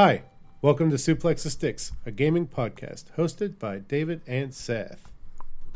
Hi, 0.00 0.22
welcome 0.62 0.90
to 0.90 0.96
Suplex 0.96 1.42
the 1.42 1.50
Sticks, 1.50 1.90
a 2.06 2.12
gaming 2.12 2.46
podcast 2.46 3.06
hosted 3.16 3.58
by 3.58 3.78
David 3.78 4.20
and 4.28 4.54
Seth, 4.54 5.10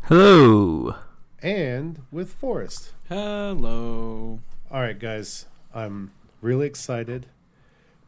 Hello. 0.03 0.95
and 1.41 1.99
with 2.09 2.31
Forrest. 2.31 2.93
Hello. 3.09 4.39
All 4.71 4.79
right, 4.79 4.97
guys, 4.97 5.47
I'm 5.75 6.11
really 6.39 6.67
excited. 6.67 7.25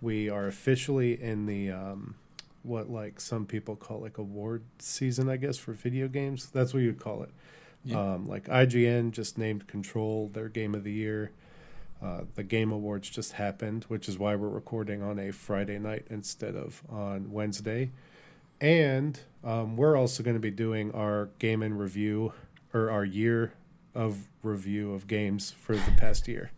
We 0.02 0.30
are 0.30 0.48
officially 0.48 1.22
in 1.22 1.48
the 1.48 1.72
um, 1.72 2.16
what 2.63 2.89
like 2.89 3.20
some 3.20 3.45
people 3.45 3.75
call 3.75 4.00
like 4.00 4.17
award 4.17 4.63
season, 4.80 5.27
I 5.27 5.36
guess, 5.36 5.58
for 5.58 5.73
video 5.73 6.08
games. 6.08 6.45
That's 6.45 6.73
what 6.73 6.81
you'd 6.81 6.97
call 6.97 7.23
it. 7.23 7.30
Yeah. 7.84 8.00
Um, 8.00 8.25
like 8.25 8.45
IGN 8.45 9.11
just 9.11 9.38
named 9.38 9.67
Control 9.67 10.30
their 10.34 10.47
game 10.47 10.75
of 10.75 10.86
the 10.86 10.94
year. 10.94 11.31
Uh, 12.02 12.22
the 12.35 12.44
Game 12.44 12.72
Awards 12.72 13.09
just 13.09 13.34
happened, 13.34 13.85
which 13.88 14.08
is 14.09 14.20
why 14.20 14.36
we're 14.36 14.49
recording 14.49 15.02
on 15.02 15.17
a 15.17 15.31
Friday 15.31 15.80
night 15.80 16.05
instead 16.09 16.55
of 16.55 16.84
on 16.90 17.31
Wednesday. 17.31 17.91
And 18.62 19.20
um, 19.44 19.76
we're 19.76 19.98
also 19.98 20.22
going 20.23 20.36
to 20.36 20.39
be 20.41 20.52
doing 20.52 20.91
our 20.94 21.30
game 21.39 21.62
and 21.63 21.80
review 21.80 22.34
or 22.73 22.89
our 22.91 23.03
year 23.05 23.53
of 23.94 24.27
review 24.44 24.94
of 24.94 25.08
games 25.08 25.52
for 25.52 25.76
the 25.76 25.91
past 25.98 26.27
year. 26.27 26.52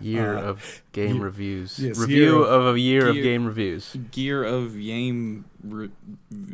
Year 0.00 0.36
Uh, 0.36 0.42
of 0.42 0.82
game 0.92 1.16
ye- 1.16 1.20
reviews. 1.20 1.78
yes, 1.78 1.98
Review 1.98 2.16
year 2.16 2.42
of, 2.44 2.74
a 2.76 2.80
year 2.80 3.08
of 3.08 3.14
game 3.16 3.44
reviews. 3.46 3.96
Gear 4.10 4.44
of 4.44 4.74
game. 4.78 5.44
Re- 5.62 5.90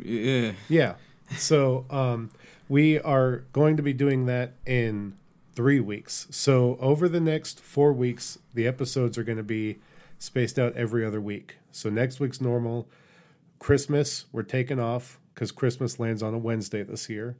eh. 0.05 0.53
Yeah. 0.67 0.95
So 1.37 1.85
um, 1.89 2.31
we 2.69 2.99
are 2.99 3.43
going 3.53 3.77
to 3.77 3.83
be 3.83 3.93
doing 3.93 4.25
that 4.27 4.53
in 4.65 5.15
three 5.55 5.79
weeks. 5.79 6.27
So 6.29 6.77
over 6.79 7.07
the 7.07 7.19
next 7.19 7.59
four 7.59 7.93
weeks, 7.93 8.37
the 8.53 8.67
episodes 8.67 9.17
are 9.17 9.23
going 9.23 9.37
to 9.37 9.43
be 9.43 9.79
spaced 10.19 10.59
out 10.59 10.75
every 10.75 11.05
other 11.05 11.21
week. 11.21 11.57
So 11.71 11.89
next 11.89 12.19
week's 12.19 12.41
normal. 12.41 12.87
Christmas, 13.59 14.25
we're 14.31 14.43
taking 14.43 14.79
off 14.79 15.19
because 15.33 15.51
Christmas 15.51 15.99
lands 15.99 16.21
on 16.21 16.33
a 16.33 16.37
Wednesday 16.37 16.83
this 16.83 17.09
year. 17.09 17.37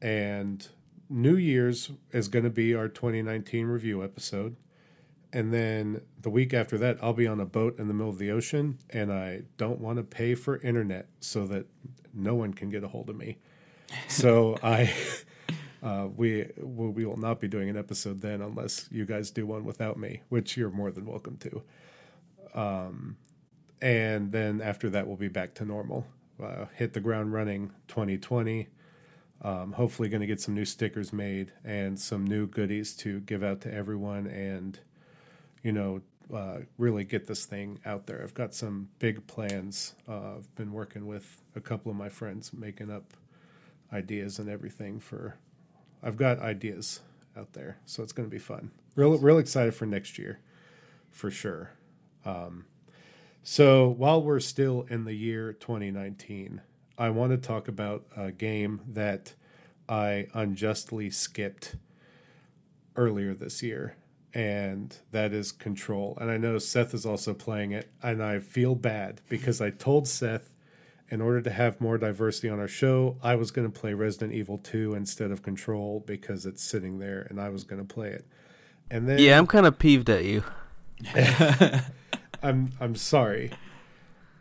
And 0.00 0.66
New 1.08 1.36
Year's 1.36 1.90
is 2.10 2.28
going 2.28 2.44
to 2.44 2.50
be 2.50 2.74
our 2.74 2.88
2019 2.88 3.66
review 3.66 4.02
episode. 4.02 4.56
And 5.32 5.52
then 5.52 6.02
the 6.20 6.30
week 6.30 6.52
after 6.52 6.76
that, 6.78 6.98
I'll 7.02 7.14
be 7.14 7.26
on 7.26 7.40
a 7.40 7.46
boat 7.46 7.78
in 7.78 7.88
the 7.88 7.94
middle 7.94 8.10
of 8.10 8.18
the 8.18 8.30
ocean, 8.30 8.78
and 8.90 9.10
I 9.10 9.42
don't 9.56 9.80
want 9.80 9.96
to 9.96 10.02
pay 10.02 10.34
for 10.34 10.58
internet 10.58 11.08
so 11.20 11.46
that 11.46 11.66
no 12.12 12.34
one 12.34 12.52
can 12.52 12.68
get 12.68 12.84
a 12.84 12.88
hold 12.88 13.08
of 13.08 13.16
me. 13.16 13.38
So 14.08 14.58
I, 14.62 14.92
uh, 15.82 16.08
we 16.16 16.48
we 16.58 17.04
will 17.04 17.16
not 17.16 17.40
be 17.40 17.48
doing 17.48 17.68
an 17.68 17.76
episode 17.76 18.20
then 18.20 18.40
unless 18.40 18.88
you 18.92 19.04
guys 19.04 19.30
do 19.30 19.46
one 19.46 19.64
without 19.64 19.98
me, 19.98 20.22
which 20.28 20.56
you're 20.56 20.70
more 20.70 20.92
than 20.92 21.06
welcome 21.06 21.36
to. 21.38 21.62
Um, 22.54 23.16
and 23.80 24.30
then 24.30 24.60
after 24.60 24.88
that, 24.90 25.08
we'll 25.08 25.16
be 25.16 25.28
back 25.28 25.54
to 25.54 25.64
normal. 25.64 26.06
Uh, 26.40 26.66
hit 26.76 26.92
the 26.92 27.00
ground 27.00 27.32
running 27.32 27.72
2020. 27.88 28.68
Um, 29.42 29.72
hopefully, 29.72 30.08
going 30.08 30.20
to 30.20 30.26
get 30.26 30.40
some 30.40 30.54
new 30.54 30.64
stickers 30.64 31.12
made 31.12 31.52
and 31.64 31.98
some 31.98 32.24
new 32.24 32.46
goodies 32.46 32.94
to 32.98 33.18
give 33.20 33.42
out 33.42 33.60
to 33.62 33.74
everyone, 33.74 34.28
and 34.28 34.78
you 35.64 35.72
know, 35.72 36.00
uh, 36.32 36.58
really 36.78 37.02
get 37.02 37.26
this 37.26 37.44
thing 37.44 37.80
out 37.84 38.06
there. 38.06 38.22
I've 38.22 38.34
got 38.34 38.54
some 38.54 38.88
big 39.00 39.26
plans. 39.26 39.94
Uh, 40.08 40.36
I've 40.36 40.54
been 40.54 40.72
working 40.72 41.06
with 41.06 41.42
a 41.56 41.60
couple 41.60 41.90
of 41.90 41.96
my 41.98 42.08
friends, 42.08 42.52
making 42.52 42.88
up 42.90 43.14
ideas 43.92 44.38
and 44.38 44.48
everything 44.48 45.00
for. 45.00 45.36
I've 46.02 46.16
got 46.16 46.40
ideas 46.40 47.00
out 47.36 47.52
there, 47.52 47.78
so 47.86 48.02
it's 48.02 48.12
going 48.12 48.28
to 48.28 48.30
be 48.30 48.38
fun. 48.38 48.70
Real, 48.96 49.16
real 49.18 49.38
excited 49.38 49.74
for 49.74 49.86
next 49.86 50.18
year, 50.18 50.40
for 51.10 51.30
sure. 51.30 51.70
Um, 52.24 52.66
so 53.42 53.88
while 53.88 54.22
we're 54.22 54.40
still 54.40 54.86
in 54.88 55.04
the 55.04 55.14
year 55.14 55.52
2019, 55.52 56.60
I 56.98 57.10
want 57.10 57.32
to 57.32 57.38
talk 57.38 57.68
about 57.68 58.04
a 58.16 58.30
game 58.30 58.80
that 58.86 59.34
I 59.88 60.28
unjustly 60.34 61.10
skipped 61.10 61.76
earlier 62.94 63.34
this 63.34 63.62
year, 63.62 63.96
and 64.32 64.96
that 65.10 65.32
is 65.32 65.50
Control. 65.50 66.16
And 66.20 66.30
I 66.30 66.36
know 66.36 66.58
Seth 66.58 66.94
is 66.94 67.04
also 67.04 67.34
playing 67.34 67.72
it, 67.72 67.90
and 68.02 68.22
I 68.22 68.38
feel 68.38 68.74
bad 68.74 69.20
because 69.28 69.60
I 69.60 69.70
told 69.70 70.06
Seth 70.06 70.51
in 71.12 71.20
order 71.20 71.42
to 71.42 71.50
have 71.50 71.78
more 71.78 71.98
diversity 71.98 72.48
on 72.48 72.58
our 72.58 72.66
show, 72.66 73.18
I 73.22 73.34
was 73.34 73.50
going 73.50 73.70
to 73.70 73.80
play 73.80 73.92
Resident 73.92 74.32
Evil 74.32 74.56
2 74.56 74.94
instead 74.94 75.30
of 75.30 75.42
Control 75.42 76.02
because 76.06 76.46
it's 76.46 76.62
sitting 76.62 77.00
there 77.00 77.26
and 77.28 77.38
I 77.38 77.50
was 77.50 77.64
going 77.64 77.86
to 77.86 77.94
play 77.94 78.08
it. 78.08 78.26
And 78.90 79.06
then 79.06 79.18
Yeah, 79.18 79.38
I'm 79.38 79.46
kind 79.46 79.66
of 79.66 79.78
peeved 79.78 80.08
at 80.08 80.24
you. 80.24 80.42
I'm 82.42 82.72
I'm 82.80 82.96
sorry. 82.96 83.52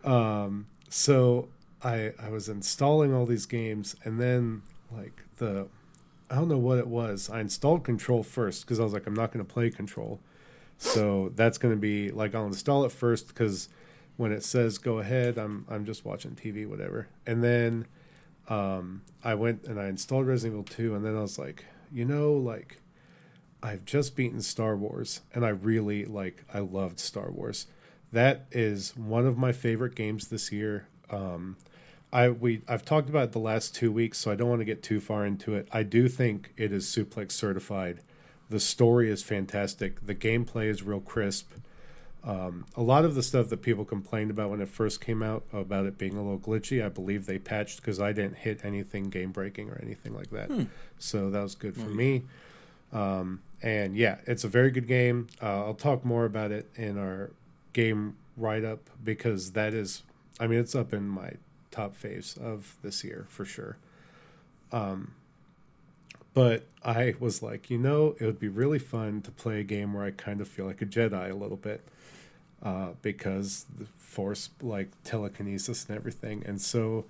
Um, 0.06 0.68
so 0.88 1.50
I 1.84 2.14
I 2.18 2.30
was 2.30 2.48
installing 2.48 3.14
all 3.14 3.26
these 3.26 3.46
games, 3.46 3.96
and 4.06 4.20
then 4.20 4.62
like 4.92 5.24
the 5.38 5.68
I 6.30 6.36
don't 6.36 6.48
know 6.48 6.58
what 6.58 6.78
it 6.78 6.88
was. 6.88 7.30
I 7.30 7.42
installed 7.42 7.84
Control 7.84 8.24
first 8.24 8.62
because 8.62 8.80
I 8.80 8.84
was 8.84 8.94
like, 8.94 9.08
I'm 9.08 9.14
not 9.14 9.34
going 9.34 9.46
to 9.46 9.54
play 9.54 9.70
Control. 9.72 10.22
So 10.78 11.34
that's 11.36 11.58
going 11.58 11.74
to 11.74 11.80
be 11.80 12.12
like 12.12 12.34
I'll 12.34 12.48
install 12.48 12.86
it 12.86 12.92
first 12.94 13.28
because 13.28 13.68
when 14.18 14.32
it 14.32 14.44
says 14.44 14.78
go 14.78 15.00
ahead, 15.00 15.38
I'm 15.38 15.66
I'm 15.70 15.86
just 15.86 16.06
watching 16.06 16.32
TV, 16.32 16.68
whatever. 16.68 17.08
And 17.26 17.44
then 17.44 17.88
um, 18.50 19.02
I 19.24 19.36
went 19.36 19.64
and 19.64 19.80
I 19.80 19.88
installed 19.88 20.28
Resident 20.28 20.54
Evil 20.54 20.76
2, 20.76 20.96
and 20.96 21.06
then 21.06 21.16
I 21.16 21.22
was 21.22 21.40
like, 21.40 21.66
you 21.92 22.06
know, 22.06 22.34
like 22.34 22.78
I've 23.64 23.86
just 23.86 24.16
beaten 24.16 24.42
Star 24.42 24.76
Wars, 24.76 25.22
and 25.34 25.46
I 25.46 25.50
really 25.50 26.06
like 26.06 26.44
I 26.54 26.60
loved 26.60 27.00
Star 27.00 27.32
Wars. 27.32 27.68
That 28.12 28.48
is 28.52 28.96
one 28.98 29.26
of 29.26 29.38
my 29.38 29.52
favorite 29.52 29.96
games 29.96 30.28
this 30.28 30.52
year. 30.52 30.88
Um, 31.10 31.58
I 32.12 32.30
we 32.30 32.62
I've 32.68 32.84
talked 32.84 33.10
about 33.10 33.26
it 33.26 33.32
the 33.32 33.40
last 33.40 33.76
two 33.76 33.92
weeks, 33.92 34.18
so 34.18 34.32
I 34.32 34.36
don't 34.36 34.50
want 34.50 34.62
to 34.62 34.66
get 34.66 34.84
too 34.84 35.00
far 35.00 35.26
into 35.26 35.56
it. 35.56 35.68
I 35.72 35.84
do 35.84 36.08
think 36.08 36.54
it 36.58 36.72
is 36.72 36.86
suplex 36.86 37.32
certified. 37.32 38.02
The 38.50 38.60
story 38.60 39.10
is 39.10 39.24
fantastic. 39.24 40.06
The 40.06 40.16
gameplay 40.16 40.68
is 40.68 40.84
real 40.84 41.00
crisp. 41.00 41.52
Um, 42.24 42.66
a 42.76 42.84
lot 42.84 43.04
of 43.04 43.16
the 43.16 43.24
stuff 43.24 43.50
that 43.50 43.64
people 43.64 43.84
complained 43.84 44.30
about 44.30 44.52
when 44.52 44.62
it 44.62 44.70
first 44.70 45.02
came 45.02 45.24
out 45.24 45.44
about 45.52 45.88
it 45.88 45.98
being 45.98 46.16
a 46.16 46.22
little 46.22 46.38
glitchy, 46.40 46.86
I 46.86 46.90
believe 46.90 47.26
they 47.26 47.40
patched 47.40 47.78
because 47.78 48.00
I 48.00 48.12
didn't 48.14 48.38
hit 48.38 48.64
anything 48.64 49.09
game 49.09 49.32
breaking 49.32 49.70
or 49.70 49.80
anything 49.82 50.14
like 50.14 50.30
that. 50.30 50.50
So 51.00 51.31
that 51.31 51.42
was 51.42 51.56
good 51.56 51.76
for 51.76 51.90
me. 51.90 52.24
Um, 52.94 53.42
and 53.64 53.96
yeah, 53.96 54.18
it's 54.28 54.44
a 54.44 54.48
very 54.48 54.70
good 54.70 54.88
game. 54.88 55.28
Uh, 55.42 55.66
I'll 55.66 55.74
talk 55.74 56.06
more 56.06 56.26
about 56.26 56.52
it 56.52 56.70
in 56.76 56.98
our 56.98 57.31
game 57.74 58.18
write 58.38 58.64
up 58.66 58.90
because 59.04 59.54
that 59.54 59.74
is, 59.74 60.04
I 60.40 60.46
mean, 60.48 60.60
it's 60.60 60.76
up 60.76 60.94
in 60.94 61.08
my 61.08 61.34
top 61.72 61.96
faves 61.96 62.38
of 62.38 62.76
this 62.84 63.04
year 63.04 63.26
for 63.30 63.46
sure. 63.46 63.78
Um, 64.72 65.14
but 66.34 66.68
I 66.84 67.16
was 67.20 67.42
like, 67.42 67.70
you 67.70 67.78
know, 67.78 68.16
it 68.20 68.26
would 68.26 68.40
be 68.40 68.48
really 68.48 68.80
fun 68.80 69.22
to 69.24 69.31
play 69.31 69.60
a 69.60 69.64
game 69.64 69.94
where 69.94 70.06
I 70.06 70.12
kind 70.12 70.40
of 70.40 70.48
feel 70.48 70.66
like 70.66 70.81
a 70.81 70.86
Jedi 70.86 71.31
a 71.31 71.34
little 71.34 71.58
bit 71.58 71.81
uh, 72.64 72.90
because 73.02 73.66
the 73.78 73.86
Force, 73.98 74.50
like 74.62 74.90
telekinesis 75.04 75.86
and 75.88 75.98
everything. 75.98 76.44
And 76.46 76.62
so 76.62 77.06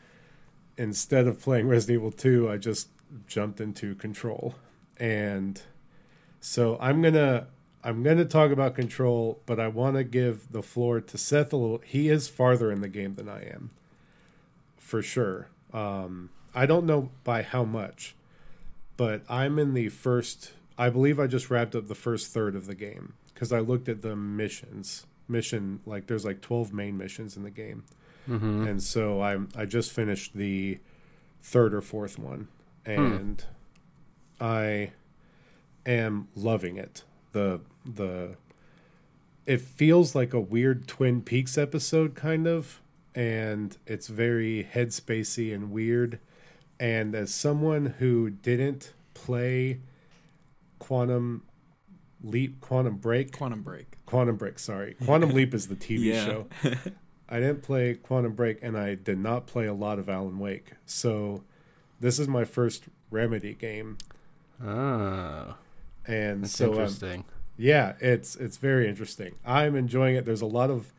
instead 0.78 1.28
of 1.28 1.40
playing 1.40 1.68
Resident 1.68 2.00
Evil 2.00 2.12
2, 2.12 2.50
I 2.50 2.58
just 2.58 2.90
jumped 3.28 3.60
into 3.60 3.96
Control. 3.96 4.56
And 4.98 5.60
so 6.40 6.78
I'm 6.80 7.02
going 7.02 7.16
to. 7.16 7.48
I'm 7.84 8.04
going 8.04 8.18
to 8.18 8.26
talk 8.26 8.52
about 8.52 8.76
control, 8.76 9.42
but 9.48 9.60
I 9.60 9.68
want 9.68 9.96
to 9.96 10.04
give 10.04 10.52
the 10.52 10.62
floor 10.62 11.02
to 11.02 11.18
Seth 11.18 11.52
a 11.52 11.58
little. 11.58 11.82
He 11.84 12.10
is 12.10 12.28
farther 12.28 12.72
in 12.72 12.82
the 12.82 12.88
game 12.88 13.16
than 13.16 13.28
I 13.28 13.42
am, 13.50 13.72
for 14.78 15.02
sure. 15.02 15.48
Um, 15.74 16.30
I 16.54 16.68
don't 16.68 16.86
know 16.86 17.10
by 17.24 17.42
how 17.42 17.64
much, 17.64 18.14
but 18.98 19.24
I'm 19.28 19.58
in 19.58 19.74
the 19.74 19.90
first. 19.90 20.52
I 20.78 20.92
believe 20.92 21.20
I 21.20 21.26
just 21.26 21.50
wrapped 21.50 21.74
up 21.74 21.88
the 21.88 21.96
first 21.96 22.32
third 22.32 22.56
of 22.56 22.68
the 22.68 22.76
game 22.76 23.14
because 23.34 23.52
I 23.52 23.62
looked 23.62 23.90
at 23.90 24.04
the 24.04 24.16
missions. 24.16 25.08
Mission 25.32 25.80
like 25.86 26.08
there's 26.08 26.26
like 26.26 26.42
12 26.42 26.74
main 26.74 26.98
missions 26.98 27.36
in 27.38 27.44
the 27.44 27.50
game, 27.52 27.84
Mm-hmm. 28.30 28.68
and 28.68 28.84
so 28.84 29.22
I'm 29.22 29.50
I 29.56 29.66
just 29.66 29.92
finished 29.92 30.36
the 30.36 30.78
third 31.42 31.74
or 31.74 31.82
fourth 31.82 32.20
one, 32.20 32.48
and 32.86 33.44
I 34.40 34.92
am 35.86 36.28
loving 36.36 36.78
it. 36.78 37.04
The 37.32 37.62
the 37.86 38.36
it 39.48 39.60
feels 39.62 40.14
like 40.14 40.34
a 40.34 40.40
weird 40.40 40.88
Twin 40.88 41.22
Peaks 41.24 41.58
episode 41.58 42.14
kind 42.14 42.46
of, 42.48 42.80
and 43.16 43.76
it's 43.88 44.08
very 44.08 44.68
headspacey 44.72 45.54
and 45.54 45.72
weird. 45.72 46.20
And 46.80 47.16
as 47.16 47.34
someone 47.34 47.96
who 48.00 48.30
didn't 48.30 48.94
play 49.14 49.80
Quantum 50.80 51.44
Leap, 52.24 52.62
Quantum 52.62 52.98
Break, 52.98 53.32
Quantum 53.36 53.62
Break. 53.62 53.94
Quantum 54.12 54.36
Break, 54.36 54.60
sorry, 54.60 54.96
Quantum 55.06 55.32
Leap 55.32 55.54
is 55.56 55.68
the 55.68 55.76
TV 55.76 56.14
Yeah. 56.14 56.26
show. 56.26 56.48
I 57.30 57.40
didn't 57.40 57.64
play 57.64 57.94
Quantum 57.96 58.34
Break, 58.34 58.60
and 58.62 58.78
I 58.78 58.94
did 58.96 59.18
not 59.18 59.48
play 59.48 59.66
a 59.66 59.74
lot 59.74 59.98
of 60.00 60.10
Alan 60.10 60.38
Wake. 60.38 60.74
So 60.86 61.44
this 62.00 62.20
is 62.20 62.28
my 62.28 62.44
first 62.44 62.84
Remedy 63.10 63.54
game, 63.54 63.98
Oh, 64.64 65.56
and 66.06 66.44
that's 66.44 66.54
so 66.54 66.66
um, 66.66 66.72
interesting. 66.74 67.26
yeah, 67.58 67.94
it's 68.00 68.36
it's 68.36 68.58
very 68.58 68.88
interesting. 68.88 69.36
I'm 69.46 69.76
enjoying 69.76 70.16
it. 70.16 70.26
There's 70.26 70.42
a 70.42 70.46
lot 70.46 70.70
of 70.70 70.92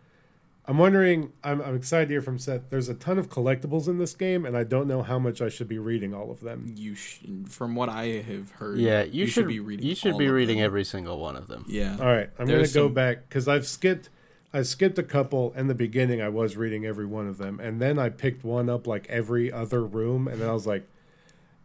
I'm 0.67 0.79
wondering. 0.79 1.33
I'm, 1.43 1.61
I'm 1.61 1.75
excited 1.75 2.07
to 2.09 2.15
hear 2.15 2.23
from 2.23 2.39
Seth. 2.39 2.71
There's 2.71 2.89
a 2.89 2.95
ton 2.95 3.19
of 3.19 3.29
collectibles 3.29 3.89
in 3.89 3.99
this 3.99 4.15
game, 4.15 4.45
and 4.47 4.57
I 4.57 4.63
don't 4.63 4.87
know 4.87 5.03
how 5.03 5.19
much 5.19 5.43
I 5.43 5.49
should 5.49 5.67
be 5.67 5.79
reading 5.79 6.15
all 6.15 6.31
of 6.31 6.41
them. 6.41 6.73
You 6.77 6.95
sh- 6.95 7.19
from 7.49 7.75
what 7.75 7.89
I 7.89 8.05
have 8.23 8.53
heard, 8.53 8.79
Yeah, 8.79 9.03
you, 9.03 9.27
should, 9.27 9.49
be 9.49 9.59
reading. 9.59 9.85
You 9.85 9.97
should 9.97 10.13
all 10.13 10.19
be 10.19 10.27
of 10.27 10.35
reading 10.35 10.59
them. 10.59 10.65
every 10.67 10.85
single 10.85 11.19
one 11.19 11.35
of 11.35 11.49
them. 11.49 11.65
Yeah, 11.69 11.97
All 12.01 12.07
right, 12.07 12.31
I'm 12.39 12.47
There's 12.47 12.73
gonna 12.73 12.85
go 12.85 12.89
some- 12.89 12.95
back 12.95 13.29
because 13.29 13.49
I've 13.49 13.67
skipped. 13.67 14.09
I 14.55 14.63
skipped 14.63 14.99
a 14.99 15.03
couple 15.03 15.53
in 15.57 15.67
the 15.67 15.75
beginning. 15.75 16.21
I 16.23 16.29
was 16.29 16.57
reading 16.57 16.85
every 16.87 17.07
one 17.07 17.27
of 17.27 17.39
them, 17.39 17.59
and 17.59 17.81
then 17.81 17.99
I 17.99 18.09
picked 18.11 18.45
one 18.45 18.69
up 18.71 18.87
like 18.87 19.07
every 19.09 19.51
other 19.51 19.83
room, 19.83 20.29
and 20.29 20.41
then 20.41 20.49
I 20.49 20.53
was 20.53 20.67
like, 20.67 20.87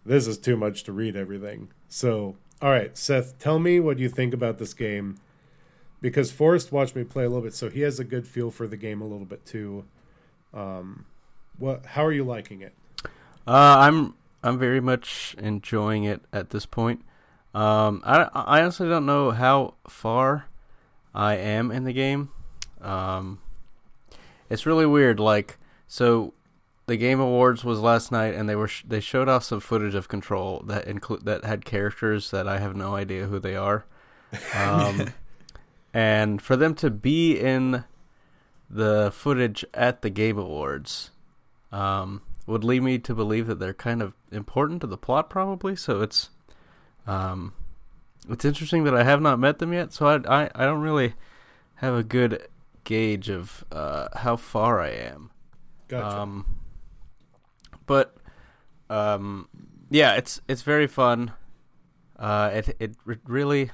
"This 0.05 0.25
is 0.25 0.37
too 0.39 0.55
much 0.57 0.83
to 0.85 0.91
read 0.91 1.15
everything." 1.15 1.67
So, 1.89 2.37
all 2.61 2.71
right, 2.71 2.97
Seth, 2.97 3.37
tell 3.37 3.59
me 3.59 3.79
what 3.79 3.99
you 3.99 4.09
think 4.09 4.33
about 4.33 4.57
this 4.57 4.73
game, 4.73 5.17
because 6.01 6.31
Forrest 6.31 6.71
watched 6.71 6.95
me 6.95 7.03
play 7.03 7.23
a 7.23 7.29
little 7.29 7.43
bit, 7.43 7.53
so 7.53 7.69
he 7.69 7.81
has 7.81 7.99
a 7.99 8.03
good 8.03 8.27
feel 8.27 8.51
for 8.51 8.67
the 8.67 8.77
game 8.77 9.01
a 9.01 9.05
little 9.05 9.25
bit 9.25 9.45
too. 9.45 9.85
Um, 10.53 11.05
what? 11.57 11.85
How 11.85 12.05
are 12.05 12.11
you 12.11 12.23
liking 12.23 12.61
it? 12.61 12.73
Uh, 13.47 13.77
I'm 13.79 14.13
I'm 14.43 14.59
very 14.59 14.81
much 14.81 15.35
enjoying 15.39 16.03
it 16.03 16.21
at 16.31 16.51
this 16.51 16.65
point. 16.65 17.03
Um, 17.53 18.01
I 18.05 18.29
I 18.33 18.61
honestly 18.61 18.87
don't 18.87 19.05
know 19.05 19.31
how 19.31 19.75
far 19.87 20.45
I 21.13 21.35
am 21.35 21.71
in 21.71 21.83
the 21.83 21.93
game. 21.93 22.29
Um, 22.81 23.39
it's 24.49 24.65
really 24.65 24.85
weird. 24.85 25.19
Like, 25.19 25.57
so 25.87 26.33
the 26.85 26.97
Game 26.97 27.19
Awards 27.19 27.63
was 27.63 27.79
last 27.79 28.11
night, 28.11 28.33
and 28.33 28.47
they 28.47 28.55
were 28.55 28.67
sh- 28.67 28.83
they 28.87 28.99
showed 28.99 29.27
off 29.27 29.43
some 29.43 29.59
footage 29.59 29.95
of 29.95 30.07
Control 30.07 30.63
that 30.67 30.87
include 30.87 31.25
that 31.25 31.43
had 31.43 31.65
characters 31.65 32.31
that 32.31 32.47
I 32.47 32.59
have 32.59 32.75
no 32.75 32.95
idea 32.95 33.27
who 33.27 33.39
they 33.39 33.55
are. 33.55 33.85
Um, 34.53 35.13
and 35.93 36.41
for 36.41 36.55
them 36.55 36.75
to 36.75 36.89
be 36.89 37.37
in 37.39 37.83
the 38.69 39.11
footage 39.13 39.65
at 39.73 40.01
the 40.01 40.09
Game 40.09 40.37
Awards, 40.37 41.11
um, 41.71 42.21
would 42.45 42.63
lead 42.63 42.83
me 42.83 42.99
to 42.99 43.13
believe 43.13 43.47
that 43.47 43.59
they're 43.59 43.73
kind 43.73 44.01
of 44.01 44.13
important 44.31 44.81
to 44.81 44.87
the 44.87 44.97
plot, 44.97 45.29
probably. 45.29 45.75
So 45.75 46.01
it's, 46.01 46.29
um, 47.05 47.53
it's 48.29 48.45
interesting 48.45 48.83
that 48.83 48.95
I 48.95 49.03
have 49.03 49.21
not 49.21 49.39
met 49.39 49.59
them 49.59 49.73
yet. 49.73 49.93
So 49.93 50.07
I, 50.07 50.43
I, 50.43 50.49
I 50.55 50.65
don't 50.65 50.81
really 50.81 51.15
have 51.75 51.93
a 51.93 52.03
good 52.03 52.47
gauge 52.83 53.29
of 53.29 53.65
uh, 53.71 54.07
how 54.17 54.35
far 54.35 54.79
I 54.79 54.89
am. 54.89 55.31
Gotcha. 55.87 56.19
Um, 56.21 56.57
but 57.85 58.15
um, 58.89 59.47
yeah, 59.89 60.15
it's 60.15 60.41
it's 60.47 60.61
very 60.61 60.87
fun. 60.87 61.31
Uh, 62.17 62.51
it 62.53 62.75
it 62.79 62.95
re- 63.05 63.17
really. 63.25 63.71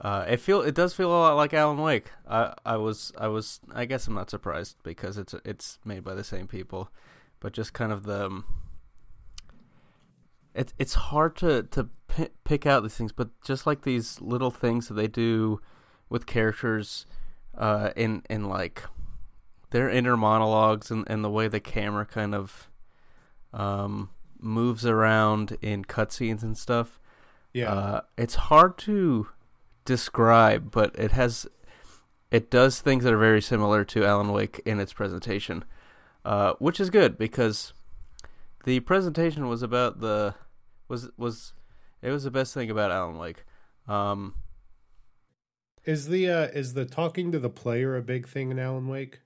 Uh, 0.00 0.24
it 0.26 0.40
feel 0.40 0.62
it 0.62 0.74
does 0.74 0.94
feel 0.94 1.08
a 1.08 1.12
lot 1.12 1.36
like 1.36 1.52
Alan 1.52 1.78
Wake. 1.78 2.10
I 2.28 2.54
I 2.64 2.76
was 2.76 3.12
I 3.18 3.28
was 3.28 3.60
I 3.74 3.84
guess 3.84 4.06
I'm 4.06 4.14
not 4.14 4.30
surprised 4.30 4.76
because 4.82 5.18
it's 5.18 5.34
it's 5.44 5.78
made 5.84 6.04
by 6.04 6.14
the 6.14 6.24
same 6.24 6.46
people, 6.46 6.90
but 7.38 7.52
just 7.52 7.74
kind 7.74 7.92
of 7.92 8.04
the. 8.04 8.26
Um, 8.26 8.44
it, 10.54 10.72
it's 10.78 10.94
hard 10.94 11.36
to 11.36 11.64
to 11.64 11.88
pi- 12.08 12.30
pick 12.44 12.64
out 12.64 12.82
these 12.82 12.94
things, 12.94 13.12
but 13.12 13.28
just 13.44 13.66
like 13.66 13.82
these 13.82 14.20
little 14.22 14.50
things 14.50 14.88
that 14.88 14.94
they 14.94 15.06
do 15.06 15.60
with 16.08 16.24
characters, 16.24 17.04
uh, 17.56 17.90
in 17.94 18.22
in 18.30 18.48
like 18.48 18.84
their 19.70 19.90
inner 19.90 20.16
monologues 20.16 20.90
and, 20.90 21.04
and 21.08 21.22
the 21.22 21.30
way 21.30 21.46
the 21.46 21.60
camera 21.60 22.06
kind 22.06 22.34
of 22.34 22.68
um 23.52 24.10
moves 24.38 24.86
around 24.86 25.58
in 25.60 25.84
cutscenes 25.84 26.42
and 26.42 26.56
stuff. 26.56 26.98
yeah. 27.52 27.70
Uh, 27.70 28.00
it's 28.16 28.34
hard 28.36 28.78
to 28.78 29.28
describe, 29.94 30.70
but 30.70 30.94
it 30.96 31.10
has 31.12 31.46
it 32.30 32.48
does 32.48 32.80
things 32.80 33.02
that 33.02 33.12
are 33.12 33.18
very 33.18 33.42
similar 33.42 33.84
to 33.84 34.04
Alan 34.06 34.30
Wake 34.32 34.60
in 34.64 34.78
its 34.78 34.92
presentation, 34.92 35.64
uh, 36.24 36.52
which 36.60 36.78
is 36.78 36.88
good 36.90 37.18
because 37.18 37.72
the 38.64 38.78
presentation 38.80 39.48
was 39.48 39.62
about 39.64 40.00
the 40.00 40.34
was 40.88 41.10
was 41.16 41.54
it 42.02 42.10
was 42.12 42.22
the 42.22 42.30
best 42.30 42.54
thing 42.54 42.70
about 42.70 42.92
Alan 42.92 43.18
Wake. 43.18 43.44
Um, 43.88 44.34
Is 45.84 46.06
the 46.08 46.30
uh, 46.30 46.42
is 46.60 46.74
the 46.74 46.84
talking 46.84 47.32
to 47.32 47.38
the 47.40 47.50
player 47.50 47.96
a 47.96 48.02
big 48.02 48.28
thing 48.28 48.50
in 48.52 48.58
Alan 48.60 48.86
Wake? 48.86 49.20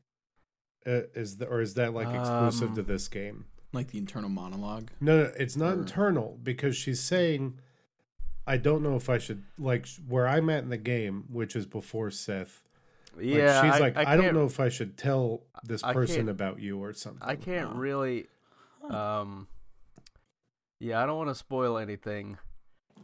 Uh, 0.87 1.03
is 1.15 1.37
the 1.37 1.47
or 1.47 1.61
is 1.61 1.75
that 1.75 1.93
like 1.93 2.09
exclusive 2.09 2.71
Um, 2.71 2.77
to 2.77 2.83
this 2.83 3.09
game? 3.09 3.45
like 3.73 3.89
the 3.91 3.99
internal 3.99 4.31
monologue. 4.31 4.89
No, 5.01 5.25
no, 5.25 5.33
it's 5.37 5.57
not 5.57 5.75
or- 5.75 5.81
internal 5.81 6.39
because 6.43 6.77
she's 6.77 7.01
saying, 7.01 7.59
"I 8.47 8.57
don't 8.57 8.83
know 8.83 8.97
if 8.97 9.09
I 9.09 9.19
should 9.19 9.45
like 9.59 9.87
where 10.09 10.27
I'm 10.27 10.49
at 10.51 10.63
in 10.63 10.71
the 10.71 10.77
game, 10.77 11.25
which 11.31 11.57
is 11.57 11.67
before 11.67 12.11
Seth." 12.11 12.63
Like, 13.17 13.27
yeah, 13.27 13.63
she's 13.63 13.75
I, 13.75 13.79
like, 13.79 13.97
I, 13.97 14.15
I, 14.15 14.17
don't 14.17 14.35
know 14.35 14.45
if 14.45 14.59
I 14.59 14.69
should 14.69 14.97
tell 14.97 15.45
this 15.63 15.85
I 15.85 15.93
person 15.93 16.29
about 16.29 16.61
you 16.61 16.83
or 16.83 16.93
something." 16.93 17.23
I 17.27 17.37
can't 17.37 17.75
really. 17.75 18.27
Um, 18.89 19.49
yeah, 20.81 21.03
I 21.03 21.07
don't 21.07 21.17
want 21.17 21.31
to 21.31 21.35
spoil 21.35 21.79
anything. 21.79 22.39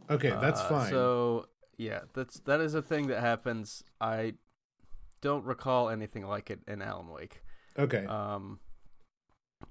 Okay, 0.09 0.29
that's 0.29 0.61
Uh, 0.61 0.69
fine. 0.69 0.89
So 0.89 1.47
yeah, 1.77 2.01
that's 2.13 2.39
that 2.41 2.59
is 2.59 2.73
a 2.75 2.81
thing 2.81 3.07
that 3.07 3.21
happens. 3.21 3.83
I 3.99 4.35
don't 5.21 5.45
recall 5.45 5.89
anything 5.89 6.25
like 6.27 6.49
it 6.49 6.59
in 6.67 6.81
Alan 6.81 7.07
Wake. 7.07 7.41
okay, 7.77 8.05
Um, 8.05 8.59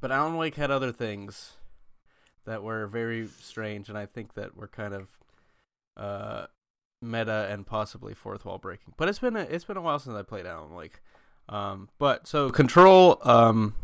but 0.01 0.11
Alan 0.11 0.37
Wake 0.37 0.55
had 0.55 0.71
other 0.71 0.93
things 0.93 1.57
that 2.47 2.63
were 2.63 2.87
very 2.87 3.27
strange, 3.27 3.89
and 3.89 3.99
I 3.99 4.07
think 4.07 4.35
that 4.35 4.57
were 4.57 4.69
kind 4.69 4.95
of 4.95 5.19
uh, 5.97 6.47
meta 7.03 7.49
and 7.51 7.67
possibly 7.67 8.15
fourth 8.15 8.45
wall 8.45 8.59
breaking. 8.59 8.95
But 8.97 9.09
it's 9.09 9.19
been 9.19 9.37
a, 9.37 9.41
it's 9.41 9.65
been 9.65 9.77
a 9.77 9.81
while 9.83 9.99
since 9.99 10.15
I 10.17 10.23
played 10.23 10.47
Alan 10.47 10.75
Wake. 10.75 11.01
Um, 11.49 11.89
but 11.99 12.27
so 12.27 12.51
Control. 12.51 13.19
Um, 13.23 13.75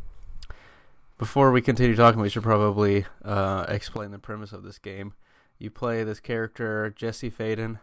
before 1.18 1.50
we 1.50 1.62
continue 1.62 1.96
talking, 1.96 2.20
we 2.20 2.28
should 2.28 2.42
probably 2.42 3.06
uh, 3.24 3.64
explain 3.68 4.10
the 4.10 4.18
premise 4.18 4.52
of 4.52 4.62
this 4.62 4.78
game. 4.78 5.14
You 5.58 5.70
play 5.70 6.04
this 6.04 6.20
character 6.20 6.92
Jesse 6.94 7.30
Faden. 7.30 7.80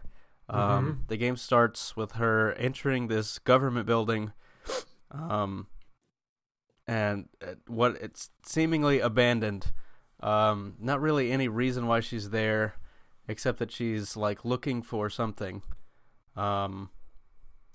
Um, 0.48 1.02
Mhm. 1.04 1.08
The 1.08 1.16
game 1.16 1.36
starts 1.36 1.96
with 1.96 2.12
her 2.12 2.52
entering 2.52 3.08
this 3.08 3.38
government 3.38 3.86
building, 3.86 4.32
um, 5.10 5.66
and 6.86 7.28
uh, 7.42 7.54
what 7.66 7.96
it's 8.00 8.30
seemingly 8.44 9.00
abandoned. 9.00 9.72
Um, 10.20 10.74
not 10.78 11.00
really 11.00 11.32
any 11.32 11.48
reason 11.48 11.86
why 11.86 12.00
she's 12.00 12.30
there, 12.30 12.74
except 13.28 13.58
that 13.58 13.72
she's 13.72 14.16
like 14.16 14.44
looking 14.44 14.82
for 14.82 15.08
something, 15.10 15.62
um, 16.36 16.90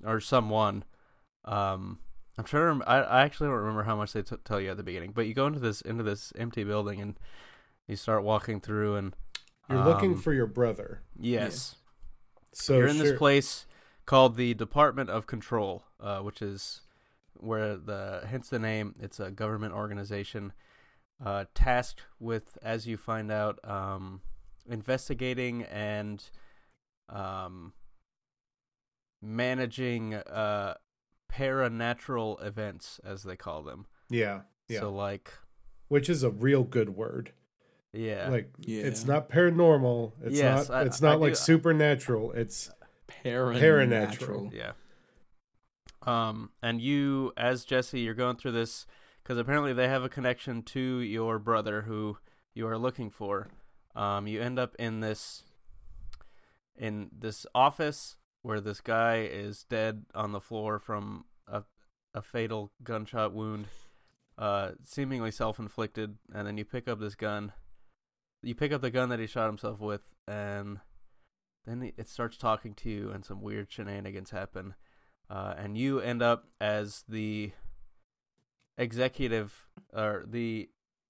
or 0.05 0.19
someone. 0.19 0.83
Um, 1.45 1.99
I'm 2.37 2.43
trying 2.45 2.61
to. 2.61 2.65
Rem- 2.67 2.83
I, 2.87 2.97
I 3.01 3.21
actually 3.21 3.47
don't 3.47 3.57
remember 3.57 3.83
how 3.83 3.95
much 3.95 4.13
they 4.13 4.21
t- 4.21 4.35
tell 4.45 4.61
you 4.61 4.71
at 4.71 4.77
the 4.77 4.83
beginning, 4.83 5.11
but 5.13 5.27
you 5.27 5.33
go 5.33 5.47
into 5.47 5.59
this 5.59 5.81
into 5.81 6.03
this 6.03 6.31
empty 6.37 6.63
building 6.63 7.01
and 7.01 7.17
you 7.87 7.95
start 7.95 8.23
walking 8.23 8.61
through, 8.61 8.95
and 8.95 9.15
you're 9.69 9.83
looking 9.83 10.13
um, 10.13 10.21
for 10.21 10.33
your 10.33 10.47
brother. 10.47 11.01
yes. 11.19 11.75
So 12.51 12.77
You're 12.77 12.87
in 12.87 12.95
sure- 12.95 13.05
this 13.05 13.17
place 13.17 13.65
called 14.07 14.35
the 14.35 14.55
Department 14.55 15.09
of 15.11 15.27
Control, 15.27 15.83
uh, 16.01 16.19
which 16.19 16.41
is 16.41 16.81
where 17.35 17.77
the 17.77 18.23
hence 18.27 18.49
the 18.49 18.57
name. 18.59 18.95
It's 18.99 19.19
a 19.19 19.29
government 19.29 19.73
organization 19.73 20.53
uh, 21.23 21.45
tasked 21.53 22.01
with, 22.19 22.57
as 22.63 22.87
you 22.87 22.97
find 22.97 23.31
out, 23.31 23.59
um, 23.63 24.21
investigating 24.67 25.63
and 25.63 26.23
um, 27.09 27.73
managing 29.21 30.13
uh, 30.15 30.75
paranatural 31.31 32.43
events, 32.45 32.99
as 33.03 33.23
they 33.23 33.35
call 33.35 33.63
them. 33.63 33.85
Yeah, 34.09 34.41
yeah, 34.67 34.79
So, 34.79 34.91
like, 34.91 35.31
which 35.87 36.09
is 36.09 36.23
a 36.23 36.29
real 36.29 36.63
good 36.63 36.89
word. 36.95 37.31
yeah, 37.93 38.29
Like 38.29 38.51
Yeah. 38.59 38.83
it's 38.83 39.05
not 39.05 39.29
paranormal. 39.29 40.13
It's 40.23 40.37
Yes, 40.37 40.69
not. 40.69 40.77
I- 40.77 40.85
it's 40.85 41.01
not 41.01 41.13
I 41.13 41.15
like 41.15 41.31
do- 41.33 41.35
supernatural. 41.35 42.31
It's 42.33 42.69
Paranatural. 43.25 44.53
Yeah. 44.53 44.73
Um, 46.03 46.51
and 46.61 46.79
you, 46.79 47.33
as 47.35 47.65
Jesse, 47.65 47.99
you're 47.99 48.13
going 48.13 48.37
through 48.37 48.51
this 48.53 48.85
because 49.23 49.37
apparently 49.37 49.73
they 49.73 49.87
have 49.87 50.03
a 50.03 50.09
connection 50.09 50.61
to 50.63 50.79
your 50.99 51.39
brother 51.39 51.81
who 51.83 52.17
you 52.53 52.67
are 52.67 52.77
looking 52.77 53.09
for. 53.09 53.47
Um, 53.95 54.27
you 54.27 54.41
end 54.41 54.59
up 54.59 54.75
in 54.77 54.99
this 54.99 55.43
in 56.75 57.09
this 57.17 57.45
office 57.53 58.17
where 58.41 58.61
this 58.61 58.79
guy 58.79 59.17
is 59.21 59.63
dead 59.63 60.05
on 60.15 60.31
the 60.31 60.39
floor 60.39 60.79
from 60.79 61.25
a 61.47 61.63
a 62.13 62.21
fatal 62.21 62.71
gunshot 62.83 63.33
wound, 63.33 63.67
uh, 64.37 64.71
seemingly 64.83 65.31
self-inflicted. 65.31 66.17
And 66.33 66.47
then 66.47 66.57
you 66.57 66.65
pick 66.65 66.87
up 66.87 66.99
this 66.99 67.15
gun. 67.15 67.53
You 68.41 68.55
pick 68.55 68.71
up 68.71 68.81
the 68.81 68.89
gun 68.89 69.09
that 69.09 69.19
he 69.19 69.27
shot 69.27 69.47
himself 69.47 69.79
with, 69.79 70.01
and 70.27 70.79
then 71.65 71.91
it 71.97 72.07
starts 72.07 72.37
talking 72.37 72.73
to 72.75 72.89
you, 72.89 73.11
and 73.11 73.25
some 73.25 73.41
weird 73.41 73.69
shenanigans 73.69 74.29
happen, 74.29 74.75
uh, 75.29 75.55
and 75.57 75.77
you 75.77 75.99
end 75.99 76.21
up 76.21 76.45
as 76.61 77.03
the 77.09 77.51
executive 78.77 79.67
or 79.93 80.23
the 80.25 80.69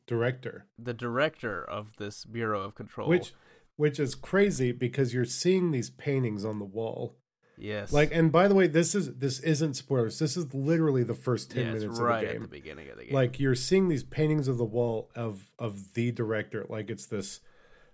director, 0.09 0.65
the 0.77 0.93
director 0.93 1.63
of 1.63 1.95
this 1.97 2.25
bureau 2.25 2.61
of 2.63 2.75
control. 2.75 3.07
which 3.07 3.33
which 3.75 3.99
is 3.99 4.13
crazy 4.15 4.71
because 4.73 5.13
you're 5.13 5.23
seeing 5.23 5.71
these 5.71 5.89
paintings 5.89 6.43
on 6.43 6.59
the 6.59 6.65
wall, 6.65 7.15
Yes. 7.61 7.91
Like, 7.91 8.11
and 8.13 8.31
by 8.31 8.47
the 8.47 8.55
way, 8.55 8.67
this 8.67 8.95
is 8.95 9.15
this 9.15 9.39
isn't 9.41 9.73
spoilers. 9.75 10.17
This 10.17 10.37
is 10.37 10.53
literally 10.53 11.03
the 11.03 11.13
first 11.13 11.51
ten 11.51 11.65
yeah, 11.65 11.73
minutes 11.73 11.99
right 11.99 12.15
of 12.15 12.21
the 12.21 12.27
at 12.27 12.33
game. 12.33 12.41
the 12.41 12.47
beginning 12.47 12.89
of 12.89 12.97
the 12.97 13.05
game. 13.05 13.13
Like 13.13 13.39
you're 13.39 13.55
seeing 13.55 13.89
these 13.89 14.03
paintings 14.03 14.47
of 14.47 14.57
the 14.57 14.65
wall 14.65 15.11
of 15.15 15.51
of 15.59 15.93
the 15.93 16.11
director. 16.11 16.65
Like 16.69 16.89
it's 16.89 17.05
this, 17.05 17.41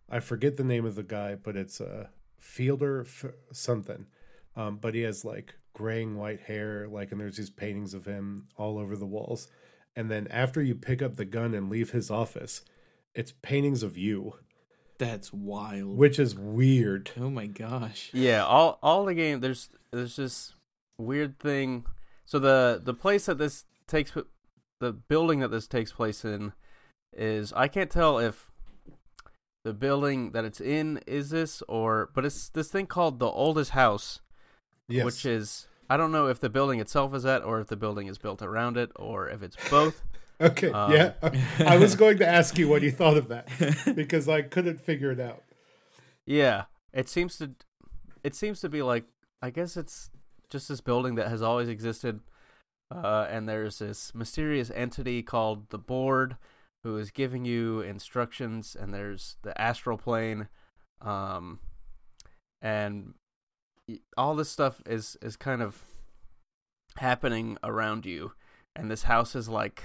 I 0.09 0.19
forget 0.19 0.57
the 0.57 0.63
name 0.63 0.85
of 0.85 0.95
the 0.95 1.03
guy, 1.03 1.35
but 1.35 1.55
it's 1.55 1.79
a 1.79 2.09
Fielder 2.39 3.01
f- 3.01 3.33
something. 3.51 4.05
Um, 4.55 4.77
but 4.77 4.93
he 4.93 5.01
has 5.01 5.25
like 5.25 5.55
graying 5.73 6.15
white 6.15 6.41
hair, 6.41 6.87
like, 6.87 7.11
and 7.11 7.19
there's 7.19 7.37
these 7.37 7.49
paintings 7.49 7.95
of 7.95 8.05
him 8.05 8.47
all 8.55 8.77
over 8.77 8.95
the 8.95 9.07
walls. 9.07 9.47
And 9.95 10.11
then 10.11 10.27
after 10.29 10.61
you 10.61 10.75
pick 10.75 11.01
up 11.01 11.15
the 11.15 11.25
gun 11.25 11.53
and 11.53 11.69
leave 11.69 11.91
his 11.91 12.11
office, 12.11 12.63
it's 13.13 13.33
paintings 13.41 13.81
of 13.83 13.97
you, 13.97 14.33
That's 14.97 15.31
wild. 15.31 15.97
which 15.97 16.19
is 16.19 16.35
weird. 16.35 17.11
oh 17.19 17.29
my 17.29 17.47
gosh. 17.47 18.09
Yeah, 18.13 18.43
all 18.43 18.77
all 18.83 19.05
the 19.05 19.13
game 19.13 19.39
there's 19.39 19.69
there's 19.91 20.15
this 20.17 20.53
weird 20.97 21.39
thing. 21.39 21.85
So 22.25 22.39
the 22.39 22.81
the 22.83 22.93
place 22.93 23.25
that 23.27 23.37
this 23.37 23.65
takes 23.87 24.11
the 24.81 24.91
building 24.91 25.39
that 25.39 25.49
this 25.51 25.67
takes 25.67 25.91
place 25.93 26.25
in 26.25 26.51
is 27.15 27.53
I 27.53 27.67
can't 27.69 27.89
tell 27.89 28.19
if 28.19 28.51
the 29.63 29.73
building 29.73 30.31
that 30.31 30.43
it's 30.45 30.59
in 30.61 30.99
is 31.07 31.29
this 31.29 31.63
or 31.69 32.09
but 32.13 32.25
it's 32.25 32.49
this 32.49 32.67
thing 32.69 32.85
called 32.87 33.19
the 33.19 33.27
oldest 33.27 33.71
house, 33.71 34.19
Yes. 34.89 35.05
which 35.05 35.25
is 35.25 35.67
I 35.89 35.97
don't 35.97 36.11
know 36.11 36.27
if 36.27 36.39
the 36.39 36.49
building 36.49 36.79
itself 36.79 37.13
is 37.13 37.23
that 37.23 37.43
or 37.43 37.59
if 37.59 37.67
the 37.67 37.75
building 37.75 38.07
is 38.07 38.17
built 38.17 38.41
around 38.41 38.77
it 38.77 38.91
or 38.95 39.29
if 39.29 39.43
it's 39.43 39.57
both. 39.69 40.03
okay. 40.41 40.71
um, 40.71 40.91
yeah. 40.91 41.13
I 41.59 41.77
was 41.77 41.95
going 41.95 42.17
to 42.17 42.27
ask 42.27 42.57
you 42.57 42.67
what 42.67 42.81
you 42.81 42.91
thought 42.91 43.17
of 43.17 43.27
that 43.27 43.47
because 43.95 44.27
I 44.27 44.41
couldn't 44.41 44.81
figure 44.81 45.11
it 45.11 45.19
out. 45.19 45.43
Yeah, 46.25 46.63
it 46.93 47.07
seems 47.07 47.37
to 47.37 47.51
it 48.23 48.33
seems 48.33 48.59
to 48.61 48.69
be 48.69 48.81
like 48.81 49.05
I 49.41 49.51
guess 49.51 49.77
it's 49.77 50.09
just 50.49 50.69
this 50.69 50.81
building 50.81 51.15
that 51.15 51.27
has 51.27 51.41
always 51.41 51.69
existed, 51.69 52.21
uh, 52.89 53.27
and 53.29 53.47
there's 53.47 53.79
this 53.79 54.15
mysterious 54.15 54.71
entity 54.73 55.21
called 55.21 55.69
the 55.69 55.77
Board 55.77 56.37
who 56.83 56.97
is 56.97 57.11
giving 57.11 57.45
you 57.45 57.81
instructions, 57.81 58.75
and 58.79 58.93
there's 58.93 59.37
the 59.43 59.59
astral 59.59 59.97
plane, 59.97 60.47
um, 61.01 61.59
and 62.61 63.13
all 64.17 64.35
this 64.35 64.49
stuff 64.49 64.81
is 64.85 65.17
is 65.21 65.35
kind 65.35 65.61
of 65.61 65.83
happening 66.97 67.57
around 67.63 68.05
you, 68.05 68.33
and 68.75 68.89
this 68.89 69.03
house 69.03 69.35
is 69.35 69.49
like. 69.49 69.83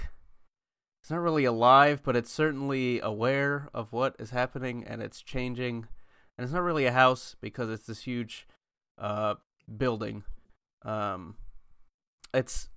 It's 1.03 1.09
not 1.09 1.21
really 1.21 1.45
alive, 1.45 2.01
but 2.03 2.15
it's 2.15 2.31
certainly 2.31 2.99
aware 2.99 3.69
of 3.73 3.91
what 3.91 4.15
is 4.19 4.29
happening 4.29 4.83
and 4.85 5.01
it's 5.01 5.23
changing. 5.23 5.87
And 6.37 6.45
it's 6.45 6.53
not 6.53 6.61
really 6.61 6.85
a 6.85 6.91
house 6.91 7.35
because 7.41 7.71
it's 7.71 7.87
this 7.87 8.03
huge 8.03 8.45
uh 8.99 9.33
building. 9.77 10.23
Um 10.85 11.37
it's 12.35 12.69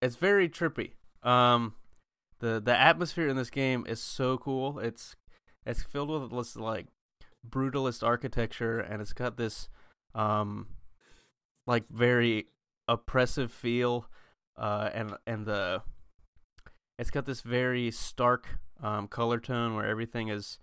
it's 0.00 0.14
very 0.14 0.48
trippy. 0.48 0.92
Um 1.24 1.74
the 2.38 2.60
the 2.64 2.76
atmosphere 2.76 3.26
in 3.26 3.36
this 3.36 3.50
game 3.50 3.84
is 3.88 4.00
so 4.00 4.38
cool. 4.38 4.78
It's 4.78 5.16
it's 5.66 5.82
filled 5.82 6.10
with 6.10 6.30
this 6.30 6.54
like 6.54 6.86
brutalist 7.48 8.06
architecture 8.06 8.78
and 8.78 9.02
it's 9.02 9.12
got 9.12 9.36
this 9.36 9.68
um 10.18 10.66
like 11.66 11.84
very 11.90 12.46
oppressive 12.88 13.52
feel 13.52 14.08
uh 14.56 14.90
and 14.92 15.14
and 15.26 15.46
the 15.46 15.82
it's 16.98 17.10
got 17.10 17.26
this 17.26 17.42
very 17.42 17.90
stark 17.90 18.58
um 18.82 19.06
color 19.06 19.38
tone 19.38 19.74
where 19.74 19.86
everything 19.86 20.28
is 20.28 20.58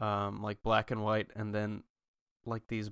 um, 0.00 0.42
like 0.42 0.62
black 0.62 0.90
and 0.90 1.02
white, 1.02 1.28
and 1.36 1.54
then 1.54 1.82
like 2.46 2.66
these 2.68 2.90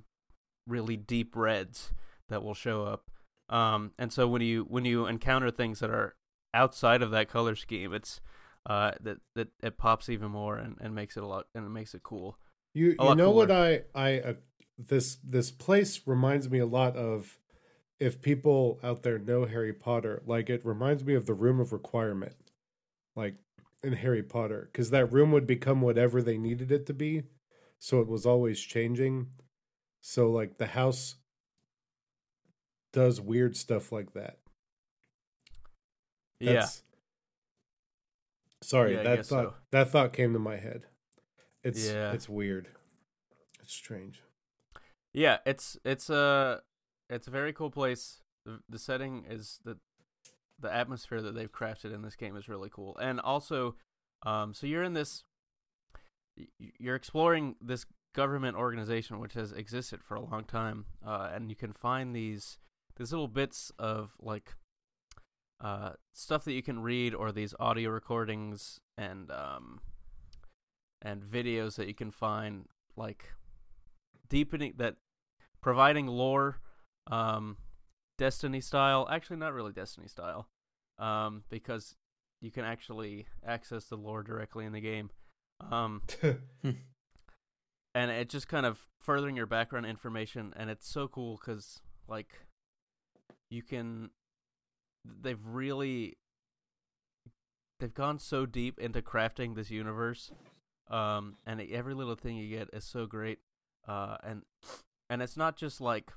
really 0.67 0.95
deep 0.95 1.35
reds 1.35 1.91
that 2.29 2.43
will 2.43 2.53
show 2.53 2.83
up. 2.83 3.09
Um, 3.49 3.91
and 3.97 4.13
so 4.13 4.27
when 4.27 4.41
you 4.41 4.65
when 4.69 4.85
you 4.85 5.07
encounter 5.07 5.49
things 5.49 5.79
that 5.79 5.89
are 5.89 6.15
outside 6.53 7.01
of 7.01 7.11
that 7.11 7.29
color 7.29 7.55
scheme, 7.55 7.93
it's 7.93 8.21
uh, 8.67 8.91
that 9.01 9.17
that 9.35 9.49
it 9.61 9.77
pops 9.77 10.09
even 10.09 10.31
more 10.31 10.57
and, 10.57 10.77
and 10.79 10.93
makes 10.93 11.17
it 11.17 11.23
a 11.23 11.27
lot 11.27 11.47
and 11.55 11.65
it 11.65 11.69
makes 11.69 11.95
it 11.95 12.03
cool. 12.03 12.37
You 12.75 12.95
you 12.99 13.15
know 13.15 13.31
what. 13.31 13.49
I 13.49 13.81
I 13.95 14.19
uh, 14.19 14.33
this 14.87 15.17
this 15.23 15.51
place 15.51 16.01
reminds 16.07 16.49
me 16.49 16.59
a 16.59 16.65
lot 16.65 16.95
of 16.95 17.37
if 17.99 18.21
people 18.21 18.79
out 18.81 19.03
there 19.03 19.19
know 19.19 19.43
Harry 19.45 19.73
Potter, 19.73 20.23
like 20.25 20.49
it 20.49 20.65
reminds 20.65 21.03
me 21.03 21.13
of 21.15 21.25
the 21.25 21.33
Room 21.33 21.59
of 21.59 21.73
Requirement, 21.73 22.35
like 23.15 23.35
in 23.83 23.93
Harry 23.93 24.23
Potter, 24.23 24.69
because 24.71 24.89
that 24.91 25.11
room 25.11 25.31
would 25.33 25.45
become 25.45 25.81
whatever 25.81 26.21
they 26.21 26.37
needed 26.37 26.71
it 26.71 26.85
to 26.85 26.93
be, 26.93 27.23
so 27.77 27.99
it 27.99 28.07
was 28.07 28.25
always 28.25 28.59
changing. 28.59 29.27
So 30.01 30.29
like 30.31 30.57
the 30.57 30.67
house 30.67 31.15
does 32.93 33.19
weird 33.19 33.57
stuff 33.57 33.91
like 33.91 34.13
that. 34.13 34.37
yeah, 36.39 36.67
Sorry, 38.61 38.93
Yeah, 38.95 39.03
that 39.03 39.25
thought 39.25 39.43
so. 39.49 39.53
that 39.71 39.89
thought 39.89 40.13
came 40.13 40.31
to 40.33 40.39
my 40.39 40.55
head. 40.57 40.83
It's 41.63 41.87
Yeah. 41.89 42.13
it's 42.13 42.29
weird. 42.29 42.69
It's 43.61 43.73
strange. 43.73 44.21
Yeah. 45.13 45.37
It's 45.45 45.77
it's 45.83 46.09
a 46.09 46.61
it's 47.09 47.27
a 47.27 47.31
very 47.31 47.53
cool 47.53 47.71
place. 47.71 48.21
The, 48.45 48.59
the 48.69 48.79
setting 48.79 49.25
is 49.29 49.59
the 49.63 49.77
the 50.59 50.73
atmosphere 50.73 51.21
that 51.21 51.35
they've 51.35 51.51
crafted 51.51 51.93
in 51.93 52.01
this 52.01 52.15
game 52.15 52.35
is 52.35 52.49
really 52.49 52.69
cool, 52.69 52.97
and 52.97 53.19
also, 53.19 53.75
um, 54.23 54.53
so 54.53 54.67
you're 54.67 54.83
in 54.83 54.93
this, 54.93 55.23
you're 56.77 56.95
exploring 56.95 57.55
this 57.61 57.85
government 58.13 58.57
organization 58.57 59.19
which 59.19 59.33
has 59.33 59.51
existed 59.51 60.03
for 60.03 60.15
a 60.15 60.21
long 60.21 60.43
time, 60.43 60.85
uh, 61.05 61.29
and 61.33 61.49
you 61.49 61.55
can 61.55 61.73
find 61.73 62.15
these 62.15 62.57
these 62.97 63.11
little 63.11 63.27
bits 63.27 63.71
of 63.79 64.17
like 64.19 64.55
uh, 65.61 65.91
stuff 66.13 66.43
that 66.45 66.53
you 66.53 66.63
can 66.63 66.81
read 66.81 67.13
or 67.13 67.31
these 67.31 67.53
audio 67.59 67.89
recordings 67.89 68.79
and 68.97 69.31
um, 69.31 69.79
and 71.01 71.23
videos 71.23 71.75
that 71.75 71.87
you 71.87 71.93
can 71.93 72.11
find 72.11 72.65
like 72.95 73.33
deepening 74.29 74.73
that 74.77 74.95
providing 75.61 76.07
lore 76.07 76.59
um, 77.07 77.57
destiny 78.17 78.61
style 78.61 79.07
actually 79.11 79.37
not 79.37 79.53
really 79.53 79.71
destiny 79.73 80.07
style 80.07 80.47
um, 80.97 81.43
because 81.49 81.95
you 82.41 82.51
can 82.51 82.63
actually 82.63 83.27
access 83.45 83.85
the 83.85 83.95
lore 83.95 84.23
directly 84.23 84.65
in 84.65 84.71
the 84.71 84.81
game 84.81 85.09
um, 85.71 86.01
and 87.95 88.11
it 88.11 88.29
just 88.29 88.47
kind 88.47 88.65
of 88.65 88.79
furthering 88.99 89.35
your 89.35 89.45
background 89.45 89.85
information 89.85 90.53
and 90.55 90.69
it's 90.69 90.87
so 90.87 91.07
cool 91.07 91.39
because 91.39 91.81
like 92.07 92.45
you 93.49 93.63
can 93.63 94.09
they've 95.21 95.45
really 95.47 96.17
they've 97.79 97.93
gone 97.93 98.19
so 98.19 98.45
deep 98.45 98.79
into 98.79 99.01
crafting 99.01 99.55
this 99.55 99.71
universe 99.71 100.31
um 100.89 101.35
and 101.45 101.61
every 101.71 101.93
little 101.93 102.15
thing 102.15 102.35
you 102.35 102.55
get 102.55 102.69
is 102.73 102.83
so 102.83 103.05
great 103.05 103.39
uh 103.89 104.17
and 104.23 104.43
and 105.09 105.21
it's 105.21 105.37
not 105.37 105.57
just 105.57 105.81
like 105.81 106.11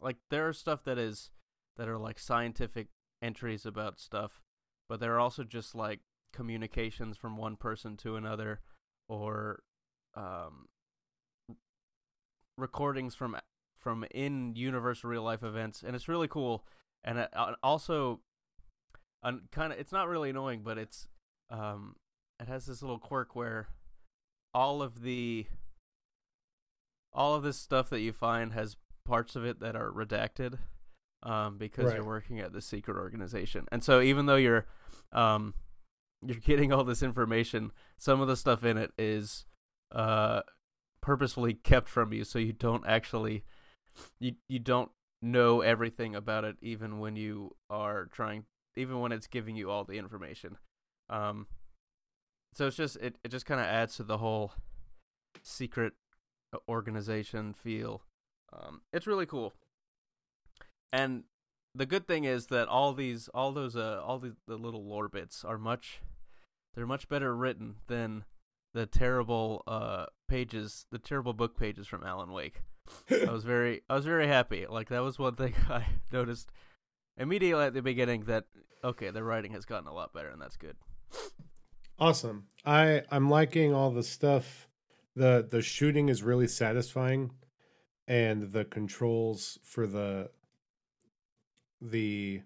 like 0.00 0.16
there 0.30 0.48
are 0.48 0.52
stuff 0.52 0.84
that 0.84 0.98
is 0.98 1.30
that 1.76 1.88
are 1.88 1.98
like 1.98 2.18
scientific 2.18 2.88
entries 3.20 3.66
about 3.66 4.00
stuff 4.00 4.40
but 4.88 5.00
there 5.00 5.14
are 5.14 5.20
also 5.20 5.44
just 5.44 5.74
like 5.74 6.00
communications 6.32 7.16
from 7.16 7.36
one 7.36 7.56
person 7.56 7.96
to 7.96 8.16
another 8.16 8.60
or 9.08 9.62
um 10.14 10.68
recordings 12.56 13.14
from 13.14 13.36
from 13.78 14.04
in 14.12 14.54
universe 14.54 15.04
real 15.04 15.22
life 15.22 15.42
events 15.42 15.82
and 15.82 15.96
it's 15.96 16.08
really 16.08 16.28
cool. 16.28 16.64
And 17.04 17.18
it, 17.18 17.30
uh, 17.34 17.54
also 17.62 18.20
un, 19.22 19.42
kind 19.50 19.72
of 19.72 19.78
it's 19.78 19.92
not 19.92 20.08
really 20.08 20.30
annoying 20.30 20.62
but 20.64 20.78
it's 20.78 21.08
um 21.50 21.96
it 22.40 22.48
has 22.48 22.66
this 22.66 22.80
little 22.80 22.98
quirk 22.98 23.34
where 23.34 23.68
all 24.54 24.82
of 24.82 25.02
the 25.02 25.46
all 27.12 27.34
of 27.34 27.42
this 27.42 27.58
stuff 27.58 27.90
that 27.90 28.00
you 28.00 28.12
find 28.12 28.52
has 28.52 28.76
parts 29.04 29.36
of 29.36 29.44
it 29.44 29.60
that 29.60 29.76
are 29.76 29.90
redacted 29.90 30.58
um 31.22 31.58
because 31.58 31.92
you're 31.96 32.04
working 32.06 32.40
at 32.40 32.52
the 32.52 32.60
secret 32.60 32.96
organization. 32.96 33.66
And 33.70 33.82
so 33.84 34.00
even 34.00 34.26
though 34.26 34.36
you're 34.36 34.66
um 35.12 35.54
you're 36.24 36.36
getting 36.38 36.72
all 36.72 36.84
this 36.84 37.02
information 37.02 37.72
some 37.98 38.20
of 38.20 38.28
the 38.28 38.36
stuff 38.36 38.64
in 38.64 38.76
it 38.76 38.92
is 38.96 39.44
uh 39.92 40.40
purposefully 41.00 41.52
kept 41.54 41.88
from 41.88 42.12
you 42.12 42.22
so 42.24 42.38
you 42.38 42.52
don't 42.52 42.86
actually 42.86 43.44
you 44.20 44.34
you 44.48 44.58
don't 44.58 44.90
know 45.20 45.60
everything 45.60 46.14
about 46.14 46.44
it 46.44 46.56
even 46.62 46.98
when 46.98 47.16
you 47.16 47.54
are 47.70 48.06
trying 48.06 48.44
even 48.76 49.00
when 49.00 49.12
it's 49.12 49.26
giving 49.26 49.56
you 49.56 49.70
all 49.70 49.84
the 49.84 49.98
information. 49.98 50.56
Um 51.10 51.46
so 52.54 52.66
it's 52.66 52.76
just 52.76 52.96
it, 52.96 53.16
it 53.24 53.30
just 53.30 53.46
kind 53.46 53.60
of 53.60 53.66
adds 53.66 53.96
to 53.96 54.02
the 54.02 54.18
whole 54.18 54.52
secret 55.42 55.94
organization 56.68 57.54
feel 57.54 58.02
um 58.52 58.82
it's 58.92 59.06
really 59.06 59.26
cool 59.26 59.52
and 60.92 61.24
the 61.74 61.86
good 61.86 62.06
thing 62.06 62.24
is 62.24 62.46
that 62.46 62.68
all 62.68 62.92
these 62.92 63.28
all 63.28 63.52
those 63.52 63.76
uh 63.76 64.00
all 64.04 64.18
the, 64.18 64.36
the 64.46 64.56
little 64.56 64.84
lore 64.84 65.08
bits 65.08 65.44
are 65.44 65.58
much 65.58 66.00
they're 66.74 66.86
much 66.86 67.08
better 67.08 67.34
written 67.34 67.76
than 67.86 68.24
the 68.74 68.86
terrible 68.86 69.62
uh 69.66 70.06
pages 70.28 70.86
the 70.90 70.98
terrible 70.98 71.32
book 71.32 71.56
pages 71.56 71.86
from 71.86 72.04
Alan 72.04 72.32
Wake 72.32 72.62
I 73.10 73.30
was 73.30 73.44
very 73.44 73.82
I 73.90 73.94
was 73.94 74.04
very 74.04 74.26
happy. 74.26 74.66
Like 74.66 74.88
that 74.88 75.02
was 75.02 75.18
one 75.18 75.34
thing 75.34 75.54
I 75.68 75.86
noticed 76.12 76.50
immediately 77.16 77.64
at 77.64 77.74
the 77.74 77.82
beginning 77.82 78.24
that 78.24 78.44
okay, 78.84 79.10
the 79.10 79.22
writing 79.22 79.52
has 79.52 79.64
gotten 79.64 79.88
a 79.88 79.94
lot 79.94 80.12
better 80.12 80.28
and 80.28 80.40
that's 80.40 80.56
good. 80.56 80.76
Awesome. 81.98 82.46
I 82.64 83.02
I'm 83.10 83.30
liking 83.30 83.72
all 83.72 83.90
the 83.90 84.02
stuff. 84.02 84.68
The 85.14 85.46
the 85.48 85.62
shooting 85.62 86.08
is 86.08 86.22
really 86.22 86.48
satisfying 86.48 87.32
and 88.06 88.52
the 88.52 88.64
controls 88.64 89.58
for 89.62 89.86
the 89.86 90.30
the 91.80 92.40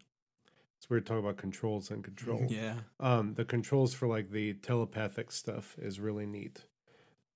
it's 0.77 0.91
weird 0.91 1.07
talking 1.07 1.25
about 1.25 1.37
controls 1.37 1.91
and 1.91 2.03
control. 2.03 2.47
Yeah. 2.49 2.75
Um 3.01 3.35
the 3.35 3.45
controls 3.45 3.95
for 3.95 4.09
like 4.09 4.31
the 4.31 4.55
telepathic 4.55 5.31
stuff 5.31 5.77
is 5.79 6.01
really 6.01 6.27
neat. 6.27 6.65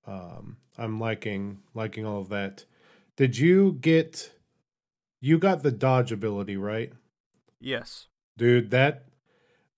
Um 0.05 0.57
I'm 0.77 0.99
liking 0.99 1.59
liking 1.73 2.05
all 2.05 2.19
of 2.21 2.29
that. 2.29 2.65
Did 3.15 3.37
you 3.37 3.77
get 3.81 4.31
you 5.19 5.37
got 5.37 5.63
the 5.63 5.71
dodge 5.71 6.11
ability, 6.11 6.57
right? 6.57 6.91
Yes. 7.59 8.07
Dude, 8.37 8.71
that 8.71 9.05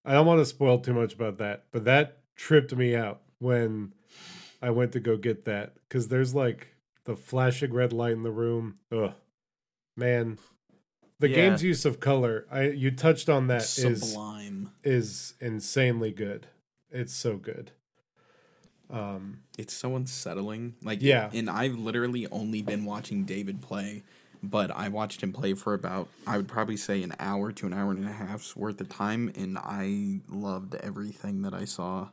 I 0.06 0.14
don't 0.14 0.26
want 0.26 0.40
to 0.40 0.46
spoil 0.46 0.80
too 0.80 0.94
much 0.94 1.14
about 1.14 1.38
that, 1.38 1.66
but 1.72 1.86
that 1.86 2.20
tripped 2.36 2.76
me 2.76 2.96
out 2.96 3.22
when 3.40 3.94
I 4.64 4.70
went 4.70 4.94
to 4.94 5.00
go 5.02 5.18
get 5.18 5.44
that 5.46 5.74
because 5.88 6.08
there's 6.08 6.34
like 6.34 6.70
the 7.04 7.16
flashing 7.18 7.74
red 7.74 7.92
light 7.92 8.14
in 8.14 8.24
the 8.24 8.32
room. 8.32 8.80
Ugh, 8.92 9.14
man, 9.98 10.40
the 11.20 11.28
Yeah. 11.30 11.36
game's 11.36 11.62
use 11.64 11.84
of 11.86 12.00
color. 12.00 12.48
I 12.50 12.70
you 12.70 12.90
touched 12.90 13.28
on 13.30 13.48
that 13.48 13.64
is 13.78 14.02
Sublime. 14.02 14.72
is 14.84 15.34
insanely 15.42 16.12
good. 16.12 16.48
It's 16.90 17.14
so 17.14 17.36
good. 17.38 17.72
Um, 18.90 19.40
It's 19.58 19.74
so 19.74 19.96
unsettling. 19.96 20.76
Like 20.82 21.02
Yeah. 21.02 21.30
and 21.34 21.50
I've 21.50 21.78
literally 21.78 22.28
only 22.32 22.62
been 22.62 22.86
watching 22.86 23.26
David 23.26 23.62
play, 23.62 24.04
but 24.42 24.72
I 24.72 24.88
watched 24.90 25.22
him 25.22 25.34
play 25.34 25.54
for 25.56 25.74
about 25.74 26.08
I 26.28 26.38
would 26.38 26.48
probably 26.48 26.78
say 26.78 27.04
an 27.04 27.14
hour 27.20 27.52
to 27.52 27.66
an 27.66 27.74
hour 27.74 27.92
and 27.92 28.06
a 28.08 28.12
half's 28.12 28.56
worth 28.56 28.80
of 28.82 28.90
time, 28.90 29.32
and 29.36 29.58
I 29.58 30.22
loved 30.30 30.76
everything 30.76 31.42
that 31.42 31.54
I 31.54 31.66
saw. 31.66 32.10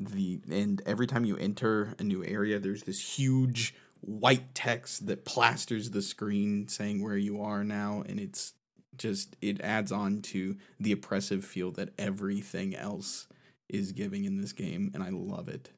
The 0.00 0.40
and 0.50 0.80
every 0.86 1.06
time 1.06 1.24
you 1.24 1.36
enter 1.36 1.94
a 1.98 2.04
new 2.04 2.24
area, 2.24 2.58
there's 2.58 2.84
this 2.84 3.18
huge 3.18 3.74
white 4.00 4.54
text 4.54 5.06
that 5.08 5.24
plasters 5.24 5.90
the 5.90 6.02
screen 6.02 6.68
saying 6.68 7.02
where 7.02 7.16
you 7.16 7.40
are 7.42 7.64
now, 7.64 8.04
and 8.08 8.20
it's 8.20 8.54
just 8.96 9.36
it 9.40 9.60
adds 9.60 9.90
on 9.90 10.22
to 10.22 10.56
the 10.78 10.92
oppressive 10.92 11.44
feel 11.44 11.70
that 11.72 11.90
everything 11.98 12.76
else 12.76 13.26
is 13.68 13.92
giving 13.92 14.24
in 14.24 14.40
this 14.40 14.52
game, 14.52 14.90
and 14.94 15.02
I 15.02 15.08
love 15.10 15.48
it. 15.48 15.70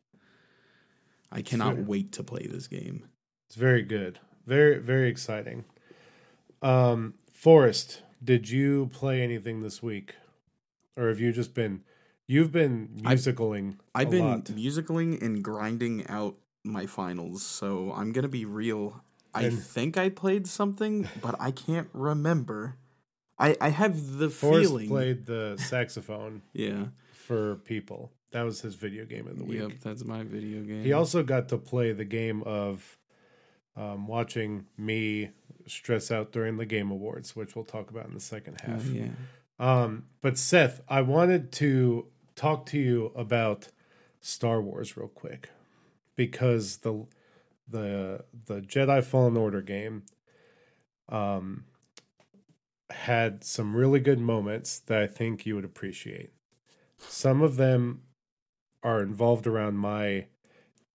I 1.32 1.42
cannot 1.42 1.76
Sure. 1.76 1.84
wait 1.84 2.12
to 2.12 2.22
play 2.22 2.46
this 2.46 2.66
game. 2.66 3.04
it's 3.46 3.56
very 3.56 3.82
good. 3.82 4.18
Very 4.46 4.78
very 4.78 5.08
exciting. 5.08 5.64
Um, 6.62 7.14
Forrest, 7.32 8.02
did 8.22 8.50
you 8.50 8.90
play 8.92 9.22
anything 9.22 9.62
this 9.62 9.82
week, 9.82 10.14
or 10.96 11.08
have 11.08 11.20
you 11.20 11.32
just 11.32 11.54
been? 11.54 11.84
You've 12.30 12.52
been 12.52 13.02
I've- 13.04 13.16
musicaling. 13.20 13.76
I've 13.94 14.08
a 14.08 14.10
been 14.10 14.24
lot. 14.24 14.44
musicaling 14.44 15.20
and 15.20 15.42
grinding 15.42 16.06
out 16.06 16.36
my 16.64 16.86
finals, 16.86 17.42
so 17.42 17.92
I'm 17.92 18.12
gonna 18.12 18.28
be 18.28 18.44
real. 18.44 19.02
I 19.34 19.44
And- 19.46 19.58
think 19.58 19.96
I 19.96 20.10
played 20.10 20.46
something, 20.46 21.08
but 21.20 21.34
I 21.40 21.50
can't 21.50 21.88
remember. 21.92 22.76
I 23.38 23.56
I 23.60 23.70
have 23.70 24.18
the 24.18 24.30
Forrest 24.30 24.70
feeling. 24.70 24.88
played 24.88 25.26
the 25.26 25.56
saxophone 25.58 26.42
yeah. 26.52 26.88
for 27.12 27.56
people. 27.56 28.12
That 28.32 28.42
was 28.42 28.60
his 28.60 28.76
video 28.76 29.04
game 29.06 29.26
of 29.26 29.36
the 29.38 29.44
week. 29.44 29.60
Yep, 29.60 29.72
that's 29.82 30.04
my 30.04 30.22
video 30.22 30.62
game. 30.62 30.84
He 30.84 30.92
also 30.92 31.24
got 31.24 31.48
to 31.48 31.58
play 31.58 31.92
the 31.92 32.04
game 32.04 32.42
of 32.44 32.96
um, 33.76 34.06
watching 34.06 34.66
me 34.76 35.30
stress 35.66 36.10
out 36.12 36.30
during 36.32 36.58
the 36.58 36.66
game 36.66 36.90
awards, 36.92 37.34
which 37.34 37.56
we'll 37.56 37.64
talk 37.64 37.90
about 37.90 38.06
in 38.06 38.14
the 38.14 38.20
second 38.20 38.58
Oh, 38.62 38.70
half. 38.72 38.86
yeah. 38.86 39.08
Um, 39.58 40.04
but 40.22 40.38
Seth, 40.38 40.80
I 40.88 41.02
wanted 41.02 41.50
to 41.52 42.06
talk 42.40 42.64
to 42.64 42.78
you 42.78 43.12
about 43.14 43.68
Star 44.22 44.62
Wars 44.62 44.96
real 44.96 45.08
quick 45.08 45.50
because 46.16 46.78
the 46.78 47.06
the 47.68 48.24
the 48.46 48.62
Jedi 48.62 49.04
Fallen 49.04 49.36
Order 49.36 49.60
game 49.60 50.04
um 51.10 51.64
had 52.88 53.44
some 53.44 53.76
really 53.76 54.00
good 54.00 54.18
moments 54.18 54.78
that 54.78 55.02
I 55.02 55.06
think 55.06 55.44
you 55.44 55.54
would 55.54 55.66
appreciate. 55.66 56.30
Some 56.96 57.42
of 57.42 57.56
them 57.56 58.02
are 58.82 59.02
involved 59.02 59.46
around 59.46 59.76
my 59.76 60.26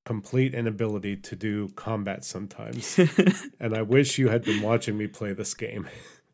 complete 0.03 0.53
inability 0.53 1.15
to 1.15 1.35
do 1.35 1.69
combat 1.69 2.25
sometimes. 2.25 2.99
and 3.59 3.75
I 3.75 3.83
wish 3.83 4.17
you 4.17 4.29
had 4.29 4.43
been 4.43 4.61
watching 4.61 4.97
me 4.97 5.07
play 5.07 5.31
this 5.33 5.53
game 5.53 5.87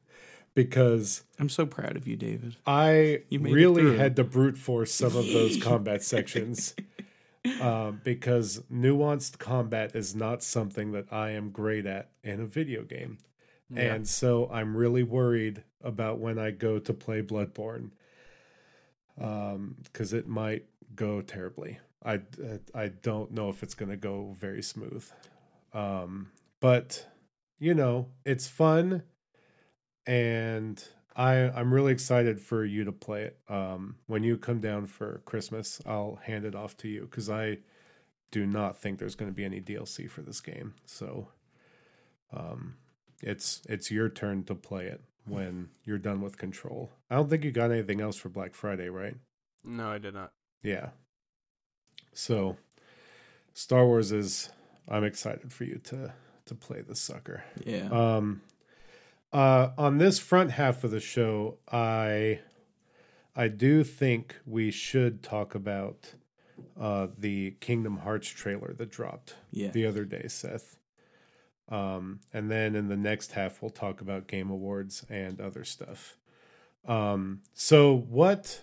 because 0.54 1.24
I'm 1.40 1.50
so 1.50 1.66
proud 1.66 1.96
of 1.96 2.08
you, 2.08 2.16
David. 2.16 2.56
I 2.66 3.22
You 3.30 3.40
really 3.40 3.98
had 3.98 4.16
to 4.18 4.24
brute 4.24 4.58
force 4.58 4.94
some 4.94 5.16
of 5.16 5.28
those 5.28 5.58
combat 5.64 6.04
sections 6.04 6.76
um, 7.62 8.02
because 8.04 8.62
nuanced 8.72 9.40
combat 9.40 9.96
is 9.96 10.16
not 10.16 10.44
something 10.44 10.92
that 10.92 11.12
I 11.12 11.32
am 11.32 11.52
great 11.52 11.86
at 11.86 12.10
in 12.24 12.42
a 12.42 12.46
video 12.46 12.84
game. 12.84 13.18
Yeah. 13.70 13.94
And 13.94 14.08
so 14.08 14.50
I'm 14.52 14.76
really 14.76 15.04
worried 15.04 15.64
about 15.82 16.20
when 16.20 16.38
I 16.38 16.52
go 16.52 16.78
to 16.80 16.94
play 16.94 17.22
Bloodborne 17.22 17.92
because 19.16 20.14
it 20.14 20.28
might 20.28 20.66
go 20.96 21.22
terribly. 21.22 21.80
I, 22.04 22.22
I 22.74 22.88
don't 22.88 23.32
know 23.32 23.50
if 23.50 23.64
it's 23.64 23.76
going 23.76 23.92
to 23.92 23.98
go 23.98 24.36
very 24.38 24.64
smooth. 24.64 25.06
Um, 25.74 26.32
but, 26.60 27.08
you 27.60 27.74
know, 27.74 28.08
it's 28.26 28.48
fun 28.48 29.04
and 30.06 30.84
I 31.16 31.50
I'm 31.50 31.74
really 31.74 31.92
excited 31.92 32.40
for 32.40 32.64
you 32.64 32.84
to 32.84 32.92
play 32.92 33.24
it. 33.24 33.38
Um, 33.50 33.98
when 34.08 34.24
you 34.24 34.38
come 34.38 34.60
down 34.60 34.88
for 34.88 35.22
Christmas, 35.26 35.82
I'll 35.86 36.20
hand 36.24 36.46
it 36.46 36.56
off 36.56 36.78
to 36.78 36.88
you 36.88 37.02
because 37.02 37.30
I 37.30 37.60
do 38.32 38.46
not 38.46 38.78
think 38.78 38.98
there's 38.98 39.16
going 39.16 39.30
to 39.30 39.36
be 39.36 39.44
any 39.46 39.60
DLC 39.60 40.10
for 40.10 40.22
this 40.22 40.40
game. 40.40 40.74
So, 40.86 41.28
um, 42.34 42.76
it's 43.22 43.62
it's 43.68 43.92
your 43.92 44.10
turn 44.10 44.44
to 44.46 44.56
play 44.56 44.86
it 44.86 45.02
when 45.26 45.70
you're 45.84 45.98
done 45.98 46.22
with 46.22 46.38
Control. 46.38 46.92
I 47.10 47.16
don't 47.16 47.30
think 47.30 47.44
you 47.44 47.52
got 47.52 47.72
anything 47.72 48.02
else 48.02 48.16
for 48.16 48.30
Black 48.30 48.56
Friday, 48.56 48.90
right? 48.90 49.16
No, 49.64 49.90
I 49.92 49.98
did 49.98 50.14
not. 50.14 50.32
Yeah. 50.64 50.90
So, 52.14 52.58
Star 53.54 53.86
Wars 53.86 54.12
is. 54.12 54.50
I'm 54.90 55.04
excited 55.04 55.54
for 55.54 55.64
you 55.64 55.80
to 55.86 56.14
to 56.46 56.56
play 56.56 56.82
this 56.82 57.00
sucker. 57.00 57.44
Yeah. 57.64 57.88
Um, 57.90 58.42
uh, 59.34 59.70
on 59.78 59.98
this 59.98 60.20
front 60.20 60.52
half 60.52 60.84
of 60.84 60.92
the 60.92 61.00
show, 61.00 61.58
I 61.72 62.40
I 63.36 63.48
do 63.48 63.84
think 63.84 64.36
we 64.46 64.72
should 64.72 65.24
talk 65.24 65.56
about 65.56 66.14
uh, 66.80 67.08
the 67.18 67.52
Kingdom 67.60 67.98
Hearts 67.98 68.28
trailer 68.28 68.74
that 68.74 68.92
dropped 68.92 69.36
yeah. 69.52 69.70
the 69.70 69.86
other 69.86 70.04
day, 70.04 70.28
Seth. 70.28 70.78
Um, 71.70 72.20
and 72.34 72.52
then 72.52 72.76
in 72.76 72.90
the 72.90 72.98
next 72.98 73.32
half, 73.32 73.62
we'll 73.62 73.72
talk 73.72 74.02
about 74.02 74.28
Game 74.28 74.50
Awards 74.50 75.06
and 75.10 75.40
other 75.40 75.64
stuff. 75.64 76.18
Um, 76.86 77.42
so, 77.54 77.96
what 77.96 78.62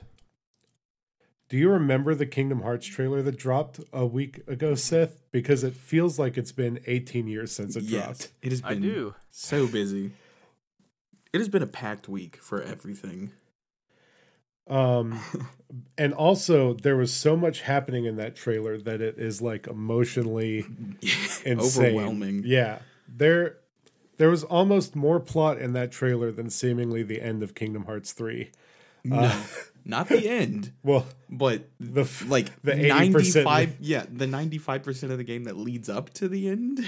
do 1.48 1.56
you 1.56 1.70
remember 1.70 2.14
the 2.14 2.26
Kingdom 2.26 2.60
Hearts 2.60 2.86
trailer 2.86 3.22
that 3.22 3.38
dropped 3.38 3.80
a 3.92 4.04
week 4.04 4.42
ago, 4.46 4.74
Seth? 4.74 5.22
Because 5.32 5.64
it 5.64 5.74
feels 5.74 6.18
like 6.18 6.36
it's 6.36 6.52
been 6.52 6.80
18 6.86 7.26
years 7.26 7.52
since 7.52 7.76
it 7.76 7.84
yes. 7.84 8.04
dropped. 8.04 8.28
It 8.42 8.52
has 8.52 8.60
been 8.60 8.78
I 8.78 8.80
do. 8.80 9.14
so 9.30 9.66
busy. 9.66 10.12
It 11.38 11.42
has 11.42 11.48
been 11.48 11.62
a 11.62 11.66
packed 11.66 12.08
week 12.08 12.36
for 12.42 12.62
everything. 12.62 13.32
Um, 14.68 15.20
and 15.98 16.12
also 16.12 16.74
there 16.74 16.96
was 16.96 17.12
so 17.12 17.36
much 17.36 17.62
happening 17.62 18.04
in 18.04 18.16
that 18.16 18.36
trailer 18.36 18.78
that 18.78 19.00
it 19.00 19.18
is 19.18 19.40
like 19.40 19.66
emotionally 19.66 20.66
insane. 21.44 21.58
Overwhelming. 21.58 22.42
Yeah, 22.44 22.80
there 23.08 23.58
there 24.16 24.30
was 24.30 24.44
almost 24.44 24.96
more 24.96 25.20
plot 25.20 25.58
in 25.58 25.72
that 25.74 25.92
trailer 25.92 26.32
than 26.32 26.50
seemingly 26.50 27.02
the 27.02 27.22
end 27.22 27.42
of 27.42 27.54
Kingdom 27.54 27.84
Hearts 27.84 28.12
three. 28.12 28.50
No, 29.04 29.32
not 29.84 30.08
the 30.08 30.28
end, 30.28 30.72
Well, 30.82 31.06
but 31.30 31.68
the 31.78 32.04
like 32.26 32.60
the 32.62 32.72
80% 32.72 32.88
95 32.88 33.76
yeah 33.80 34.04
the 34.10 34.26
95% 34.26 35.10
of 35.10 35.18
the 35.18 35.24
game 35.24 35.44
that 35.44 35.56
leads 35.56 35.88
up 35.88 36.10
to 36.14 36.28
the 36.28 36.48
end 36.48 36.80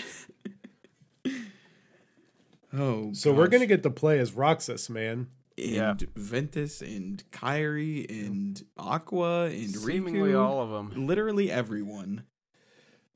oh 2.72 3.12
so 3.12 3.32
we're 3.32 3.48
gonna 3.48 3.66
get 3.66 3.82
to 3.82 3.90
play 3.90 4.18
as 4.18 4.32
Roxas, 4.32 4.88
man. 4.90 5.28
and 5.58 5.74
Yeah. 5.74 5.94
ventus 6.16 6.80
and 6.80 7.22
Kairi 7.32 8.06
and 8.08 8.62
aqua 8.76 9.46
and 9.46 9.70
Seemingly 9.74 10.30
Riku. 10.30 10.40
all 10.40 10.62
of 10.62 10.70
them. 10.70 11.06
literally 11.06 11.50
everyone 11.50 12.24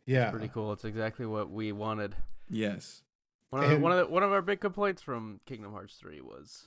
Yeah, 0.07 0.31
Pretty 0.31 0.49
cool. 0.49 0.73
It's 0.73 0.85
exactly 0.85 1.25
what 1.27 1.51
we 1.51 1.73
wanted. 1.73 2.15
yes 2.51 3.03
One 3.51 3.63
of, 3.63 3.69
the, 3.71 3.75
And- 3.77 3.83
one 3.85 3.93
of 3.93 3.99
the, 3.99 4.07
one 4.13 4.23
of 4.23 4.33
our 4.33 4.43
big 4.43 4.61
complaints 4.61 5.01
from 5.01 5.41
Kingdom 5.47 5.73
Hearts 5.73 5.95
3 5.97 6.21
was, 6.21 6.67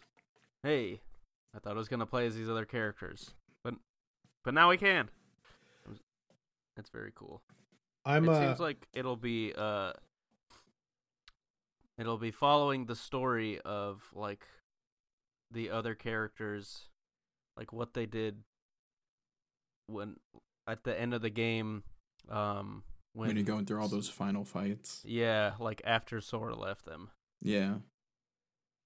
"Hey, 0.63 1.01
I 1.53 1.59
thought 1.59 1.73
I 1.73 1.77
was 1.79 1.89
gonna 1.89 2.05
play 2.05 2.25
as 2.25 2.35
these 2.35 2.49
other 2.49 2.65
characters, 2.65 3.33
but 3.63 3.75
but 4.43 4.53
now 4.53 4.69
we 4.69 4.77
can." 4.77 5.09
That's 6.75 6.89
very 6.89 7.11
cool. 7.13 7.41
I'm. 8.05 8.25
it 8.25 8.31
Uh, 8.31 8.39
seems 8.47 8.59
like 8.59 8.87
it'll 8.93 9.15
be 9.17 9.53
uh 9.57 9.93
it'll 11.97 12.17
be 12.17 12.31
following 12.31 12.85
the 12.85 12.95
story 12.95 13.59
of 13.65 14.03
like 14.13 14.45
the 15.51 15.69
other 15.69 15.95
characters, 15.95 16.85
like 17.57 17.73
what 17.73 17.93
they 17.93 18.05
did 18.05 18.43
when 19.87 20.17
at 20.67 20.83
the 20.83 20.99
end 20.99 21.13
of 21.13 21.21
the 21.21 21.29
game. 21.29 21.83
Um, 22.29 22.83
when, 23.13 23.27
when 23.27 23.37
you're 23.37 23.45
going 23.45 23.65
through 23.65 23.81
all 23.81 23.87
those 23.87 24.09
final 24.09 24.45
fights. 24.45 25.01
Yeah, 25.05 25.53
like 25.59 25.81
after 25.85 26.21
Sora 26.21 26.55
left 26.55 26.85
them. 26.85 27.09
Yeah. 27.41 27.75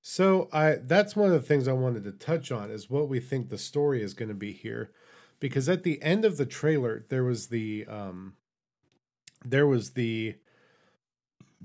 So 0.02 0.50
I 0.52 0.78
that's 0.82 1.16
one 1.16 1.28
of 1.28 1.34
the 1.34 1.48
things 1.48 1.68
I 1.68 1.74
wanted 1.74 2.04
to 2.06 2.12
touch 2.12 2.52
on 2.52 2.72
is 2.72 2.90
what 2.90 3.10
we 3.10 3.20
think 3.20 3.50
the 3.50 3.58
story 3.58 4.02
is 4.02 4.14
going 4.14 4.30
to 4.30 4.36
be 4.36 4.52
here, 4.52 4.92
because 5.40 5.70
at 5.70 5.84
the 5.84 6.02
end 6.02 6.26
of 6.26 6.38
the 6.38 6.46
trailer 6.46 7.06
there 7.10 7.24
was 7.24 7.48
the 7.48 7.86
um, 7.88 8.34
there 9.46 9.68
was 9.68 9.92
the 9.92 10.36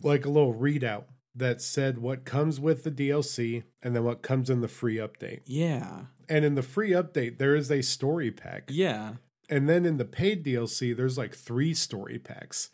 like 0.02 0.26
a 0.26 0.30
little 0.30 0.54
readout 0.54 1.04
that 1.36 1.60
said 1.60 1.98
what 1.98 2.24
comes 2.24 2.58
with 2.58 2.82
the 2.82 2.90
DLC 2.90 3.64
and 3.82 3.94
then 3.94 4.04
what 4.04 4.22
comes 4.22 4.48
in 4.48 4.62
the 4.62 4.68
free 4.68 4.96
update. 4.96 5.40
Yeah. 5.44 6.06
And 6.28 6.44
in 6.44 6.54
the 6.54 6.62
free 6.62 6.90
update 6.90 7.38
there 7.38 7.54
is 7.54 7.70
a 7.70 7.82
story 7.82 8.30
pack. 8.30 8.64
Yeah. 8.68 9.14
And 9.48 9.68
then 9.68 9.84
in 9.84 9.98
the 9.98 10.04
paid 10.04 10.44
DLC 10.44 10.96
there's 10.96 11.18
like 11.18 11.34
3 11.34 11.74
story 11.74 12.18
packs. 12.18 12.70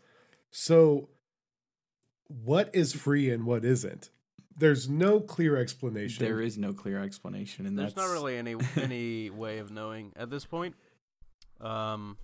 So 0.50 1.08
what 2.28 2.70
is 2.72 2.92
free 2.92 3.30
and 3.30 3.44
what 3.44 3.64
isn't? 3.64 4.10
There's 4.56 4.88
no 4.88 5.18
clear 5.18 5.56
explanation. 5.56 6.24
There 6.24 6.40
is 6.40 6.56
no 6.56 6.72
clear 6.72 7.02
explanation 7.02 7.66
and 7.66 7.76
There's 7.76 7.94
that's 7.94 8.06
not 8.06 8.12
really 8.12 8.36
any 8.36 8.54
any 8.76 9.28
way 9.30 9.58
of 9.58 9.72
knowing 9.72 10.12
at 10.14 10.30
this 10.30 10.44
point. 10.44 10.76
Um 11.60 12.16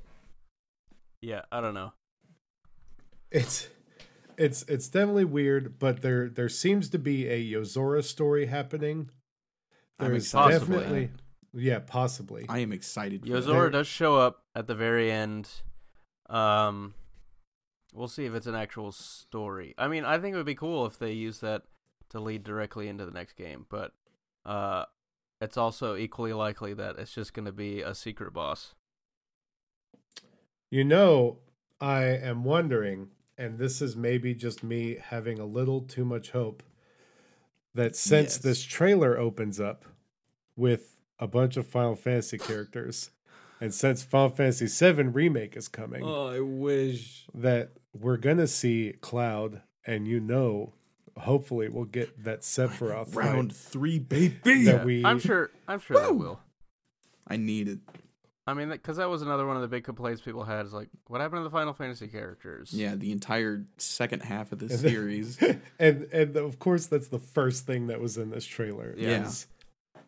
yeah, 1.21 1.43
I 1.51 1.61
don't 1.61 1.75
know. 1.75 1.93
It's 3.33 3.69
it's 4.39 4.63
it's 4.63 4.89
definitely 4.89 5.25
weird, 5.25 5.79
but 5.79 6.03
there 6.03 6.29
there 6.29 6.49
seems 6.49 6.89
to 6.91 6.99
be 6.99 7.29
a 7.29 7.53
Yozora 7.53 8.03
story 8.03 8.47
happening. 8.47 9.11
I'm 9.99 10.11
There's 10.13 10.25
excited 10.25 10.63
for 10.63 10.73
definitely 10.73 11.11
yeah, 11.53 11.81
possibly. 11.81 12.47
I 12.49 12.61
am 12.61 12.73
excited 12.73 13.23
Yozora. 13.23 13.47
There- 13.47 13.71
does 13.71 13.87
show 13.87 14.17
up 14.17 14.45
at 14.55 14.67
the 14.67 14.75
very 14.75 15.11
end. 15.11 15.49
Um 16.31 16.95
we'll 17.93 18.09
see 18.09 18.27
if 18.27 18.35
it's 18.35 18.47
an 18.47 18.55
actual 18.55 18.93
story. 18.93 19.75
I 19.77 19.89
mean, 19.89 20.05
I 20.05 20.19
think 20.19 20.35
it 20.35 20.37
would 20.37 20.47
be 20.47 20.55
cool 20.55 20.87
if 20.87 20.99
they 20.99 21.13
use 21.13 21.41
that 21.41 21.65
to 22.11 22.21
lead 22.21 22.45
directly 22.45 22.89
into 22.89 23.05
the 23.05 23.11
next 23.13 23.35
game, 23.35 23.67
but 23.69 23.93
uh 24.47 24.85
it's 25.41 25.57
also 25.57 25.97
equally 25.97 26.33
likely 26.33 26.75
that 26.75 26.99
it's 26.99 27.15
just 27.15 27.33
going 27.33 27.47
to 27.47 27.53
be 27.53 27.81
a 27.81 27.95
secret 27.95 28.33
boss. 28.33 28.75
You 30.71 30.85
know, 30.85 31.39
I 31.81 32.03
am 32.03 32.43
wondering, 32.45 33.11
and 33.39 33.59
this 33.59 33.81
is 33.81 33.97
maybe 33.97 34.35
just 34.35 34.63
me 34.63 34.99
having 35.01 35.39
a 35.39 35.45
little 35.47 35.81
too 35.81 36.05
much 36.05 36.31
hope, 36.33 36.63
that 37.75 37.95
since 37.97 38.35
Yes. 38.35 38.39
this 38.39 38.63
trailer 38.65 39.17
opens 39.17 39.61
up 39.61 39.85
with 40.57 40.97
a 41.19 41.27
bunch 41.27 41.57
of 41.57 41.67
Final 41.67 41.95
Fantasy 41.95 42.37
characters, 42.39 43.11
and 43.61 43.73
since 43.73 44.03
Final 44.03 44.29
Fantasy 44.31 44.67
VII 44.67 45.05
Remake 45.05 45.57
is 45.57 45.69
coming, 45.69 46.03
Oh, 46.05 46.27
I 46.29 46.41
wish. 46.41 47.27
that 47.35 47.71
we're 47.93 48.17
gonna 48.17 48.47
see 48.47 48.95
Cloud, 49.01 49.63
and 49.87 50.07
you 50.07 50.21
know, 50.21 50.75
hopefully 51.17 51.69
we'll 51.69 51.85
get 51.85 52.23
that 52.25 52.43
Sephiroth 52.43 53.09
fight 53.09 53.15
Round 53.25 53.55
three, 53.55 53.99
baby. 53.99 54.65
that 54.65 54.85
we. 54.85 55.05
I'm 55.05 55.19
sure 55.19 55.51
I'm 55.67 55.81
sure 55.81 56.01
they 56.01 56.09
Woo! 56.13 56.15
will. 56.19 56.41
I 57.27 57.37
need 57.37 57.69
it. 57.69 57.79
I 58.49 58.55
mean, 58.55 58.71
because 58.71 58.97
that 58.97 59.11
was 59.11 59.21
another 59.21 59.47
one 59.47 59.57
of 59.57 59.63
the 59.63 59.69
big 59.69 59.85
complaints 59.85 60.23
people 60.23 60.43
had 60.43 60.65
is 60.65 60.73
like, 60.73 60.89
what 61.07 61.21
happened 61.21 61.41
to 61.41 61.45
the 61.45 61.51
Final 61.51 61.75
Fantasy 61.75 62.09
characters? 62.09 62.73
Yeah, 62.73 62.95
the 62.95 63.13
entire 63.13 63.67
second 63.77 64.23
half 64.23 64.53
of 64.53 64.59
the 64.59 64.71
series. 64.79 65.39
and 65.79 66.09
and 66.13 66.35
of 66.37 66.59
course 66.59 66.87
that's 66.87 67.09
the 67.09 67.19
first 67.19 67.67
thing 67.67 67.89
that 67.89 68.01
was 68.01 68.17
in 68.17 68.31
this 68.31 68.47
trailer. 68.47 68.95
Yeah. 68.97 69.27
Is, 69.27 69.47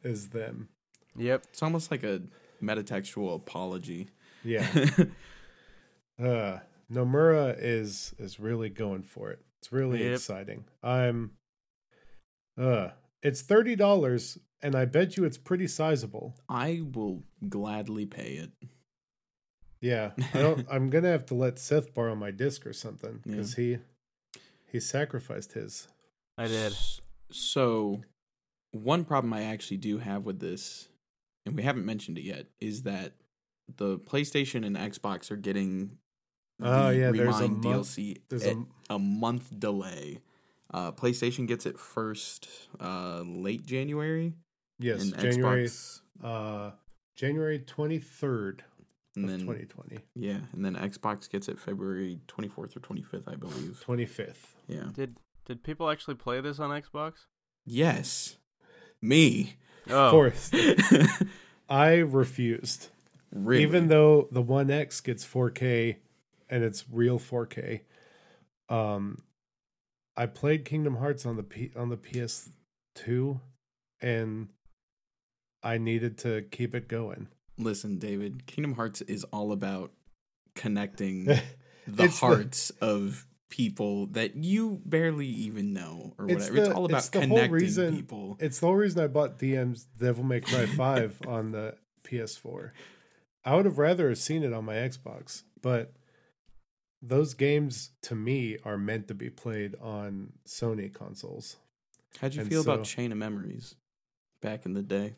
is 0.02 0.28
them. 0.30 0.70
Yep. 1.16 1.44
It's 1.50 1.62
almost 1.62 1.90
like 1.90 2.02
a 2.02 2.22
metatextual 2.62 3.36
apology. 3.36 4.08
Yeah. 4.42 4.66
uh 6.22 6.58
Nomura 6.90 7.56
is 7.58 8.14
is 8.18 8.40
really 8.40 8.70
going 8.70 9.02
for 9.02 9.30
it. 9.30 9.40
It's 9.58 9.70
really 9.70 10.02
Yep. 10.02 10.14
exciting. 10.14 10.64
I'm 10.82 11.32
uh 12.58 12.88
it's 13.22 13.42
thirty 13.42 13.76
dollars 13.76 14.38
and 14.62 14.74
I 14.74 14.84
bet 14.84 15.16
you 15.16 15.24
it's 15.24 15.38
pretty 15.38 15.66
sizable. 15.66 16.34
I 16.48 16.82
will 16.92 17.22
gladly 17.48 18.06
pay 18.06 18.34
it. 18.34 18.50
Yeah. 19.80 20.10
I 20.34 20.38
don't 20.42 20.66
I'm 20.70 20.90
gonna 20.90 21.08
have 21.10 21.26
to 21.26 21.34
let 21.34 21.58
Seth 21.58 21.94
borrow 21.94 22.14
my 22.14 22.30
disc 22.30 22.66
or 22.66 22.72
something 22.72 23.20
Yeah. 23.24 23.32
because 23.32 23.54
he 23.54 23.78
he 24.70 24.80
sacrificed 24.80 25.52
his. 25.52 25.88
I 26.38 26.46
did. 26.46 26.74
So, 27.32 28.02
one 28.72 29.04
problem 29.04 29.32
I 29.32 29.42
actually 29.44 29.76
do 29.78 29.98
have 29.98 30.24
with 30.24 30.38
this, 30.40 30.88
and 31.44 31.56
we 31.56 31.62
haven't 31.62 31.84
mentioned 31.86 32.18
it 32.18 32.24
yet, 32.24 32.46
is 32.60 32.82
that 32.82 33.14
the 33.76 33.98
PlayStation 33.98 34.64
and 34.64 34.76
Xbox 34.76 35.30
are 35.30 35.36
getting 35.36 35.98
the 36.58 36.68
Oh, 36.86 36.90
yeah, 36.90 37.10
there's 37.10 37.40
a 37.40 37.48
month- 37.48 37.64
DLC 37.64 38.18
There's 38.28 38.44
at 38.44 38.56
a 38.56 38.94
a 38.94 38.98
month 38.98 39.58
delay. 39.58 40.20
Uh, 40.72 40.92
PlayStation 40.92 41.46
gets 41.48 41.66
it 41.66 41.78
first 41.78 42.48
uh, 42.80 43.22
late 43.26 43.66
January, 43.66 44.34
yes, 44.80 45.02
and 45.02 45.18
January 45.18 45.64
Xbox, 45.66 46.00
uh 46.24 46.70
January 47.14 47.58
twenty 47.60 47.98
third 47.98 48.64
and 49.14 49.24
of 49.26 49.30
then 49.30 49.44
twenty 49.44 49.64
twenty. 49.66 49.98
yeah, 50.16 50.38
and 50.52 50.64
then 50.64 50.74
Xbox 50.74 51.30
gets 51.30 51.48
it 51.48 51.58
February 51.58 52.20
twenty 52.26 52.48
fourth 52.48 52.76
or 52.76 52.80
twenty 52.80 53.02
fifth, 53.02 53.28
I 53.28 53.34
believe. 53.36 53.80
Twenty 53.82 54.06
fifth. 54.06 54.56
Yeah. 54.66 54.86
Did 54.92 55.18
did 55.44 55.62
people 55.62 55.88
actually 55.90 56.14
play 56.14 56.40
this 56.40 56.58
on 56.58 56.70
Xbox? 56.70 57.26
Yes, 57.66 58.36
me. 59.02 59.56
Oh, 59.88 60.06
Of 60.06 60.10
course. 60.10 60.50
I 61.68 61.94
refused. 61.96 62.88
Really? 63.32 63.62
Even 63.62 63.88
though 63.88 64.28
the 64.32 64.42
One 64.42 64.70
X 64.70 65.00
gets 65.00 65.24
4K 65.24 65.96
and 66.48 66.62
it's 66.64 66.84
real 66.90 67.18
4K, 67.18 67.80
um, 68.68 69.18
I 70.16 70.26
played 70.26 70.64
Kingdom 70.64 70.96
Hearts 70.96 71.24
on 71.26 71.36
the 71.36 71.42
P- 71.44 71.72
on 71.76 71.88
the 71.90 71.96
PS2, 71.96 73.40
and 74.00 74.48
I 75.62 75.78
needed 75.78 76.18
to 76.18 76.42
keep 76.50 76.74
it 76.74 76.88
going. 76.88 77.28
Listen, 77.58 77.98
David, 77.98 78.46
Kingdom 78.46 78.74
Hearts 78.74 79.00
is 79.02 79.24
all 79.24 79.52
about 79.52 79.92
connecting 80.54 81.24
the 81.24 81.42
It's 81.86 82.18
the- 82.20 82.26
hearts 82.26 82.70
of 82.80 83.26
people 83.50 84.06
that 84.06 84.36
you 84.36 84.80
barely 84.84 85.26
even 85.26 85.72
know 85.72 86.14
or 86.18 86.30
It's 86.30 86.48
whatever. 86.48 86.56
It's, 86.58 86.68
the- 86.68 86.74
all 86.74 86.84
about 86.86 86.98
it's 86.98 87.08
connecting 87.08 87.50
reason- 87.50 87.96
people. 87.96 88.36
It's 88.40 88.60
the 88.60 88.66
whole 88.66 88.76
reason 88.76 89.02
I 89.02 89.08
bought 89.08 89.38
DM's 89.38 89.84
Devil 89.98 90.24
May 90.24 90.40
Cry 90.40 90.66
5 90.76 91.22
on 91.26 91.52
the 91.52 91.76
PS4. 92.04 92.70
I 93.44 93.56
would 93.56 93.64
have 93.64 93.78
rather 93.78 94.08
have 94.08 94.18
seen 94.18 94.42
it 94.44 94.52
on 94.52 94.64
my 94.64 94.74
Xbox, 94.74 95.42
but 95.62 95.92
those 97.02 97.32
games 97.34 97.90
to 98.02 98.14
me 98.14 98.58
are 98.64 98.76
meant 98.76 99.08
to 99.08 99.14
be 99.14 99.30
played 99.30 99.74
on 99.80 100.34
Sony 100.46 100.92
consoles. 100.92 101.56
How'd 102.20 102.34
you 102.34 102.42
and 102.42 102.50
feel 102.50 102.60
about 102.60 102.84
Chain 102.84 103.10
of 103.12 103.18
Memories 103.18 103.74
back 104.42 104.66
in 104.66 104.74
the 104.74 104.82
day? 104.82 105.14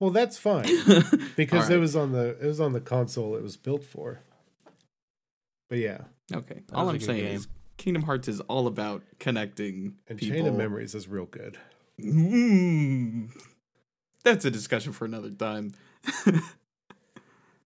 Well, 0.00 0.10
that's 0.10 0.36
fine 0.38 0.66
because 1.36 1.70
All 1.70 1.76
it 1.76 1.78
was 1.80 1.94
on 1.96 2.12
the 2.12 2.36
it 2.40 2.46
was 2.46 2.60
on 2.60 2.72
the 2.72 2.80
console 2.80 3.36
it 3.36 3.42
was 3.42 3.56
built 3.56 3.84
for. 3.84 4.20
But 5.70 5.78
yeah, 5.78 6.02
Okay. 6.32 6.62
That 6.68 6.74
all 6.74 6.86
was 6.86 6.92
a 6.92 6.96
I'm 6.96 7.00
saying 7.00 7.24
game. 7.24 7.36
is 7.36 7.48
Kingdom 7.76 8.02
Hearts 8.02 8.28
is 8.28 8.40
all 8.42 8.66
about 8.66 9.02
connecting 9.18 9.94
and 10.08 10.18
people. 10.18 10.36
Chain 10.36 10.46
of 10.46 10.54
Memories 10.54 10.94
is 10.94 11.08
real 11.08 11.26
good. 11.26 11.58
Mm. 12.00 13.30
That's 14.24 14.44
a 14.44 14.50
discussion 14.50 14.92
for 14.92 15.04
another 15.04 15.30
time. 15.30 15.72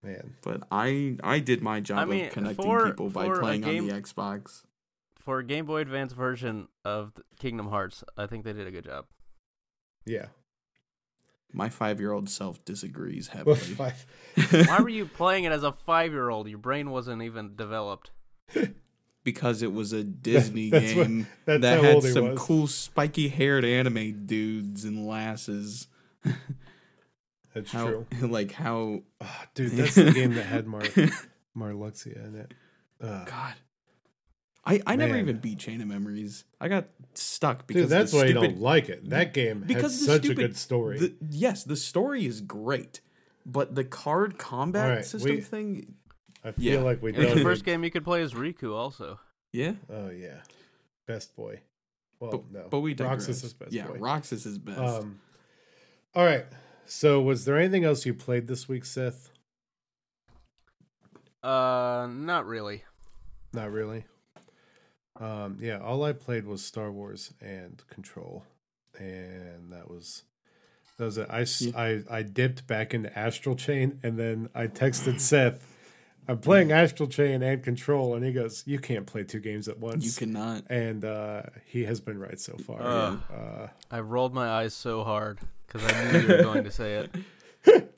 Man, 0.03 0.35
But 0.43 0.63
I 0.71 1.17
I 1.23 1.39
did 1.41 1.63
my 1.63 1.81
job 1.81 1.99
I 1.99 2.05
mean, 2.05 2.27
of 2.27 2.33
connecting 2.33 2.65
for- 2.65 2.87
people 2.91 3.11
by 3.11 3.29
playing 3.39 3.63
game- 3.63 3.85
on 3.85 3.89
the 3.91 4.01
Xbox. 4.01 4.63
for 5.19 5.39
a 5.41 5.45
Game 5.45 5.67
Boy 5.67 5.81
Advance 5.81 6.13
version 6.13 6.69
of 6.85 7.13
Kingdom 7.39 7.69
Hearts, 7.69 8.05
I 8.17 8.27
think 8.27 8.45
they 8.45 8.53
did 8.53 8.67
a 8.67 8.71
good 8.71 8.85
job. 8.85 9.07
yeah. 10.07 10.27
My 11.53 11.69
five 11.69 11.99
year 12.01 12.13
old 12.13 12.29
self 12.29 12.65
disagrees 12.65 13.29
heavily. 13.35 13.57
five- 13.57 14.07
Why 14.67 14.81
were 14.81 14.89
you 14.89 15.07
playing 15.07 15.45
it 15.45 15.53
as 15.53 15.63
a 15.63 15.73
five 15.73 16.13
year 16.13 16.29
old? 16.31 16.49
Your 16.49 16.59
brain 16.59 16.91
wasn't 16.91 17.23
even 17.23 17.57
developed. 17.57 18.11
because 19.25 19.61
it 19.63 19.73
was 19.73 19.93
a 19.93 20.03
Disney 20.05 20.71
That's 20.71 20.95
what- 20.95 21.07
game 21.07 21.27
that's 21.45 21.61
that 21.63 21.83
had 21.85 22.03
some 22.03 22.31
was. 22.31 22.39
cool 22.39 22.67
spiky 22.67 23.29
haired 23.29 23.65
anime 23.65 24.27
dudes 24.27 24.85
and 24.85 25.07
lasses. 25.07 25.89
That's 27.55 27.73
How 27.73 27.87
true. 27.87 28.07
like 28.21 28.53
how 28.53 29.01
Ah, 29.21 29.47
dude, 29.55 29.73
that's 29.73 29.95
the 29.97 30.13
game 30.13 30.35
that 30.35 30.45
had 30.47 30.67
Mar 30.67 30.83
Marluxia 31.57 32.25
in 32.29 32.35
it. 32.37 32.55
Ugh. 33.01 33.27
God. 33.27 33.55
I, 34.69 34.81
I 34.87 34.97
never 34.97 35.17
even 35.17 35.39
beat 35.39 35.59
Chain 35.59 35.81
of 35.81 35.89
Memories. 35.89 36.45
I 36.61 36.69
got 36.69 36.89
stuck 37.15 37.67
because 37.67 37.85
Dude, 37.85 37.91
that's 37.91 38.11
the 38.13 38.19
why 38.19 38.25
you 38.25 38.31
stupid, 38.33 38.49
don't 38.53 38.61
like 38.61 38.89
it. 38.91 39.09
That 39.11 39.33
game 39.33 39.65
because 39.67 39.93
has 39.99 40.05
such 40.05 40.23
stupid, 40.25 40.39
a 40.39 40.49
good 40.49 40.57
story. 40.57 40.99
The, 40.99 41.15
yes, 41.31 41.65
the 41.65 41.75
story 41.77 42.27
is 42.27 42.41
great, 42.43 43.01
but 43.47 43.75
the 43.75 43.85
card 43.85 44.37
combat 44.39 44.85
All 44.91 44.97
right, 44.97 45.05
system 45.05 45.37
we- 45.37 45.41
thing, 45.41 45.95
I 46.45 46.53
feel 46.53 46.65
yeah. 46.75 46.81
like 46.81 47.03
we 47.03 47.11
It 47.13 47.17
don't. 47.17 47.37
the 47.37 47.43
first 47.43 47.65
game 47.65 47.83
you 47.83 47.91
could 47.91 48.05
play 48.05 48.21
is 48.23 48.35
Riku, 48.35 48.75
also. 48.77 49.19
yeah. 49.53 49.73
Oh 49.91 50.11
yeah, 50.11 50.43
best 51.07 51.35
boy. 51.35 51.61
Well, 52.21 52.31
But, 52.33 52.53
no, 52.53 52.67
but 52.69 52.81
we 52.81 52.95
digress. 52.95 53.27
Roxas 53.29 53.45
is 53.45 53.55
best 53.55 53.73
yeah, 53.73 53.87
boy. 53.87 53.99
Roxas 53.99 54.45
is 54.45 54.59
best. 54.59 54.79
Um, 54.81 55.21
all 56.15 56.25
right. 56.25 56.47
So, 56.85 57.21
was 57.21 57.45
there 57.45 57.57
anything 57.59 57.85
else 57.85 58.05
you 58.07 58.13
played 58.15 58.49
this 58.49 58.69
week, 58.69 58.85
Seth? 58.85 59.31
Uh, 61.43 62.09
not 62.11 62.47
really. 62.47 62.85
Not 63.53 63.71
really. 63.71 64.05
Um, 65.21 65.59
yeah, 65.61 65.79
all 65.79 66.05
I 66.05 66.13
played 66.13 66.47
was 66.47 66.65
Star 66.65 66.91
Wars 66.93 67.33
and 67.41 67.83
Control, 67.89 68.45
and 68.99 69.73
that 69.73 69.91
was 69.91 70.23
that 70.97 71.05
was 71.05 71.19
it. 71.19 71.27
I, 71.31 71.41
s- 71.43 71.63
Yeah. 71.63 71.73
I 71.77 72.03
I 72.11 72.23
dipped 72.23 72.67
back 72.67 72.95
into 72.95 73.17
Astral 73.19 73.57
Chain, 73.57 73.99
and 74.03 74.19
then 74.19 74.49
I 74.55 74.67
texted 74.69 75.21
Seth, 75.21 75.65
"I'm 76.29 76.39
playing 76.39 76.71
Astral 76.73 77.09
Chain 77.09 77.43
and 77.43 77.63
Control," 77.65 78.15
and 78.15 78.25
he 78.25 78.33
goes, 78.33 78.63
"You 78.67 78.79
can't 78.79 79.07
play 79.07 79.25
two 79.25 79.41
games 79.41 79.67
at 79.69 79.79
once." 79.81 80.05
you 80.05 80.13
cannot. 80.13 80.65
and 80.71 81.05
uh, 81.05 81.43
he 81.67 81.85
has 81.85 82.01
been 82.01 82.19
right 82.19 82.39
so 82.39 82.57
far. 82.57 82.81
Uh. 82.83 83.17
Uh, 83.33 83.69
I 83.91 84.01
rolled 84.01 84.35
my 84.35 84.49
eyes 84.49 84.75
so 84.75 85.03
hard 85.05 85.39
because 85.67 85.85
I 85.85 86.13
knew 86.13 86.19
you 86.21 86.29
were 86.29 86.43
going 86.43 86.65
to 86.65 86.71
say 86.73 86.95
it. 86.95 87.15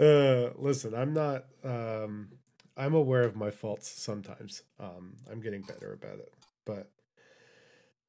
Uh, 0.00 0.50
listen, 0.56 0.94
I'm 0.94 1.12
not. 1.12 1.44
Um, 1.62 2.28
I'm 2.76 2.94
aware 2.94 3.22
of 3.24 3.36
my 3.36 3.50
faults 3.50 3.90
sometimes. 3.90 4.62
Um, 4.78 5.16
I'm 5.30 5.40
getting 5.40 5.60
better 5.60 5.92
about 5.92 6.14
it, 6.20 6.32
but 6.64 6.90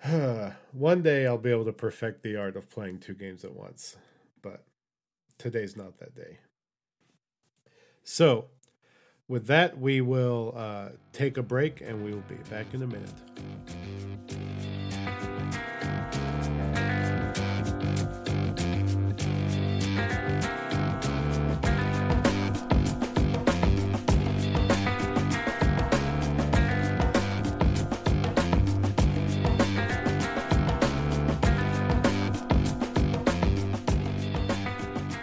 one 0.71 1.01
day 1.01 1.27
I'll 1.27 1.37
be 1.37 1.51
able 1.51 1.65
to 1.65 1.73
perfect 1.73 2.23
the 2.23 2.35
art 2.35 2.55
of 2.55 2.69
playing 2.69 2.99
two 2.99 3.13
games 3.13 3.43
at 3.43 3.53
once. 3.53 3.97
But 4.41 4.63
today's 5.37 5.75
not 5.77 5.99
that 5.99 6.15
day. 6.15 6.39
So, 8.03 8.45
with 9.27 9.47
that, 9.47 9.77
we 9.79 10.01
will 10.01 10.53
uh, 10.57 10.89
take 11.13 11.37
a 11.37 11.43
break, 11.43 11.81
and 11.81 12.03
we 12.03 12.11
will 12.11 12.23
be 12.27 12.35
back 12.49 12.73
in 12.73 12.83
a 12.83 12.87
minute. 12.87 13.09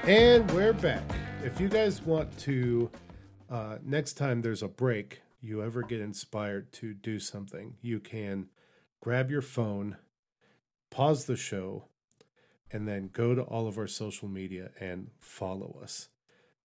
And 0.09 0.51
we're 0.53 0.73
back. 0.73 1.05
If 1.45 1.61
you 1.61 1.69
guys 1.69 2.01
want 2.01 2.39
to, 2.39 2.91
uh, 3.51 3.77
next 3.85 4.15
time 4.15 4.41
there's 4.41 4.63
a 4.63 4.67
break, 4.69 5.21
you 5.43 5.63
ever 5.63 5.83
get 5.83 6.01
inspired 6.01 6.73
to 6.73 6.95
do 6.95 7.19
something, 7.19 7.75
you 7.83 8.01
can 8.01 8.47
grab 9.03 9.31
your 9.31 9.43
phone, 9.43 9.99
pause 10.89 11.27
the 11.27 11.37
show, 11.37 11.89
and 12.73 12.89
then 12.89 13.11
go 13.13 13.35
to 13.35 13.43
all 13.43 13.69
of 13.69 13.77
our 13.77 13.87
social 13.87 14.29
media 14.29 14.71
and 14.81 15.11
follow 15.21 15.79
us. 15.83 16.09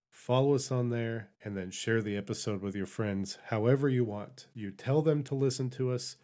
Follow 0.09 0.55
us 0.55 0.71
on 0.71 0.89
there 0.89 1.31
and 1.43 1.57
then 1.57 1.69
share 1.69 2.01
the 2.01 2.15
episode 2.15 2.61
with 2.61 2.77
your 2.77 2.85
friends 2.85 3.39
however 3.47 3.89
you 3.89 4.05
want. 4.05 4.47
You 4.53 4.71
tell 4.71 5.01
them 5.01 5.21
to 5.23 5.35
listen 5.35 5.69
to 5.71 5.91
us, 5.91 6.15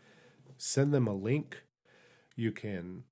send 0.55 0.93
them 0.93 1.05
a 1.05 1.13
link. 1.13 1.63
You 2.37 2.53
can, 2.53 3.03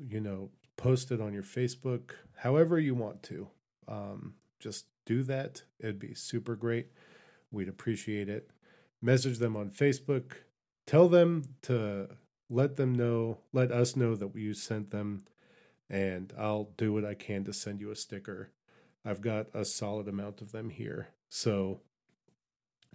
you 0.00 0.18
know, 0.18 0.50
post 0.76 1.10
it 1.10 1.20
on 1.20 1.32
your 1.32 1.42
Facebook, 1.42 2.12
however 2.36 2.78
you 2.78 2.94
want 2.94 3.22
to. 3.24 3.48
Um, 3.88 4.34
just 4.58 4.86
do 5.06 5.22
that. 5.24 5.62
It'd 5.80 5.98
be 5.98 6.14
super 6.14 6.56
great. 6.56 6.88
We'd 7.50 7.68
appreciate 7.68 8.28
it. 8.28 8.50
Message 9.00 9.38
them 9.38 9.56
on 9.56 9.70
Facebook. 9.70 10.32
Tell 10.86 11.08
them 11.08 11.44
to 11.62 12.08
let 12.48 12.76
them 12.76 12.94
know, 12.94 13.38
let 13.52 13.72
us 13.72 13.96
know 13.96 14.14
that 14.14 14.36
you 14.36 14.54
sent 14.54 14.90
them, 14.90 15.24
and 15.88 16.32
I'll 16.38 16.70
do 16.76 16.92
what 16.92 17.04
I 17.04 17.14
can 17.14 17.44
to 17.44 17.52
send 17.52 17.80
you 17.80 17.90
a 17.90 17.96
sticker. 17.96 18.50
I've 19.04 19.20
got 19.20 19.46
a 19.54 19.64
solid 19.64 20.06
amount 20.06 20.40
of 20.40 20.52
them 20.52 20.70
here. 20.70 21.08
So 21.28 21.80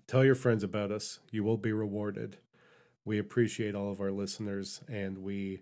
tell 0.08 0.24
your 0.24 0.36
friends 0.36 0.64
about 0.64 0.92
us. 0.92 1.20
You 1.32 1.44
will 1.44 1.58
be 1.58 1.74
rewarded. 1.74 2.38
We 3.04 3.20
appreciate 3.20 3.76
all 3.76 3.92
of 3.92 4.00
our 4.00 4.12
listeners, 4.12 4.82
and 4.88 5.20
we 5.20 5.62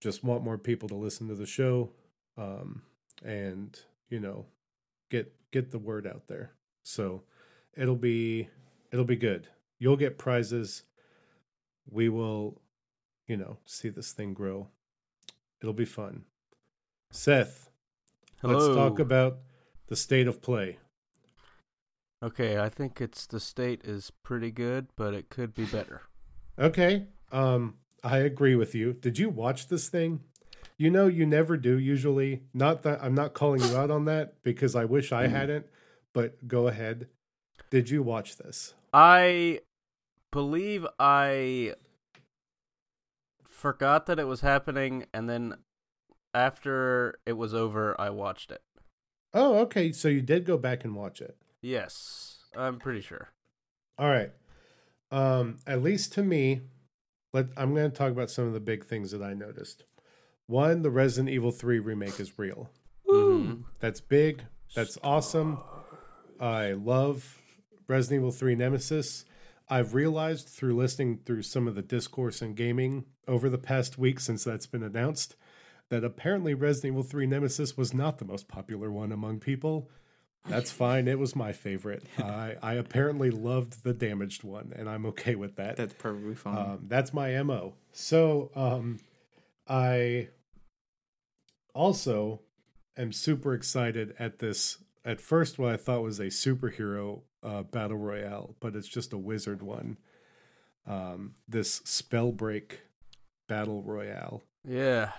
just 0.00 0.22
want 0.22 0.44
more 0.44 0.58
people 0.58 0.88
to 0.88 0.94
listen 0.94 1.28
to 1.28 1.34
the 1.34 1.46
show 1.46 1.90
um, 2.36 2.82
and 3.24 3.78
you 4.08 4.20
know 4.20 4.46
get 5.10 5.32
get 5.50 5.70
the 5.70 5.78
word 5.78 6.06
out 6.06 6.28
there. 6.28 6.52
So 6.82 7.22
it'll 7.76 7.96
be 7.96 8.48
it'll 8.92 9.04
be 9.04 9.16
good. 9.16 9.48
You'll 9.78 9.96
get 9.96 10.18
prizes. 10.18 10.82
We 11.90 12.08
will 12.08 12.60
you 13.26 13.36
know 13.36 13.58
see 13.64 13.88
this 13.88 14.12
thing 14.12 14.34
grow. 14.34 14.68
It'll 15.60 15.72
be 15.72 15.84
fun. 15.84 16.24
Seth 17.10 17.70
Hello. 18.40 18.54
let's 18.54 18.74
talk 18.74 18.98
about 18.98 19.38
the 19.88 19.96
state 19.96 20.28
of 20.28 20.40
play. 20.42 20.78
Okay, 22.22 22.58
I 22.58 22.68
think 22.68 23.00
it's 23.00 23.26
the 23.26 23.40
state 23.40 23.82
is 23.84 24.10
pretty 24.22 24.50
good, 24.50 24.88
but 24.96 25.14
it 25.14 25.30
could 25.30 25.54
be 25.54 25.64
better. 25.64 26.02
okay 26.58 27.06
um 27.30 27.74
i 28.04 28.18
agree 28.18 28.54
with 28.54 28.74
you. 28.74 28.92
Did 28.92 29.18
you 29.18 29.28
watch 29.30 29.68
this 29.68 29.88
thing? 29.88 30.20
You 30.76 30.90
know 30.90 31.06
you 31.08 31.26
never 31.26 31.56
do 31.56 31.76
usually. 31.78 32.42
Not 32.54 32.82
that 32.82 33.02
i'm 33.02 33.14
not 33.14 33.34
calling 33.34 33.60
you 33.62 33.76
out 33.76 33.90
on 33.90 34.04
that 34.06 34.42
because 34.42 34.74
i 34.76 34.84
wish 34.84 35.12
i 35.12 35.26
Mhm. 35.26 35.30
hadn't 35.30 35.66
but 36.14 36.46
go 36.48 36.68
ahead. 36.68 37.08
Did 37.70 37.90
you 37.90 38.02
watch 38.02 38.36
this? 38.38 38.74
I 38.92 39.60
believe 40.32 40.86
I 40.98 41.74
forgot 43.44 44.06
that 44.06 44.18
it 44.18 44.26
was 44.26 44.40
happening, 44.40 45.06
and 45.12 45.28
then 45.28 45.54
after 46.34 47.18
it 47.26 47.32
was 47.34 47.54
over, 47.54 47.98
I 48.00 48.10
watched 48.10 48.50
it. 48.50 48.62
oh 49.34 49.58
okay. 49.58 49.92
So 49.92 50.08
you 50.08 50.22
did 50.22 50.44
go 50.46 50.56
back 50.56 50.84
and 50.84 50.94
watch 50.94 51.20
it. 51.20 51.36
Yes, 51.60 52.38
I'm 52.56 52.78
pretty 52.78 53.00
sure. 53.02 53.28
all 53.98 54.08
right. 54.08 54.32
Um 55.10 55.58
at 55.66 55.82
least 55.82 56.12
to 56.14 56.22
me 56.22 56.62
let 57.38 57.46
i'm 57.56 57.74
going 57.74 57.90
to 57.90 57.96
talk 57.96 58.10
about 58.10 58.30
some 58.30 58.46
of 58.46 58.52
the 58.52 58.60
big 58.60 58.84
things 58.84 59.10
that 59.10 59.22
i 59.22 59.32
noticed 59.34 59.84
one 60.46 60.82
the 60.82 60.90
resident 60.90 61.28
evil 61.28 61.50
3 61.50 61.78
remake 61.78 62.18
is 62.20 62.38
real 62.38 62.70
Mhm. 63.08 63.64
That's 63.80 64.00
big. 64.02 64.42
That's 64.74 64.98
awesome. 65.02 65.58
I 66.38 66.72
love 66.72 67.40
Resident 67.86 68.20
Evil 68.20 68.32
3 68.32 68.54
Nemesis. 68.54 69.24
I've 69.70 69.94
realized 69.94 70.48
through 70.48 70.76
listening 70.76 71.20
through 71.24 71.42
some 71.42 71.66
of 71.66 71.74
the 71.74 71.80
discourse 71.82 72.42
in 72.42 72.52
gaming 72.54 73.06
over 73.26 73.48
the 73.48 73.56
past 73.56 73.96
week 73.96 74.20
since 74.20 74.44
that's 74.44 74.66
been 74.66 74.82
announced 74.82 75.36
that 75.88 76.04
apparently 76.04 76.52
Resident 76.52 76.92
Evil 76.92 77.02
3 77.02 77.26
Nemesis 77.26 77.78
was 77.78 77.94
not 77.94 78.18
the 78.18 78.26
most 78.26 78.46
popular 78.46 78.90
one 78.90 79.10
among 79.10 79.40
people. 79.40 79.90
That's 80.48 80.70
fine. 80.70 81.08
It 81.08 81.18
was 81.18 81.36
my 81.36 81.52
favorite. 81.52 82.04
I, 82.18 82.56
I 82.62 82.74
apparently 82.74 83.30
loved 83.30 83.84
the 83.84 83.92
damaged 83.92 84.44
one, 84.44 84.72
and 84.76 84.88
I'm 84.88 85.06
okay 85.06 85.34
with 85.34 85.56
that. 85.56 85.76
That's 85.76 85.94
perfectly 85.94 86.34
fine. 86.34 86.56
Um, 86.56 86.78
that's 86.88 87.12
my 87.12 87.40
mo. 87.42 87.74
So 87.92 88.50
um, 88.54 88.98
I 89.68 90.28
also 91.74 92.40
am 92.96 93.12
super 93.12 93.54
excited 93.54 94.14
at 94.18 94.38
this. 94.38 94.78
At 95.04 95.20
first, 95.20 95.58
what 95.58 95.72
I 95.72 95.76
thought 95.76 96.02
was 96.02 96.18
a 96.18 96.26
superhero 96.26 97.22
uh, 97.42 97.62
battle 97.62 97.96
royale, 97.96 98.56
but 98.60 98.74
it's 98.74 98.88
just 98.88 99.12
a 99.12 99.18
wizard 99.18 99.62
one. 99.62 99.96
Um, 100.86 101.34
this 101.46 101.80
Spellbreak 101.80 102.72
battle 103.46 103.82
royale. 103.82 104.42
Yeah, 104.66 105.12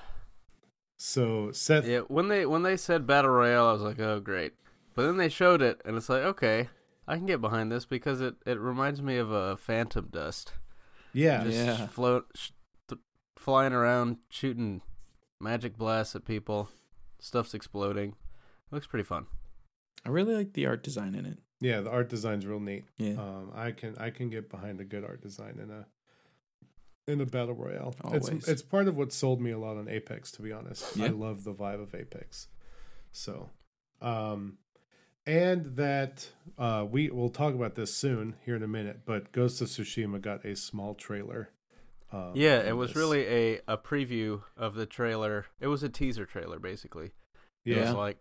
So 0.97 1.51
Seth, 1.51 1.87
yeah. 1.87 1.99
When 2.01 2.27
they 2.27 2.45
when 2.45 2.63
they 2.63 2.75
said 2.77 3.07
battle 3.07 3.31
royale, 3.31 3.67
I 3.67 3.73
was 3.73 3.81
like, 3.81 3.99
oh 3.99 4.19
great. 4.19 4.53
But 4.99 5.05
then 5.05 5.15
they 5.15 5.29
showed 5.29 5.61
it, 5.61 5.81
and 5.85 5.95
it's 5.95 6.09
like, 6.09 6.23
okay, 6.23 6.67
I 7.07 7.15
can 7.15 7.25
get 7.25 7.39
behind 7.39 7.71
this 7.71 7.85
because 7.85 8.19
it 8.19 8.35
it 8.45 8.59
reminds 8.59 9.01
me 9.01 9.15
of 9.15 9.31
a 9.31 9.55
Phantom 9.55 10.05
Dust. 10.11 10.51
yeah, 11.13 11.41
just 11.45 11.55
Yeah. 11.57 11.87
float, 11.87 12.25
sh- 12.35 12.49
th- 12.89 12.99
flying 13.37 13.71
around, 13.71 14.17
shooting 14.29 14.81
magic 15.39 15.77
blasts 15.77 16.17
at 16.17 16.25
people. 16.25 16.67
Stuff's 17.17 17.53
exploding. 17.53 18.15
looks 18.71 18.87
pretty 18.87 19.05
fun. 19.05 19.27
I 20.05 20.09
really 20.09 20.35
like 20.35 20.51
the 20.51 20.65
art 20.65 20.83
design 20.83 21.15
in 21.15 21.25
it. 21.25 21.37
yeah, 21.61 21.79
the 21.79 21.89
art 21.89 22.09
design's 22.09 22.45
real 22.45 22.59
neat. 22.59 22.83
Yeah. 22.97 23.13
Um, 23.13 23.53
I 23.55 23.71
can 23.71 23.97
I 23.97 24.09
can 24.09 24.29
get 24.29 24.49
behind 24.49 24.81
a 24.81 24.83
good 24.83 25.05
art 25.05 25.21
design 25.21 25.59
in 25.63 25.71
a 25.71 25.87
in 27.09 27.21
a 27.21 27.25
battle 27.25 27.55
royale. 27.55 27.95
Always. 28.03 28.27
It's 28.27 28.47
it's 28.49 28.61
part 28.61 28.89
of 28.89 28.97
what 28.97 29.13
sold 29.13 29.39
me 29.39 29.51
a 29.51 29.57
lot 29.57 29.77
on 29.77 29.87
Apex. 29.87 30.29
To 30.33 30.41
be 30.41 30.51
honest, 30.51 30.99
I 30.99 31.07
love 31.07 31.45
the 31.45 31.53
vibe 31.53 31.81
of 31.81 31.95
Apex. 31.95 32.49
So, 33.13 33.49
um, 34.01 34.57
and 35.29 35.75
that 35.75 36.27
uh, 36.57 36.83
we 36.89 37.09
will 37.11 37.29
talk 37.29 37.53
about 37.53 37.75
this 37.75 37.93
soon 37.93 38.33
here 38.43 38.55
in 38.55 38.63
a 38.63 38.67
minute. 38.67 39.01
But 39.05 39.31
Ghost 39.31 39.61
of 39.61 39.67
Tsushima 39.67 40.19
got 40.19 40.43
a 40.43 40.55
small 40.55 40.95
trailer. 40.95 41.51
Um, 42.11 42.31
Yeah, 42.33 42.59
it 42.61 42.75
was 42.75 42.89
this. 42.89 42.97
really 42.97 43.27
a, 43.27 43.59
a 43.67 43.77
preview 43.77 44.41
of 44.57 44.73
the 44.73 44.87
trailer. 44.87 45.45
It 45.59 45.67
was 45.67 45.83
a 45.83 45.89
teaser 45.89 46.25
trailer, 46.25 46.57
basically. 46.57 47.11
It 47.63 47.75
yeah. 47.75 47.81
was 47.81 47.93
like, 47.93 48.17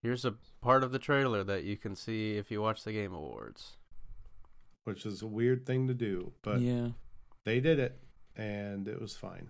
here's 0.00 0.24
a 0.24 0.36
part 0.62 0.84
of 0.84 0.92
the 0.92 1.00
trailer 1.00 1.42
that 1.42 1.64
you 1.64 1.76
can 1.76 1.96
see 1.96 2.36
if 2.36 2.52
you 2.52 2.62
watch 2.62 2.84
the 2.84 2.92
Game 2.92 3.12
Awards. 3.12 3.76
which 4.84 5.04
is 5.06 5.22
a 5.22 5.26
weird 5.26 5.66
thing 5.66 5.88
to 5.88 5.94
do, 5.94 6.32
but 6.42 6.60
yeah. 6.60 6.88
they 7.44 7.58
did 7.58 7.78
it 7.78 7.98
and 8.36 8.86
it 8.86 9.00
was 9.00 9.16
fine. 9.16 9.48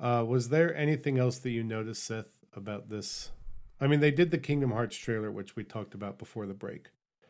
Uh, 0.00 0.24
was 0.26 0.48
there 0.48 0.74
anything 0.74 1.18
else 1.18 1.38
that 1.38 1.50
you 1.50 1.62
noticed, 1.62 2.04
Seth, 2.04 2.44
about 2.54 2.88
this? 2.88 3.30
I 3.84 3.86
mean, 3.86 4.00
they 4.00 4.10
did 4.10 4.30
the 4.30 4.38
Kingdom 4.38 4.70
Hearts 4.70 4.96
trailer, 4.96 5.30
which 5.30 5.56
we 5.56 5.62
talked 5.62 5.94
about 5.94 6.18
before 6.18 6.46
the 6.46 6.54
break. 6.54 6.88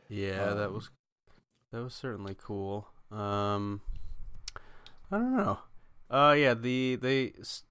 Yeah, 0.09 0.55
that 0.55 0.69
Um, 0.69 0.75
was 0.75 0.91
that 1.73 1.83
was 1.83 1.95
certainly 1.95 2.37
cool. 2.39 2.89
Um, 3.11 3.81
I 5.11 5.19
don't 5.19 5.37
know. 5.37 5.59
Uh, 6.11 6.35
yeah, 6.39 6.55
the 6.55 6.97
they 6.97 7.33
S- 7.41 7.65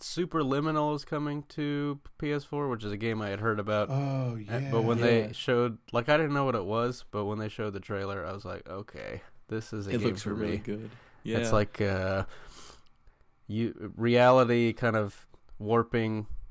Superliminal 0.00 0.94
is 0.96 1.04
coming 1.04 1.42
to 1.50 2.00
PS4, 2.18 2.68
which 2.70 2.84
is 2.84 2.92
a 2.92 2.96
game 2.96 3.20
I 3.20 3.28
had 3.28 3.40
heard 3.40 3.60
about. 3.60 3.90
Oh 3.90 4.32
Uh, 4.34 4.36
yeah, 4.36 4.70
but 4.70 4.82
when 4.82 4.98
Yeah. 4.98 5.26
they 5.28 5.32
showed, 5.32 5.78
like, 5.92 6.08
I 6.08 6.16
didn't 6.16 6.34
know 6.34 6.44
what 6.44 6.54
it 6.54 6.64
was, 6.64 7.04
but 7.10 7.24
when 7.26 7.38
they 7.38 7.48
showed 7.48 7.72
the 7.74 7.80
trailer, 7.80 8.24
I 8.26 8.32
was 8.32 8.44
like, 8.44 8.68
okay, 8.68 9.22
this 9.48 9.72
is 9.72 9.86
a 9.86 9.90
game. 9.90 10.00
It 10.00 10.02
game 10.02 10.08
looks 10.10 10.22
for 10.22 10.34
really 10.34 10.56
me. 10.56 10.62
good. 10.64 10.90
Yeah, 11.24 11.38
It's 11.38 11.52
like 11.52 11.80
uh, 11.80 12.24
you 13.46 13.92
reality 13.96 14.72
kind 14.72 14.96
of 14.96 15.26
warping 15.58 16.26
s- 16.26 16.43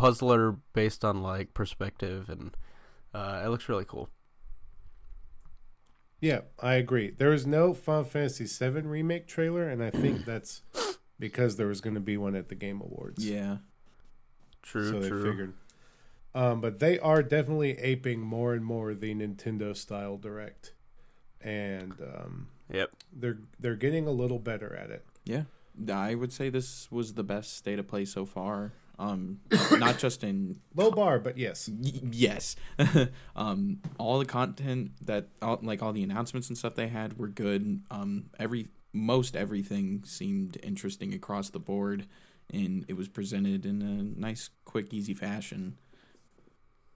puzzler 0.00 0.52
based 0.72 1.04
on 1.04 1.22
like 1.22 1.52
perspective, 1.54 2.28
and 2.30 2.56
uh, 3.12 3.42
it 3.44 3.48
looks 3.48 3.68
really 3.68 3.84
cool. 3.84 4.08
yeah, 6.20 6.40
I 6.62 6.74
agree. 6.74 7.10
There 7.10 7.30
was 7.30 7.46
no 7.46 7.72
Final 7.72 8.04
Fantasy 8.04 8.44
VII 8.44 8.82
remake 8.82 9.26
trailer, 9.26 9.68
and 9.68 9.82
I 9.82 9.90
think 9.90 10.24
that's 10.26 10.62
because 11.18 11.56
there 11.56 11.66
was 11.66 11.80
going 11.80 11.94
to 11.94 12.00
be 12.00 12.16
one 12.16 12.34
at 12.34 12.48
the 12.48 12.54
Game 12.54 12.80
Awards. 12.80 13.24
yeah. 13.26 13.58
True, 14.62 14.90
so 14.90 15.00
they 15.00 15.08
true. 15.08 15.24
figured. 15.30 15.52
Um, 16.34 16.60
but 16.60 16.78
they 16.80 16.98
are 16.98 17.22
definitely 17.22 17.78
aping 17.78 18.20
more 18.20 18.52
and 18.52 18.62
more 18.64 18.94
the 18.94 19.14
Nintendo 19.14 19.74
style 19.74 20.16
direct, 20.18 20.74
and 21.40 21.94
um, 22.00 22.48
Yep. 22.70 22.90
they're 23.12 23.38
they're 23.58 23.74
getting 23.74 24.06
a 24.06 24.10
little 24.12 24.38
better 24.38 24.76
at 24.76 24.90
it. 24.90 25.04
Yeah, 25.24 25.44
I 25.92 26.14
would 26.14 26.30
say 26.32 26.50
this 26.50 26.92
was 26.92 27.14
the 27.14 27.24
best 27.24 27.56
state 27.56 27.78
of 27.78 27.88
play 27.88 28.04
so 28.04 28.26
far. 28.26 28.72
Um, 29.00 29.40
not 29.78 29.98
just 29.98 30.22
in 30.22 30.60
Low 30.74 30.90
bar, 30.90 31.18
but 31.18 31.38
yes, 31.38 31.70
y- 31.72 32.00
yes, 32.12 32.54
um, 33.34 33.78
all 33.98 34.18
the 34.18 34.26
content 34.26 34.90
that 35.06 35.28
all, 35.40 35.58
like 35.62 35.82
all 35.82 35.92
the 35.94 36.02
announcements 36.02 36.48
and 36.50 36.58
stuff 36.58 36.74
they 36.74 36.88
had 36.88 37.18
were 37.18 37.28
good. 37.28 37.80
Um, 37.90 38.26
every 38.38 38.68
most 38.92 39.36
everything 39.36 40.02
seemed 40.04 40.58
interesting 40.62 41.14
across 41.14 41.48
the 41.48 41.58
board, 41.58 42.06
and 42.52 42.84
it 42.88 42.94
was 42.96 43.08
presented 43.08 43.64
in 43.64 43.80
a 43.80 44.20
nice, 44.20 44.50
quick, 44.66 44.92
easy 44.92 45.14
fashion. 45.14 45.78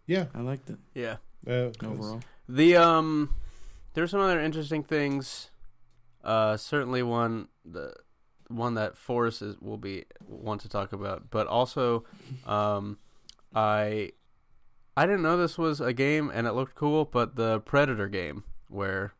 yeah. 0.06 0.26
I 0.34 0.40
liked 0.42 0.68
it 0.68 0.78
Yeah. 0.94 1.16
Uh, 1.46 1.70
overall. 1.82 2.20
The 2.48 2.76
um, 2.76 3.34
there's 3.94 4.10
some 4.10 4.20
other 4.20 4.40
interesting 4.40 4.82
things. 4.82 5.50
Uh, 6.22 6.56
certainly 6.58 7.02
one 7.02 7.48
the 7.64 7.94
one 8.54 8.74
that 8.74 8.96
Forrest 8.96 9.42
is, 9.42 9.56
will 9.60 9.78
be 9.78 10.04
want 10.28 10.60
to 10.62 10.68
talk 10.68 10.92
about, 10.92 11.30
but 11.30 11.46
also, 11.46 12.04
um, 12.46 12.98
I 13.54 14.12
I 14.96 15.06
didn't 15.06 15.22
know 15.22 15.36
this 15.36 15.58
was 15.58 15.80
a 15.80 15.92
game 15.92 16.30
and 16.32 16.46
it 16.46 16.52
looked 16.52 16.74
cool, 16.74 17.04
but 17.04 17.36
the 17.36 17.60
Predator 17.60 18.08
game 18.08 18.44
where 18.68 19.14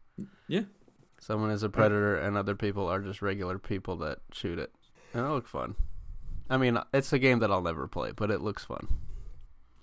Yeah. 0.46 0.64
someone 1.20 1.50
is 1.50 1.62
a 1.62 1.68
predator 1.68 2.16
and 2.16 2.36
other 2.36 2.54
people 2.54 2.86
are 2.88 3.00
just 3.00 3.22
regular 3.22 3.58
people 3.58 3.96
that 3.96 4.18
shoot 4.32 4.58
it, 4.58 4.72
and 5.12 5.24
it 5.26 5.28
looked 5.30 5.48
fun. 5.48 5.74
I 6.50 6.56
mean, 6.58 6.78
it's 6.92 7.12
a 7.12 7.18
game 7.18 7.38
that 7.40 7.50
I'll 7.50 7.62
never 7.62 7.86
play, 7.88 8.12
but 8.14 8.30
it 8.30 8.40
looks 8.40 8.64
fun. 8.64 8.86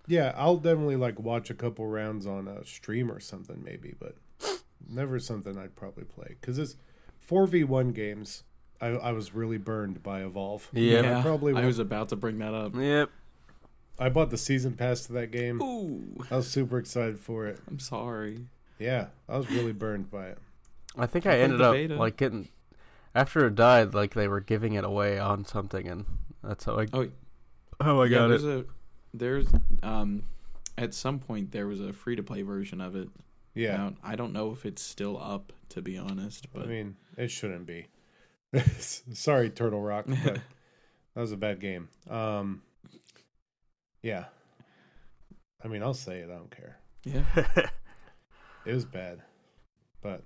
Yeah, 0.07 0.33
I'll 0.35 0.57
definitely 0.57 0.95
like 0.97 1.19
watch 1.19 1.49
a 1.49 1.53
couple 1.55 1.85
rounds 1.87 2.25
on 2.25 2.47
a 2.47 2.63
stream 2.65 3.11
or 3.11 3.19
something, 3.19 3.63
maybe, 3.63 3.93
but 3.99 4.15
never 4.87 5.19
something 5.19 5.57
I'd 5.57 5.75
probably 5.75 6.03
play 6.05 6.35
because 6.39 6.57
it's 6.59 6.75
four 7.19 7.47
v 7.47 7.63
one 7.63 7.91
games. 7.91 8.43
I, 8.81 8.87
I 8.87 9.11
was 9.11 9.33
really 9.33 9.57
burned 9.59 10.01
by 10.03 10.21
Evolve. 10.23 10.67
Yeah. 10.73 11.19
I 11.19 11.21
probably. 11.21 11.51
I 11.51 11.55
won't- 11.55 11.67
was 11.67 11.79
about 11.79 12.09
to 12.09 12.15
bring 12.15 12.39
that 12.39 12.53
up. 12.53 12.75
Yep. 12.75 13.09
I 13.99 14.09
bought 14.09 14.31
the 14.31 14.37
season 14.37 14.73
pass 14.73 15.05
to 15.05 15.13
that 15.13 15.29
game. 15.31 15.61
Ooh, 15.61 16.23
I 16.31 16.37
was 16.37 16.47
super 16.47 16.79
excited 16.79 17.19
for 17.19 17.45
it. 17.45 17.59
I'm 17.69 17.77
sorry. 17.79 18.39
Yeah, 18.79 19.07
I 19.29 19.37
was 19.37 19.49
really 19.51 19.73
burned 19.73 20.09
by 20.09 20.27
it. 20.27 20.39
I 20.97 21.05
think 21.05 21.27
I 21.27 21.33
I 21.35 21.39
ended 21.39 21.61
up 21.61 21.73
beta. 21.73 21.95
like 21.95 22.17
getting 22.17 22.47
after 23.13 23.45
it 23.45 23.53
died, 23.55 23.93
like 23.93 24.15
they 24.15 24.27
were 24.27 24.39
giving 24.39 24.73
it 24.73 24.83
away 24.83 25.19
on 25.19 25.45
something, 25.45 25.87
and 25.87 26.05
that's 26.43 26.65
how 26.65 26.79
I 26.79 26.87
Oh, 26.93 27.09
how 27.79 28.01
I 28.01 28.05
yeah, 28.05 28.09
got 28.17 28.27
there's 28.29 28.43
it. 28.43 28.59
a 28.59 28.65
there's 29.13 29.47
um 29.83 30.23
at 30.79 30.95
some 30.95 31.19
point 31.19 31.51
there 31.51 31.67
was 31.67 31.79
a 31.79 31.93
free 31.93 32.15
to 32.15 32.23
play 32.23 32.41
version 32.41 32.81
of 32.81 32.95
it. 32.95 33.09
Yeah, 33.53 33.83
out. 33.85 33.95
I 34.03 34.15
don't 34.15 34.33
know 34.33 34.51
if 34.51 34.65
it's 34.65 34.81
still 34.81 35.21
up 35.21 35.53
to 35.69 35.81
be 35.83 35.95
honest, 35.95 36.51
but 36.51 36.63
I 36.63 36.65
mean 36.65 36.95
it 37.17 37.29
shouldn't 37.29 37.67
be. 37.67 37.85
Sorry, 38.79 39.49
Turtle 39.49 39.81
Rock, 39.81 40.05
but 40.23 40.41
that 41.15 41.21
was 41.21 41.31
a 41.31 41.37
bad 41.37 41.59
game. 41.59 41.89
Um, 42.09 42.61
yeah, 44.01 44.25
I 45.63 45.67
mean 45.67 45.83
I'll 45.83 45.93
say 45.93 46.19
it. 46.19 46.29
I 46.29 46.35
don't 46.35 46.55
care. 46.55 46.77
yeah, 47.03 47.23
It 48.65 48.73
was 48.73 48.85
bad, 48.85 49.21
but 50.01 50.23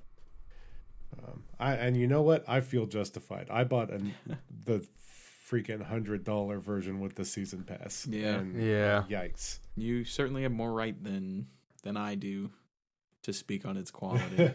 um, 1.17 1.43
I 1.59 1.75
and 1.75 1.95
you 1.95 2.07
know 2.07 2.21
what? 2.21 2.43
I 2.47 2.61
feel 2.61 2.85
justified. 2.85 3.47
I 3.49 3.63
bought 3.63 3.91
an, 3.91 4.13
the 4.65 4.85
freaking 5.49 5.83
hundred 5.83 6.23
dollar 6.23 6.59
version 6.59 6.99
with 6.99 7.15
the 7.15 7.25
season 7.25 7.63
pass. 7.63 8.07
Yeah. 8.09 8.35
and 8.35 8.61
yeah. 8.61 9.03
yikes. 9.09 9.59
you 9.75 10.03
certainly 10.03 10.43
have 10.43 10.51
more 10.51 10.73
right 10.73 11.01
than 11.01 11.47
than 11.83 11.95
I 11.95 12.15
do 12.15 12.49
to 13.23 13.33
speak 13.33 13.65
on 13.65 13.77
its 13.77 13.91
quality. 13.91 14.51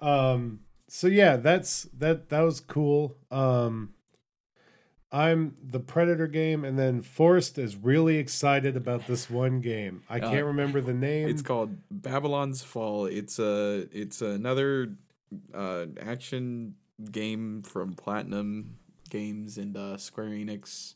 um. 0.00 0.60
So 0.92 1.06
yeah, 1.06 1.36
that's 1.36 1.84
that. 1.98 2.28
That 2.30 2.40
was 2.40 2.60
cool. 2.60 3.16
Um. 3.30 3.94
I'm 5.12 5.56
the 5.60 5.80
Predator 5.80 6.28
game, 6.28 6.64
and 6.64 6.78
then 6.78 7.02
Forrest 7.02 7.58
is 7.58 7.74
really 7.74 8.18
excited 8.18 8.76
about 8.76 9.08
this 9.08 9.28
one 9.28 9.60
game. 9.60 10.04
I 10.08 10.20
Uh, 10.20 10.30
can't 10.30 10.46
remember 10.46 10.80
the 10.80 10.94
name. 10.94 11.28
it's 11.28 11.42
called 11.42 11.76
Babylon's 11.90 12.62
Fall. 12.62 13.06
It's 13.06 13.40
a 13.40 13.88
it's 13.90 14.22
another 14.22 14.94
uh, 15.52 15.86
action 16.00 16.76
game 17.10 17.62
from 17.62 17.94
Platinum 17.94 18.76
Games 19.08 19.58
and 19.58 19.76
uh, 19.76 19.96
Square 19.96 20.28
Enix. 20.28 20.94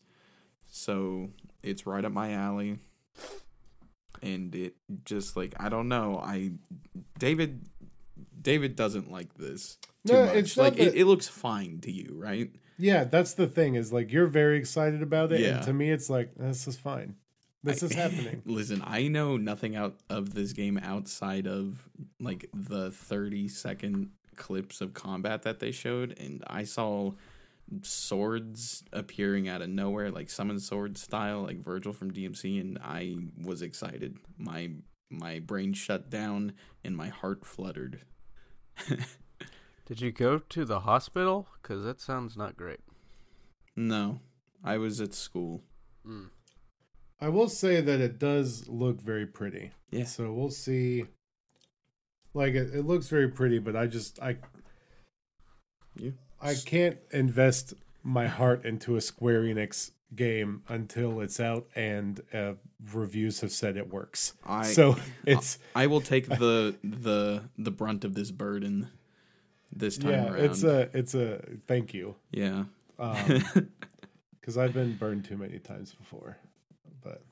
So 0.69 1.31
it's 1.65 1.85
right 1.85 2.05
up 2.05 2.13
my 2.13 2.35
alley. 2.35 2.79
And 4.23 4.55
it 4.55 4.77
just 5.05 5.37
like 5.37 5.55
I 5.59 5.69
don't 5.69 5.89
know. 5.89 6.21
I 6.23 6.53
David 7.19 7.63
David 8.45 8.77
doesn't 8.77 9.11
like 9.11 9.35
this 9.35 9.79
too 10.07 10.13
No, 10.13 10.27
much. 10.27 10.37
it's 10.37 10.57
like 10.57 10.79
it, 10.79 10.95
it 10.95 11.07
looks 11.07 11.27
fine 11.27 11.81
to 11.81 11.91
you, 11.91 12.15
right? 12.17 12.51
yeah, 12.79 13.03
that's 13.05 13.35
the 13.35 13.49
thing. 13.49 13.75
Is 13.75 13.93
like 13.93 14.13
you're 14.13 14.27
very 14.29 14.57
excited 14.59 15.03
about 15.03 15.33
it, 15.33 15.41
Yeah. 15.41 15.57
and 15.57 15.65
to 15.65 15.73
me, 15.73 15.91
it's 15.91 16.09
like 16.09 16.37
this 16.37 16.69
is 16.69 16.77
fine. 16.77 17.17
This 17.65 17.83
I- 17.83 17.87
is 17.87 17.95
happening. 17.95 18.43
Listen, 18.47 18.83
I 18.87 19.09
know 19.09 19.37
nothing 19.37 19.75
out 19.75 19.97
of 20.09 20.35
this 20.35 20.53
game 20.53 20.79
outside 20.79 21.47
of 21.49 21.89
like 22.21 22.49
the 22.55 22.91
30 22.93 23.49
second 23.49 24.11
clips 24.37 24.81
of 24.81 24.93
combat 24.95 25.43
that 25.43 25.61
they 25.61 25.71
showed 25.71 26.19
and 26.19 26.43
I 26.49 26.65
saw 26.65 27.13
swords 27.83 28.83
appearing 28.93 29.49
out 29.49 29.63
of 29.63 29.69
nowhere 29.69 30.11
like 30.11 30.29
summon 30.29 30.59
sword 30.61 30.99
style 30.99 31.43
like 31.43 31.63
Vergil 31.63 31.95
from 31.95 32.11
DMC 32.13 32.61
and 32.61 32.79
I 32.83 33.17
was 33.43 33.63
excited. 33.63 34.19
My 34.37 34.71
my 35.11 35.39
brain 35.39 35.73
shut 35.73 36.11
down 36.11 36.53
and 36.85 36.97
my 36.97 37.09
heart 37.09 37.45
fluttered. 37.45 38.01
Did 39.87 40.01
you 40.01 40.13
go 40.13 40.39
to 40.39 40.65
the 40.65 40.81
hospital? 40.81 41.49
Because 41.61 41.85
that 41.85 42.01
sounds 42.01 42.37
not 42.37 42.57
great. 42.57 42.81
No, 43.77 44.21
I 44.63 44.79
was 44.79 45.01
at 45.01 45.15
school. 45.15 45.63
Mm. 46.07 46.31
I 47.21 47.29
will 47.29 47.49
say 47.49 47.81
that 47.81 48.01
it 48.01 48.19
does 48.19 48.69
look 48.69 49.01
very 49.01 49.27
pretty. 49.27 49.73
Yeah. 49.91 50.05
So 50.05 50.33
we'll 50.33 50.51
see. 50.51 51.07
Like 52.35 52.55
it, 52.55 52.75
it 52.75 52.87
looks 52.87 53.09
very 53.09 53.29
pretty, 53.29 53.59
but 53.59 53.77
I 53.77 53.87
just 53.87 54.21
I 54.21 54.37
You 55.97 56.15
I 56.41 56.55
can't 56.55 56.99
invest 57.13 57.75
my 58.03 58.27
heart 58.27 58.65
into 58.65 58.97
a 58.97 59.01
Square 59.01 59.45
Enix 59.45 59.93
game 60.17 60.63
until 60.69 61.21
it's 61.21 61.41
out 61.41 61.67
and 61.75 62.21
uh, 62.33 62.55
reviews 62.93 63.41
have 63.41 63.53
said 63.53 63.77
it 63.77 63.93
works. 63.93 64.35
I 64.45 64.65
so 64.65 64.97
it's 65.27 65.59
I 65.75 65.87
will 65.87 66.01
take 66.01 66.29
the 66.29 66.77
the 66.83 67.45
the 67.59 67.71
brunt 67.71 68.05
of 68.05 68.15
this 68.15 68.31
burden 68.31 68.91
this 69.73 69.99
time 69.99 70.11
yeah, 70.11 70.33
around. 70.33 70.45
it's 70.45 70.63
a 70.63 70.89
it's 70.93 71.15
a 71.15 71.41
thank 71.67 71.95
you 71.95 72.15
yeah. 72.31 72.65
because 74.41 74.57
I've 74.57 74.73
been 74.73 74.97
burned 74.97 75.25
too 75.25 75.37
many 75.37 75.59
times 75.59 75.95
before. 75.95 76.37
But 77.03 77.23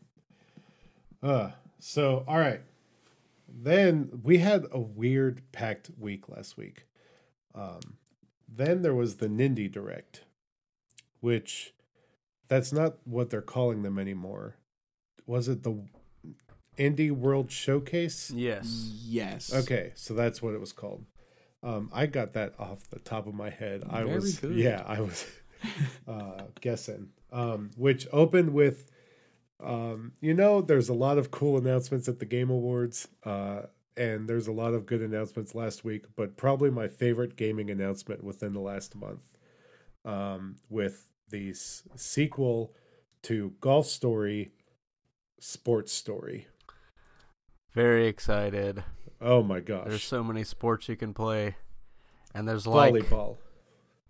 uh 1.22 1.50
so 1.78 2.24
all 2.26 2.38
right. 2.38 2.60
Then 3.54 4.20
we 4.22 4.38
had 4.38 4.66
a 4.72 4.80
weird 4.80 5.42
packed 5.52 5.90
week 5.98 6.28
last 6.28 6.56
week. 6.56 6.86
Um 7.54 7.80
then 8.54 8.82
there 8.82 8.94
was 8.94 9.16
the 9.16 9.28
Nindie 9.28 9.70
Direct, 9.70 10.24
which 11.20 11.72
that's 12.52 12.70
not 12.70 12.96
what 13.04 13.30
they're 13.30 13.40
calling 13.40 13.82
them 13.82 13.98
anymore. 13.98 14.56
Was 15.26 15.48
it 15.48 15.62
the 15.62 15.82
Indie 16.76 17.10
World 17.10 17.50
Showcase? 17.50 18.30
Yes. 18.30 18.66
Yes. 19.06 19.54
Okay, 19.54 19.92
so 19.94 20.12
that's 20.12 20.42
what 20.42 20.52
it 20.52 20.60
was 20.60 20.72
called. 20.72 21.06
Um, 21.62 21.88
I 21.94 22.04
got 22.04 22.34
that 22.34 22.52
off 22.58 22.90
the 22.90 22.98
top 22.98 23.26
of 23.26 23.32
my 23.32 23.48
head. 23.48 23.84
I 23.88 24.02
Very 24.02 24.16
was 24.16 24.38
good. 24.38 24.54
yeah, 24.54 24.82
I 24.86 25.00
was 25.00 25.24
uh, 26.06 26.42
Gessen, 26.60 27.08
um, 27.32 27.70
which 27.76 28.06
opened 28.12 28.52
with, 28.52 28.84
um, 29.64 30.12
you 30.20 30.34
know, 30.34 30.60
there's 30.60 30.90
a 30.90 30.94
lot 30.94 31.16
of 31.16 31.30
cool 31.30 31.56
announcements 31.56 32.06
at 32.06 32.18
the 32.18 32.26
Game 32.26 32.50
Awards, 32.50 33.08
uh, 33.24 33.62
and 33.96 34.28
there's 34.28 34.46
a 34.48 34.52
lot 34.52 34.74
of 34.74 34.84
good 34.84 35.00
announcements 35.00 35.54
last 35.54 35.84
week, 35.86 36.04
but 36.16 36.36
probably 36.36 36.68
my 36.68 36.88
favorite 36.88 37.36
gaming 37.36 37.70
announcement 37.70 38.22
within 38.22 38.52
the 38.52 38.60
last 38.60 38.94
month, 38.94 39.22
um, 40.04 40.56
with 40.68 41.06
the 41.32 41.52
sequel 41.96 42.72
to 43.24 43.54
Golf 43.60 43.86
Story, 43.86 44.52
Sports 45.40 45.92
Story. 45.92 46.46
Very 47.74 48.06
excited. 48.06 48.84
Oh 49.20 49.42
my 49.42 49.58
gosh! 49.60 49.88
There's 49.88 50.04
so 50.04 50.22
many 50.22 50.44
sports 50.44 50.88
you 50.88 50.96
can 50.96 51.12
play, 51.14 51.56
and 52.34 52.46
there's 52.46 52.66
like 52.66 52.94
volleyball. 52.94 53.36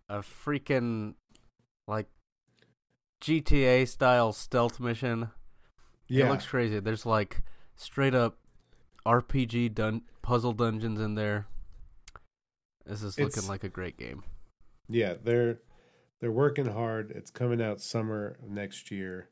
a 0.08 0.18
freaking 0.18 1.14
like 1.88 2.08
GTA 3.22 3.86
style 3.88 4.32
stealth 4.32 4.80
mission. 4.80 5.30
Yeah, 6.08 6.26
It 6.26 6.30
looks 6.30 6.46
crazy. 6.46 6.80
There's 6.80 7.06
like 7.06 7.42
straight 7.76 8.14
up 8.14 8.38
RPG 9.06 9.74
dun- 9.74 10.02
puzzle 10.22 10.52
dungeons 10.52 11.00
in 11.00 11.14
there. 11.14 11.46
This 12.84 13.02
is 13.02 13.16
It's- 13.18 13.36
looking 13.36 13.48
like 13.48 13.64
a 13.64 13.68
great 13.68 13.96
game. 13.96 14.24
yeah. 14.88 15.14
They're 15.22 15.58
they're 16.22 16.30
working 16.32 16.66
hard. 16.66 17.10
It's 17.10 17.32
coming 17.32 17.60
out 17.60 17.80
summer 17.80 18.36
next 18.48 18.92
year, 18.92 19.28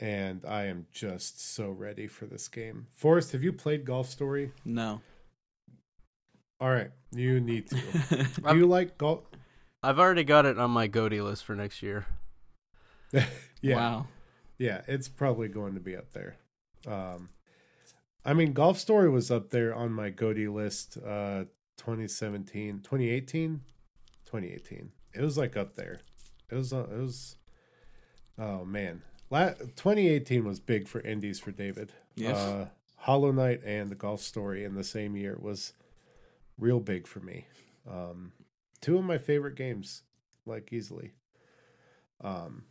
and 0.00 0.44
I 0.46 0.66
am 0.66 0.86
just 0.92 1.44
so 1.54 1.70
ready 1.70 2.06
for 2.06 2.24
this 2.26 2.46
game. 2.46 2.86
Forrest, 2.96 3.32
have 3.32 3.42
you 3.42 3.52
played 3.52 3.84
Golf 3.84 4.08
Story? 4.08 4.52
No. 4.64 5.00
All 6.60 6.70
right, 6.70 6.92
you 7.10 7.40
need 7.40 7.68
to. 7.70 7.76
Do 8.48 8.56
you 8.56 8.66
like 8.66 8.96
golf? 8.96 9.24
I've 9.82 9.98
already 9.98 10.22
got 10.22 10.46
it 10.46 10.56
on 10.56 10.70
my 10.70 10.86
GOTY 10.86 11.20
list 11.20 11.44
for 11.44 11.54
next 11.54 11.82
year. 11.82 12.06
Yeah, 13.60 13.76
Wow. 13.76 14.06
yeah. 14.58 14.82
It's 14.86 15.08
probably 15.08 15.48
going 15.48 15.72
to 15.74 15.80
be 15.80 15.96
up 15.96 16.12
there. 16.12 16.36
Um, 16.86 17.30
I 18.26 18.34
mean, 18.34 18.52
Golf 18.52 18.78
Story 18.78 19.08
was 19.08 19.30
up 19.30 19.48
there 19.50 19.74
on 19.74 19.90
my 19.90 20.10
GOTY 20.10 20.48
list. 20.48 20.98
Uh, 20.98 21.44
2017, 21.78 22.80
2018, 22.82 23.62
2018. 24.26 24.92
It 25.14 25.22
was 25.22 25.38
like 25.38 25.56
up 25.56 25.74
there. 25.76 26.00
It 26.50 26.54
was. 26.56 26.72
Uh, 26.72 26.86
it 26.90 26.98
was. 26.98 27.36
Oh 28.38 28.64
man, 28.64 29.02
La- 29.30 29.50
2018 29.50 30.44
was 30.44 30.60
big 30.60 30.88
for 30.88 31.00
indies 31.00 31.38
for 31.40 31.50
David. 31.52 31.92
Yes. 32.14 32.36
Uh, 32.36 32.68
Hollow 32.96 33.32
Knight 33.32 33.62
and 33.64 33.90
the 33.90 33.94
Golf 33.94 34.20
Story 34.20 34.64
in 34.64 34.74
the 34.74 34.84
same 34.84 35.14
year 35.16 35.36
was 35.40 35.72
real 36.58 36.80
big 36.80 37.06
for 37.06 37.20
me. 37.20 37.46
Um, 37.90 38.32
two 38.80 38.96
of 38.96 39.04
my 39.04 39.18
favorite 39.18 39.56
games, 39.56 40.02
like 40.46 40.72
easily. 40.72 41.12
Um, 42.22 42.64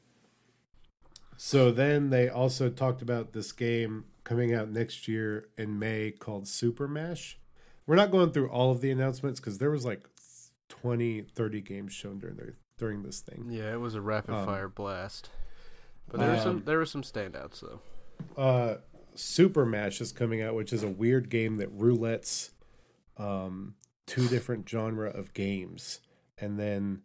so 1.38 1.72
then 1.72 2.10
they 2.10 2.30
also 2.30 2.70
talked 2.70 3.02
about 3.02 3.34
this 3.34 3.52
game 3.52 4.06
coming 4.24 4.54
out 4.54 4.70
next 4.70 5.08
year 5.08 5.50
in 5.58 5.78
May 5.78 6.12
called 6.12 6.48
Super 6.48 6.88
Mash. 6.88 7.38
We're 7.86 7.96
not 7.98 8.12
going 8.12 8.32
through 8.32 8.50
all 8.50 8.72
of 8.72 8.82
the 8.82 8.92
announcements 8.92 9.40
because 9.40 9.58
there 9.58 9.72
was 9.72 9.86
like 9.86 10.08
20, 10.82 11.22
30 11.22 11.62
games 11.62 11.94
shown 11.94 12.18
during 12.20 12.36
their, 12.36 12.56
during 12.78 13.04
this 13.04 13.20
thing. 13.20 13.48
Yeah, 13.50 13.72
it 13.74 13.80
was 13.80 13.96
a 13.96 14.02
rapid 14.02 14.34
Um, 14.34 14.46
fire 14.46 14.68
blast. 14.68 15.30
But 16.10 16.20
there 16.20 16.32
were 16.32 16.40
some 16.40 16.56
um, 16.58 16.64
there 16.66 16.78
were 16.78 16.86
some 16.86 17.02
standouts 17.04 17.62
though. 17.62 17.80
uh 18.42 18.78
Super 19.16 19.66
Mash 19.66 20.02
is 20.02 20.12
coming 20.12 20.42
out, 20.42 20.56
which 20.56 20.74
is 20.74 20.82
a 20.84 20.88
weird 20.90 21.30
game 21.30 21.58
that 21.58 21.76
roulettes 21.78 22.50
um 23.18 23.76
two 24.08 24.28
different 24.28 24.68
genre 24.68 25.10
of 25.10 25.34
games 25.34 26.02
and 26.38 26.60
then 26.60 27.04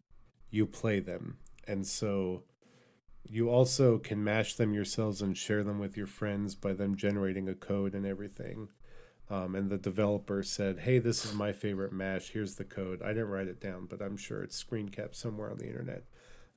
you 0.51 0.66
play 0.66 0.99
them. 1.01 1.37
And 1.66 1.87
so 1.87 2.43
you 3.25 3.51
also 3.51 3.99
can 3.99 4.25
mash 4.25 4.55
them 4.55 4.73
yourselves 4.73 5.21
and 5.23 5.37
share 5.37 5.62
them 5.62 5.79
with 5.79 5.97
your 5.97 6.07
friends 6.07 6.55
by 6.55 6.73
them 6.73 6.97
generating 6.97 7.49
a 7.49 7.55
code 7.55 7.95
and 7.95 8.07
everything. 8.07 8.69
Um, 9.31 9.55
and 9.55 9.68
the 9.68 9.79
developer 9.79 10.43
said, 10.43 10.81
"Hey, 10.81 10.99
this 10.99 11.24
is 11.24 11.35
my 11.35 11.53
favorite 11.53 11.93
mash. 11.93 12.31
Here's 12.31 12.55
the 12.55 12.64
code. 12.64 13.03
I 13.03 13.09
didn't 13.09 13.29
write 13.29 13.49
it 13.49 13.61
down, 13.61 13.87
but 13.87 14.01
I'm 14.01 14.16
sure 14.16 14.43
it's 14.43 14.57
screen 14.57 14.89
capped 14.89 15.16
somewhere 15.16 15.51
on 15.51 15.59
the 15.59 15.66
internet." 15.66 16.05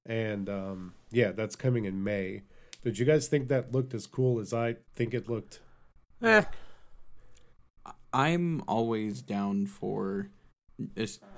And 0.05 0.49
um, 0.49 0.93
yeah, 1.11 1.31
that's 1.31 1.55
coming 1.55 1.85
in 1.85 2.03
May. 2.03 2.43
Did 2.83 2.97
you 2.97 3.05
guys 3.05 3.27
think 3.27 3.49
that 3.49 3.71
looked 3.71 3.93
as 3.93 4.07
cool 4.07 4.39
as 4.39 4.53
I 4.53 4.77
think 4.95 5.13
it 5.13 5.29
looked? 5.29 5.59
Eh, 6.23 6.43
I'm 8.13 8.63
always 8.67 9.21
down 9.21 9.65
for 9.65 10.29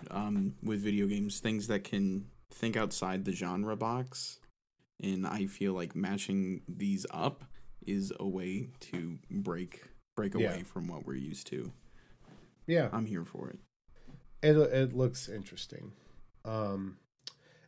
um, 0.09 0.55
with 0.63 0.81
video 0.81 1.07
games 1.07 1.39
things 1.39 1.67
that 1.67 1.83
can 1.83 2.27
think 2.51 2.77
outside 2.77 3.25
the 3.25 3.31
genre 3.31 3.75
box, 3.75 4.39
and 5.01 5.25
I 5.27 5.47
feel 5.47 5.73
like 5.73 5.95
matching 5.95 6.61
these 6.67 7.05
up 7.11 7.43
is 7.85 8.13
a 8.19 8.27
way 8.27 8.69
to 8.79 9.17
break 9.29 9.81
break 10.15 10.35
away 10.35 10.43
Yeah. 10.43 10.63
from 10.63 10.87
what 10.87 11.05
we're 11.05 11.15
used 11.15 11.47
to. 11.47 11.71
Yeah, 12.67 12.89
I'm 12.91 13.05
here 13.05 13.25
for 13.25 13.49
it. 13.49 13.59
it 14.41 14.55
it 14.57 14.93
looks 14.93 15.27
interesting. 15.29 15.93
Um, 16.45 16.97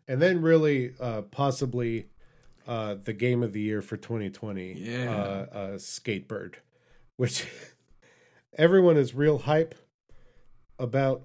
and 0.08 0.22
then 0.22 0.42
really, 0.42 0.94
uh, 1.00 1.24
possibly, 1.24 2.08
uh, 2.68 2.96
the 2.96 3.14
game 3.14 3.42
of 3.44 3.54
the 3.54 3.62
year 3.62 3.82
for 3.82 3.98
2020, 3.98 4.74
Yeah. 4.74 5.10
uh, 5.16 5.48
uh, 5.52 5.78
Skatebird, 5.78 6.56
which 7.18 7.46
everyone 8.58 8.98
is 8.98 9.14
real 9.16 9.40
hype 9.40 9.76
about. 10.80 11.24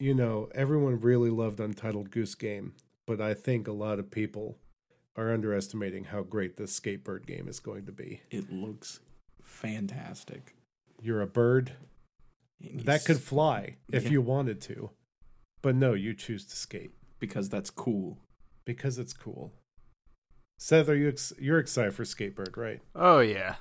You 0.00 0.14
know, 0.14 0.48
everyone 0.54 1.00
really 1.00 1.30
loved 1.30 1.58
Untitled 1.58 2.12
Goose 2.12 2.36
Game, 2.36 2.74
but 3.04 3.20
I 3.20 3.34
think 3.34 3.66
a 3.66 3.72
lot 3.72 3.98
of 3.98 4.12
people 4.12 4.56
are 5.16 5.32
underestimating 5.32 6.04
how 6.04 6.22
great 6.22 6.56
this 6.56 6.78
Skatebird 6.78 7.26
game 7.26 7.48
is 7.48 7.58
going 7.58 7.84
to 7.86 7.90
be. 7.92 8.20
It 8.30 8.52
looks 8.52 9.00
fantastic. 9.58 10.54
You're 11.00 11.20
a 11.20 11.26
bird 11.26 11.72
that 12.60 13.04
could 13.04 13.20
fly 13.20 13.76
if 13.92 14.04
Yeah. 14.04 14.10
you 14.10 14.22
wanted 14.22 14.60
to, 14.62 14.90
but 15.62 15.74
no, 15.74 15.94
you 15.94 16.14
choose 16.14 16.44
to 16.46 16.56
skate. 16.56 16.92
because 17.20 17.48
that's 17.48 17.70
cool. 17.70 18.18
because 18.64 18.96
it's 18.98 19.12
cool. 19.12 19.52
Seth, 20.58 20.88
are 20.88 20.94
you 20.94 21.08
ex- 21.08 21.32
you're 21.38 21.58
excited 21.58 21.94
for 21.94 22.04
Skatebird, 22.04 22.56
right? 22.56 22.80
oh 22.94 23.18
yeah, 23.20 23.56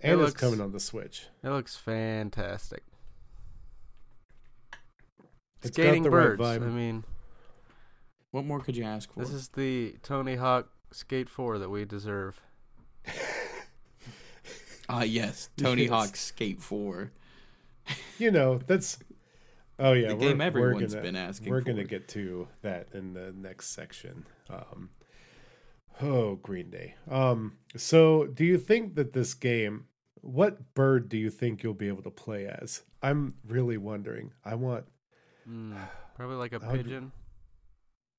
It 0.00 0.10
And 0.12 0.18
looks- 0.20 0.32
it's 0.32 0.40
coming 0.40 0.60
on 0.60 0.72
the 0.72 0.80
Switch. 0.80 1.28
it 1.44 1.48
looks 1.50 1.76
fantastic. 1.76 2.82
It's 5.62 5.76
got 5.76 5.82
Skating 5.82 6.02
the 6.04 6.10
right 6.10 6.36
birds. 6.36 6.40
vibe. 6.40 6.62
I 6.62 6.70
mean, 6.70 7.04
What 8.30 8.44
more 8.46 8.60
could 8.60 8.76
you 8.76 8.84
ask 8.84 9.12
for? 9.12 9.20
this 9.20 9.30
is 9.32 9.48
the 9.50 9.96
Tony 10.02 10.36
Hawk 10.36 10.70
Skate 10.90 11.28
Four 11.28 11.58
that 11.58 11.68
we 11.70 11.84
deserve. 11.84 12.40
Ah, 14.92 15.02
yes, 15.02 15.48
Tony 15.56 15.82
Yes. 15.82 15.90
Hawk's 15.90 16.20
Skate 16.20 16.60
Four. 16.60 17.12
You 18.18 18.30
know, 18.30 18.58
that's 18.66 18.98
oh 19.78 19.92
yeah, 19.92 20.08
the 20.08 20.16
we're- 20.16 20.28
game 20.28 20.38
we're 20.38 20.44
everyone's 20.44 20.92
gonna- 20.94 21.02
been 21.06 21.16
asking. 21.16 21.50
We're 21.50 21.60
gonna 21.60 21.84
get 21.84 22.08
to 22.08 22.48
that 22.62 22.88
in 22.92 23.14
the 23.14 23.32
next 23.32 23.68
section. 23.70 24.26
Um, 24.48 24.90
oh, 26.02 26.36
Green 26.36 26.70
Day. 26.70 26.94
Um, 27.10 27.58
so 27.76 28.26
do 28.26 28.44
you 28.44 28.58
think 28.58 28.94
that 28.96 29.12
this 29.12 29.34
game? 29.34 29.86
What 30.22 30.74
bird 30.74 31.08
do 31.08 31.16
you 31.16 31.30
think 31.30 31.62
you'll 31.62 31.72
be 31.72 31.88
able 31.88 32.02
to 32.02 32.10
play 32.10 32.46
as? 32.46 32.82
I'm 33.02 33.34
really 33.46 33.78
wondering. 33.78 34.32
I 34.44 34.54
want 34.56 34.84
Mm, 35.48 35.74
probably 36.14 36.36
like 36.36 36.52
a 36.52 36.58
That 36.58 36.70
pigeon. 36.72 37.12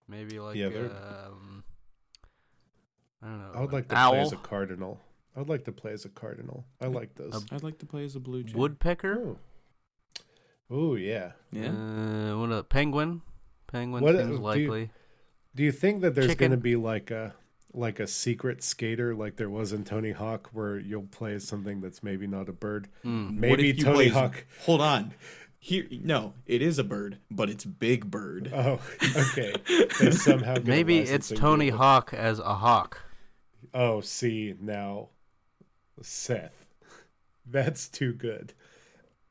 Maybe 0.07 0.39
like 0.39 0.55
Yeah, 0.57 0.67
um, 0.67 1.63
I 3.22 3.28
don't 3.28 3.39
know. 3.39 3.51
I 3.55 3.61
would 3.61 3.72
like 3.72 3.88
to 3.89 3.95
owl, 3.95 4.11
play 4.13 4.22
as 4.22 4.34
a 4.34 4.38
cardinal. 4.38 4.99
I 5.36 5.39
would 5.39 5.49
like 5.49 5.63
to 5.65 5.71
play 5.71 5.93
as 5.93 6.03
a 6.05 6.09
cardinal. 6.09 6.65
I 6.82 6.88
like 6.88 7.15
those. 7.15 7.45
I'd 7.51 7.63
like 7.63 7.77
to 7.79 7.86
play 7.86 8.03
as 8.03 8.15
a 8.15 8.19
blue 8.19 8.43
jay. 8.43 8.53
woodpecker. 8.57 9.21
Oh. 9.25 9.38
Oh 10.69 10.95
yeah. 10.95 11.32
Yeah. 11.51 11.69
Uh, 11.69 12.38
what 12.38 12.51
a 12.51 12.63
penguin. 12.63 13.21
Penguin 13.67 14.03
What- 14.03 14.15
seems 14.15 14.27
do 14.27 14.34
you- 14.36 14.39
likely. 14.39 14.89
Do 15.53 15.63
you 15.63 15.71
think 15.73 16.01
that 16.01 16.15
there's 16.15 16.36
going 16.36 16.51
to 16.51 16.57
be 16.57 16.77
like 16.77 17.11
a 17.11 17.34
like 17.73 17.99
a 17.99 18.07
secret 18.07 18.63
skater 18.63 19.13
like 19.15 19.36
there 19.38 19.49
was 19.49 19.73
in 19.73 19.84
Tony 19.84 20.11
Hawk 20.11 20.49
where 20.53 20.77
you'll 20.79 21.03
play 21.07 21.34
as 21.34 21.45
something 21.45 21.82
that's 21.82 22.01
maybe 22.03 22.25
not 22.25 22.47
a 22.47 22.53
bird? 22.53 22.88
Mm. 23.03 23.38
Maybe 23.38 23.69
if 23.71 23.79
Tony 23.79 23.95
play- 23.95 24.07
Hawk. 24.09 24.45
Hold 24.65 24.79
on. 24.82 25.13
Here, 25.59 25.86
no, 25.91 26.34
it 26.47 26.61
is 26.61 26.79
a 26.79 26.84
bird, 26.84 27.17
but 27.29 27.47
it's 27.49 27.65
Big 27.65 28.09
Bird. 28.09 28.49
Oh, 28.53 28.79
okay. 29.15 29.53
They 29.99 30.09
somehow 30.11 30.55
Maybe 30.63 30.97
it's 30.99 31.29
Tony. 31.29 31.69
Hawk 31.69 32.13
as 32.13 32.39
a 32.39 32.55
hawk. 32.55 32.99
Oh, 33.73 34.01
see 34.01 34.55
now, 34.59 35.09
Seth, 36.02 36.66
that's 37.45 37.88
too 37.88 38.14
good. 38.14 38.54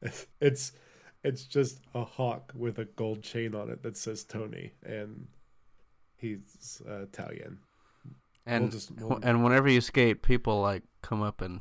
It's 0.41 0.73
it's 1.23 1.45
just 1.45 1.81
a 1.95 2.05
hawk 2.05 2.53
with 2.55 2.79
a 2.79 2.87
gold 2.87 3.23
chain 3.23 3.55
on 3.55 3.69
it 3.69 3.83
that 3.83 3.97
says 3.99 4.25
Tony, 4.25 4.73
and 4.83 5.27
he's 6.17 6.81
uh, 6.89 7.03
Italian. 7.03 7.59
And 8.47 8.71
just- 8.73 8.91
we'll- 8.93 9.21
and 9.23 9.45
whenever 9.45 9.69
you 9.69 9.83
skate, 9.83 10.23
people 10.23 10.61
like 10.63 10.83
come 11.03 11.21
up 11.21 11.43
and 11.43 11.61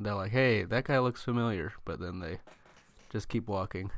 they're 0.00 0.14
like, 0.14 0.32
"Hey, 0.32 0.64
that 0.64 0.84
guy 0.84 0.98
looks 0.98 1.22
familiar," 1.22 1.72
but 1.84 2.00
then 2.00 2.18
they 2.18 2.38
just 3.10 3.28
keep 3.28 3.46
walking. 3.46 3.92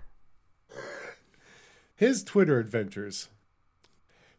His 1.96 2.22
Twitter 2.22 2.58
adventures 2.58 3.28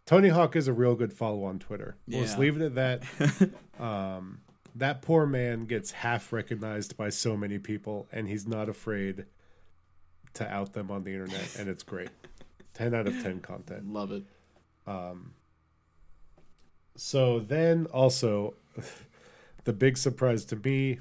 Tony 0.06 0.30
Hawk 0.30 0.56
is 0.56 0.68
a 0.68 0.74
real 0.74 0.96
good 0.96 1.14
follow 1.14 1.44
on 1.44 1.60
Twitter. 1.60 1.96
We'll 2.08 2.22
just 2.22 2.40
leave 2.40 2.60
it 2.60 2.64
at 2.66 2.76
that. 2.76 3.50
um, 3.80 4.40
that 4.80 5.02
poor 5.02 5.26
man 5.26 5.66
gets 5.66 5.92
half 5.92 6.34
recognized 6.34 6.98
by 6.98 7.10
so 7.10 7.38
many 7.38 7.60
people, 7.60 8.08
and 8.12 8.28
he's 8.28 8.48
not 8.48 8.68
afraid 8.70 9.26
to 10.34 10.48
out 10.50 10.74
them 10.74 10.90
on 10.92 11.04
the 11.04 11.12
internet, 11.12 11.56
and 11.58 11.70
it's 11.70 11.84
great. 11.84 12.10
10 12.74 12.94
out 12.94 13.08
of 13.08 13.22
10 13.22 13.42
content. 13.42 13.92
Love 13.92 14.12
it. 14.12 14.24
Um, 14.88 15.34
So 16.96 17.40
then 17.40 17.86
also, 17.88 18.56
the 19.66 19.74
big 19.74 19.98
surprise 19.98 20.46
to 20.46 20.56
me, 20.56 21.00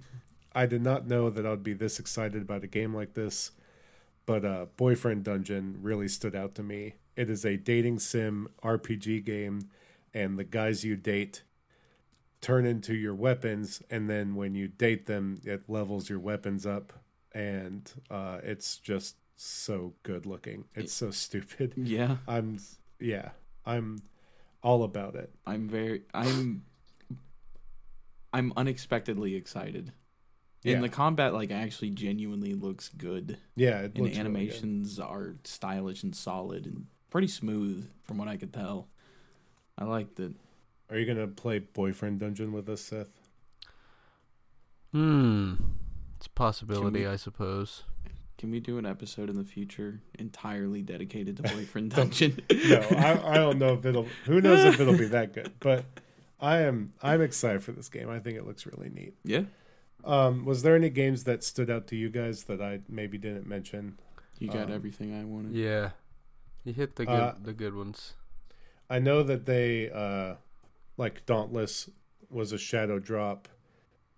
I 0.53 0.67
did 0.67 0.83
not 0.83 1.07
know 1.07 1.31
that 1.31 1.47
I'd 1.47 1.63
be 1.63 1.73
this 1.75 1.99
excited 2.01 2.43
about 2.43 2.65
a 2.65 2.67
game 2.67 2.95
like 2.95 3.15
this, 3.15 3.53
but 4.27 4.45
uh, 4.45 4.67
Boyfriend 4.77 5.25
Dungeon 5.25 5.79
really 5.81 6.09
stood 6.09 6.35
out 6.35 6.55
to 6.57 6.63
me. 6.63 6.95
It 7.17 7.31
is 7.31 7.45
a 7.45 7.57
dating 7.57 8.01
sim 8.01 8.49
RPG 8.63 9.25
game, 9.25 9.71
and 10.13 10.39
the 10.39 10.45
guys 10.45 10.85
you 10.85 10.97
date 10.97 11.43
turn 12.41 12.67
into 12.67 12.95
your 12.95 13.15
weapons, 13.15 13.83
and 13.91 14.09
then 14.09 14.35
when 14.35 14.55
you 14.55 14.69
date 14.69 15.07
them, 15.07 15.41
it 15.45 15.69
levels 15.69 16.09
your 16.09 16.19
weapons 16.19 16.67
up, 16.67 16.93
and 17.33 17.91
uh, 18.11 18.39
it's 18.43 18.77
just 18.79 19.17
so 19.37 19.95
good 20.03 20.27
looking. 20.27 20.65
It's 20.75 20.93
so 20.93 21.11
stupid. 21.11 21.75
Yeah, 21.77 22.17
I'm, 22.27 22.59
yeah, 23.01 23.31
I'm 23.65 23.99
all 24.63 24.83
about 24.83 25.15
it. 25.15 25.33
I'm 25.47 25.69
very. 25.69 26.03
I'm. 26.15 26.65
I'm 28.31 28.53
unexpectedly 28.57 29.37
excited. 29.37 29.93
Yeah. 30.63 30.75
And 30.75 30.85
the 30.85 30.89
combat 30.89 31.33
like 31.33 31.51
actually 31.51 31.91
genuinely 31.91 32.55
looks 32.55 32.89
good. 32.91 33.39
Yeah, 33.57 33.81
it 33.81 33.85
And 33.85 33.95
the 33.95 34.03
really 34.03 34.17
animations 34.17 34.99
are 34.99 35.37
stylish 35.45 36.03
and 36.03 36.15
solid 36.15 36.67
and 36.67 36.87
pretty 37.11 37.29
smooth 37.29 37.89
from 38.03 38.19
what 38.19 38.29
I 38.29 38.37
could 38.37 38.53
tell. 38.53 38.89
I 39.79 39.85
liked 39.85 40.19
it. 40.21 40.33
Are 40.91 40.99
you 40.99 41.07
gonna 41.07 41.27
play 41.29 41.59
Boyfriend 41.59 42.21
Dungeon 42.21 42.53
with 42.53 42.69
us, 42.69 42.81
Seth? 42.81 43.11
Hmm. 44.93 45.55
It's 46.17 46.27
a 46.27 46.31
possibility, 46.31 47.01
we- 47.01 47.07
I 47.07 47.17
suppose. 47.17 47.85
Can 48.39 48.53
we 48.53 48.61
do 48.61 48.79
an 48.79 48.87
episode 48.87 49.29
in 49.29 49.37
the 49.37 49.45
future 49.45 50.01
entirely 50.17 50.81
dedicated 50.81 51.37
to 51.39 51.43
Boyfriend 51.55 51.91
Dungeon? 51.91 52.41
No, 52.69 52.79
I, 52.97 53.33
I 53.33 53.35
don't 53.35 53.59
know 53.59 53.75
if 53.75 53.85
it'll. 53.85 54.07
Who 54.27 54.41
knows 54.41 54.65
if 54.65 54.81
it'll 54.81 54.97
be 54.97 55.07
that 55.17 55.33
good? 55.35 55.53
But 55.61 55.85
I 56.41 56.59
am. 56.61 56.93
I'm 57.03 57.21
excited 57.21 57.63
for 57.65 57.73
this 57.73 57.89
game. 57.89 58.09
I 58.09 58.21
think 58.21 58.39
it 58.39 58.47
looks 58.47 58.65
really 58.67 58.89
neat. 58.91 59.15
yeah. 59.25 59.43
Um, 60.05 60.45
was 60.45 60.63
there 60.63 60.77
any 60.77 60.91
games 60.91 61.25
that 61.25 61.43
stood 61.43 61.69
out 61.69 61.89
to 61.89 61.97
you 61.97 62.09
guys 62.09 62.45
that 62.45 62.63
I 62.63 62.81
maybe 62.89 63.19
didn't 63.19 63.49
mention? 63.49 63.99
You 64.39 64.47
got 64.49 64.67
Um, 64.67 64.73
everything 64.73 65.13
I 65.13 65.25
wanted. 65.25 65.53
Yeah. 65.55 65.91
You 66.65 66.73
hit 66.73 66.95
the 66.95 67.05
good 67.05 67.13
Uh, 67.13 67.35
the 67.43 67.53
good 67.53 67.75
ones. 67.75 68.15
I 68.89 69.01
know 69.01 69.25
that 69.25 69.45
they 69.47 69.91
uh, 69.91 70.37
like 70.99 71.25
Dauntless 71.25 71.89
was 72.29 72.53
a 72.53 72.59
shadow 72.59 72.99
drop, 72.99 73.49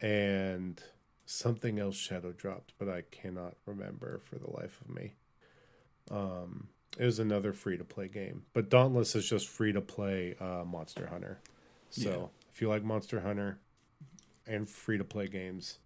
and 0.00 0.82
something 1.26 1.78
else 1.78 1.94
shadow 1.96 2.32
dropped, 2.32 2.72
but 2.78 2.88
I 2.88 3.02
cannot 3.12 3.54
remember 3.66 4.20
for 4.24 4.36
the 4.36 4.50
life 4.50 4.80
of 4.80 4.92
me. 4.92 5.14
Um, 6.10 6.68
it 6.98 7.04
was 7.04 7.20
another 7.20 7.52
free 7.52 7.76
to 7.76 7.84
play 7.84 8.08
game, 8.08 8.42
but 8.52 8.68
Dauntless 8.68 9.14
is 9.14 9.28
just 9.28 9.46
free 9.46 9.72
to 9.72 9.80
play 9.80 10.34
uh, 10.40 10.64
Monster 10.64 11.06
Hunter. 11.06 11.38
So 11.90 12.10
Yeah. 12.10 12.26
if 12.52 12.60
you 12.60 12.68
like 12.68 12.82
Monster 12.82 13.20
Hunter 13.20 13.60
and 14.46 14.68
free 14.68 14.98
to 14.98 15.04
play 15.04 15.28
games 15.28 15.78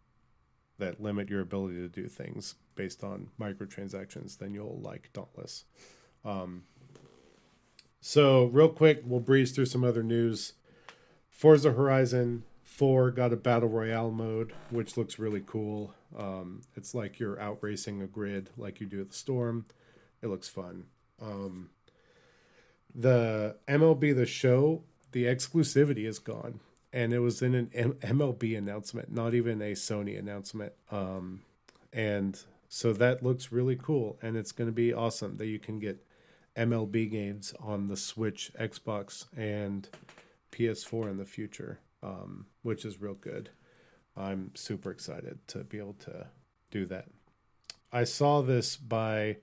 that 0.78 1.02
limit 1.02 1.28
your 1.28 1.40
ability 1.42 1.76
to 1.76 1.88
do 1.88 2.08
things 2.08 2.54
based 2.74 3.04
on 3.04 3.28
microtransactions, 3.38 4.38
then 4.38 4.54
you'll 4.54 4.80
like 4.80 5.10
Dauntless. 5.12 5.64
Um, 6.24 6.62
so 8.00 8.46
real 8.46 8.68
quick, 8.70 9.02
we'll 9.04 9.20
breeze 9.20 9.52
through 9.52 9.66
some 9.66 9.84
other 9.84 10.02
news. 10.02 10.54
Forza 11.34 11.72
Horizon 11.72 12.44
4 12.62 13.10
got 13.10 13.32
a 13.32 13.36
battle 13.36 13.68
royale 13.68 14.12
mode, 14.12 14.52
which 14.70 14.96
looks 14.96 15.18
really 15.18 15.42
cool. 15.44 15.92
Um, 16.16 16.62
it's 16.76 16.94
like 16.94 17.18
you're 17.18 17.40
out 17.40 17.58
racing 17.60 18.00
a 18.00 18.06
grid 18.06 18.50
like 18.56 18.80
you 18.80 18.86
do 18.86 19.00
at 19.00 19.10
the 19.10 19.16
Storm. 19.16 19.66
It 20.22 20.28
looks 20.28 20.48
fun. 20.48 20.84
Um, 21.20 21.70
the 22.94 23.56
MLB 23.66 24.14
The 24.14 24.26
Show, 24.26 24.84
the 25.10 25.24
exclusivity 25.24 26.06
is 26.06 26.20
gone. 26.20 26.60
And 26.92 27.12
it 27.12 27.18
was 27.18 27.42
in 27.42 27.54
an 27.56 27.70
M- 27.74 27.94
MLB 27.94 28.56
announcement, 28.56 29.12
not 29.12 29.34
even 29.34 29.60
a 29.60 29.72
Sony 29.72 30.16
announcement. 30.16 30.72
Um, 30.92 31.42
and 31.92 32.40
so 32.68 32.92
that 32.92 33.24
looks 33.24 33.50
really 33.50 33.76
cool. 33.76 34.18
And 34.22 34.36
it's 34.36 34.52
going 34.52 34.68
to 34.68 34.72
be 34.72 34.94
awesome 34.94 35.36
that 35.38 35.46
you 35.46 35.58
can 35.58 35.80
get 35.80 36.06
MLB 36.56 37.10
games 37.10 37.52
on 37.58 37.88
the 37.88 37.96
Switch, 37.96 38.52
Xbox, 38.56 39.26
and 39.36 39.88
PS4 40.54 41.10
in 41.10 41.16
the 41.16 41.24
future, 41.24 41.80
um, 42.02 42.46
which 42.62 42.84
is 42.84 43.00
real 43.00 43.14
good. 43.14 43.50
I'm 44.16 44.52
super 44.54 44.90
excited 44.90 45.38
to 45.48 45.64
be 45.64 45.78
able 45.78 45.94
to 46.04 46.28
do 46.70 46.86
that. 46.86 47.06
I 47.92 48.04
saw 48.04 48.42
this 48.42 48.76
by 48.76 49.38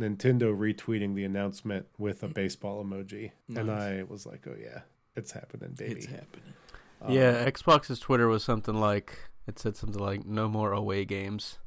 Nintendo 0.00 0.56
retweeting 0.56 1.14
the 1.14 1.24
announcement 1.24 1.86
with 1.98 2.22
a 2.22 2.28
baseball 2.28 2.82
emoji, 2.84 3.32
and 3.54 3.70
I 3.70 4.04
was 4.08 4.24
like, 4.26 4.46
"Oh 4.46 4.56
yeah, 4.58 4.80
it's 5.14 5.32
happening, 5.32 5.74
baby." 5.76 5.92
It's 5.94 6.06
happening. 6.06 6.54
Um, 7.02 7.12
yeah, 7.12 7.44
Xbox's 7.50 7.98
Twitter 8.00 8.26
was 8.28 8.42
something 8.44 8.74
like 8.74 9.18
it 9.46 9.58
said 9.58 9.76
something 9.76 10.00
like 10.02 10.24
no 10.26 10.48
more 10.48 10.72
away 10.72 11.04
games. 11.04 11.58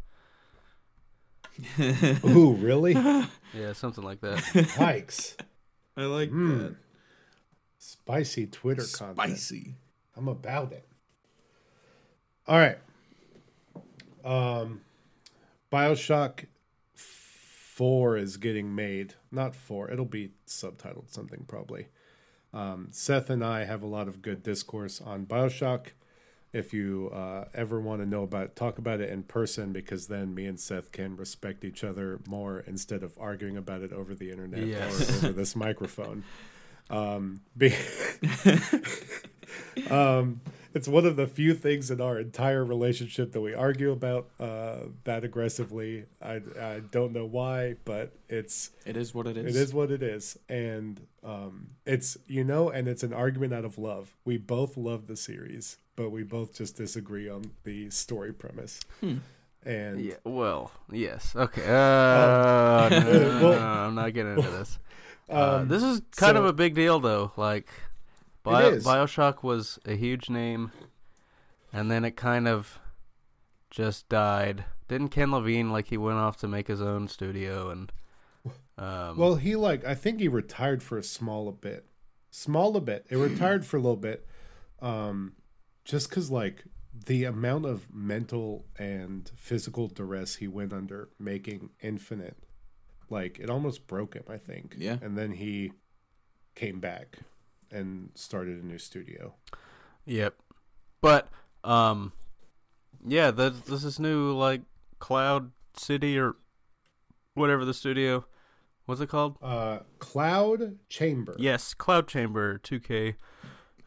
Ooh, 2.25 2.53
really? 2.59 2.93
Yeah, 3.51 3.73
something 3.73 4.03
like 4.03 4.21
that. 4.21 4.37
Hikes. 4.77 5.35
I 5.97 6.03
like 6.03 6.29
Mm. 6.29 6.59
that. 6.59 6.75
Spicy 7.79 8.45
Twitter 8.45 8.83
content. 8.93 9.17
Spicy. 9.37 9.75
I'm 10.15 10.27
about 10.27 10.71
it. 10.73 10.85
All 12.47 12.57
right. 12.59 12.77
Um, 14.23 14.81
Bioshock 15.71 16.45
Four 16.93 18.17
is 18.17 18.35
getting 18.35 18.75
made. 18.75 19.13
Not 19.31 19.55
four. 19.55 19.89
It'll 19.89 20.03
be 20.03 20.31
subtitled 20.45 21.09
something 21.09 21.45
probably. 21.47 21.87
Um, 22.53 22.89
Seth 22.91 23.29
and 23.29 23.43
I 23.43 23.63
have 23.63 23.81
a 23.81 23.87
lot 23.87 24.09
of 24.09 24.21
good 24.21 24.43
discourse 24.43 24.99
on 24.99 25.25
Bioshock. 25.25 25.87
If 26.51 26.73
you 26.73 27.09
uh, 27.13 27.45
ever 27.53 27.79
want 27.79 28.01
to 28.01 28.07
know 28.07 28.23
about 28.23 28.43
it, 28.45 28.55
talk 28.57 28.79
about 28.79 28.99
it 28.99 29.09
in 29.11 29.23
person 29.23 29.71
because 29.71 30.07
then 30.07 30.33
me 30.35 30.45
and 30.47 30.59
Seth 30.59 30.91
can 30.91 31.15
respect 31.15 31.63
each 31.63 31.83
other 31.83 32.19
more 32.27 32.59
instead 32.67 33.03
of 33.03 33.13
arguing 33.19 33.55
about 33.55 33.81
it 33.83 33.93
over 33.93 34.13
the 34.15 34.31
internet 34.31 34.65
Yes. 34.65 35.23
or 35.23 35.27
over 35.27 35.31
this 35.33 35.55
microphone. 35.55 36.23
Um, 36.89 37.41
be- 37.57 37.75
um, 39.89 40.41
it's 40.73 40.87
one 40.87 41.05
of 41.05 41.15
the 41.15 41.25
few 41.27 41.53
things 41.53 41.89
in 41.89 41.99
our 41.99 42.19
entire 42.19 42.63
relationship 42.63 43.31
that 43.31 43.41
we 43.41 43.53
argue 43.53 43.91
about 43.91 44.29
uh, 44.39 44.77
that 45.03 45.23
aggressively. 45.23 46.05
I, 46.21 46.41
I 46.61 46.81
don't 46.91 47.11
know 47.11 47.25
why, 47.25 47.75
but 47.85 48.13
it's 48.27 48.69
It 48.85 48.95
is 48.95 49.13
what 49.13 49.25
it 49.27 49.37
is. 49.37 49.55
it 49.55 49.59
is 49.59 49.73
what 49.73 49.91
it 49.91 50.03
is, 50.03 50.37
and 50.47 50.99
um, 51.23 51.69
it's 51.85 52.17
you 52.27 52.43
know, 52.43 52.69
and 52.69 52.87
it's 52.87 53.03
an 53.03 53.13
argument 53.13 53.53
out 53.53 53.65
of 53.65 53.77
love. 53.77 54.15
We 54.25 54.37
both 54.37 54.77
love 54.77 55.07
the 55.07 55.15
series, 55.15 55.77
but 55.95 56.11
we 56.11 56.23
both 56.23 56.53
just 56.55 56.75
disagree 56.77 57.27
on 57.29 57.51
the 57.63 57.89
story 57.89 58.31
premise. 58.33 58.79
Hmm. 59.01 59.17
And 59.65 59.99
Yeah, 59.99 60.15
well, 60.23 60.71
yes. 60.91 61.35
Okay. 61.35 61.63
Uh, 61.65 61.67
no, 62.89 62.89
no, 62.89 62.99
no, 63.01 63.43
Well- 63.49 63.59
no, 63.59 63.65
I'm 63.67 63.95
not 63.95 64.13
getting 64.13 64.35
into 64.37 64.49
this. 64.51 64.79
Uh, 65.29 65.63
this 65.63 65.83
is 65.83 66.01
kind 66.15 66.37
of 66.37 66.45
a 66.45 66.53
big 66.53 66.73
deal, 66.75 66.99
though. 66.99 67.31
Like, 67.37 67.69
Bio- 68.43 68.77
Bioshock 68.77 69.43
was 69.43 69.79
a 69.85 69.95
huge 69.95 70.29
name, 70.29 70.71
and 71.71 71.89
then 71.91 72.03
it 72.05 72.15
kind 72.15 72.47
of 72.47 72.79
just 73.69 74.09
died. 74.09 74.65
Didn't 74.87 75.09
Ken 75.09 75.31
Levine 75.31 75.71
like 75.71 75.87
he 75.89 75.97
went 75.97 76.17
off 76.17 76.37
to 76.37 76.47
make 76.47 76.67
his 76.67 76.81
own 76.81 77.07
studio 77.07 77.69
and? 77.69 77.91
Um, 78.77 79.17
Well, 79.17 79.35
he 79.35 79.55
like 79.55 79.85
I 79.85 79.93
think 79.93 80.19
he 80.19 80.27
retired 80.27 80.81
for 80.81 80.97
a 80.97 81.03
small 81.03 81.47
a 81.47 81.51
bit, 81.51 81.85
small 82.31 82.75
a 82.75 82.81
bit. 82.81 83.05
It 83.09 83.17
retired 83.17 83.65
for 83.65 83.77
a 83.77 83.81
little 83.81 83.97
bit, 83.97 84.25
um, 84.81 85.33
just 85.85 86.09
because 86.09 86.31
like 86.31 86.63
the 87.05 87.25
amount 87.25 87.65
of 87.65 87.93
mental 87.93 88.65
and 88.79 89.29
physical 89.35 89.87
duress 89.87 90.37
he 90.37 90.47
went 90.47 90.73
under 90.73 91.09
making 91.19 91.69
Infinite, 91.81 92.37
like 93.09 93.39
it 93.39 93.49
almost 93.49 93.87
broke 93.87 94.15
him. 94.15 94.23
I 94.29 94.37
think. 94.37 94.75
Yeah. 94.77 94.97
And 95.01 95.17
then 95.17 95.33
he 95.33 95.71
came 96.55 96.79
back 96.79 97.19
and 97.71 98.09
started 98.15 98.61
a 98.61 98.65
new 98.65 98.77
studio. 98.77 99.35
Yep. 100.05 100.35
But 101.01 101.29
um 101.63 102.13
yeah, 103.05 103.31
this, 103.31 103.59
there's 103.61 103.83
this 103.83 103.99
new 103.99 104.33
like 104.33 104.61
Cloud 104.99 105.51
City 105.77 106.17
or 106.19 106.35
whatever 107.35 107.63
the 107.63 107.73
studio 107.73 108.25
what's 108.89 109.01
it 109.01 109.07
called? 109.07 109.37
Uh, 109.41 109.79
Cloud 109.99 110.79
Chamber. 110.89 111.35
Yes, 111.37 111.75
Cloud 111.75 112.07
Chamber 112.07 112.57
2K, 112.57 113.15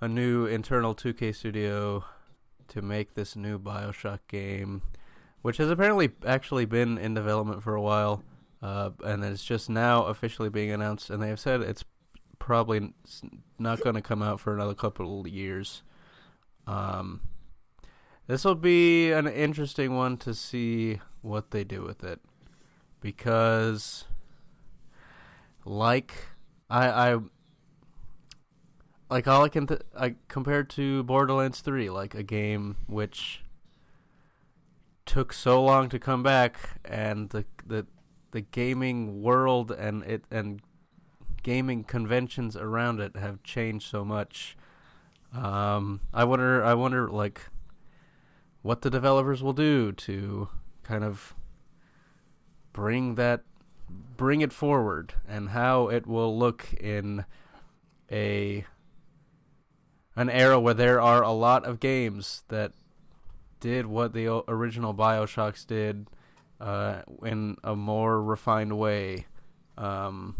a 0.01 0.09
new 0.09 0.47
internal 0.47 0.95
2K 0.95 1.35
studio 1.35 2.05
to 2.69 2.81
make 2.81 3.15
this 3.15 3.35
new 3.35 3.59
BioShock 3.59 4.21
game, 4.29 4.83
which 5.43 5.57
has 5.57 5.71
apparently 5.71 6.11
actually 6.25 6.67
been 6.67 6.99
in 6.99 7.15
development 7.15 7.65
for 7.65 7.75
a 7.75 7.83
while, 7.83 8.23
uh, 8.63 8.91
and 9.05 9.25
it's 9.25 9.45
just 9.45 9.69
now 9.69 10.05
officially 10.05 10.49
being 10.49 10.71
announced. 10.71 11.11
And 11.11 11.23
they 11.23 11.29
have 11.29 11.41
said 11.41 11.61
it's 11.61 11.85
probably 12.39 12.93
not 13.59 13.81
going 13.81 13.97
to 13.97 14.03
come 14.03 14.23
out 14.23 14.41
for 14.41 14.55
another 14.55 14.75
couple 14.75 15.21
of 15.21 15.29
years. 15.29 15.83
Um, 16.67 17.21
this 18.27 18.45
will 18.45 18.55
be 18.55 19.11
an 19.11 19.27
interesting 19.27 19.95
one 19.95 20.17
to 20.19 20.33
see 20.35 21.01
what 21.23 21.51
they 21.51 21.65
do 21.65 21.83
with 21.83 22.05
it 22.05 22.21
because, 23.01 24.05
like, 25.65 26.15
I, 26.71 26.89
I 26.89 27.19
like 29.11 29.29
all 29.29 29.45
I 29.45 29.49
can 29.49 29.67
th- 29.67 29.83
I 29.97 30.15
compared 30.29 30.71
to 30.71 31.03
Borderlands 31.03 31.61
3, 31.61 31.91
like 31.91 32.15
a 32.15 32.23
game 32.23 32.77
which 32.87 33.45
took 35.05 35.33
so 35.33 35.63
long 35.63 35.89
to 35.91 35.99
come 35.99 36.23
back 36.23 36.81
and 36.85 37.29
the 37.31 37.45
the 37.67 37.87
the 38.33 38.41
gaming 38.41 39.23
world 39.23 39.71
and 39.71 40.03
it 40.03 40.25
and 40.31 40.61
gaming 41.43 41.85
conventions 41.85 42.57
around 42.57 43.01
it 43.01 43.17
have 43.17 43.43
changed 43.43 43.89
so 43.89 44.05
much. 44.05 44.57
Um, 45.35 46.01
I 46.13 46.25
wonder 46.25 46.65
I 46.65 46.75
wonder 46.75 47.09
like 47.09 47.49
what 48.63 48.83
the 48.83 48.91
developers 48.91 49.43
will 49.43 49.53
do 49.53 49.93
to 49.93 50.49
kind 50.83 51.05
of 51.05 51.35
bring 52.73 53.15
that 53.15 53.43
bring 54.17 54.41
it 54.41 54.53
forward 54.53 55.15
and 55.29 55.51
how 55.51 55.89
it 55.89 56.07
will 56.07 56.37
look 56.37 56.73
in 56.75 57.25
a 58.11 58.65
an 60.17 60.29
era 60.31 60.61
where 60.61 60.75
there 60.75 61.01
are 61.01 61.23
a 61.23 61.33
lot 61.33 61.65
of 61.65 61.81
games 61.81 62.45
that 62.49 62.73
did 63.61 63.87
what 63.87 64.13
the 64.13 64.43
original 64.49 64.95
BioShocks 64.95 65.67
did 65.67 66.07
uh, 66.63 67.03
in 67.25 67.57
a 67.65 67.75
more 67.75 68.23
refined 68.23 68.79
way. 68.79 69.27
Um, 69.77 70.37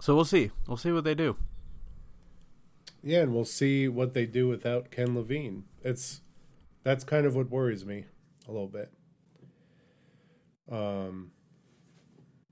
so 0.00 0.16
we'll 0.16 0.24
see. 0.24 0.50
We'll 0.66 0.76
see 0.76 0.90
what 0.90 1.04
they 1.04 1.14
do. 1.14 1.36
Yeah, 3.02 3.20
and 3.20 3.32
we'll 3.32 3.44
see 3.44 3.86
what 3.88 4.12
they 4.12 4.26
do 4.26 4.48
without 4.48 4.90
Ken 4.90 5.14
Levine. 5.14 5.64
It's 5.84 6.20
that's 6.82 7.04
kind 7.04 7.26
of 7.26 7.36
what 7.36 7.48
worries 7.48 7.84
me 7.84 8.06
a 8.48 8.52
little 8.52 8.68
bit. 8.68 8.90
Um, 10.70 11.30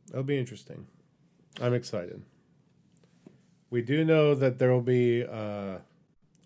that'll 0.07 0.23
be 0.23 0.39
interesting. 0.39 0.87
I'm 1.61 1.75
excited. 1.75 2.23
We 3.71 3.83
do 3.83 4.05
know 4.05 4.35
that 4.37 4.59
there 4.59 4.73
will 4.73 4.83
be 4.83 5.25
uh, 5.25 5.79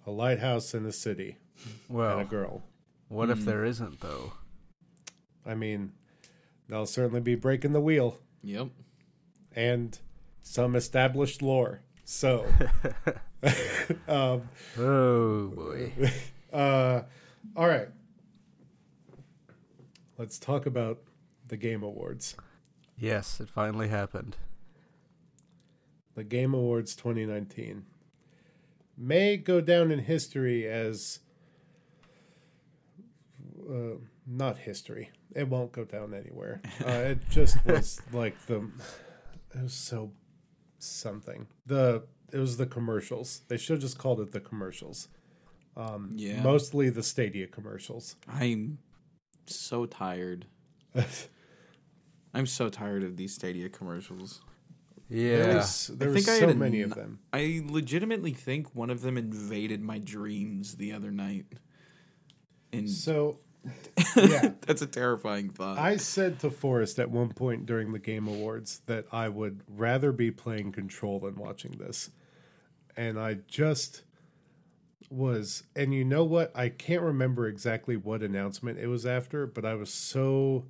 a 0.07 0.11
lighthouse 0.11 0.75
in 0.75 0.85
the 0.85 0.93
city 0.93 1.39
well, 1.89 2.19
and 2.19 2.27
a 2.27 2.31
girl. 2.31 2.63
What 3.09 3.29
if 3.29 3.45
there 3.45 3.65
isn't 3.65 4.01
though? 4.01 4.33
I 5.47 5.55
mean, 5.55 5.93
they'll 6.69 6.87
certainly 6.87 7.21
be 7.21 7.35
breaking 7.35 7.73
the 7.73 7.81
wheel 7.81 8.19
Yep. 8.43 8.69
and 9.55 9.99
some 10.43 10.75
established 10.77 11.43
lore. 11.43 11.81
So, 12.05 12.47
um, 14.09 14.49
Oh 14.79 15.49
boy. 15.49 15.93
uh, 16.53 17.03
all 17.57 17.67
right. 17.69 17.89
Let's 20.17 20.39
talk 20.39 20.65
about 20.67 21.01
the 21.49 21.57
Game 21.57 21.83
Awards. 21.83 22.37
yes, 22.97 23.41
it 23.41 23.49
finally 23.49 23.89
happened. 23.89 24.37
The 26.15 26.25
Game 26.25 26.55
Awards 26.55 26.95
2019 26.95 27.85
may 28.97 29.37
go 29.37 29.61
down 29.61 29.91
in 29.91 29.99
history 29.99 30.69
as 30.69 31.19
uh, 33.69 33.97
not 34.27 34.59
history. 34.59 35.11
It 35.35 35.49
won't 35.49 35.73
go 35.73 35.85
down 35.85 36.15
anywhere. 36.15 36.63
Uh, 36.87 36.91
it 36.91 37.19
just 37.31 37.65
was 37.67 38.01
like 38.13 38.47
the. 38.47 38.71
It 39.55 39.63
was 39.63 39.73
so 39.75 40.13
something. 40.79 41.47
The 41.67 42.05
it 42.33 42.39
was 42.39 42.57
the 42.57 42.67
commercials. 42.67 43.43
They 43.49 43.57
should 43.57 43.75
have 43.75 43.81
just 43.83 43.99
called 43.99 44.21
it 44.21 44.33
the 44.33 44.41
commercials. 44.41 45.09
Um, 45.77 46.13
Yeah. 46.15 46.43
Mostly 46.43 46.89
the 46.91 47.03
Stadia 47.03 47.47
commercials. 47.47 48.17
I'm 48.29 48.79
so 49.47 49.87
tired. 49.87 50.47
I'm 52.35 52.47
so 52.47 52.69
tired 52.69 53.03
of 53.05 53.17
these 53.17 53.35
Stadia 53.35 53.69
commercials. 53.69 54.41
Yeah. 55.09 55.37
There 55.39 55.57
was, 55.57 55.87
there 55.95 56.09
I 56.09 56.13
was 56.13 56.25
think 56.25 56.37
I 56.37 56.41
so 56.41 56.47
had 56.49 56.57
many 56.59 56.83
n- 56.83 56.91
of 56.91 56.97
them. 56.97 57.21
I 57.33 57.63
legitimately 57.65 58.33
think 58.33 58.75
one 58.75 58.91
of 58.91 59.03
them 59.03 59.17
invaded 59.17 59.81
my 59.83 59.99
dreams 59.99 60.77
the 60.77 60.93
other 60.93 61.11
night. 61.11 61.47
And 62.73 62.89
So, 62.91 63.39
yeah. 64.17 64.53
that's 64.67 64.83
a 64.83 64.87
terrifying 64.87 65.51
thought. 65.51 65.79
I 65.79 65.97
said 65.97 66.39
to 66.41 66.51
Forrest 66.51 66.99
at 66.99 67.11
one 67.11 67.31
point 67.31 67.67
during 67.67 67.93
the 67.93 67.99
Game 67.99 68.27
Awards 68.29 68.81
that 68.87 69.07
I 69.13 69.29
would 69.29 69.63
rather 69.69 70.13
be 70.13 70.31
playing 70.31 70.73
Control 70.73 71.21
than 71.21 71.37
watching 71.37 71.73
this. 71.73 72.11
And 72.97 73.19
I 73.19 73.39
just 73.49 74.03
was, 75.11 75.65
and 75.75 75.95
you 75.95 76.05
know 76.05 76.25
what? 76.25 76.53
I 76.55 76.69
can't 76.69 77.03
remember 77.03 77.47
exactly 77.47 77.97
what 77.97 78.23
announcement 78.23 78.79
it 78.79 78.87
was 78.87 79.07
after, 79.07 79.47
but 79.47 79.65
I 79.65 79.75
was 79.75 79.93
so. 79.93 80.65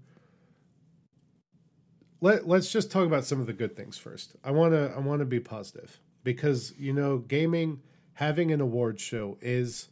Let, 2.20 2.49
let's 2.49 2.72
just 2.72 2.90
talk 2.90 3.07
about 3.07 3.26
some 3.26 3.40
of 3.40 3.47
the 3.47 3.53
good 3.53 3.76
things 3.76 3.99
first. 3.99 4.34
I 4.42 4.51
want 4.51 4.72
to 4.72 4.92
I 4.97 5.01
want 5.01 5.20
to 5.20 5.26
be 5.26 5.40
positive 5.40 6.01
because 6.22 6.72
you 6.78 6.92
know 6.92 7.18
gaming 7.18 7.82
having 8.14 8.51
an 8.51 8.62
award 8.62 8.99
show 8.99 9.36
is 9.42 9.88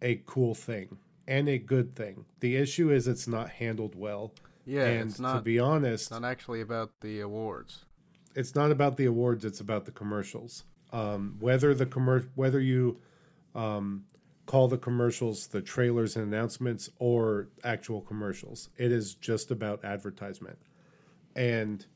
a 0.00 0.20
cool 0.26 0.54
thing 0.54 0.98
and 1.26 1.48
a 1.48 1.58
good 1.58 1.94
thing. 1.94 2.24
The 2.40 2.56
issue 2.56 2.90
is 2.90 3.06
it's 3.08 3.28
not 3.28 3.50
handled 3.50 3.94
well. 3.94 4.32
Yeah, 4.64 4.86
and 4.86 5.10
it's 5.10 5.18
not 5.18 5.36
to 5.36 5.42
be 5.42 5.58
honest, 5.58 6.04
it's 6.04 6.10
not 6.10 6.24
actually 6.24 6.60
about 6.60 7.00
the 7.00 7.20
awards. 7.20 7.84
it's 8.34 8.54
not 8.54 8.70
about 8.70 8.96
the 8.96 9.06
awards; 9.06 9.44
it's 9.44 9.60
about 9.60 9.84
the 9.84 9.92
commercials. 9.92 10.64
Um, 10.92 11.36
whether 11.40 11.74
the 11.74 11.86
commer- 11.86 12.28
whether 12.34 12.60
you 12.60 13.00
um, 13.54 14.04
call 14.46 14.68
the 14.68 14.78
commercials 14.78 15.46
the 15.48 15.62
trailers 15.62 16.16
and 16.16 16.26
announcements 16.32 16.90
or 16.98 17.48
actual 17.64 18.00
commercials, 18.02 18.68
it 18.76 18.92
is 18.92 19.14
just 19.14 19.50
about 19.50 19.84
advertisement, 19.84 20.58
and 21.34 21.86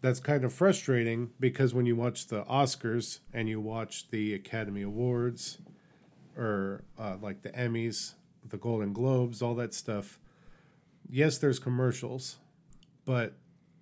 that's 0.00 0.20
kind 0.20 0.44
of 0.44 0.52
frustrating 0.52 1.30
because 1.40 1.72
when 1.74 1.86
you 1.86 1.96
watch 1.96 2.26
the 2.26 2.44
Oscars 2.44 3.20
and 3.32 3.48
you 3.48 3.58
watch 3.60 4.10
the 4.10 4.34
Academy 4.34 4.82
Awards 4.82 5.58
or 6.36 6.84
uh, 6.98 7.16
like 7.22 7.40
the 7.42 7.48
Emmys, 7.50 8.14
the 8.44 8.56
Golden 8.56 8.92
Globes, 8.92 9.42
all 9.42 9.54
that 9.56 9.74
stuff. 9.74 10.18
Yes, 11.08 11.38
there's 11.38 11.58
commercials, 11.58 12.38
but 13.04 13.34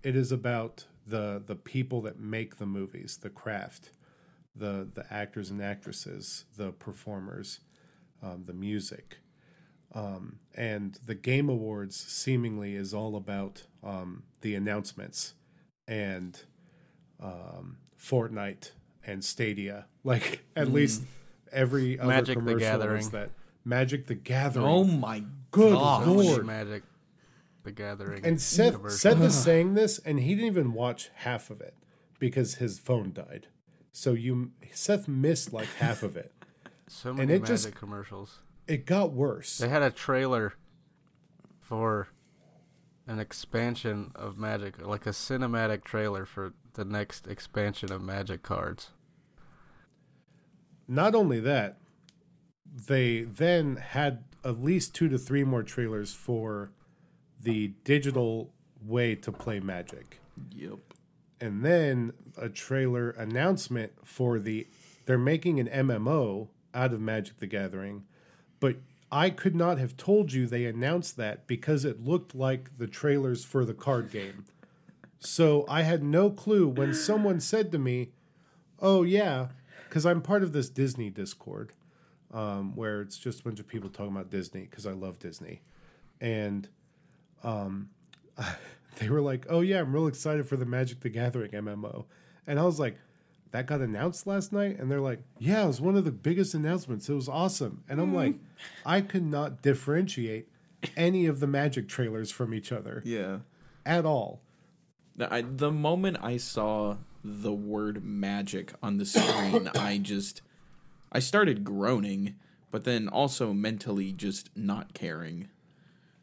it 0.03 0.15
is 0.15 0.31
about 0.31 0.85
the 1.05 1.41
the 1.45 1.55
people 1.55 2.01
that 2.01 2.19
make 2.19 2.57
the 2.57 2.65
movies, 2.65 3.17
the 3.21 3.29
craft, 3.29 3.91
the 4.55 4.87
the 4.93 5.05
actors 5.11 5.49
and 5.49 5.61
actresses, 5.61 6.45
the 6.57 6.71
performers, 6.71 7.59
um, 8.21 8.43
the 8.45 8.53
music, 8.53 9.17
um, 9.93 10.39
and 10.55 10.97
the 11.05 11.15
Game 11.15 11.49
Awards 11.49 11.95
seemingly 11.95 12.75
is 12.75 12.93
all 12.93 13.15
about 13.15 13.63
um, 13.83 14.23
the 14.41 14.55
announcements 14.55 15.33
and 15.87 16.41
um, 17.21 17.77
Fortnite 17.99 18.71
and 19.05 19.23
Stadia. 19.23 19.85
Like 20.05 20.43
at 20.57 20.69
least 20.69 21.03
every 21.49 21.97
other 21.97 22.09
Magic 22.09 22.43
the 22.43 22.55
Gathering. 22.55 22.99
is 22.99 23.11
that 23.11 23.29
Magic 23.65 24.07
the 24.07 24.15
Gathering. 24.15 24.65
oh 24.65 24.83
my 24.83 25.23
Good 25.51 25.73
god. 25.73 26.07
lord. 26.07 26.45
Magic, 26.45 26.83
the 27.63 27.71
Gathering, 27.71 28.25
And 28.25 28.41
Seth 28.41 28.75
commercial. 28.75 28.97
Seth 28.97 29.21
is 29.21 29.35
saying 29.43 29.73
this, 29.75 29.99
and 29.99 30.19
he 30.19 30.35
didn't 30.35 30.47
even 30.47 30.73
watch 30.73 31.11
half 31.15 31.49
of 31.49 31.61
it 31.61 31.75
because 32.19 32.55
his 32.55 32.79
phone 32.79 33.13
died. 33.13 33.47
So 33.91 34.13
you 34.13 34.51
Seth 34.73 35.07
missed 35.07 35.53
like 35.53 35.67
half 35.79 36.01
of 36.03 36.17
it. 36.17 36.31
so 36.87 37.13
many 37.13 37.33
it 37.33 37.41
Magic 37.41 37.47
just- 37.55 37.75
commercials. 37.75 38.39
It 38.67 38.85
got 38.85 39.11
worse. 39.11 39.57
They 39.57 39.67
had 39.67 39.81
a 39.81 39.91
trailer 39.91 40.53
for 41.59 42.07
an 43.07 43.19
expansion 43.19 44.11
of 44.15 44.37
Magic, 44.37 44.81
like 44.85 45.05
a 45.05 45.09
cinematic 45.09 45.83
trailer 45.83 46.25
for 46.25 46.53
the 46.75 46.85
next 46.85 47.27
expansion 47.27 47.91
of 47.91 48.01
Magic 48.01 48.41
cards. 48.41 48.91
Not 50.87 51.13
only 51.15 51.39
that, 51.41 51.77
they 52.87 53.21
then 53.21 53.75
had 53.77 54.23
at 54.43 54.61
least 54.61 54.93
two 54.95 55.07
to 55.09 55.17
three 55.17 55.43
more 55.43 55.63
trailers 55.63 56.13
for 56.13 56.71
the 57.41 57.73
digital 57.83 58.51
way 58.85 59.15
to 59.15 59.31
play 59.31 59.59
Magic. 59.59 60.19
Yep. 60.51 60.79
and 61.39 61.63
then 61.63 62.11
a 62.37 62.49
trailer 62.49 63.11
announcement 63.11 63.91
for 64.03 64.39
the 64.39 64.65
they're 65.05 65.17
making 65.17 65.59
an 65.59 65.67
MMO 65.67 66.47
out 66.73 66.93
of 66.93 66.99
Magic 67.01 67.37
the 67.37 67.45
Gathering, 67.45 68.03
but 68.59 68.77
I 69.11 69.29
could 69.29 69.55
not 69.55 69.77
have 69.77 69.95
told 69.95 70.33
you 70.33 70.47
they 70.47 70.65
announced 70.65 71.17
that 71.17 71.45
because 71.45 71.85
it 71.85 72.03
looked 72.03 72.33
like 72.33 72.77
the 72.79 72.87
trailers 72.87 73.45
for 73.45 73.63
the 73.65 73.73
card 73.75 74.09
game. 74.09 74.45
So 75.19 75.65
I 75.69 75.83
had 75.83 76.01
no 76.03 76.31
clue 76.31 76.67
when 76.67 76.93
someone 76.95 77.39
said 77.39 77.71
to 77.73 77.77
me, 77.77 78.11
"Oh 78.79 79.03
yeah," 79.03 79.49
because 79.87 80.05
I'm 80.05 80.21
part 80.21 80.41
of 80.41 80.51
this 80.53 80.69
Disney 80.69 81.09
Discord, 81.11 81.73
um, 82.33 82.75
where 82.75 83.01
it's 83.01 83.17
just 83.17 83.39
a 83.41 83.43
bunch 83.43 83.59
of 83.59 83.67
people 83.67 83.89
talking 83.89 84.11
about 84.11 84.29
Disney 84.29 84.61
because 84.61 84.85
I 84.85 84.91
love 84.91 85.19
Disney, 85.19 85.61
and 86.19 86.67
they 87.43 89.09
were 89.09 89.21
like, 89.21 89.45
"Oh 89.49 89.61
yeah, 89.61 89.79
I'm 89.79 89.93
real 89.93 90.07
excited 90.07 90.47
for 90.47 90.55
the 90.57 90.65
Magic 90.65 91.01
the 91.01 91.09
Gathering 91.09 91.51
MMO," 91.51 92.05
and 92.47 92.59
I 92.59 92.63
was 92.63 92.79
like, 92.79 92.97
that 93.51 93.67
got 93.67 93.81
announced 93.81 94.25
last 94.25 94.51
night, 94.51 94.79
and 94.79 94.89
they're 94.89 94.99
like, 94.99 95.19
yeah, 95.37 95.63
it 95.63 95.67
was 95.67 95.79
one 95.79 95.95
of 95.95 96.05
the 96.05 96.11
biggest 96.11 96.55
announcements. 96.55 97.07
It 97.07 97.13
was 97.13 97.29
awesome, 97.29 97.83
and 97.87 98.01
I'm 98.01 98.13
like, 98.15 98.35
I 98.85 99.01
could 99.01 99.25
not 99.25 99.61
differentiate 99.61 100.47
any 100.97 101.27
of 101.27 101.39
the 101.39 101.45
Magic 101.47 101.87
trailers 101.87 102.31
from 102.31 102.53
each 102.53 102.71
other 102.71 103.01
Yeah. 103.05 103.39
at 103.85 104.05
all. 104.05 104.41
I, 105.19 105.41
the 105.41 105.71
moment 105.71 106.17
I 106.23 106.37
saw 106.37 106.97
the 107.23 107.53
word 107.53 108.03
magic 108.03 108.73
on 108.81 108.97
the 108.97 109.05
screen, 109.05 109.69
I 109.75 109.99
just 109.99 110.41
I 111.13 111.19
started 111.19 111.63
groaning, 111.63 112.35
but 112.71 112.83
then 112.83 113.07
also 113.07 113.53
mentally 113.53 114.11
just 114.11 114.49
not 114.57 114.93
caring. 114.93 115.47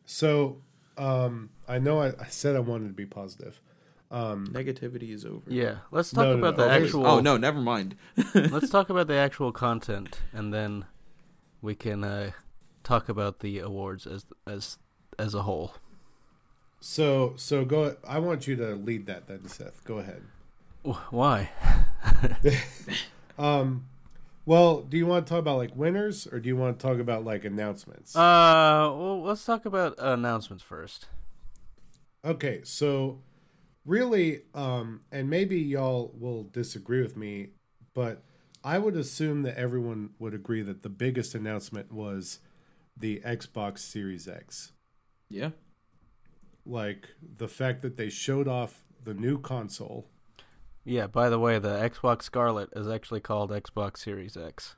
So, 0.04 0.58
um, 0.98 1.50
I 1.68 1.78
know 1.78 2.00
I, 2.00 2.08
I 2.20 2.26
said 2.28 2.56
I 2.56 2.60
wanted 2.60 2.88
to 2.88 2.94
be 2.94 3.06
positive. 3.06 3.60
Negativity 4.12 5.10
is 5.14 5.24
over. 5.24 5.42
Yeah, 5.48 5.76
let's 5.92 6.10
talk 6.10 6.24
No, 6.24 6.32
no, 6.32 6.38
about 6.38 6.56
no. 6.58 6.64
the 6.64 6.74
Okay. 6.74 6.84
actual. 6.84 7.06
Oh 7.06 7.20
no, 7.20 7.36
never 7.36 7.60
mind. 7.60 7.94
let's 8.34 8.68
talk 8.68 8.90
about 8.90 9.06
the 9.06 9.14
actual 9.14 9.52
content, 9.52 10.20
and 10.32 10.52
then 10.52 10.84
we 11.62 11.76
can 11.76 12.02
uh, 12.02 12.32
talk 12.82 13.08
about 13.08 13.38
the 13.38 13.60
awards 13.60 14.08
as 14.08 14.26
as 14.48 14.78
as 15.16 15.32
a 15.34 15.42
whole. 15.42 15.74
So, 16.80 17.34
so 17.36 17.64
go. 17.64 17.94
I 18.08 18.18
want 18.18 18.48
you 18.48 18.56
to 18.56 18.74
lead 18.74 19.06
that 19.06 19.28
then, 19.28 19.46
Seth. 19.46 19.84
Go 19.84 19.98
ahead. 19.98 20.22
Why? 21.10 21.50
Um, 23.38 23.86
well, 24.46 24.82
do 24.82 24.96
you 24.96 25.06
want 25.06 25.26
to 25.26 25.30
talk 25.30 25.40
about 25.40 25.58
like 25.58 25.76
winners, 25.76 26.26
or 26.26 26.40
do 26.40 26.48
you 26.48 26.56
want 26.56 26.78
to 26.78 26.86
talk 26.86 26.98
about 26.98 27.24
like 27.24 27.44
announcements? 27.44 28.16
Uh, 28.16 28.90
well, 28.92 29.22
let's 29.22 29.44
talk 29.44 29.64
about 29.64 29.94
announcements 29.98 30.62
first. 30.62 31.06
Okay, 32.24 32.60
so 32.64 33.22
really, 33.84 34.42
um, 34.54 35.02
and 35.10 35.30
maybe 35.30 35.58
y'all 35.58 36.12
will 36.18 36.44
disagree 36.44 37.02
with 37.02 37.16
me, 37.16 37.48
but 37.94 38.22
I 38.62 38.78
would 38.78 38.96
assume 38.96 39.42
that 39.42 39.56
everyone 39.56 40.10
would 40.18 40.34
agree 40.34 40.62
that 40.62 40.82
the 40.82 40.88
biggest 40.90 41.34
announcement 41.34 41.92
was 41.92 42.40
the 42.96 43.20
Xbox 43.24 43.78
Series 43.78 44.28
X. 44.28 44.72
Yeah. 45.30 45.50
Like 46.66 47.08
the 47.36 47.48
fact 47.48 47.82
that 47.82 47.96
they 47.96 48.10
showed 48.10 48.48
off 48.48 48.84
the 49.02 49.14
new 49.14 49.38
console. 49.38 50.08
Yeah. 50.84 51.06
By 51.06 51.28
the 51.28 51.38
way, 51.38 51.58
the 51.58 51.68
Xbox 51.78 52.22
Scarlett 52.22 52.70
is 52.74 52.88
actually 52.88 53.20
called 53.20 53.50
Xbox 53.50 53.98
Series 53.98 54.36
X. 54.36 54.76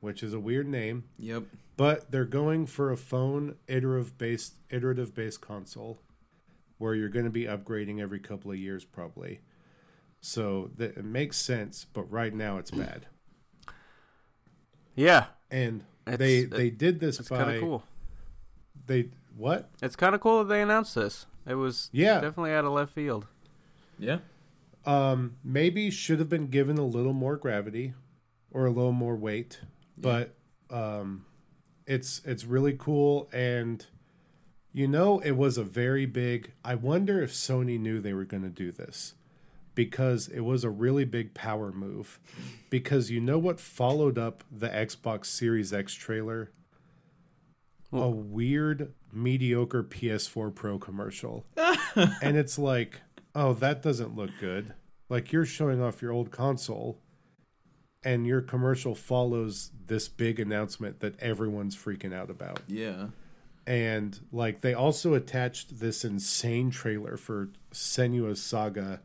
which 0.00 0.22
is 0.22 0.34
a 0.34 0.38
weird 0.40 0.68
name, 0.68 1.04
Yep. 1.16 1.44
but 1.78 2.10
they're 2.10 2.26
going 2.26 2.66
for 2.66 2.92
a 2.92 2.96
phone 2.96 3.56
iterative 3.66 4.18
based 4.18 4.52
iterative 4.68 5.14
based 5.14 5.40
console 5.40 5.98
where 6.76 6.94
you're 6.94 7.08
going 7.08 7.24
to 7.24 7.30
be 7.30 7.44
upgrading 7.44 8.00
every 8.02 8.18
couple 8.20 8.50
of 8.50 8.58
years 8.58 8.84
probably. 8.84 9.40
So 10.20 10.70
that 10.76 10.98
it 10.98 11.04
makes 11.06 11.38
sense, 11.38 11.86
but 11.90 12.02
right 12.10 12.34
now 12.34 12.58
it's 12.58 12.70
bad. 12.70 13.06
Yeah, 14.94 15.26
And 15.50 15.84
It's- 16.06 16.18
they 16.18 16.38
it- 16.40 16.50
they 16.50 16.68
did 16.70 17.00
this 17.00 17.18
it's 17.20 17.28
kind 17.30 17.46
by 17.46 17.54
of 17.54 17.60
cool. 17.62 17.84
they 18.86 19.10
what? 19.36 19.70
It's 19.80 19.96
kind 19.96 20.14
of 20.14 20.20
cool 20.20 20.40
that 20.40 20.48
they 20.52 20.60
announced 20.60 20.94
this. 20.96 21.26
It 21.46 21.54
was 21.54 21.88
Yeah. 21.92 22.20
definitely 22.20 22.52
out 22.52 22.64
of 22.66 22.72
left 22.72 22.92
field. 22.92 23.26
Yeah. 23.98 24.18
Um 24.86 25.36
maybe 25.42 25.90
should 25.90 26.18
have 26.18 26.28
been 26.28 26.48
given 26.48 26.78
a 26.78 26.86
little 26.86 27.12
more 27.12 27.36
gravity 27.36 27.94
or 28.50 28.66
a 28.66 28.70
little 28.70 28.92
more 28.92 29.16
weight, 29.16 29.60
but 29.96 30.34
um 30.70 31.26
it's 31.86 32.20
it's 32.24 32.44
really 32.44 32.76
cool. 32.78 33.28
And 33.32 33.84
you 34.72 34.88
know 34.88 35.20
it 35.20 35.32
was 35.32 35.56
a 35.58 35.64
very 35.64 36.06
big 36.06 36.52
I 36.64 36.74
wonder 36.74 37.22
if 37.22 37.32
Sony 37.32 37.78
knew 37.78 38.00
they 38.00 38.12
were 38.14 38.24
going 38.24 38.42
to 38.42 38.48
do 38.48 38.72
this 38.72 39.14
because 39.74 40.28
it 40.28 40.40
was 40.40 40.64
a 40.64 40.70
really 40.70 41.04
big 41.04 41.34
power 41.34 41.72
move. 41.72 42.18
Because 42.70 43.10
you 43.10 43.20
know 43.20 43.38
what 43.38 43.60
followed 43.60 44.18
up 44.18 44.44
the 44.50 44.68
Xbox 44.68 45.26
Series 45.26 45.72
X 45.72 45.94
trailer? 45.94 46.50
A 47.92 48.08
weird 48.08 48.92
mediocre 49.12 49.84
PS4 49.84 50.54
Pro 50.54 50.78
commercial. 50.78 51.44
And 52.22 52.36
it's 52.36 52.58
like 52.58 53.00
oh 53.34 53.52
that 53.52 53.82
doesn't 53.82 54.14
look 54.16 54.30
good 54.40 54.74
like 55.08 55.32
you're 55.32 55.44
showing 55.44 55.82
off 55.82 56.00
your 56.02 56.12
old 56.12 56.30
console 56.30 56.98
and 58.02 58.26
your 58.26 58.40
commercial 58.42 58.94
follows 58.94 59.70
this 59.86 60.08
big 60.08 60.38
announcement 60.38 61.00
that 61.00 61.18
everyone's 61.20 61.76
freaking 61.76 62.12
out 62.14 62.30
about 62.30 62.60
Yeah. 62.68 63.08
and 63.66 64.20
like 64.32 64.60
they 64.60 64.74
also 64.74 65.14
attached 65.14 65.80
this 65.80 66.04
insane 66.04 66.70
trailer 66.70 67.16
for 67.16 67.48
Senua's 67.72 68.42
Saga 68.42 69.00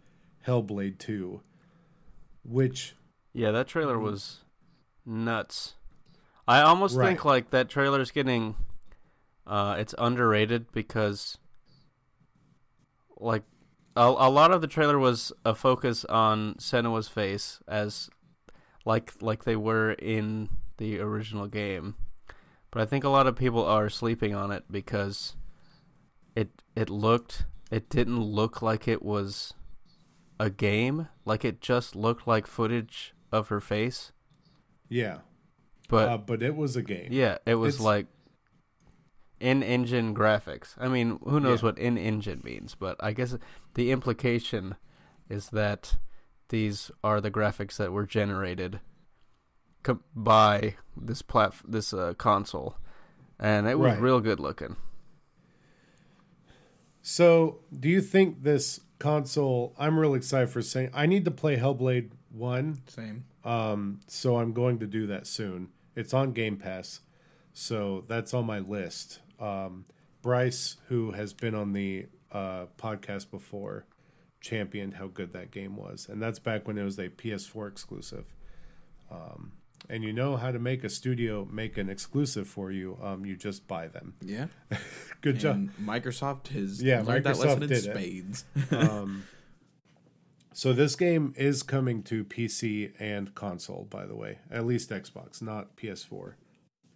Hellblade 0.46 0.98
2 0.98 1.42
which 2.44 2.96
Yeah, 3.34 3.52
that 3.52 3.68
trailer 3.68 4.00
was 4.00 4.40
nuts. 5.06 5.76
I 6.48 6.62
almost 6.62 6.96
Right. 6.96 7.08
think 7.10 7.26
like 7.26 7.52
that 7.52 7.70
trailer's 7.70 8.12
getting 8.12 8.56
uh 9.48 9.76
it's 9.80 9.96
underrated 9.98 10.72
because 10.72 11.38
like 13.18 13.44
a, 13.96 14.02
a 14.02 14.30
lot 14.30 14.52
of 14.52 14.62
the 14.62 14.68
trailer 14.68 14.98
was 15.00 15.32
a 15.46 15.54
focus 15.56 16.06
on 16.06 16.56
Senua's 16.56 17.08
face 17.08 17.60
as 17.68 18.10
like 18.86 19.14
like 19.22 19.44
they 19.44 19.56
were 19.56 19.92
in 19.94 20.50
the 20.78 21.00
original 21.00 21.48
game. 21.48 21.96
But 22.72 22.82
I 22.82 22.86
think 22.86 23.04
a 23.04 23.10
lot 23.10 23.28
of 23.28 23.36
people 23.36 23.66
are 23.66 23.90
sleeping 23.90 24.36
on 24.36 24.52
it 24.52 24.64
because 24.70 25.36
it 26.36 26.50
it 26.76 26.90
looked 26.90 27.46
it 27.72 27.90
didn't 27.90 28.22
look 28.22 28.62
like 28.62 28.88
it 28.88 29.02
was 29.04 29.54
a 30.40 30.50
game, 30.50 31.08
like 31.26 31.44
it 31.44 31.62
just 31.62 31.96
looked 31.96 32.26
like 32.28 32.48
footage 32.48 33.14
of 33.32 33.50
her 33.50 33.60
face. 33.60 34.12
yeah 34.88 35.18
But 35.90 36.10
uh, 36.10 36.18
but 36.18 36.42
it 36.42 36.56
was 36.56 36.76
a 36.76 36.82
game 36.82 37.10
yeah, 37.12 37.38
it 37.46 37.56
was 37.56 37.76
it's- 37.76 37.86
like 37.86 38.08
in-engine 39.40 40.14
graphics. 40.16 40.76
I 40.78 40.88
mean, 40.88 41.20
who 41.24 41.40
knows 41.40 41.62
Yeah. 41.62 41.70
what 41.70 41.78
in-engine 41.80 42.42
means, 42.44 42.76
but 42.76 42.96
I 43.00 43.14
guess 43.14 43.36
the 43.76 43.92
implication 43.92 44.76
is 45.30 45.50
that 45.50 45.98
these 46.50 46.90
are 47.04 47.22
the 47.22 47.32
graphics 47.32 47.78
that 47.78 47.92
were 47.92 48.06
generated 48.06 48.80
co- 49.84 50.00
by 50.16 50.76
this 50.98 51.22
plat 51.22 51.54
this 51.68 51.94
uh, 51.94 52.14
console, 52.16 52.76
and 53.40 53.68
it 53.68 53.78
was 53.80 53.94
Right. 53.94 54.02
real 54.02 54.20
good 54.20 54.40
looking. 54.40 54.76
So, 57.02 57.60
do 57.78 57.88
you 57.90 58.02
think 58.02 58.44
this 58.44 58.82
console? 59.00 59.74
I'm 59.78 59.98
real 59.98 60.14
excited 60.16 60.50
for 60.50 60.62
saying 60.62 60.90
I 60.94 61.06
need 61.06 61.26
to 61.26 61.32
play 61.32 61.58
Hellblade 61.58 62.12
One, 62.32 62.82
Same. 62.88 63.26
um, 63.44 64.02
so 64.08 64.38
I'm 64.38 64.54
going 64.54 64.80
to 64.80 64.88
do 64.88 65.08
that 65.08 65.26
soon. 65.28 65.70
It's 65.96 66.14
on 66.14 66.34
Game 66.34 66.58
Pass, 66.58 67.02
so 67.54 68.04
that's 68.08 68.34
on 68.34 68.46
my 68.46 68.60
list. 68.60 69.20
Um, 69.40 69.86
Bryce, 70.22 70.78
who 70.88 71.12
has 71.12 71.34
been 71.34 71.56
on 71.56 71.74
the 71.74 72.08
uh, 72.32 72.66
podcast 72.78 73.32
before, 73.32 73.86
championed 74.42 74.96
how 74.96 75.08
good 75.08 75.34
that 75.34 75.52
game 75.52 75.76
was, 75.76 76.08
and 76.10 76.22
that's 76.22 76.40
back 76.40 76.68
when 76.68 76.78
it 76.78 76.84
was 76.84 77.00
a 77.00 77.10
PS4 77.10 77.68
exclusive. 77.70 78.26
Um, 79.12 79.54
and 79.90 80.04
you 80.04 80.14
know 80.14 80.38
how 80.38 80.52
to 80.52 80.60
make 80.60 80.84
a 80.84 80.90
studio 80.90 81.48
make 81.52 81.78
an 81.78 81.90
exclusive 81.90 82.48
for 82.48 82.72
you. 82.72 82.98
Um, 83.02 83.26
you 83.26 83.36
just 83.36 83.68
buy 83.68 83.88
them. 83.88 84.14
Yeah. 84.22 84.48
Good 85.22 85.40
job. 85.40 85.70
Microsoft 85.82 86.50
has 86.50 86.82
Yeah, 86.82 87.02
learned 87.02 87.26
that 87.26 87.36
Microsoft 87.36 87.62
lesson 87.70 87.72
in 87.72 87.82
spades. 87.82 88.46
um, 88.72 89.24
so 90.54 90.74
this 90.74 90.96
game 90.96 91.34
is 91.38 91.64
coming 91.64 92.04
to 92.04 92.24
PC 92.24 92.92
and 93.00 93.34
console, 93.34 93.88
by 93.90 94.06
the 94.06 94.16
way, 94.16 94.40
at 94.52 94.66
least 94.66 94.90
Xbox, 94.90 95.42
not 95.42 95.76
PS4. 95.78 96.34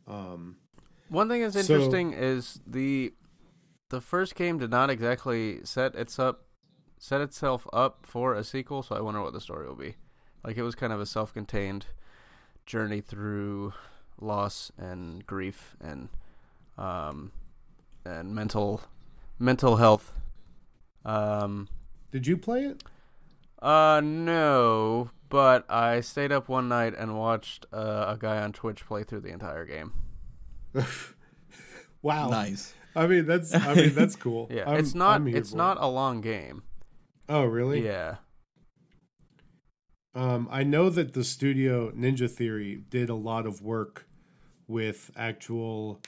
Um, 0.07 0.57
One 1.09 1.29
thing 1.29 1.41
that's 1.41 1.53
So- 1.53 1.59
interesting 1.73 2.13
is 2.13 2.59
the 2.65 3.13
the 3.89 4.01
first 4.01 4.33
game 4.35 4.57
did 4.57 4.71
not 4.71 4.89
exactly 4.89 5.63
set 5.63 5.93
its 5.95 6.17
up 6.17 6.45
set 6.97 7.21
itself 7.21 7.67
up 7.73 8.05
for 8.05 8.33
a 8.33 8.43
sequel, 8.43 8.81
so 8.81 8.95
I 8.95 9.01
wonder 9.01 9.21
what 9.21 9.33
the 9.33 9.41
story 9.41 9.67
will 9.67 9.75
be. 9.75 9.97
Like 10.43 10.57
it 10.57 10.63
was 10.63 10.73
kind 10.75 10.91
of 10.93 10.99
a 11.01 11.05
self-contained 11.05 11.85
journey 12.65 13.01
through 13.01 13.73
loss 14.19 14.71
and 14.77 15.25
grief 15.25 15.75
and 15.81 16.09
um 16.77 17.31
and 18.05 18.33
mental 18.33 18.81
mental 19.37 19.75
health. 19.77 20.19
Um 21.05 21.67
did 22.11 22.25
you 22.27 22.37
play 22.37 22.63
it? 22.65 22.83
uh 23.61 24.01
no, 24.03 25.11
but 25.29 25.69
I 25.69 26.01
stayed 26.01 26.31
up 26.31 26.47
one 26.49 26.67
night 26.67 26.93
and 26.97 27.17
watched 27.17 27.65
uh, 27.73 28.05
a 28.07 28.17
guy 28.19 28.41
on 28.41 28.53
Twitch 28.53 28.85
play 28.85 29.03
through 29.03 29.21
the 29.21 29.29
entire 29.31 29.65
game. 29.65 29.93
Wow. 32.01 32.29
nice. 32.29 32.73
I 32.95 33.07
mean, 33.07 33.25
that's 33.25 33.53
I 33.53 33.73
mean 33.73 33.93
that's 33.95 34.15
cool. 34.15 34.47
Yeah, 34.51 34.69
I'm- 34.69 34.79
it's 34.79 34.93
not 34.93 35.25
it's 35.27 35.53
not 35.53 35.77
it. 35.77 35.83
a 35.83 35.87
long 35.87 36.19
game. 36.21 36.63
Oh, 37.29 37.43
really? 37.45 37.83
Yeah. 37.85 38.17
Um, 40.15 40.47
I 40.51 40.63
know 40.63 40.89
that 40.89 41.13
the 41.13 41.23
studio 41.23 41.91
Ninja 41.91 42.29
Theory 42.29 42.83
did 42.89 43.09
a 43.09 43.15
lot 43.15 43.45
of 43.47 43.61
work 43.63 44.05
with 44.67 45.09
actual, 45.15 45.99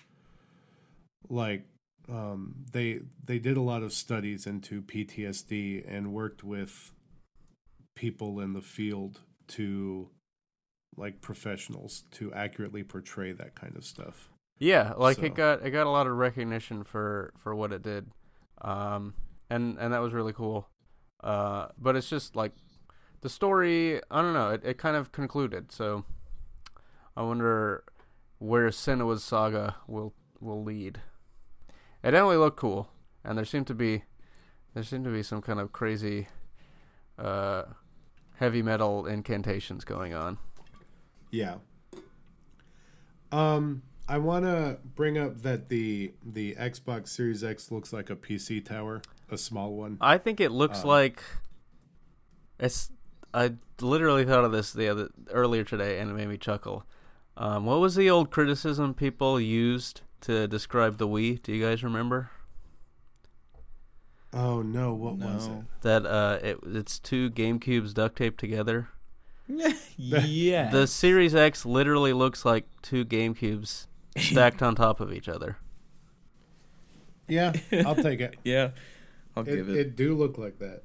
like, 1.30 1.64
um, 2.08 2.66
they 2.72 3.00
they 3.24 3.40
did 3.40 3.58
a 3.58 3.62
lot 3.62 3.82
of 3.82 3.92
studies 3.94 4.46
into 4.46 4.82
PTSD 4.84 5.84
and 5.88 6.14
worked 6.14 6.44
with 6.44 6.92
people 7.96 8.40
in 8.40 8.54
the 8.54 8.62
field 8.62 9.22
to 9.48 10.10
like 10.98 11.20
professionals 11.22 12.04
to 12.12 12.32
accurately 12.34 12.84
portray 12.84 13.32
that 13.32 13.56
kind 13.56 13.76
of 13.76 13.84
stuff. 13.86 14.30
Yeah, 14.58 14.94
like 14.98 15.18
So- 15.18 15.24
it 15.24 15.36
got 15.36 15.66
it 15.66 15.72
got 15.72 15.86
a 15.88 15.90
lot 15.90 16.08
of 16.08 16.16
recognition 16.16 16.84
for 16.84 17.34
for 17.38 17.54
what 17.56 17.72
it 17.74 17.82
did, 17.82 18.12
um, 18.62 19.14
and 19.50 19.78
and 19.78 19.94
that 19.94 20.00
was 20.02 20.14
really 20.14 20.34
cool. 20.34 20.70
Uh, 21.22 21.68
but 21.78 21.96
it's 21.96 22.10
just 22.10 22.36
like 22.36 22.54
the 23.22 23.30
story. 23.30 24.02
I 24.10 24.22
don't 24.22 24.34
know. 24.34 24.52
It 24.52 24.62
it 24.64 24.78
kind 24.78 24.96
of 24.96 25.12
concluded. 25.12 25.72
So 25.72 26.06
I 27.18 27.24
wonder 27.24 27.84
where 28.40 28.70
Senua's 28.70 29.24
saga 29.24 29.76
will 29.88 30.14
will 30.40 30.64
lead. 30.64 31.02
It 32.04 32.12
definitely 32.12 32.38
looked 32.38 32.58
cool, 32.58 32.90
and 33.24 33.38
there 33.38 33.46
seemed 33.46 33.68
to 33.68 33.74
be 33.76 34.04
there 34.74 34.84
seemed 34.84 35.04
to 35.06 35.12
be 35.12 35.24
some 35.24 35.42
kind 35.42 35.60
of 35.60 35.72
crazy 35.74 36.28
uh, 37.18 37.64
heavy 38.36 38.62
metal 38.62 39.06
incantations 39.06 39.84
going 39.84 40.14
on. 40.14 40.38
Yeah. 41.32 41.56
Um, 43.32 43.82
I 44.08 44.18
want 44.20 44.46
to 44.46 44.78
bring 44.96 45.18
up 45.18 45.42
that 45.42 45.70
the 45.70 46.14
the 46.24 46.56
Xbox 46.56 47.08
Series 47.10 47.44
X 47.44 47.72
looks 47.72 47.92
like 47.92 48.10
a 48.10 48.16
PC 48.16 48.64
tower, 48.64 49.02
a 49.32 49.38
small 49.38 49.74
one. 49.74 49.98
I 50.00 50.18
think 50.18 50.40
it 50.40 50.52
looks 50.52 50.82
Um, 50.84 50.90
like 50.90 51.24
it's. 52.60 52.92
I 53.34 53.54
literally 53.82 54.24
thought 54.26 54.46
of 54.46 54.52
this 54.52 54.72
the 54.72 54.88
other 54.88 55.10
earlier 55.32 55.64
today, 55.64 56.00
and 56.00 56.10
it 56.10 56.14
made 56.14 56.30
me 56.30 56.38
chuckle. 56.38 56.86
Um, 57.36 57.66
what 57.66 57.80
was 57.82 57.96
the 57.96 58.10
old 58.10 58.32
criticism 58.32 58.94
people 58.94 59.42
used 59.42 60.02
to 60.22 60.48
describe 60.48 60.98
the 60.98 61.08
Wii? 61.08 61.42
Do 61.42 61.52
you 61.54 61.66
guys 61.66 61.84
remember 61.84 62.30
Oh 64.34 64.62
no, 64.62 64.94
what 64.94 65.16
was 65.18 65.48
it? 65.48 65.64
That? 65.82 66.06
Uh, 66.06 66.40
it 66.44 66.60
it's 66.66 67.00
two 67.00 67.30
GameCubes 67.32 67.94
duct 67.94 68.18
taped 68.18 68.40
together. 68.40 68.90
yeah. 69.98 70.70
The 70.72 70.88
Series 70.88 71.36
X 71.36 71.66
literally 71.66 72.14
looks 72.14 72.46
like 72.46 72.66
two 72.82 73.06
GameCubes 73.06 73.88
stacked 74.18 74.62
on 74.62 74.76
top 74.76 75.00
of 75.00 75.12
each 75.14 75.30
other. 75.30 75.58
Yeah, 77.28 77.54
I'll 77.72 77.96
take 77.96 78.20
it. 78.22 78.36
yeah. 78.44 78.70
I'll 79.36 79.42
it, 79.42 79.56
give 79.56 79.70
it. 79.70 79.78
it. 79.78 79.96
do 79.96 80.14
look 80.16 80.38
like 80.38 80.60
that. 80.60 80.84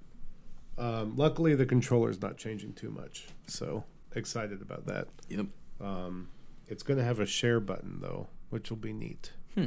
Um, 0.78 1.14
luckily, 1.14 1.55
the 1.55 1.66
controller's 1.66 2.22
not 2.22 2.39
changing 2.39 2.72
too 2.72 2.89
much, 2.91 3.26
so 3.47 3.85
excited 4.16 4.62
about 4.62 4.87
that. 4.87 5.09
Yep. 5.28 5.47
Um, 5.83 6.28
it's 6.66 6.83
going 6.83 6.97
to 6.97 7.05
have 7.05 7.20
a 7.20 7.26
share 7.26 7.61
button 7.61 7.99
though, 8.01 8.28
which 8.49 8.70
will 8.70 8.78
be 8.78 8.95
neat. 8.95 9.33
Hmm. 9.55 9.66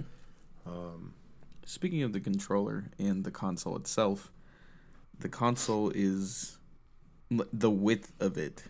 Um, 0.65 1.13
Speaking 1.65 2.01
of 2.01 2.11
the 2.11 2.19
controller 2.19 2.85
and 2.97 3.23
the 3.23 3.29
console 3.31 3.77
itself, 3.77 4.31
the 5.19 5.29
console 5.29 5.91
is 5.93 6.57
the 7.29 7.69
width 7.69 8.11
of 8.19 8.37
it 8.37 8.63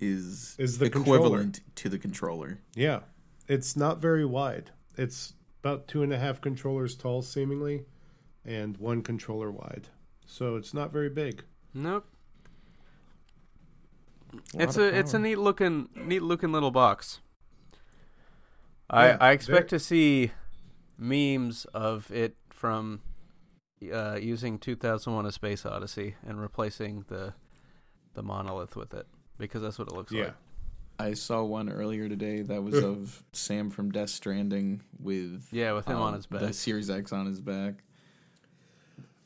is 0.00 0.54
Is 0.58 0.76
the 0.78 0.84
equivalent 0.86 1.60
to 1.76 1.88
the 1.88 1.98
controller. 1.98 2.58
yeah, 2.74 3.00
it's 3.48 3.76
not 3.76 3.98
very 3.98 4.24
wide. 4.24 4.70
It's 4.96 5.34
about 5.62 5.88
two 5.88 6.02
and 6.02 6.12
a 6.12 6.18
half 6.18 6.40
controllers 6.40 6.94
tall, 6.96 7.22
seemingly, 7.22 7.84
and 8.44 8.76
one 8.78 9.02
controller 9.02 9.50
wide. 9.50 9.88
So 10.26 10.56
it's 10.56 10.72
not 10.74 10.92
very 10.92 11.08
big. 11.10 11.44
Nope. 11.74 12.06
Lot 14.32 14.42
It's 14.62 14.76
of 14.76 14.84
a 14.84 14.98
it's 14.98 15.14
a 15.14 15.18
neat 15.18 15.36
looking 15.38 15.88
neat 15.94 16.22
looking 16.22 16.52
little 16.52 16.70
box. 16.70 17.20
I 18.88 19.08
Yeah, 19.08 19.16
I 19.20 19.32
expect 19.32 19.70
there- 19.70 19.78
to 19.78 19.84
see 19.84 20.32
memes 20.98 21.64
of 21.74 22.10
it 22.10 22.36
from 22.50 23.02
uh, 23.92 24.18
using 24.20 24.58
2001: 24.58 25.26
A 25.26 25.32
Space 25.32 25.66
Odyssey 25.66 26.16
and 26.26 26.40
replacing 26.40 27.04
the 27.08 27.34
the 28.14 28.22
monolith 28.22 28.76
with 28.76 28.94
it 28.94 29.06
because 29.38 29.62
that's 29.62 29.78
what 29.78 29.88
it 29.88 29.94
looks 29.94 30.12
Yeah. 30.12 30.24
like. 30.26 30.34
I 30.98 31.14
saw 31.14 31.42
one 31.42 31.68
earlier 31.68 32.08
today 32.08 32.42
that 32.42 32.62
was 32.62 32.74
of 32.82 33.24
Sam 33.32 33.70
from 33.70 33.90
Death 33.90 34.10
Stranding 34.10 34.82
with 35.00 35.48
Yeah, 35.50 35.72
with 35.72 35.86
him 35.86 35.96
on 35.96 36.08
um, 36.08 36.14
his 36.14 36.26
back. 36.26 36.40
the 36.40 36.52
Series 36.52 36.90
X 36.90 37.12
on 37.12 37.26
his 37.26 37.40
back. 37.40 37.82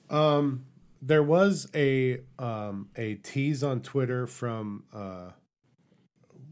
Um, 0.08 0.66
there 1.02 1.22
was 1.22 1.68
a 1.74 2.20
um 2.38 2.88
a 2.96 3.16
tease 3.16 3.62
on 3.62 3.80
Twitter 3.82 4.26
from 4.26 4.84
uh, 4.92 5.30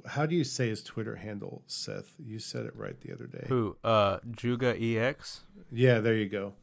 how 0.07 0.27
do 0.27 0.35
you 0.35 0.45
say 0.45 0.69
his 0.69 0.83
Twitter 0.83 1.17
handle, 1.17 1.63
Seth? 1.67 2.15
You 2.19 2.39
said 2.39 2.67
it 2.67 2.77
right 2.77 3.01
the 3.01 3.13
other 3.13 3.27
day. 3.27 3.47
Who? 3.49 3.77
Uh, 3.83 4.19
Juga 4.33 4.77
EX. 4.79 5.43
Yeah, 5.73 6.01
there 6.01 6.15
you 6.15 6.29
go. 6.29 6.55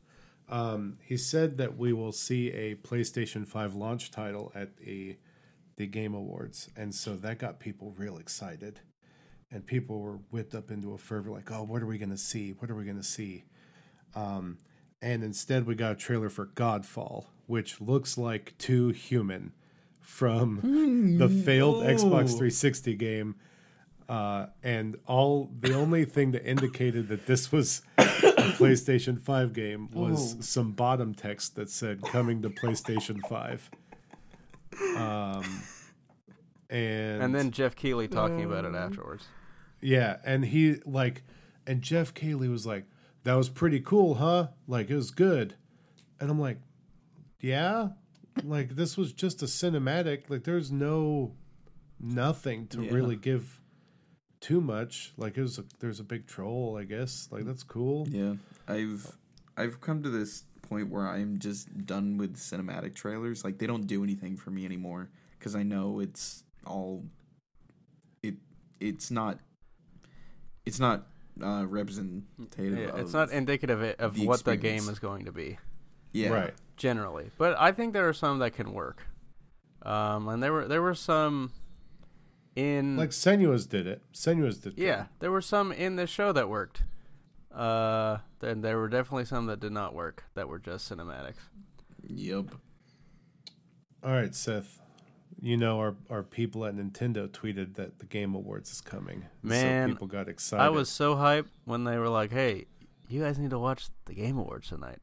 Um, 0.50 0.98
he 1.02 1.18
said 1.18 1.58
that 1.58 1.78
we 1.78 1.94
will 1.94 2.12
see 2.12 2.52
a 2.52 2.76
PlayStation 2.76 3.48
5 3.48 3.74
launch 3.74 4.12
title 4.12 4.52
at 4.54 4.78
the 4.78 5.16
the 5.78 5.88
Game 5.88 6.14
Awards, 6.14 6.70
and 6.76 6.94
so 6.94 7.16
that 7.18 7.40
got 7.40 7.60
people 7.60 7.94
real 7.98 8.18
excited, 8.18 8.80
and 9.52 9.66
people 9.66 10.00
were 10.00 10.20
whipped 10.30 10.54
up 10.56 10.70
into 10.72 10.94
a 10.94 10.98
fervor, 10.98 11.30
like, 11.32 11.52
"Oh, 11.52 11.64
what 11.64 11.82
are 11.82 11.86
we 11.88 11.98
gonna 11.98 12.18
see? 12.18 12.52
What 12.52 12.70
are 12.70 12.76
we 12.76 12.86
gonna 12.86 13.04
see?" 13.04 13.46
Um, 14.16 14.58
and 15.02 15.24
instead, 15.24 15.66
we 15.66 15.76
got 15.76 15.94
a 15.94 15.96
trailer 15.96 16.30
for 16.30 16.46
Godfall, 16.48 17.26
which 17.48 17.82
looks 17.82 18.18
like 18.18 18.54
Too 18.58 18.90
Human 18.90 19.54
from 20.02 20.60
the 21.18 21.30
failed 21.30 21.84
Xbox 21.84 22.30
360 22.30 22.96
game. 22.96 23.36
Uh, 24.10 24.48
and 24.62 24.98
all 25.08 25.50
the 25.62 25.74
only 25.74 26.04
thing 26.04 26.32
that 26.32 26.46
indicated 26.46 27.08
that 27.08 27.26
this 27.28 27.50
was 27.50 27.82
a 27.98 28.04
PlayStation 28.04 29.18
5 29.18 29.54
game 29.54 29.90
was 29.94 30.36
Oh. 30.36 30.42
some 30.42 30.72
bottom 30.74 31.14
text 31.14 31.56
that 31.56 31.70
said 31.70 32.02
coming 32.02 32.42
to 32.42 32.50
PlayStation 32.50 33.22
5. 33.30 33.72
Um, 34.98 35.44
and 36.70 37.22
And 37.24 37.36
then 37.36 37.52
Geoff 37.52 37.76
Keighley 37.76 38.08
talking 38.08 38.44
about 38.44 38.66
it 38.66 38.76
afterwards. 38.76 39.26
yeah, 39.82 40.18
and 40.26 40.46
he 40.46 40.76
like, 40.86 41.24
and 41.68 41.82
Geoff 41.82 42.14
Keighley 42.14 42.48
was 42.48 42.66
like, 42.66 42.86
"That 43.24 43.34
was 43.36 43.50
pretty 43.50 43.80
cool, 43.80 44.16
huh? 44.16 44.48
Like 44.68 44.90
it 44.90 44.96
was 44.96 45.12
good," 45.12 45.56
and 46.20 46.30
I'm 46.32 46.40
like, 46.40 46.60
"Yeah, 47.40 47.90
like 48.44 48.76
this 48.76 48.98
was 48.98 49.12
just 49.14 49.42
a 49.44 49.46
cinematic. 49.46 50.30
Like 50.30 50.44
there's 50.44 50.72
no 50.72 51.34
nothing 52.00 52.68
to 52.68 52.84
Yeah. 52.84 52.92
really 52.94 53.16
give 53.16 53.60
too 54.40 54.62
much. 54.62 55.14
Like 55.18 55.38
it 55.38 55.42
was 55.42 55.60
a, 55.60 55.66
there's 55.80 56.00
a 56.00 56.04
big 56.04 56.26
troll, 56.26 56.78
I 56.80 56.84
guess. 56.86 57.28
Like 57.32 57.46
that's 57.46 57.64
cool. 57.64 58.08
Yeah, 58.10 58.36
I've 58.68 59.16
I've 59.58 59.82
come 59.82 60.02
to 60.04 60.10
this 60.10 60.46
point 60.72 60.90
where 60.90 61.06
I'm 61.08 61.38
just 61.38 61.86
done 61.86 62.18
with 62.18 62.38
cinematic 62.38 62.96
trailers. 62.96 63.44
Like 63.44 63.58
they 63.58 63.68
don't 63.68 63.86
do 63.88 64.04
anything 64.04 64.38
for 64.38 64.52
me 64.52 64.64
anymore 64.66 65.10
because 65.38 65.54
I 65.54 65.64
know 65.64 66.00
it's 66.00 66.44
all 66.66 67.04
it 68.24 68.36
it's 68.80 69.12
not 69.12 69.40
it's 70.66 70.80
not 70.80 71.08
uh, 71.44 71.66
representative. 71.68 72.24
Yeah, 72.58 72.96
it's 72.96 73.10
of- 73.10 73.14
not 73.14 73.32
indicative 73.32 73.82
of- 73.82 73.96
of 74.00 74.16
the 74.16 74.28
what 74.28 74.44
the 74.46 74.56
game 74.56 74.88
is 74.90 75.00
going 75.00 75.26
to 75.26 75.32
be. 75.34 75.58
yeah 76.14 76.30
Right. 76.30 76.54
generally. 76.78 77.32
But 77.38 77.60
I 77.60 77.74
think 77.74 77.92
there 77.94 78.08
are 78.08 78.14
some 78.14 78.40
that 78.40 78.52
can 78.54 78.72
work. 78.74 79.04
Um, 79.84 80.28
and 80.30 80.42
there 80.42 80.54
were 80.54 80.68
there 80.70 80.82
were 80.82 80.96
some 80.96 81.52
in 82.56 82.96
Like 82.96 83.10
Senua's 83.10 83.66
did 83.66 83.88
it. 83.88 84.02
Senua's 84.14 84.60
did. 84.60 84.78
yeah, 84.78 84.96
good. 84.98 85.08
there 85.20 85.32
were 85.32 85.42
some 85.42 85.72
in 85.74 85.96
the 85.98 86.08
show 86.08 86.32
that 86.32 86.48
worked. 86.48 86.84
Uh, 87.54 88.18
then 88.40 88.62
there 88.62 88.78
were 88.78 88.88
definitely 88.88 89.26
some 89.26 89.46
that 89.48 89.60
did 89.60 89.72
not 89.72 89.94
work 89.94 90.24
that 90.36 90.48
were 90.48 90.60
just 90.60 90.90
cinematics. 90.92 91.36
Yep. 92.08 92.46
All 94.04 94.12
right, 94.12 94.34
Seth. 94.34 94.80
You 95.44 95.58
know 95.58 95.80
our 95.80 95.96
our 96.10 96.22
people 96.24 96.66
at 96.66 96.76
Nintendo 96.76 97.28
tweeted 97.28 97.76
that 97.76 97.98
the 98.00 98.06
Game 98.06 98.36
Awards 98.36 98.72
is 98.72 98.80
coming. 98.82 99.26
Man, 99.42 99.88
so 99.90 99.94
people 99.94 100.08
got 100.08 100.30
excited. 100.30 100.62
I 100.64 100.70
was 100.70 100.88
so 100.90 101.16
hyped 101.16 101.48
when 101.66 101.84
they 101.84 101.98
were 101.98 102.10
like, 102.10 102.32
"Hey, 102.32 102.66
you 103.10 103.22
guys 103.22 103.40
need 103.40 103.50
to 103.50 103.58
watch 103.60 103.88
the 104.06 104.14
Game 104.14 104.38
Awards 104.38 104.70
tonight." 104.70 105.00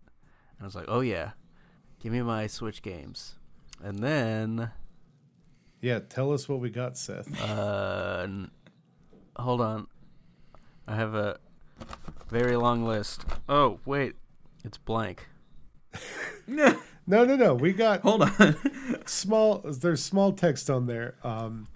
And 0.59 0.61
I 0.61 0.65
was 0.65 0.77
like, 0.77 0.85
"Oh 0.89 1.01
yeah, 1.01 1.33
give 2.01 2.13
me 2.13 2.23
my 2.23 2.47
Switch 2.47 2.83
games." 2.83 3.35
And 3.83 3.99
then, 3.99 4.71
Yeah, 5.81 5.99
tell 6.01 6.33
us 6.33 6.49
what 6.49 6.61
we 6.61 6.71
got, 6.71 6.97
Seth. 6.97 7.29
uh, 7.41 8.21
n- 8.25 8.51
hold 9.37 9.61
on, 9.61 9.87
I 10.87 10.95
have 10.97 11.15
a 11.15 11.39
very 12.29 12.57
long 12.57 12.85
list. 12.85 13.25
Oh 13.49 13.81
wait, 13.85 14.15
it's 14.65 14.79
blank. 14.79 15.29
No, 17.11 17.25
no, 17.25 17.37
no. 17.37 17.55
We 17.55 17.73
got 17.73 18.03
Hold 18.03 18.21
on. 18.23 18.57
small. 19.07 19.61
There's 19.65 20.05
small 20.05 20.33
text 20.33 20.69
on 20.69 20.87
there. 20.87 21.15
Um, 21.25 21.69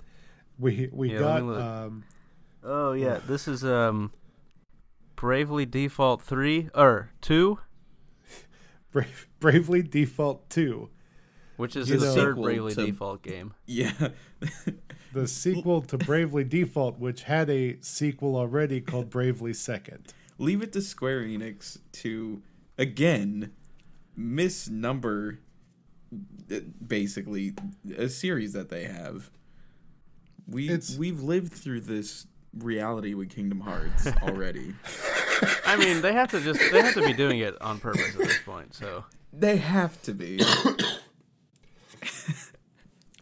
we 0.59 0.91
we 0.93 1.13
Yeah, 1.13 1.19
got 1.21 1.41
um, 1.43 2.05
Oh 2.63 2.93
yeah, 2.93 3.19
this 3.27 3.49
is 3.49 3.65
um, 3.65 4.13
Bravely 5.17 5.65
Default 5.65 6.21
three 6.23 6.69
or 6.75 7.11
two, 7.23 7.59
Brave, 8.93 9.27
Bravely 9.41 9.83
Default 9.83 10.51
Two, 10.51 10.91
which 11.57 11.77
is 11.77 11.89
You 11.89 11.99
the 11.99 12.07
know- 12.07 12.15
third 12.15 12.37
Bravely 12.37 12.75
to- 12.75 12.87
Default 12.87 13.23
game. 13.23 13.55
yeah. 13.67 13.93
the 15.15 15.27
sequel 15.27 15.81
to 15.83 15.97
Bravely 15.99 16.45
Default, 16.45 16.99
which 16.99 17.23
had 17.23 17.49
a 17.49 17.79
sequel 17.81 18.37
already 18.37 18.81
called 18.83 19.09
Bravely 19.11 19.55
Second. 19.55 20.13
Leave 20.43 20.61
it 20.61 20.73
to 20.73 20.83
Square 20.83 21.23
Enix 21.23 21.79
to 21.93 22.43
again 22.77 23.53
misnumber 24.19 25.39
uh, 26.51 26.57
basically 26.85 27.55
a 27.97 28.09
series 28.09 28.53
that 28.53 28.69
they 28.69 28.85
have. 28.85 29.31
We 30.49 30.69
It's- 30.69 30.97
we've 30.99 31.23
lived 31.23 31.53
through 31.53 31.83
this 31.83 32.27
reality 32.59 33.15
with 33.15 33.31
Kingdom 33.31 33.61
Hearts 33.61 34.09
already. 34.23 34.75
I 35.65 35.77
mean, 35.77 36.03
they 36.03 36.13
have 36.13 36.31
to 36.33 36.41
just 36.41 36.59
they 36.73 36.83
have 36.83 36.95
to 36.95 37.03
be 37.07 37.13
doing 37.13 37.39
it 37.39 37.61
on 37.63 37.79
purpose 37.79 38.13
at 38.17 38.19
this 38.19 38.41
point. 38.45 38.75
So 38.75 39.05
they 39.33 39.59
have 39.59 40.03
to 40.03 40.13
be. 40.13 40.41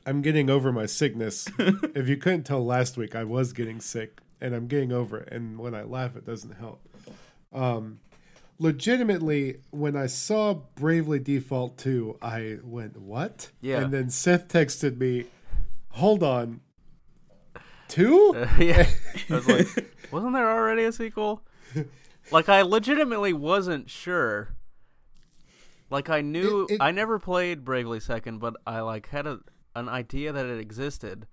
I'm 0.07 0.23
getting 0.23 0.49
over 0.49 0.73
my 0.73 0.87
sickness. 0.87 1.49
if 1.59 2.09
you 2.09 2.17
couldn't 2.17 2.45
tell 2.45 2.65
last 2.65 2.97
week, 2.97 3.15
I 3.15 3.25
was 3.25 3.53
getting 3.53 3.79
sick, 3.79 4.21
and 4.41 4.55
I'm 4.55 4.67
getting 4.67 4.91
over 4.91 5.19
it. 5.19 5.29
And 5.31 5.59
when 5.59 5.75
I 5.75 5.83
laugh, 5.83 6.17
it 6.17 6.25
doesn't 6.25 6.53
help. 6.53 6.81
Um, 7.53 8.01
legitimately, 8.59 9.61
when 9.71 9.97
I 9.97 10.07
saw 10.07 10.55
Bravely 10.75 11.19
Default 11.19 11.79
2, 11.79 12.19
I 12.23 12.59
went, 12.63 12.97
"What?" 13.01 13.51
Yeah. 13.61 13.81
And 13.83 13.93
then 13.93 14.11
Seth 14.11 14.49
texted 14.49 14.99
me, 14.99 15.27
"Hold 15.91 16.23
on, 16.23 16.61
two? 17.89 18.35
uh, 18.37 18.47
yeah, 18.63 18.87
I 19.29 19.35
was 19.35 19.49
like, 19.49 19.95
wasn't 20.13 20.35
there 20.35 20.51
already 20.51 20.85
a 20.85 20.93
sequel? 20.93 21.43
Like 22.31 22.49
I 22.49 22.63
legitimately 22.63 23.33
wasn't 23.33 23.91
sure. 23.91 24.55
Like 25.91 26.09
I 26.09 26.21
knew 26.21 26.67
It- 26.69 26.75
it- 26.75 26.81
I 26.81 26.93
never 26.93 27.19
played 27.19 27.65
Bravely 27.65 27.99
Second, 27.99 28.39
but 28.39 28.55
I 28.67 28.81
like 28.81 29.09
had 29.09 29.27
a 29.27 29.41
an 29.75 29.89
idea 29.89 30.33
that 30.33 30.47
it 30.47 30.61
existed. 30.61 31.27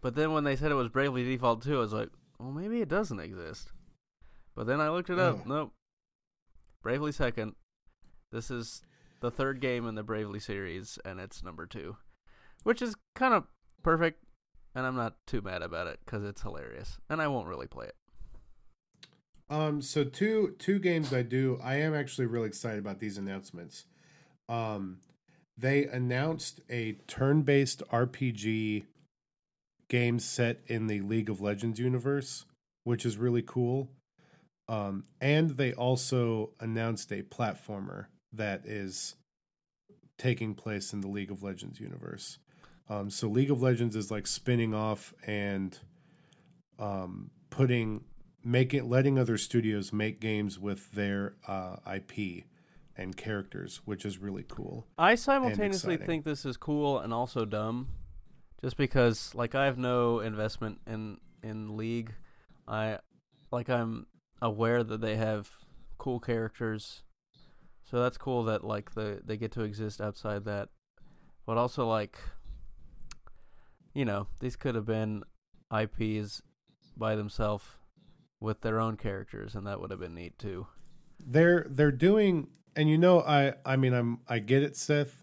But 0.00 0.14
then 0.14 0.32
when 0.32 0.44
they 0.44 0.54
said 0.54 0.70
it 0.70 0.74
was 0.74 0.88
Bravely 0.88 1.24
Default 1.24 1.62
2, 1.62 1.76
I 1.76 1.80
was 1.80 1.92
like, 1.92 2.10
well, 2.38 2.52
maybe 2.52 2.80
it 2.80 2.88
doesn't 2.88 3.18
exist. 3.18 3.72
But 4.56 4.66
then 4.66 4.80
I 4.80 4.88
looked 4.88 5.10
it 5.10 5.18
up. 5.18 5.40
Ugh. 5.40 5.46
Nope. 5.46 5.72
Bravely 6.82 7.12
Second. 7.12 7.54
This 8.32 8.50
is 8.50 8.82
the 9.20 9.30
third 9.30 9.60
game 9.60 9.86
in 9.86 9.94
the 9.94 10.02
Bravely 10.02 10.40
series, 10.40 10.98
and 11.04 11.20
it's 11.20 11.42
number 11.42 11.66
two, 11.66 11.96
which 12.64 12.82
is 12.82 12.96
kind 13.14 13.34
of 13.34 13.44
perfect. 13.82 14.24
And 14.74 14.84
I'm 14.84 14.96
not 14.96 15.14
too 15.26 15.40
mad 15.40 15.62
about 15.62 15.86
it 15.86 16.00
because 16.04 16.24
it's 16.24 16.42
hilarious, 16.42 16.98
and 17.08 17.22
I 17.22 17.28
won't 17.28 17.48
really 17.48 17.66
play 17.66 17.86
it. 17.86 17.94
Um, 19.48 19.80
so 19.80 20.04
two 20.04 20.54
two 20.58 20.78
games 20.78 21.12
I 21.14 21.22
do. 21.22 21.58
I 21.62 21.76
am 21.76 21.94
actually 21.94 22.26
really 22.26 22.48
excited 22.48 22.78
about 22.78 22.98
these 22.98 23.16
announcements. 23.16 23.84
Um, 24.48 24.98
they 25.56 25.86
announced 25.86 26.60
a 26.68 26.92
turn-based 27.06 27.82
RPG 27.90 28.84
game 29.88 30.18
set 30.18 30.60
in 30.66 30.88
the 30.88 31.00
League 31.00 31.30
of 31.30 31.40
Legends 31.40 31.78
universe, 31.78 32.44
which 32.84 33.06
is 33.06 33.16
really 33.16 33.42
cool. 33.42 33.88
Um, 34.68 35.04
and 35.20 35.50
they 35.50 35.72
also 35.72 36.50
announced 36.60 37.12
a 37.12 37.22
platformer 37.22 38.06
that 38.32 38.66
is 38.66 39.14
taking 40.18 40.54
place 40.54 40.92
in 40.92 41.00
the 41.00 41.08
League 41.08 41.30
of 41.30 41.42
Legends 41.42 41.78
universe. 41.78 42.38
Um, 42.88 43.10
so 43.10 43.28
League 43.28 43.50
of 43.50 43.62
Legends 43.62 43.96
is 43.96 44.10
like 44.10 44.26
spinning 44.26 44.74
off 44.74 45.14
and 45.26 45.78
um, 46.78 47.30
putting 47.50 48.04
making 48.44 48.88
letting 48.88 49.18
other 49.18 49.36
studios 49.36 49.92
make 49.92 50.20
games 50.20 50.58
with 50.58 50.92
their 50.92 51.34
uh, 51.48 51.76
IP 51.92 52.44
and 52.96 53.16
characters, 53.16 53.82
which 53.84 54.04
is 54.04 54.18
really 54.18 54.44
cool. 54.48 54.86
I 54.96 55.16
simultaneously 55.16 55.96
think 55.96 56.24
this 56.24 56.44
is 56.44 56.56
cool 56.56 56.98
and 56.98 57.12
also 57.12 57.44
dumb, 57.44 57.88
just 58.60 58.76
because 58.76 59.34
like 59.34 59.54
I 59.54 59.66
have 59.66 59.78
no 59.78 60.20
investment 60.20 60.80
in 60.86 61.18
in 61.42 61.76
League. 61.76 62.14
I 62.68 62.98
like 63.50 63.68
I'm 63.68 64.06
aware 64.40 64.84
that 64.84 65.00
they 65.00 65.16
have 65.16 65.50
cool 65.98 66.20
characters, 66.20 67.02
so 67.90 68.00
that's 68.00 68.18
cool 68.18 68.44
that 68.44 68.64
like 68.64 68.94
the 68.94 69.20
they 69.24 69.36
get 69.36 69.52
to 69.52 69.62
exist 69.62 70.00
outside 70.00 70.44
that. 70.44 70.68
But 71.46 71.56
also 71.56 71.86
like, 71.86 72.18
you 73.94 74.04
know, 74.04 74.26
these 74.40 74.56
could 74.56 74.74
have 74.74 74.86
been 74.86 75.22
IPs 75.76 76.42
by 76.96 77.14
themselves 77.14 77.64
with 78.40 78.60
their 78.60 78.80
own 78.80 78.96
characters, 78.96 79.54
and 79.54 79.66
that 79.66 79.80
would 79.80 79.90
have 79.90 80.00
been 80.00 80.14
neat 80.14 80.38
too. 80.38 80.66
They're 81.18 81.66
they're 81.70 81.92
doing, 81.92 82.48
and 82.74 82.90
you 82.90 82.98
know, 82.98 83.20
I 83.20 83.54
I 83.64 83.76
mean, 83.76 83.94
I'm 83.94 84.20
I 84.28 84.40
get 84.40 84.62
it, 84.62 84.76
Seth, 84.76 85.22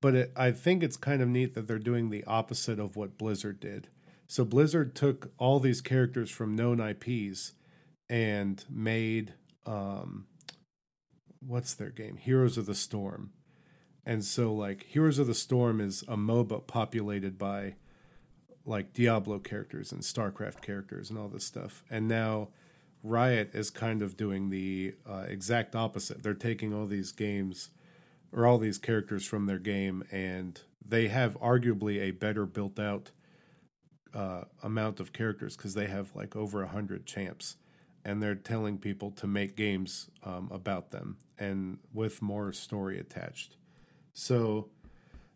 but 0.00 0.14
it, 0.14 0.32
I 0.36 0.52
think 0.52 0.82
it's 0.82 0.96
kind 0.96 1.20
of 1.22 1.28
neat 1.28 1.54
that 1.54 1.66
they're 1.66 1.78
doing 1.78 2.10
the 2.10 2.24
opposite 2.24 2.78
of 2.78 2.96
what 2.96 3.18
Blizzard 3.18 3.60
did. 3.60 3.88
So 4.28 4.44
Blizzard 4.44 4.94
took 4.94 5.32
all 5.38 5.60
these 5.60 5.80
characters 5.80 6.30
from 6.30 6.56
known 6.56 6.80
IPs 6.80 7.52
and 8.08 8.64
made 8.70 9.34
um, 9.66 10.26
what's 11.40 11.74
their 11.74 11.90
game? 11.90 12.16
Heroes 12.16 12.56
of 12.56 12.66
the 12.66 12.74
Storm. 12.74 13.30
And 14.04 14.24
so 14.24 14.52
like 14.52 14.84
Heroes 14.84 15.18
of 15.18 15.26
the 15.26 15.34
Storm 15.34 15.80
is 15.80 16.02
a 16.02 16.16
MOBA 16.16 16.66
populated 16.66 17.38
by 17.38 17.74
like 18.64 18.92
Diablo 18.92 19.38
characters 19.38 19.92
and 19.92 20.02
StarCraft 20.02 20.60
characters 20.60 21.10
and 21.10 21.18
all 21.18 21.28
this 21.28 21.44
stuff. 21.44 21.82
And 21.90 22.08
now 22.08 22.48
Riot 23.02 23.50
is 23.54 23.70
kind 23.70 24.02
of 24.02 24.16
doing 24.16 24.50
the 24.50 24.94
uh, 25.08 25.24
exact 25.28 25.74
opposite. 25.74 26.22
They're 26.22 26.34
taking 26.34 26.72
all 26.72 26.86
these 26.86 27.12
games 27.12 27.70
or 28.32 28.46
all 28.46 28.58
these 28.58 28.78
characters 28.78 29.24
from 29.24 29.46
their 29.46 29.58
game 29.58 30.04
and 30.10 30.60
they 30.88 31.08
have 31.08 31.38
arguably 31.40 32.00
a 32.00 32.12
better 32.12 32.46
built 32.46 32.78
out 32.78 33.10
uh, 34.14 34.44
amount 34.62 35.00
of 35.00 35.12
characters 35.12 35.56
because 35.56 35.74
they 35.74 35.86
have 35.86 36.14
like 36.14 36.36
over 36.36 36.62
a 36.62 36.68
hundred 36.68 37.06
champs 37.06 37.56
and 38.06 38.22
they're 38.22 38.34
telling 38.34 38.78
people 38.78 39.10
to 39.10 39.26
make 39.26 39.56
games 39.56 40.08
um, 40.22 40.48
about 40.50 40.92
them 40.92 41.18
and 41.38 41.78
with 41.92 42.22
more 42.22 42.52
story 42.52 42.98
attached. 42.98 43.56
So 44.14 44.70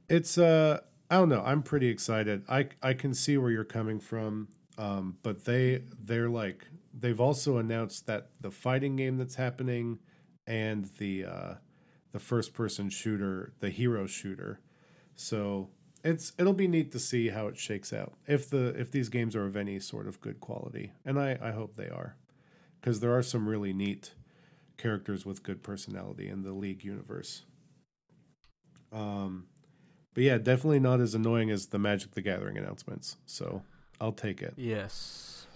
it's 0.08 0.38
uh 0.38 0.80
I 1.10 1.16
don't 1.16 1.28
know. 1.28 1.42
I'm 1.44 1.62
pretty 1.62 1.88
excited. 1.88 2.44
I 2.48 2.68
I 2.82 2.94
can 2.94 3.12
see 3.12 3.36
where 3.36 3.50
you're 3.50 3.64
coming 3.64 3.98
from. 4.00 4.48
Um, 4.78 5.18
but 5.22 5.44
they 5.44 5.82
they're 6.02 6.30
like 6.30 6.66
they've 6.94 7.20
also 7.20 7.58
announced 7.58 8.06
that 8.06 8.30
the 8.40 8.50
fighting 8.50 8.96
game 8.96 9.18
that's 9.18 9.34
happening 9.34 9.98
and 10.46 10.86
the 10.98 11.24
uh, 11.24 11.54
the 12.12 12.18
first 12.20 12.54
person 12.54 12.88
shooter, 12.88 13.52
the 13.60 13.70
hero 13.70 14.06
shooter. 14.06 14.60
So 15.16 15.70
it's 16.02 16.32
it'll 16.38 16.54
be 16.54 16.68
neat 16.68 16.92
to 16.92 16.98
see 16.98 17.28
how 17.28 17.48
it 17.48 17.58
shakes 17.58 17.92
out 17.92 18.14
if 18.26 18.48
the 18.48 18.68
if 18.80 18.90
these 18.90 19.08
games 19.08 19.36
are 19.36 19.46
of 19.46 19.56
any 19.56 19.80
sort 19.80 20.06
of 20.06 20.20
good 20.20 20.40
quality, 20.40 20.92
and 21.04 21.18
I 21.18 21.38
I 21.42 21.50
hope 21.50 21.76
they 21.76 21.88
are, 21.88 22.16
because 22.80 23.00
there 23.00 23.16
are 23.16 23.22
some 23.22 23.48
really 23.48 23.72
neat 23.72 24.14
characters 24.78 25.26
with 25.26 25.42
good 25.42 25.62
personality 25.62 26.28
in 26.28 26.42
the 26.42 26.52
League 26.52 26.84
universe. 26.84 27.42
Um, 28.92 29.46
but 30.14 30.24
yeah, 30.24 30.38
definitely 30.38 30.80
not 30.80 31.00
as 31.00 31.14
annoying 31.14 31.50
as 31.50 31.66
the 31.68 31.78
Magic 31.78 32.12
the 32.12 32.22
Gathering 32.22 32.56
announcements. 32.58 33.16
So 33.26 33.62
I'll 34.00 34.12
take 34.12 34.42
it. 34.42 34.54
Yes. 34.56 35.46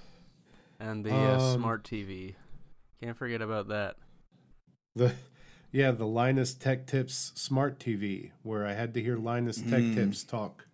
And 0.78 1.04
the 1.04 1.14
uh, 1.14 1.38
Um, 1.40 1.54
smart 1.60 1.84
TV. 1.84 2.34
Can't 3.02 3.16
forget 3.16 3.40
about 3.42 3.68
that. 3.68 3.96
The 4.94 5.14
yeah, 5.72 5.90
the 5.90 6.06
Linus 6.06 6.54
Tech 6.54 6.86
Tips 6.86 7.32
Smart 7.34 7.80
TV, 7.80 8.30
where 8.42 8.64
I 8.64 8.74
had 8.74 8.94
to 8.94 9.02
hear 9.02 9.16
Linus 9.16 9.56
Tech 9.60 9.80
Mm. 9.82 9.94
Tips 9.94 10.22
talk. 10.22 10.66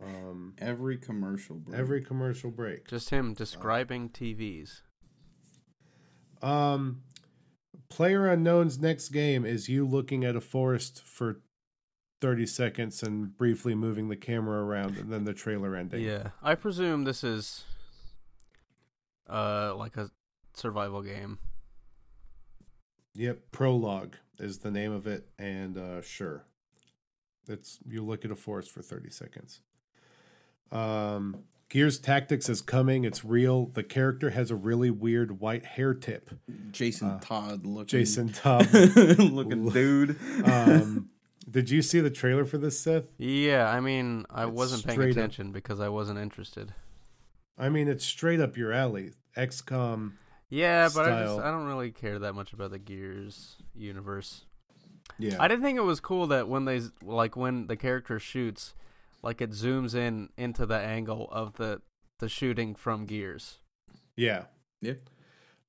Um, 0.00 0.54
Every 0.58 0.96
commercial 0.96 1.56
break. 1.56 1.76
every 1.76 2.00
commercial 2.02 2.52
break. 2.52 2.86
Just 2.86 3.10
him 3.10 3.34
describing 3.34 4.08
TVs. 4.10 4.82
Um, 6.42 7.02
PlayerUnknown's 7.90 8.78
next 8.78 9.08
game 9.10 9.44
is 9.44 9.68
you 9.68 9.86
looking 9.86 10.24
at 10.24 10.36
a 10.36 10.40
forest 10.40 11.02
for 11.04 11.40
thirty 12.20 12.46
seconds 12.46 13.02
and 13.02 13.36
briefly 13.36 13.74
moving 13.74 14.08
the 14.08 14.16
camera 14.16 14.62
around, 14.64 14.96
and 14.96 15.12
then 15.12 15.24
the 15.24 15.34
trailer 15.34 15.76
ending. 15.76 16.02
Yeah. 16.02 16.30
I 16.42 16.54
presume 16.54 17.04
this 17.04 17.22
is 17.22 17.64
uh 19.28 19.74
like 19.76 19.96
a 19.96 20.10
survival 20.54 21.02
game. 21.02 21.38
Yep, 23.14 23.50
Prologue 23.50 24.16
is 24.38 24.58
the 24.58 24.70
name 24.70 24.92
of 24.92 25.06
it, 25.06 25.28
and 25.38 25.76
uh, 25.76 26.02
sure, 26.02 26.44
it's 27.48 27.78
you 27.88 28.04
look 28.04 28.24
at 28.24 28.30
a 28.30 28.36
forest 28.36 28.70
for 28.70 28.82
thirty 28.82 29.10
seconds. 29.10 29.60
Um, 30.70 31.44
Gears 31.68 31.98
Tactics 31.98 32.48
is 32.48 32.62
coming. 32.62 33.04
It's 33.04 33.24
real. 33.24 33.66
The 33.66 33.82
character 33.82 34.30
has 34.30 34.50
a 34.50 34.56
really 34.56 34.90
weird 34.90 35.38
white 35.40 35.64
hair 35.66 35.92
tip. 35.92 36.30
Jason 36.70 37.08
Uh, 37.08 37.20
Todd 37.20 37.66
looking. 37.66 37.86
Jason 37.88 38.28
Todd. 38.32 38.72
looking 38.72 39.68
dude. 39.68 40.16
um, 40.44 41.10
did 41.50 41.68
you 41.68 41.82
see 41.82 42.00
the 42.00 42.10
trailer 42.10 42.46
for 42.46 42.56
this, 42.56 42.80
Seth? 42.80 43.10
Yeah, 43.18 43.68
I 43.70 43.80
mean, 43.80 44.24
I 44.30 44.44
It's 44.44 44.52
wasn't 44.52 44.86
paying 44.86 44.96
straight 44.98 45.10
up- 45.10 45.16
attention 45.18 45.52
because 45.52 45.78
I 45.78 45.90
wasn't 45.90 46.18
interested. 46.18 46.72
I 47.58 47.68
mean, 47.68 47.88
it's 47.88 48.04
straight 48.04 48.40
up 48.40 48.56
your 48.56 48.72
alley. 48.72 49.10
XCOM. 49.36 50.12
Yeah, 50.48 50.88
but 50.94 51.12
I 51.12 51.24
just 51.24 51.40
I 51.40 51.50
don't 51.50 51.66
really 51.66 51.90
care 51.90 52.18
that 52.20 52.32
much 52.32 52.54
about 52.54 52.70
the 52.70 52.78
Gears 52.78 53.56
universe. 53.76 54.46
Yeah, 55.18 55.36
I 55.38 55.48
didn't 55.48 55.62
think 55.64 55.76
it 55.76 55.82
was 55.82 56.00
cool 56.00 56.28
that 56.28 56.48
when 56.48 56.64
they 56.64 56.80
like 57.02 57.36
when 57.36 57.66
the 57.66 57.76
character 57.76 58.18
shoots, 58.18 58.72
like 59.22 59.40
it 59.40 59.50
zooms 59.50 59.94
in 59.94 60.28
into 60.36 60.66
the 60.66 60.78
angle 60.78 61.28
of 61.30 61.54
the 61.54 61.80
the 62.18 62.28
shooting 62.28 62.74
from 62.74 63.06
Gears. 63.06 63.58
yeah, 64.16 64.44
Yeah. 64.80 64.94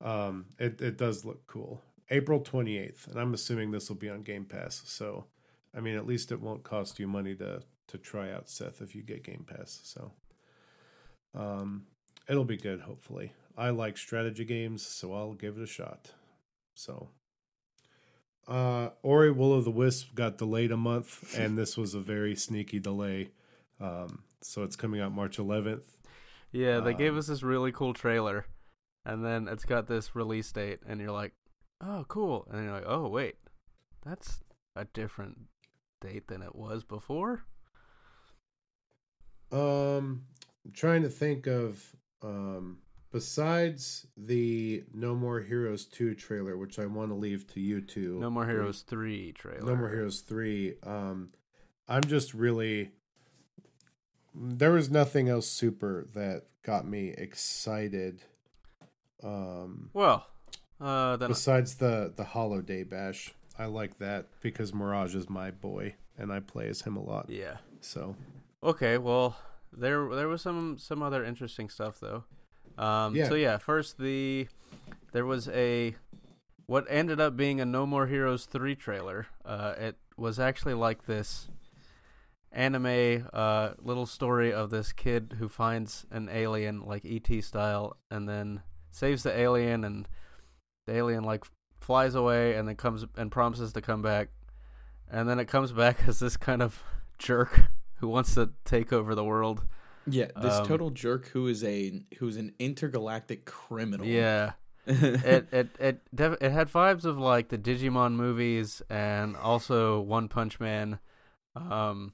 Um, 0.01 0.45
it 0.57 0.81
it 0.81 0.97
does 0.97 1.25
look 1.25 1.45
cool. 1.47 1.81
April 2.09 2.39
twenty 2.39 2.77
eighth, 2.77 3.07
and 3.07 3.19
I'm 3.19 3.33
assuming 3.33 3.71
this 3.71 3.89
will 3.89 3.97
be 3.97 4.09
on 4.09 4.21
Game 4.21 4.45
Pass. 4.45 4.81
So, 4.85 5.25
I 5.75 5.79
mean, 5.81 5.95
at 5.95 6.07
least 6.07 6.31
it 6.31 6.39
won't 6.41 6.63
cost 6.63 6.99
you 6.99 7.07
money 7.07 7.35
to 7.35 7.61
to 7.87 7.97
try 7.97 8.31
out 8.31 8.49
Seth 8.49 8.81
if 8.81 8.95
you 8.95 9.03
get 9.03 9.23
Game 9.23 9.45
Pass. 9.47 9.79
So, 9.83 10.11
Um, 11.35 11.85
it'll 12.27 12.45
be 12.45 12.57
good, 12.57 12.81
hopefully. 12.81 13.33
I 13.57 13.69
like 13.71 13.97
strategy 13.97 14.45
games, 14.45 14.85
so 14.85 15.13
I'll 15.13 15.33
give 15.33 15.57
it 15.57 15.63
a 15.63 15.67
shot. 15.67 16.11
So, 16.73 17.09
uh, 18.47 18.89
Ori 19.03 19.31
Will 19.31 19.53
of 19.53 19.65
the 19.65 19.71
Wisp 19.71 20.15
got 20.15 20.37
delayed 20.37 20.71
a 20.71 20.77
month, 20.77 21.35
and 21.37 21.57
this 21.57 21.77
was 21.77 21.93
a 21.93 21.99
very 21.99 22.35
sneaky 22.35 22.79
delay. 22.79 23.31
Um, 23.79 24.23
so 24.41 24.63
it's 24.63 24.75
coming 24.75 24.99
out 25.01 25.13
March 25.13 25.37
11th. 25.37 25.83
Yeah, 26.51 26.79
they 26.79 26.93
gave 26.93 27.13
Um, 27.13 27.19
us 27.19 27.27
this 27.27 27.43
really 27.43 27.71
cool 27.71 27.93
trailer, 27.93 28.45
and 29.05 29.23
then 29.23 29.47
it's 29.47 29.65
got 29.65 29.87
this 29.87 30.15
release 30.15 30.51
date, 30.51 30.79
and 30.85 30.99
you're 30.99 31.11
like, 31.11 31.33
"Oh, 31.79 32.05
cool!" 32.07 32.47
And 32.51 32.63
you're 32.63 32.73
like, 32.73 32.85
"Oh, 32.87 33.07
wait, 33.07 33.35
that's 34.03 34.41
a 34.75 34.85
different 34.85 35.47
date 36.01 36.27
than 36.27 36.41
it 36.41 36.55
was 36.55 36.83
before." 36.83 37.43
Um, 39.51 40.25
I'm 40.65 40.71
trying 40.73 41.01
to 41.03 41.09
think 41.09 41.47
of 41.47 41.95
um 42.21 42.79
besides 43.11 44.05
the 44.17 44.83
No 44.93 45.15
More 45.15 45.39
Heroes 45.41 45.85
2 45.85 46.13
trailer, 46.15 46.57
which 46.57 46.77
I 46.77 46.85
want 46.85 47.09
to 47.11 47.15
leave 47.15 47.47
to 47.53 47.59
you 47.59 47.81
two. 47.81 48.19
No 48.19 48.29
More 48.29 48.45
Heroes 48.45 48.81
three 48.81 49.31
trailer. 49.31 49.65
No 49.65 49.75
More 49.75 49.89
Heroes 49.89 50.21
3. 50.21 50.75
Um 50.83 51.29
I'm 51.87 52.03
just 52.03 52.33
really 52.35 52.91
there 54.41 54.71
was 54.71 54.89
nothing 54.89 55.27
else 55.27 55.47
super 55.47 56.07
that 56.13 56.43
got 56.63 56.87
me 56.87 57.09
excited. 57.17 58.21
Um 59.23 59.89
Well, 59.93 60.25
uh, 60.79 61.17
besides 61.17 61.75
the 61.75 62.13
the 62.15 62.23
Holiday 62.23 62.83
Bash. 62.83 63.33
I 63.57 63.65
like 63.65 63.97
that 63.99 64.27
because 64.41 64.73
Mirage 64.73 65.15
is 65.15 65.29
my 65.29 65.51
boy 65.51 65.95
and 66.17 66.31
I 66.31 66.39
play 66.39 66.69
as 66.69 66.81
him 66.83 66.95
a 66.95 67.03
lot. 67.03 67.29
yeah. 67.29 67.57
So 67.81 68.15
Okay, 68.63 68.97
well, 68.97 69.37
there 69.73 70.07
there 70.15 70.29
was 70.29 70.41
some 70.41 70.77
some 70.77 71.03
other 71.03 71.23
interesting 71.25 71.69
stuff 71.69 71.99
though. 71.99 72.23
Um, 72.77 73.15
Yeah. 73.15 73.27
So 73.27 73.35
yeah, 73.35 73.57
first 73.57 73.97
the 73.97 74.47
there 75.11 75.25
was 75.25 75.49
a 75.49 75.95
what 76.65 76.85
ended 76.87 77.19
up 77.19 77.35
being 77.35 77.59
a 77.59 77.65
No 77.65 77.85
More 77.85 78.07
Heroes 78.07 78.45
three 78.45 78.75
trailer. 78.75 79.27
Uh, 79.43 79.73
it 79.77 79.97
was 80.15 80.39
actually 80.39 80.75
like 80.75 81.05
this 81.05 81.49
anime 82.51 83.27
uh, 83.33 83.71
little 83.81 84.05
story 84.05 84.51
of 84.53 84.69
this 84.69 84.91
kid 84.91 85.35
who 85.39 85.47
finds 85.49 86.05
an 86.11 86.29
alien 86.31 86.81
like 86.85 87.05
ET 87.05 87.43
style, 87.43 87.97
and 88.09 88.27
then 88.27 88.61
saves 88.91 89.23
the 89.23 89.37
alien, 89.37 89.83
and 89.83 90.07
the 90.87 90.95
alien 90.95 91.23
like 91.23 91.45
flies 91.79 92.15
away, 92.15 92.55
and 92.55 92.67
then 92.67 92.75
comes 92.75 93.05
and 93.15 93.31
promises 93.31 93.73
to 93.73 93.81
come 93.81 94.01
back, 94.01 94.29
and 95.09 95.27
then 95.29 95.39
it 95.39 95.45
comes 95.47 95.71
back 95.83 96.07
as 96.07 96.19
this 96.19 96.37
kind 96.37 96.61
of 96.61 96.81
jerk 97.17 97.61
who 97.99 98.07
wants 98.07 98.33
to 98.35 98.51
take 98.65 98.91
over 98.93 99.13
the 99.15 99.23
world. 99.25 99.65
Yeah, 100.07 100.27
this 100.41 100.55
Um, 100.55 100.65
total 100.65 100.89
jerk 100.89 101.27
who 101.27 101.47
is 101.47 101.63
a 101.63 102.01
who's 102.17 102.37
an 102.37 102.53
intergalactic 102.57 103.45
criminal. 103.45 104.07
Yeah, 104.07 104.53
it 104.87 105.47
it 105.51 105.69
it 105.79 106.01
it 106.13 106.51
had 106.51 106.69
vibes 106.71 107.05
of 107.05 107.19
like 107.19 107.49
the 107.49 107.57
Digimon 107.59 108.13
movies 108.13 108.81
and 108.89 109.35
also 109.35 109.99
One 109.99 110.27
Punch 110.29 110.59
Man, 110.59 110.99
um, 111.55 112.13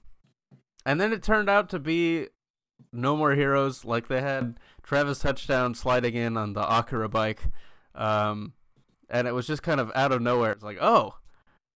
and 0.86 1.00
then 1.00 1.12
it 1.14 1.24
turned 1.24 1.50
out 1.50 1.70
to 1.70 1.80
be 1.80 2.28
No 2.92 3.16
More 3.16 3.34
Heroes. 3.34 3.86
Like 3.86 4.08
they 4.08 4.22
had 4.22 4.56
Travis 4.84 5.20
Touchdown 5.20 5.74
sliding 5.76 6.16
in 6.16 6.38
on 6.38 6.54
the 6.54 6.62
Akira 6.78 7.10
bike, 7.10 7.42
um, 7.94 8.54
and 9.10 9.28
it 9.28 9.34
was 9.34 9.48
just 9.48 9.64
kind 9.64 9.80
of 9.80 9.92
out 9.96 10.12
of 10.12 10.22
nowhere. 10.22 10.52
It's 10.52 10.64
like, 10.64 10.78
oh, 10.82 11.16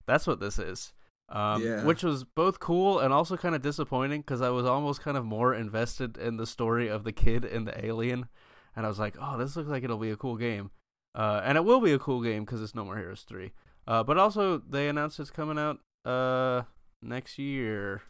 that's 0.06 0.26
what 0.26 0.40
this 0.40 0.58
is. 0.58 0.92
Um, 1.30 1.62
Yeah. 1.62 1.84
Which 1.84 2.02
was 2.02 2.24
both 2.24 2.58
cool 2.58 2.98
and 3.00 3.12
also 3.12 3.36
kind 3.36 3.54
of 3.54 3.60
disappointing 3.62 4.22
because 4.22 4.40
I 4.40 4.48
was 4.50 4.64
almost 4.64 5.02
kind 5.02 5.16
of 5.16 5.24
more 5.26 5.54
invested 5.54 6.16
in 6.16 6.36
the 6.38 6.46
story 6.46 6.88
of 6.88 7.04
the 7.04 7.12
kid 7.12 7.44
and 7.44 7.66
the 7.66 7.84
alien, 7.84 8.28
and 8.74 8.86
I 8.86 8.88
was 8.88 8.98
like, 8.98 9.16
oh, 9.20 9.36
this 9.36 9.56
looks 9.56 9.68
like 9.68 9.84
it'll 9.84 9.98
be 9.98 10.10
a 10.10 10.16
cool 10.16 10.36
game. 10.36 10.70
Uh, 11.14 11.40
and 11.44 11.58
it 11.58 11.64
will 11.64 11.80
be 11.80 11.92
a 11.92 11.98
cool 11.98 12.22
game 12.22 12.44
because 12.44 12.62
it's 12.62 12.74
No 12.74 12.84
More 12.84 12.96
Heroes 12.96 13.22
3. 13.28 13.52
Uh, 13.86 14.02
but 14.04 14.16
also, 14.18 14.58
they 14.58 14.88
announced 14.88 15.18
it's 15.18 15.30
coming 15.30 15.58
out 15.58 15.78
uh, 16.04 16.62
next 17.02 17.38
year, 17.38 18.02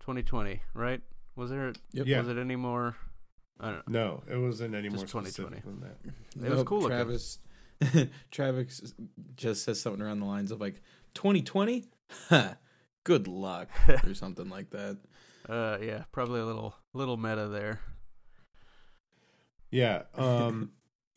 2020, 0.00 0.60
right? 0.74 1.00
Was 1.36 1.50
there? 1.50 1.72
Yep. 1.92 2.06
Yeah. 2.06 2.18
Was 2.18 2.28
it 2.28 2.38
any 2.38 2.56
more? 2.56 2.96
I 3.58 3.70
don't 3.72 3.88
know. 3.88 4.22
No, 4.28 4.34
it 4.34 4.38
wasn't 4.38 4.74
any 4.74 4.88
Just 4.88 5.14
more 5.14 5.22
2020. 5.22 5.56
specific 5.60 5.64
than 5.64 5.80
that. 6.40 6.46
It 6.46 6.54
was 6.54 6.62
cool 6.64 6.80
looking. 6.80 6.96
Travis, 6.96 7.38
Travis 8.30 8.94
just 9.36 9.64
says 9.64 9.80
something 9.80 10.02
around 10.02 10.20
the 10.20 10.26
lines 10.26 10.50
of 10.50 10.60
like 10.60 10.80
2020. 11.14 11.84
Good 13.04 13.28
luck 13.28 13.68
or 14.06 14.14
something 14.14 14.48
like 14.48 14.70
that. 14.70 14.98
Uh, 15.48 15.78
yeah, 15.82 16.04
probably 16.12 16.40
a 16.40 16.44
little 16.46 16.74
little 16.94 17.16
meta 17.16 17.48
there. 17.48 17.80
Yeah. 19.70 20.02
Um 20.18 20.72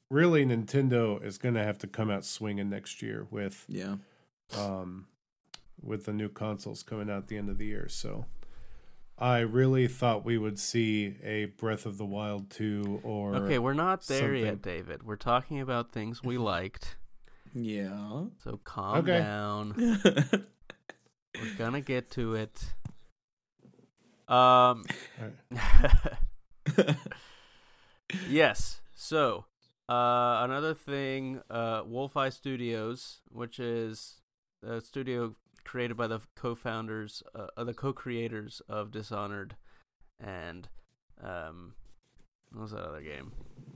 really 0.09 0.45
Nintendo 0.45 1.23
is 1.23 1.38
going 1.39 1.55
to 1.55 1.63
have 1.63 1.79
to 1.79 1.88
come 1.88 2.11
out 2.11 2.23
swinging 2.23 2.69
next 2.69 3.01
year 3.01 3.25
with 3.31 3.65
Yeah. 3.67 3.95
um 4.57 5.07
with 5.81 6.05
the 6.05 6.13
new 6.13 6.29
consoles 6.29 6.84
coming 6.84 7.09
out 7.09 7.17
at 7.23 7.27
the 7.29 7.38
end 7.38 7.49
of 7.49 7.57
the 7.57 7.65
year. 7.65 7.88
So 7.89 8.25
I 9.24 9.39
really 9.39 9.88
thought 9.88 10.26
we 10.26 10.38
would 10.38 10.59
see 10.59 11.15
a 11.24 11.45
Breath 11.45 11.86
of 11.86 11.97
the 11.97 12.05
Wild 12.05 12.49
2 12.49 12.99
or 13.03 13.36
Okay, 13.38 13.57
we're 13.57 13.74
not 13.74 14.05
there 14.07 14.19
something. 14.19 14.43
yet, 14.43 14.61
David. 14.61 15.03
We're 15.03 15.15
talking 15.15 15.61
about 15.61 15.93
things 15.93 16.21
we 16.21 16.38
liked. 16.53 16.97
Yeah. 17.53 18.26
So 18.43 18.59
calm 18.65 18.97
Okay. 18.97 19.19
down. 19.19 19.76
We're 21.39 21.57
gonna 21.57 21.80
get 21.82 22.11
to 22.11 22.36
it. 22.36 22.63
Um. 24.28 24.84
yes. 28.30 28.82
So, 28.95 29.45
uh, 29.89 30.41
another 30.43 30.74
thing, 30.74 31.41
uh, 31.49 31.84
WolfEye 31.84 32.32
Studios, 32.34 33.21
which 33.30 33.59
is 33.59 34.21
a 34.65 34.82
studio 34.82 35.35
created 35.64 35.98
by 35.98 36.07
the 36.07 36.22
co-founders, 36.35 37.23
uh, 37.35 37.48
uh, 37.56 37.64
the 37.64 37.73
co-creators 37.73 38.61
of 38.68 38.91
Dishonored, 38.91 39.56
and 40.19 40.68
um, 41.23 41.73
what 42.52 42.64
was 42.64 42.72
that 42.72 42.84
other 42.84 43.02
game? 43.02 43.34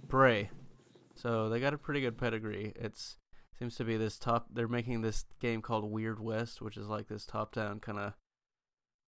Prey. 0.07 0.49
So 1.15 1.49
they 1.49 1.59
got 1.59 1.73
a 1.73 1.77
pretty 1.77 2.01
good 2.01 2.17
pedigree. 2.17 2.73
It's 2.75 3.17
seems 3.57 3.75
to 3.75 3.83
be 3.83 3.97
this 3.97 4.19
top. 4.19 4.47
They're 4.53 4.67
making 4.67 5.01
this 5.01 5.25
game 5.39 5.61
called 5.61 5.83
Weird 5.91 6.19
West, 6.19 6.61
which 6.61 6.77
is 6.77 6.87
like 6.87 7.07
this 7.07 7.25
top-down 7.25 7.79
kind 7.79 7.97
of 7.97 8.13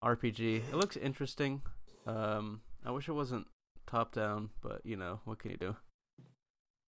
RPG. 0.03 0.69
It 0.69 0.76
looks 0.76 0.97
interesting. 0.97 1.61
Um, 2.07 2.61
I 2.85 2.91
wish 2.91 3.07
it 3.07 3.14
wasn't 3.14 3.47
top-down, 3.85 4.49
but 4.61 4.81
you 4.84 4.95
know 4.95 5.19
what 5.26 5.39
can 5.39 5.51
you 5.51 5.57
do? 5.57 5.76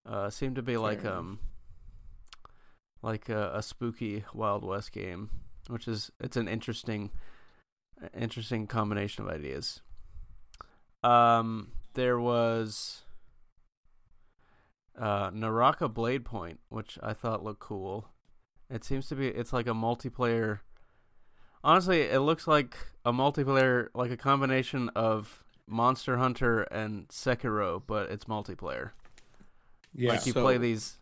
Uh, 0.06 0.30
seemed 0.32 0.56
to 0.56 0.64
be 0.64 0.78
like 0.78 1.02
enough. 1.02 1.18
um, 1.18 1.40
like 3.04 3.30
a, 3.30 3.52
a 3.54 3.62
spooky 3.62 4.24
Wild 4.34 4.64
West 4.64 4.92
game, 4.92 5.30
which 5.68 5.88
is 5.88 6.12
it's 6.20 6.38
an 6.38 6.48
interesting, 6.48 7.12
interesting 8.18 8.68
combination 8.68 9.26
of 9.26 9.32
ideas. 9.32 9.82
Um, 11.04 11.72
there 11.94 12.20
was 12.20 13.04
uh, 15.00 15.32
Naraka 15.34 15.88
Blade 15.90 16.26
Point, 16.26 16.60
which 16.70 16.98
I 17.02 17.14
thought 17.14 17.44
looked 17.44 17.60
cool. 17.60 18.10
It 18.70 18.84
seems 18.84 19.08
to 19.10 19.16
be 19.16 19.28
it's 19.28 19.54
like 19.54 19.68
a 19.68 19.72
multiplayer. 19.74 20.60
Honestly, 21.64 22.02
it 22.02 22.20
looks 22.22 22.48
like 22.48 22.76
a 23.06 23.12
multiplayer, 23.14 23.88
like 23.94 24.12
a 24.12 24.18
combination 24.18 24.90
of 24.96 25.44
Monster 25.68 26.18
Hunter 26.18 26.62
and 26.64 27.08
Sekiro, 27.10 27.82
but 27.86 28.10
it's 28.10 28.26
multiplayer. 28.26 28.92
yeah. 29.94 30.12
Like 30.14 30.26
you 30.26 30.34
So- 30.34 30.42
play 30.42 30.58
these 30.58 30.98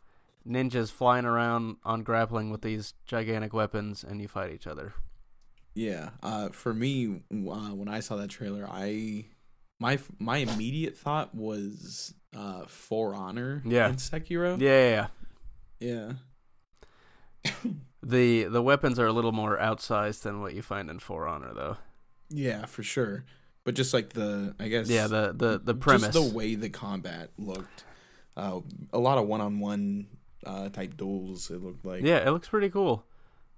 ninjas 0.48 0.92
flying 0.92 1.26
around 1.26 1.78
on 1.84 2.04
grappling 2.04 2.50
with 2.50 2.62
these 2.62 2.94
gigantic 3.06 3.54
weapons, 3.54 4.04
and 4.04 4.22
you 4.22 4.28
fight 4.28 4.52
each 4.52 4.68
other. 4.68 4.94
Yeah. 5.76 6.10
Uh, 6.22 6.50
for 6.50 6.74
me, 6.74 7.22
uh, 7.32 7.74
when 7.74 7.88
I 7.88 8.00
saw 8.00 8.16
that 8.18 8.30
trailer, 8.30 8.68
I 8.70 9.26
my 9.80 10.00
my 10.20 10.38
immediate 10.38 10.98
thought 10.98 11.34
was 11.34 12.14
uh, 12.36 12.66
For 12.68 13.14
Honor. 13.16 13.62
Yeah. 13.66 13.90
In 13.90 13.96
Sekiro. 13.96 14.60
Yeah, 14.60 14.90
yeah, 14.90 15.08
Yeah. 15.80 16.14
yeah. 17.44 17.54
the 18.04 18.44
the 18.46 18.62
weapons 18.62 19.00
are 19.00 19.08
a 19.08 19.14
little 19.14 19.32
more 19.32 19.58
outsized 19.58 20.24
than 20.24 20.42
what 20.42 20.54
you 20.54 20.62
find 20.62 20.90
in 20.90 21.00
For 21.00 21.28
Honor, 21.28 21.54
though. 21.54 21.78
Yeah, 22.30 22.66
for 22.66 22.84
sure. 22.84 23.26
But 23.64 23.76
just 23.76 23.94
like 23.94 24.10
the, 24.10 24.56
I 24.60 24.68
guess. 24.68 24.90
Yeah, 24.90 25.08
the 25.08 25.34
the 25.36 25.62
the 25.64 25.76
premise. 25.76 26.14
Just 26.14 26.30
the 26.30 26.36
way 26.36 26.56
the 26.56 26.70
combat 26.70 27.32
looked. 27.38 27.84
Uh, 28.38 28.62
a 28.94 29.00
lot 29.00 29.18
of 29.18 29.28
one-on-one 29.28 30.08
uh, 30.46 30.70
type 30.70 30.98
duels. 30.98 31.50
It 31.50 31.62
looked 31.64 31.86
like. 31.86 32.04
Yeah, 32.04 32.18
it 32.18 32.32
looks 32.32 32.48
pretty 32.50 32.70
cool. 32.70 33.06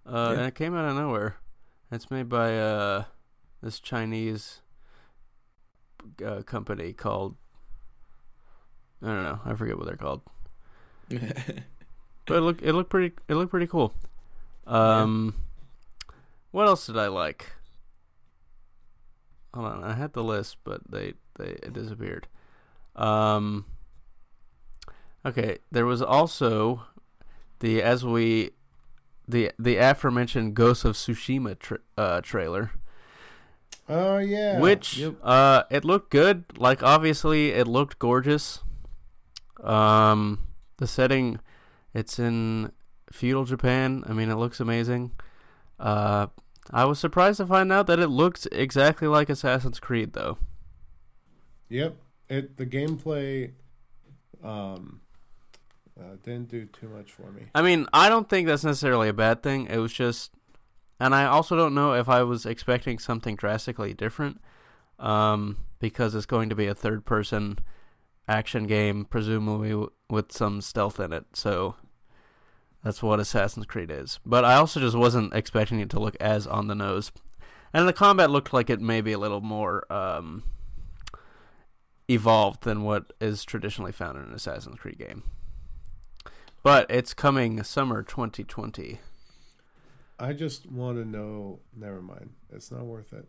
Uh, 0.05 0.31
Yeah. 0.33 0.37
And 0.39 0.47
it 0.47 0.55
came 0.55 0.75
out 0.75 0.85
of 0.89 0.95
nowhere. 0.95 1.37
It's 1.91 2.09
made 2.09 2.29
by 2.29 2.57
uh, 2.57 3.03
this 3.61 3.79
Chinese 3.79 4.61
uh, 6.25 6.41
company 6.43 6.93
called. 6.93 7.35
I 9.03 9.07
don't 9.07 9.23
know. 9.23 9.39
I 9.45 9.53
forget 9.55 9.77
what 9.77 9.87
they're 9.87 9.95
called. 9.97 10.21
But 12.27 12.37
it 12.37 12.41
looked 12.41 12.61
it 12.61 12.73
looked 12.73 12.89
pretty 12.91 13.15
it 13.27 13.33
looked 13.33 13.49
pretty 13.49 13.67
cool. 13.67 13.93
Um, 14.67 15.33
what 16.51 16.67
else 16.67 16.85
did 16.85 16.95
I 16.97 17.07
like? 17.07 17.47
Hold 19.53 19.65
on, 19.65 19.83
I 19.83 19.93
had 19.95 20.13
the 20.13 20.23
list, 20.23 20.57
but 20.63 20.81
they 20.89 21.15
they 21.37 21.57
it 21.63 21.73
disappeared. 21.73 22.27
Um. 22.95 23.65
Okay, 25.25 25.59
there 25.71 25.85
was 25.85 26.01
also 26.01 26.83
the 27.59 27.81
as 27.81 28.03
we 28.03 28.51
the 29.27 29.51
the 29.59 29.77
aforementioned 29.77 30.55
Ghost 30.55 30.83
of 30.85 30.95
Tsushima 30.95 31.57
tra- 31.59 31.79
uh, 31.97 32.21
trailer, 32.21 32.71
Oh 33.89 34.17
yeah. 34.17 34.59
which 34.59 34.97
Yep. 34.97 35.15
uh 35.23 35.63
it 35.69 35.85
looked 35.85 36.09
good. 36.11 36.45
Like 36.57 36.81
obviously 36.83 37.49
it 37.49 37.67
looked 37.67 37.99
gorgeous. 37.99 38.61
Um, 39.63 40.47
the 40.77 40.87
setting, 40.87 41.39
it's 41.93 42.17
in 42.19 42.71
feudal 43.11 43.45
Japan. 43.45 44.03
I 44.07 44.13
mean, 44.13 44.29
it 44.29 44.35
looks 44.35 44.59
amazing. 44.59 45.11
Uh, 45.79 46.27
I 46.71 46.85
was 46.85 46.99
surprised 46.99 47.37
to 47.37 47.45
find 47.47 47.71
out 47.71 47.87
that 47.87 47.99
it 47.99 48.07
looks 48.07 48.47
exactly 48.51 49.07
like 49.07 49.29
Assassin's 49.29 49.79
Creed, 49.79 50.13
though. 50.13 50.37
Yep. 51.69 51.95
It 52.29 52.57
the 52.57 52.65
gameplay 52.65 53.51
um 54.43 55.01
uh, 56.01 56.15
didn't 56.23 56.49
do 56.49 56.65
too 56.65 56.89
much 56.89 57.11
for 57.11 57.31
me. 57.31 57.43
I 57.53 57.61
mean, 57.61 57.85
I 57.93 58.09
don't 58.09 58.27
think 58.27 58.47
that's 58.47 58.63
necessarily 58.63 59.09
a 59.09 59.13
bad 59.13 59.43
thing. 59.43 59.67
It 59.67 59.77
was 59.77 59.93
just, 59.93 60.31
and 60.99 61.13
I 61.13 61.25
also 61.25 61.55
don't 61.55 61.75
know 61.75 61.93
if 61.93 62.09
I 62.09 62.23
was 62.23 62.45
expecting 62.45 62.99
something 62.99 63.35
drastically 63.35 63.93
different, 63.93 64.41
um, 64.99 65.57
because 65.79 66.15
it's 66.15 66.25
going 66.25 66.49
to 66.49 66.55
be 66.55 66.67
a 66.67 66.75
third-person 66.75 67.59
action 68.27 68.67
game, 68.67 69.05
presumably 69.05 69.69
w- 69.69 69.91
with 70.09 70.31
some 70.31 70.61
stealth 70.61 70.99
in 70.99 71.11
it. 71.11 71.25
So 71.33 71.75
that's 72.83 73.03
what 73.03 73.19
Assassin's 73.19 73.65
Creed 73.65 73.91
is. 73.91 74.19
But 74.25 74.45
I 74.45 74.55
also 74.55 74.79
just 74.79 74.95
wasn't 74.95 75.33
expecting 75.33 75.79
it 75.79 75.89
to 75.91 75.99
look 75.99 76.15
as 76.19 76.47
on 76.47 76.67
the 76.67 76.75
nose, 76.75 77.11
and 77.73 77.87
the 77.87 77.93
combat 77.93 78.29
looked 78.29 78.53
like 78.53 78.69
it 78.69 78.81
may 78.81 79.01
be 79.01 79.11
a 79.11 79.19
little 79.19 79.41
more 79.41 79.91
um, 79.91 80.43
evolved 82.07 82.63
than 82.63 82.83
what 82.83 83.13
is 83.19 83.43
traditionally 83.43 83.91
found 83.91 84.17
in 84.17 84.23
an 84.23 84.33
Assassin's 84.33 84.79
Creed 84.79 84.97
game. 84.97 85.23
But 86.63 86.89
it's 86.89 87.13
coming 87.13 87.63
summer 87.63 88.03
2020. 88.03 88.99
I 90.19 90.33
just 90.33 90.71
want 90.71 90.97
to 90.97 91.05
know. 91.05 91.59
Never 91.75 92.01
mind. 92.01 92.31
It's 92.51 92.71
not 92.71 92.85
worth 92.85 93.13
it. 93.13 93.27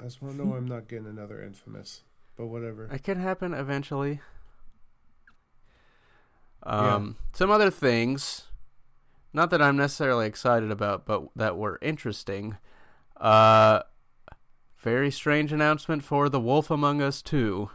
I 0.00 0.04
just 0.04 0.22
want 0.22 0.36
to 0.36 0.44
know 0.46 0.54
I'm 0.54 0.68
not 0.68 0.88
getting 0.88 1.06
another 1.06 1.42
infamous. 1.42 2.02
But 2.36 2.46
whatever. 2.46 2.86
It 2.86 3.02
can 3.02 3.18
happen 3.18 3.52
eventually. 3.52 4.20
Um, 6.62 7.16
some 7.32 7.50
other 7.50 7.70
things, 7.70 8.48
not 9.32 9.50
that 9.50 9.60
I'm 9.60 9.76
necessarily 9.76 10.26
excited 10.26 10.70
about, 10.70 11.06
but 11.06 11.24
that 11.34 11.56
were 11.56 11.78
interesting. 11.82 12.58
Uh, 13.16 13.80
very 14.78 15.10
strange 15.10 15.52
announcement 15.52 16.04
for 16.04 16.28
The 16.28 16.40
Wolf 16.40 16.70
Among 16.70 17.02
Us 17.02 17.20
2. 17.22 17.70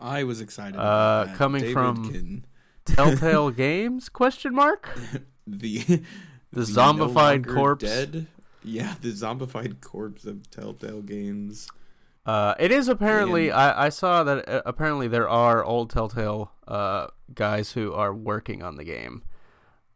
I 0.00 0.24
was 0.24 0.40
excited. 0.40 0.76
Uh, 0.76 0.80
about 0.80 1.26
that. 1.26 1.36
coming 1.36 1.60
David 1.62 1.74
from- 1.74 2.10
can- 2.10 2.46
Telltale 2.86 3.50
Games? 3.50 4.08
Question 4.08 4.54
mark. 4.54 4.90
the 5.46 5.78
The 6.52 6.60
no 6.60 6.62
zombified 6.62 7.14
longer 7.46 7.54
corpse. 7.54 7.84
Dead. 7.84 8.26
Yeah, 8.64 8.94
the 9.00 9.08
zombified 9.12 9.80
corpse 9.80 10.24
of 10.24 10.48
Telltale 10.50 11.02
Games. 11.02 11.68
Uh, 12.24 12.54
it 12.60 12.70
is 12.70 12.88
apparently. 12.88 13.48
And- 13.48 13.58
I, 13.58 13.86
I 13.86 13.88
saw 13.88 14.22
that 14.24 14.48
uh, 14.48 14.62
apparently 14.66 15.08
there 15.08 15.28
are 15.28 15.64
old 15.64 15.90
Telltale 15.90 16.52
uh, 16.68 17.08
guys 17.34 17.72
who 17.72 17.92
are 17.92 18.14
working 18.14 18.62
on 18.62 18.76
the 18.76 18.84
game. 18.84 19.22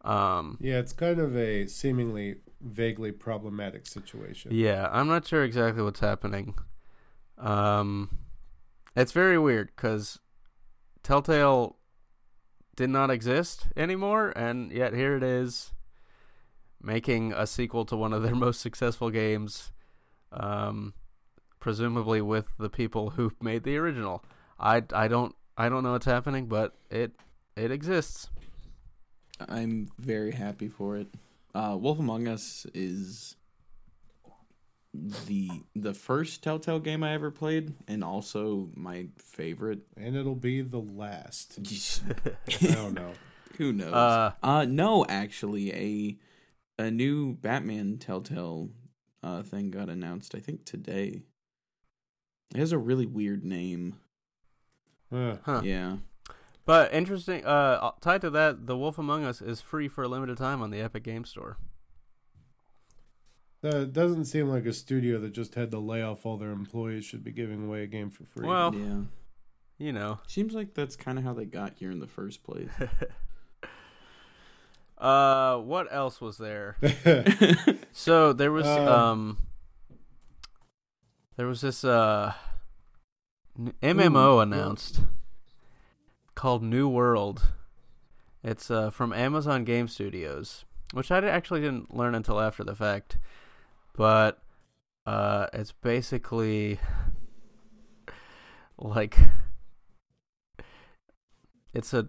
Um, 0.02 0.56
Yeah, 0.60 0.78
it's 0.78 0.92
kind 0.92 1.18
of 1.20 1.36
a 1.36 1.66
seemingly 1.66 2.36
vaguely 2.60 3.12
problematic 3.12 3.86
situation. 3.86 4.50
yeah, 4.54 4.88
I'm 4.90 5.06
not 5.08 5.26
sure 5.26 5.44
exactly 5.44 5.82
what's 5.82 6.00
happening. 6.00 6.54
Um, 7.38 8.18
it's 8.96 9.12
very 9.12 9.38
weird 9.38 9.70
because 9.76 10.18
Telltale 11.02 11.75
did 12.76 12.90
not 12.90 13.10
exist 13.10 13.66
anymore, 13.76 14.32
and 14.36 14.70
yet 14.70 14.94
here 14.94 15.16
it 15.16 15.22
is, 15.22 15.72
making 16.80 17.32
a 17.32 17.46
sequel 17.46 17.84
to 17.86 17.96
one 17.96 18.12
of 18.12 18.22
their 18.22 18.34
most 18.46 18.60
successful 18.60 19.10
games. 19.10 19.72
Um, 20.32 20.92
presumably 21.66 22.20
with 22.20 22.46
the 22.58 22.70
people 22.70 23.10
who 23.10 23.32
made 23.40 23.64
the 23.64 23.76
original. 23.76 24.24
I, 24.58 24.82
I 24.92 25.08
don't 25.08 25.34
I 25.58 25.68
don't 25.68 25.82
know 25.82 25.92
what's 25.92 26.06
happening, 26.06 26.46
but 26.46 26.76
it 26.90 27.12
it 27.56 27.70
exists. 27.70 28.28
I'm 29.48 29.88
very 29.98 30.32
happy 30.32 30.68
for 30.68 30.96
it. 30.96 31.08
Uh, 31.54 31.76
Wolf 31.78 31.98
Among 31.98 32.28
Us 32.28 32.66
is 32.74 33.35
the 35.26 35.50
the 35.74 35.94
first 35.94 36.42
Telltale 36.42 36.78
game 36.80 37.02
I 37.02 37.12
ever 37.14 37.30
played, 37.30 37.74
and 37.88 38.02
also 38.04 38.70
my 38.74 39.08
favorite. 39.18 39.80
And 39.96 40.16
it'll 40.16 40.34
be 40.34 40.62
the 40.62 40.80
last. 40.80 41.58
I 42.62 42.74
don't 42.74 42.94
know. 42.94 43.12
Who 43.58 43.72
knows? 43.72 43.92
Uh, 43.92 44.32
Uh, 44.42 44.64
no, 44.68 45.04
actually, 45.08 45.72
a 45.72 46.18
a 46.82 46.90
new 46.90 47.34
Batman 47.34 47.98
Telltale 47.98 48.70
uh 49.22 49.42
thing 49.42 49.70
got 49.70 49.88
announced. 49.88 50.34
I 50.34 50.40
think 50.40 50.64
today. 50.64 51.22
It 52.54 52.58
has 52.58 52.72
a 52.72 52.78
really 52.78 53.06
weird 53.06 53.44
name. 53.44 53.96
Uh, 55.12 55.36
Huh. 55.44 55.62
Yeah. 55.64 55.96
But 56.64 56.92
interesting. 56.92 57.44
Uh, 57.44 57.92
tied 58.00 58.20
to 58.22 58.30
that, 58.30 58.66
The 58.66 58.76
Wolf 58.76 58.98
Among 58.98 59.24
Us 59.24 59.40
is 59.40 59.60
free 59.60 59.88
for 59.88 60.02
a 60.04 60.08
limited 60.08 60.36
time 60.36 60.62
on 60.62 60.70
the 60.70 60.80
Epic 60.80 61.02
Game 61.04 61.24
Store. 61.24 61.58
That 63.70 63.92
doesn't 63.92 64.26
seem 64.26 64.48
like 64.48 64.66
a 64.66 64.72
studio 64.72 65.18
that 65.20 65.32
just 65.32 65.54
had 65.54 65.70
to 65.70 65.78
lay 65.78 66.02
off 66.02 66.26
all 66.26 66.36
their 66.36 66.52
employees 66.52 67.04
should 67.04 67.24
be 67.24 67.32
giving 67.32 67.66
away 67.66 67.82
a 67.82 67.86
game 67.86 68.10
for 68.10 68.24
free. 68.24 68.46
Well, 68.46 68.74
yeah. 68.74 69.00
you 69.78 69.92
know. 69.92 70.20
Seems 70.26 70.54
like 70.54 70.74
that's 70.74 70.96
kind 70.96 71.18
of 71.18 71.24
how 71.24 71.34
they 71.34 71.44
got 71.44 71.74
here 71.74 71.90
in 71.90 72.00
the 72.00 72.06
first 72.06 72.44
place. 72.44 72.70
uh, 74.98 75.58
what 75.58 75.86
else 75.90 76.20
was 76.20 76.38
there? 76.38 76.76
So 77.98 78.34
there 78.34 78.52
was 78.52 78.66
Um, 78.66 78.88
um, 78.88 79.38
there 81.36 81.46
was 81.46 81.62
this 81.62 81.82
uh 81.82 82.34
MMO 83.82 84.36
Ooh, 84.36 84.40
announced 84.40 85.00
called 86.34 86.62
New 86.62 86.86
World. 86.86 87.52
It's 88.44 88.70
uh 88.70 88.90
from 88.90 89.14
Amazon 89.14 89.64
Game 89.64 89.88
Studios, 89.88 90.66
which 90.92 91.10
I 91.10 91.26
actually 91.26 91.62
didn't 91.62 91.96
learn 91.96 92.14
until 92.14 92.38
after 92.38 92.62
the 92.62 92.74
fact, 92.74 93.16
but 93.96 94.42
uh 95.06 95.46
it's 95.52 95.72
basically 95.72 96.78
like 98.78 99.16
it's 101.72 101.92
a 101.94 102.08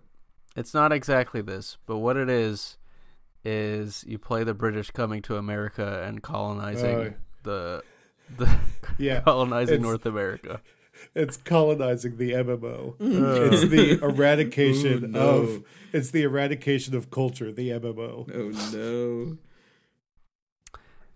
it's 0.55 0.73
not 0.73 0.91
exactly 0.91 1.41
this, 1.41 1.77
but 1.85 1.97
what 1.97 2.17
it 2.17 2.29
is 2.29 2.77
is 3.45 4.03
you 4.07 4.17
play 4.17 4.43
the 4.43 4.53
British 4.55 4.89
coming 4.91 5.21
to 5.21 5.35
America 5.37 6.03
and 6.05 6.21
colonizing 6.23 6.95
Oh. 6.95 7.13
the 7.43 7.83
the 8.37 8.59
yeah, 8.97 9.21
colonizing 9.21 9.81
North 9.81 10.05
America. 10.05 10.61
it's 11.15 11.37
colonizing 11.37 12.17
the 12.17 12.31
MMO. 12.31 12.93
Uh. 12.99 13.51
It's 13.53 13.67
the 13.69 13.99
eradication 14.03 15.03
Ooh, 15.05 15.07
no. 15.07 15.19
of 15.19 15.63
it's 15.93 16.11
the 16.11 16.23
eradication 16.23 16.95
of 16.95 17.11
culture, 17.11 17.51
the 17.51 17.69
MMO. 17.69 18.29
oh 18.33 18.75
no. 18.77 19.37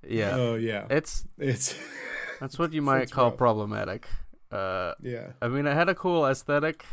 Yeah, 0.07 0.36
Oh 0.36 0.56
yeah. 0.56 0.88
it's 0.90 1.26
It's 1.38 1.76
that's 2.40 2.57
what 2.60 2.73
you 2.73 2.82
might 2.82 3.11
call 3.11 3.30
rough. 3.30 3.38
problematic. 3.38 4.07
Uh, 4.52 4.94
yeah. 5.02 5.28
I 5.41 5.48
mean, 5.48 5.65
it 5.65 5.73
had 5.73 5.90
a 5.90 5.95
cool 5.95 6.26
aesthetic, 6.26 6.86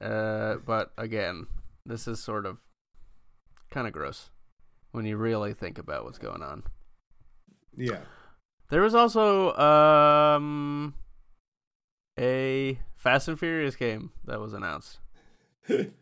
uh, 0.00 0.56
but 0.66 0.92
again, 0.98 1.46
this 1.86 2.08
is 2.08 2.22
sort 2.22 2.46
of 2.46 2.58
kind 3.70 3.86
of 3.86 3.92
gross 3.92 4.30
when 4.90 5.04
you 5.06 5.16
really 5.16 5.54
think 5.54 5.78
about 5.78 6.04
what's 6.04 6.18
going 6.18 6.42
on. 6.42 6.64
Yeah. 7.76 8.00
There 8.70 8.82
was 8.82 8.94
also 8.94 9.54
um 9.56 10.94
a 12.18 12.78
Fast 12.96 13.28
and 13.28 13.38
Furious 13.38 13.76
game 13.76 14.10
that 14.24 14.40
was 14.40 14.52
announced. 14.52 14.98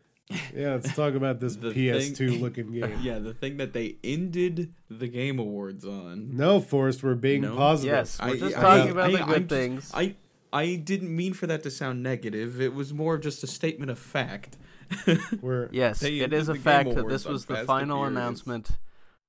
Yeah, 0.55 0.73
let's 0.73 0.93
talk 0.95 1.13
about 1.13 1.39
this 1.39 1.55
The 1.57 1.69
PS2 1.71 2.15
thing- 2.17 2.41
looking 2.41 2.71
game. 2.79 2.99
Yeah, 3.01 3.19
the 3.19 3.33
thing 3.33 3.57
that 3.57 3.73
they 3.73 3.95
ended 4.03 4.73
the 4.89 5.07
Game 5.07 5.39
Awards 5.39 5.85
on. 5.85 6.35
No, 6.35 6.59
Forrest, 6.59 7.03
we're 7.03 7.15
being 7.15 7.41
No? 7.41 7.55
positive. 7.55 7.93
Yes, 7.95 8.19
we're 8.21 8.27
I- 8.27 8.37
just 8.37 8.57
I- 8.57 8.61
talking 8.61 8.87
I- 8.87 8.91
about 8.91 9.11
the 9.11 9.17
I- 9.21 9.25
good 9.25 9.35
I'm 9.35 9.47
just- 9.47 9.49
things. 9.49 9.91
I 9.93 10.15
I 10.53 10.75
didn't 10.75 11.15
mean 11.15 11.33
for 11.33 11.47
that 11.47 11.63
to 11.63 11.71
sound 11.71 12.03
negative. 12.03 12.59
It 12.59 12.73
was 12.73 12.93
more 12.93 13.15
of 13.15 13.21
just 13.21 13.41
a 13.43 13.47
statement 13.47 13.89
of 13.89 13.97
fact. 13.97 14.57
We're 15.41 15.69
Yes, 15.71 16.01
They 16.01 16.19
it 16.19 16.23
ended 16.23 16.39
is 16.41 16.49
a 16.49 16.51
the 16.51 16.57
Game 16.57 16.63
fact 16.63 16.89
that 16.89 16.99
Awards 16.99 17.13
this 17.13 17.25
on 17.25 17.31
was 17.33 17.45
the 17.45 17.55
and 17.59 17.67
final 17.67 17.99
Furious. 17.99 18.11
announcement 18.17 18.71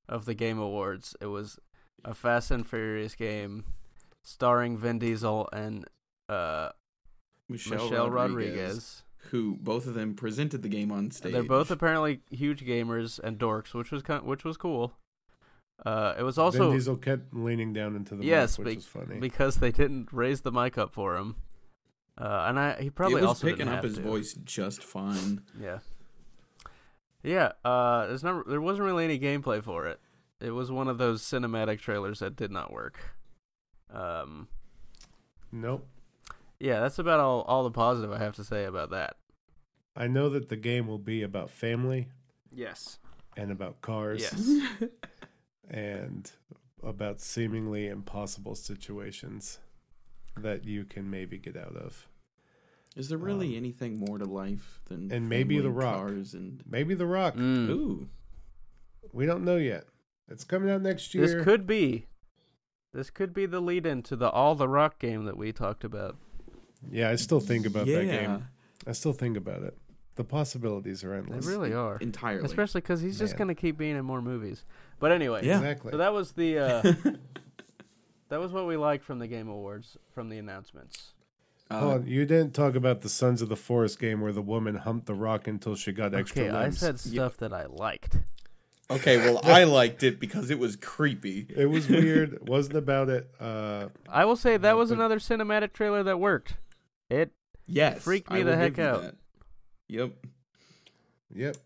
of 0.08 0.24
the 0.24 0.34
Game 0.34 0.58
Awards. 0.58 1.14
It 1.20 1.26
was 1.26 1.60
a 2.04 2.12
Fast 2.14 2.50
and 2.50 2.66
Furious 2.68 3.14
game 3.14 3.64
starring 4.22 4.76
Vin 4.76 4.98
Diesel 4.98 5.48
and 5.52 5.84
uh, 6.28 6.70
Michelle, 7.48 8.10
Rodriguez. 8.10 9.01
Who 9.32 9.56
both 9.60 9.86
of 9.86 9.94
them 9.94 10.14
presented 10.14 10.62
the 10.62 10.68
game 10.68 10.92
on 10.92 11.10
stage. 11.10 11.32
They're 11.32 11.42
both 11.42 11.70
apparently 11.70 12.20
huge 12.30 12.64
gamers 12.64 13.18
and 13.18 13.38
dorks, 13.38 13.74
which 13.74 13.90
was 13.90 14.02
kind 14.02 14.22
which 14.24 14.44
was 14.44 14.56
cool. 14.56 14.92
Uh, 15.84 16.14
it 16.16 16.22
was 16.22 16.38
also 16.38 16.58
Vin 16.58 16.62
also 16.66 16.72
Diesel 16.74 16.96
kept 16.96 17.34
leaning 17.34 17.72
down 17.72 17.96
into 17.96 18.14
the 18.14 18.24
Yes, 18.24 18.56
mic, 18.58 18.66
which 18.66 18.74
be- 18.74 18.78
is 18.78 18.86
funny. 18.86 19.18
because 19.18 19.56
they 19.56 19.72
didn't 19.72 20.12
raise 20.12 20.42
the 20.42 20.52
mic 20.52 20.78
up 20.78 20.92
for 20.92 21.16
him. 21.16 21.34
Uh, 22.16 22.44
and 22.48 22.58
I 22.58 22.80
he 22.80 22.90
probably 22.90 23.16
it 23.18 23.20
was 23.22 23.28
also 23.28 23.46
picking 23.48 23.66
didn't 23.66 23.68
up 23.70 23.74
have 23.76 23.84
his 23.84 23.96
to. 23.96 24.02
voice 24.02 24.34
just 24.44 24.84
fine. 24.84 25.42
Yeah. 25.60 25.78
Yeah, 27.24 27.52
uh, 27.64 28.06
there's 28.08 28.24
not, 28.24 28.48
there 28.48 28.60
wasn't 28.60 28.84
really 28.86 29.04
any 29.04 29.18
gameplay 29.18 29.62
for 29.62 29.86
it. 29.86 30.00
It 30.40 30.50
was 30.50 30.72
one 30.72 30.88
of 30.88 30.98
those 30.98 31.22
cinematic 31.22 31.78
trailers 31.80 32.18
that 32.18 32.34
did 32.34 32.50
not 32.50 32.72
work. 32.72 32.98
Um, 33.94 34.48
Nope. 35.52 35.86
yeah, 36.58 36.80
that's 36.80 36.98
about 36.98 37.20
all, 37.20 37.42
all 37.42 37.62
the 37.62 37.70
positive 37.70 38.10
I 38.10 38.18
have 38.18 38.34
to 38.36 38.44
say 38.44 38.64
about 38.64 38.90
that. 38.90 39.16
I 39.96 40.06
know 40.08 40.28
that 40.30 40.48
the 40.48 40.56
game 40.56 40.86
will 40.86 40.98
be 40.98 41.22
about 41.22 41.50
family 41.50 42.08
Yes. 42.50 42.98
and 43.36 43.50
about 43.50 43.80
cars 43.80 44.20
Yes. 44.22 44.60
and 45.70 46.30
about 46.82 47.20
seemingly 47.20 47.86
impossible 47.88 48.54
situations 48.54 49.58
that 50.36 50.64
you 50.64 50.84
can 50.84 51.10
maybe 51.10 51.38
get 51.38 51.56
out 51.56 51.76
of. 51.76 52.08
Is 52.96 53.08
there 53.08 53.18
really 53.18 53.50
Um, 53.52 53.56
anything 53.56 53.98
more 53.98 54.18
to 54.18 54.24
life 54.24 54.80
than 54.86 55.10
and 55.12 55.28
maybe 55.28 55.58
The 55.60 55.70
Rock. 55.70 55.96
cars 55.96 56.34
and 56.34 56.62
Maybe 56.66 56.94
The 56.94 57.06
Rock. 57.06 57.36
Mm. 57.36 57.68
ooh? 57.70 58.08
We 59.12 59.24
don't 59.26 59.44
know 59.44 59.56
yet. 59.56 59.84
It's 60.28 60.44
coming 60.44 60.70
out 60.70 60.82
next 60.82 61.14
year. 61.14 61.26
This 61.26 61.44
could 61.44 61.66
be. 61.66 62.06
This 62.92 63.08
could 63.10 63.32
be 63.32 63.46
the 63.46 63.60
lead 63.60 63.86
in 63.86 64.02
to 64.04 64.16
the 64.16 64.28
All 64.30 64.54
the 64.54 64.68
Rock 64.68 64.98
game 64.98 65.24
that 65.24 65.36
we 65.36 65.52
talked 65.52 65.84
about. 65.84 66.16
yeah, 66.90 67.08
I 67.10 67.16
still 67.16 67.40
think 67.40 67.64
about 67.66 67.86
that 67.86 68.04
game. 68.04 68.48
I 68.86 68.92
still 68.92 69.12
think 69.12 69.36
about 69.36 69.62
it. 69.62 69.76
The 70.16 70.24
possibilities 70.24 71.02
are 71.04 71.14
endless. 71.14 71.46
They 71.46 71.52
really 71.52 71.72
are. 71.72 71.96
entirely. 71.98 72.44
Especially 72.44 72.80
because 72.82 73.00
he's 73.00 73.18
just 73.18 73.36
going 73.36 73.48
to 73.48 73.54
keep 73.54 73.78
being 73.78 73.96
in 73.96 74.04
more 74.04 74.20
movies. 74.20 74.64
But 75.00 75.10
anyway, 75.12 75.44
Yeah. 75.46 75.56
Exactly. 75.58 75.90
so 75.92 75.96
that 75.98 76.12
was 76.12 76.32
the. 76.32 76.58
Uh, 76.58 76.82
that 78.28 78.40
was 78.40 78.52
what 78.52 78.66
we 78.66 78.76
liked 78.76 79.04
from 79.04 79.18
the 79.18 79.26
Game 79.26 79.48
Awards, 79.48 79.96
from 80.14 80.28
the 80.28 80.38
announcements. 80.38 81.14
Uh, 81.70 81.80
Hold 81.80 81.92
on, 82.02 82.06
you 82.06 82.26
didn't 82.26 82.52
talk 82.54 82.74
about 82.74 83.00
the 83.00 83.08
Sons 83.08 83.40
of 83.40 83.48
the 83.48 83.56
Forest 83.56 83.98
game 83.98 84.20
where 84.20 84.32
the 84.32 84.42
woman 84.42 84.74
humped 84.76 85.06
the 85.06 85.14
rock 85.14 85.46
until 85.46 85.74
she 85.74 85.92
got 85.92 86.14
extra 86.14 86.44
okay, 86.44 86.50
I 86.56 86.70
said 86.70 87.00
stuff 87.00 87.38
that 87.38 87.52
I 87.54 87.64
liked. 87.66 88.18
okay, 88.90 89.16
well, 89.16 89.40
I 89.44 89.64
liked 89.64 90.02
it 90.02 90.20
because 90.20 90.50
it 90.50 90.58
was 90.58 90.76
creepy. 90.76 91.46
It 91.56 91.66
was 91.66 91.88
weird. 91.88 92.34
it 92.34 92.48
wasn't 92.48 92.76
about 92.76 93.08
it. 93.08 93.30
Uh, 93.40 93.86
I 94.08 94.26
will 94.26 94.36
say 94.36 94.58
that 94.58 94.76
was 94.76 94.90
but- 94.90 94.98
another 94.98 95.18
cinematic 95.18 95.72
trailer 95.72 96.02
that 96.02 96.20
worked. 96.20 96.54
It 97.08 97.32
Yes, 97.66 98.02
Freaked 98.02 98.30
me 98.30 98.40
I 98.40 98.42
the 98.42 98.56
heck 98.56 98.78
out. 98.78 99.02
that. 99.02 99.14
Yep. 99.92 100.12
yep. 101.34 101.56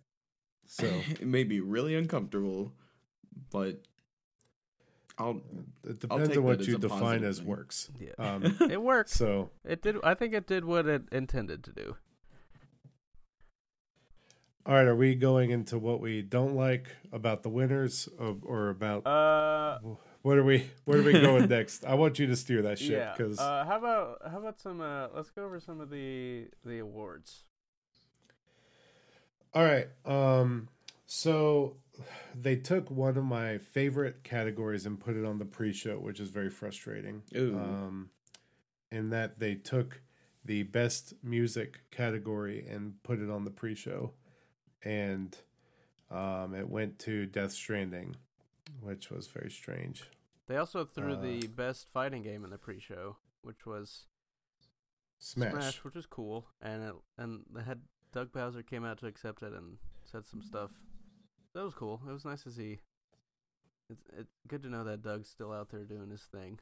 So 0.67 0.87
it 1.09 1.27
made 1.27 1.49
me 1.49 1.61
really 1.61 1.95
uncomfortable, 1.95 2.73
but 3.53 3.81
I'll. 5.17 5.41
it 5.85 6.05
I'll 6.11 6.19
depends 6.19 6.29
take 6.31 6.39
on 6.39 6.45
what 6.45 6.67
you 6.67 6.77
define 6.79 7.23
as 7.25 7.39
thing. 7.39 7.47
works. 7.47 7.89
yeah, 8.01 8.11
Um, 8.19 8.57
it 8.71 8.83
worked. 8.83 9.11
so 9.11 9.51
It 9.65 9.81
did. 9.83 9.97
I 10.03 10.15
think 10.15 10.35
it 10.35 10.47
did 10.47 10.65
what 10.65 10.87
it 10.87 11.03
intended 11.13 11.63
to 11.65 11.73
do. 11.73 11.97
all 14.67 14.75
right, 14.75 14.87
are 14.87 14.97
we 14.97 15.15
going 15.15 15.51
into 15.51 15.79
what 15.79 16.01
we 16.01 16.23
don't 16.23 16.57
like 16.57 16.89
about 17.13 17.45
the 17.45 17.49
winners, 17.49 18.09
or, 18.19 18.37
or 18.43 18.69
about 18.71 19.07
Uh, 19.07 19.79
what 20.23 20.37
are 20.37 20.43
we? 20.45 20.69
Where 20.85 20.99
are 20.99 21.03
we 21.05 21.13
going 21.13 21.49
next? 21.59 21.85
I 21.85 21.95
want 21.95 22.19
you 22.19 22.27
to 22.27 22.35
steer 22.35 22.63
that 22.63 22.81
ship 22.81 22.91
yeah. 22.99 23.15
because 23.17 23.39
Uh, 23.39 23.65
how 23.65 23.79
about 23.79 24.19
how 24.29 24.39
about 24.41 24.59
some? 24.59 24.81
Uh, 24.81 25.07
let's 25.15 25.31
go 25.31 25.45
over 25.45 25.61
some 25.61 25.81
of 25.81 25.91
the 25.91 26.49
the 26.65 26.81
awards. 26.81 27.45
All 29.57 29.65
right. 29.65 29.89
Um 30.05 30.69
so 31.07 31.77
they 32.35 32.57
took 32.57 32.91
one 32.91 33.17
of 33.17 33.25
my 33.25 33.57
favorite 33.57 34.23
categories 34.23 34.85
and 34.85 35.01
put 35.01 35.17
it 35.17 35.25
on 35.25 35.39
the 35.39 35.47
pre-show, 35.47 35.99
which 35.99 36.21
is 36.21 36.29
very 36.29 36.51
frustrating. 36.51 37.23
Ooh. 37.35 37.57
Um 37.57 38.11
in 38.93 39.09
that 39.11 39.39
they 39.39 39.55
took 39.55 40.03
the 40.45 40.63
best 40.65 41.15
music 41.23 41.81
category 41.91 42.67
and 42.69 43.03
put 43.03 43.19
it 43.19 43.31
on 43.31 43.45
the 43.45 43.51
pre-show 43.51 44.13
and 44.85 45.39
um 46.11 46.55
it 46.55 46.69
went 46.69 46.99
to 46.99 47.25
Death 47.25 47.53
Stranding, 47.53 48.15
which 48.83 49.11
was 49.11 49.27
very 49.27 49.51
strange. 49.51 50.05
They 50.49 50.59
also 50.59 50.85
threw 50.85 51.15
Uh, 51.15 51.21
the 51.23 51.47
best 51.47 51.89
fighting 51.95 52.23
game 52.23 52.45
in 52.45 52.51
the 52.51 52.59
pre-show, 52.59 53.17
which 53.41 53.65
was 53.65 54.07
Smash. 55.19 55.53
Smash, 55.53 55.83
which 55.83 55.95
was 55.95 56.05
cool, 56.05 56.47
and 56.61 56.83
it, 56.83 56.95
and 57.17 57.47
they 57.51 57.63
had 57.63 57.81
Doug 58.13 58.33
Bowser 58.33 58.63
came 58.63 58.85
out 58.85 58.99
to 58.99 59.07
accept 59.07 59.43
it 59.43 59.53
and 59.53 59.77
said 60.05 60.27
some 60.27 60.43
stuff. 60.43 60.71
That 61.55 61.65
was 61.65 61.75
cool. 61.75 62.01
It 62.09 62.13
was 62.13 62.25
nice 62.25 62.43
to 62.45 62.51
see. 62.51 62.79
It's 63.91 64.03
it's 64.19 64.33
good 64.49 64.63
to 64.63 64.69
know 64.69 64.85
that 64.85 65.03
Doug's 65.03 65.29
still 65.29 65.53
out 65.53 65.71
there 65.71 65.85
doing 65.85 66.11
his 66.11 66.23
thing. 66.23 66.59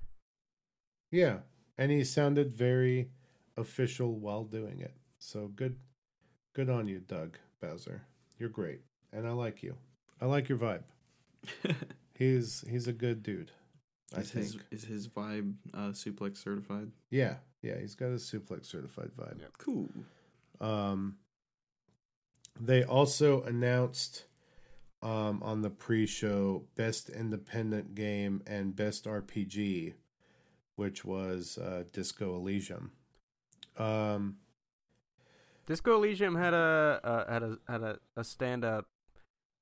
Yeah, 1.10 1.38
and 1.78 1.90
he 1.90 2.04
sounded 2.04 2.54
very 2.54 3.08
official 3.56 4.14
while 4.16 4.44
doing 4.44 4.80
it. 4.80 4.94
So 5.18 5.48
good, 5.48 5.76
good 6.54 6.68
on 6.68 6.86
you, 6.88 7.00
Doug 7.00 7.38
Bowser. 7.60 8.02
You're 8.38 8.48
great, 8.48 8.80
and 9.12 9.26
I 9.26 9.30
like 9.30 9.62
you. 9.62 9.76
I 10.20 10.26
like 10.26 10.48
your 10.48 10.58
vibe. 10.58 10.82
He's 12.14 12.64
he's 12.70 12.86
a 12.86 12.92
good 12.92 13.22
dude. 13.22 13.50
I 14.16 14.20
is 14.20 14.30
think. 14.30 14.44
his 14.46 14.58
is 14.70 14.84
his 14.84 15.08
vibe 15.08 15.54
uh, 15.74 15.88
suplex 15.88 16.38
certified? 16.38 16.92
Yeah, 17.10 17.36
yeah. 17.60 17.78
He's 17.80 17.96
got 17.96 18.06
a 18.06 18.16
suplex 18.16 18.66
certified 18.66 19.10
vibe. 19.18 19.40
Cool. 19.58 19.88
Um, 20.60 21.16
they 22.60 22.82
also 22.84 23.42
announced 23.42 24.24
um, 25.02 25.42
on 25.42 25.62
the 25.62 25.70
pre-show 25.70 26.64
best 26.76 27.08
independent 27.10 27.94
game 27.94 28.42
and 28.46 28.74
best 28.74 29.04
RPG, 29.04 29.94
which 30.76 31.04
was 31.04 31.58
uh, 31.58 31.84
Disco 31.92 32.36
Elysium. 32.36 32.92
Um, 33.76 34.36
Disco 35.66 35.96
Elysium 35.96 36.36
had 36.36 36.54
a 36.54 37.00
uh, 37.02 37.32
had 37.32 37.42
a 37.42 37.58
had 37.68 37.82
a, 37.82 37.98
a 38.16 38.20
standout 38.22 38.84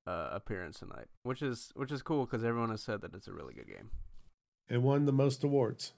uh, 0.06 0.28
appearance 0.32 0.78
tonight, 0.81 1.06
which 1.23 1.43
is 1.43 1.73
which 1.74 1.93
is 1.93 2.02
cool 2.02 2.27
because 2.27 2.44
everyone 2.44 2.70
has 2.70 2.82
said 2.82 3.01
that 3.01 3.14
it's 3.14 3.28
a 3.28 3.32
really 3.32 3.55
good 3.55 3.69
game. 3.69 3.90
it 4.69 4.82
won 4.82 5.06
the 5.06 5.12
most 5.12 5.43
awards. 5.44 5.93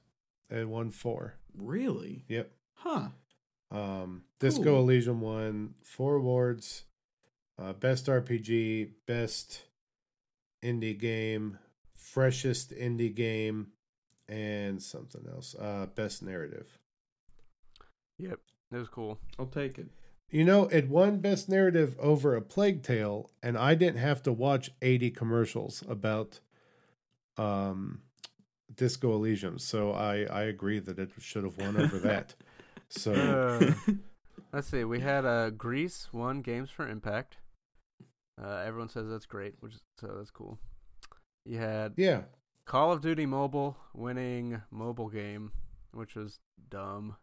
It 0.51 0.69
won 0.69 0.91
four. 0.91 1.35
Really? 1.57 2.25
Yep. 2.29 2.51
Huh. 2.77 3.09
Um, 3.75 4.23
Disco 4.39 4.65
Cool. 4.65 4.79
Elysium 4.81 5.21
won 5.21 5.75
four 5.83 6.15
awards: 6.17 6.85
uh, 7.59 7.73
best 7.73 8.07
RPG, 8.07 8.91
best 9.07 9.63
indie 10.63 10.99
game, 10.99 11.59
freshest 11.95 12.71
indie 12.71 13.15
game, 13.15 13.69
and 14.29 14.81
something 14.81 15.27
else. 15.29 15.55
Uh, 15.55 15.87
best 15.95 16.23
narrative. 16.23 16.79
Yep, 18.19 18.39
it 18.73 18.77
was 18.77 18.89
cool. 18.89 19.19
I'll 19.39 19.47
take 19.47 19.79
it. 19.79 19.89
You 20.31 20.45
know, 20.45 20.67
it 20.67 20.89
won 20.89 21.19
best 21.19 21.49
narrative 21.49 21.97
over 21.99 22.35
a 22.35 22.41
Plague 22.41 22.83
Tale, 22.83 23.31
and 23.43 23.59
I 23.59 23.75
didn't 23.75 23.99
have 23.99 24.23
to 24.23 24.33
watch 24.33 24.71
eighty 24.83 25.11
commercials 25.11 25.83
about 25.89 26.39
um, 27.37 28.03
Disco 28.75 29.13
Elysium. 29.15 29.59
So 29.59 29.93
I 29.93 30.27
I 30.31 30.43
agree 30.43 30.79
that 30.79 30.99
it 30.99 31.11
should 31.19 31.45
have 31.45 31.59
won 31.59 31.77
over 31.77 31.99
that. 31.99 32.35
So 32.97 33.13
Uh, 33.13 33.93
let's 34.53 34.69
see. 34.69 34.85
We 34.85 35.01
had 35.01 35.25
uh, 35.25 35.51
Gris 35.51 36.13
won 36.13 36.43
games 36.43 36.71
for 36.71 36.89
Impact. 36.89 37.39
Uh, 38.43 38.63
everyone 38.67 38.89
says 38.89 39.09
that's 39.09 39.27
great, 39.27 39.55
which 39.61 39.75
is, 39.75 39.81
so 40.01 40.09
that's 40.17 40.31
cool. 40.31 40.59
You 41.45 41.59
had 41.59 41.93
yeah, 41.97 42.23
Call 42.67 42.93
of 42.93 43.01
Duty 43.01 43.27
Mobile 43.27 43.77
winning 43.95 44.63
mobile 44.71 45.09
game, 45.09 45.53
which 45.93 46.15
was 46.15 46.41
dumb. 46.71 47.17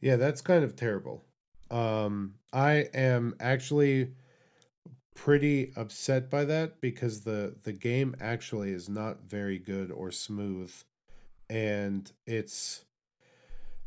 Yeah, 0.00 0.16
that's 0.16 0.40
kind 0.40 0.64
of 0.64 0.74
terrible. 0.74 1.24
Um, 1.70 2.34
I 2.52 2.88
am 2.92 3.34
actually 3.38 4.14
pretty 5.14 5.72
upset 5.76 6.30
by 6.30 6.44
that 6.46 6.80
because 6.80 7.20
the 7.22 7.54
the 7.62 7.72
game 7.72 8.16
actually 8.20 8.72
is 8.72 8.88
not 8.88 9.24
very 9.28 9.58
good 9.58 9.90
or 9.92 10.10
smooth, 10.10 10.72
and 11.48 12.10
it's 12.26 12.84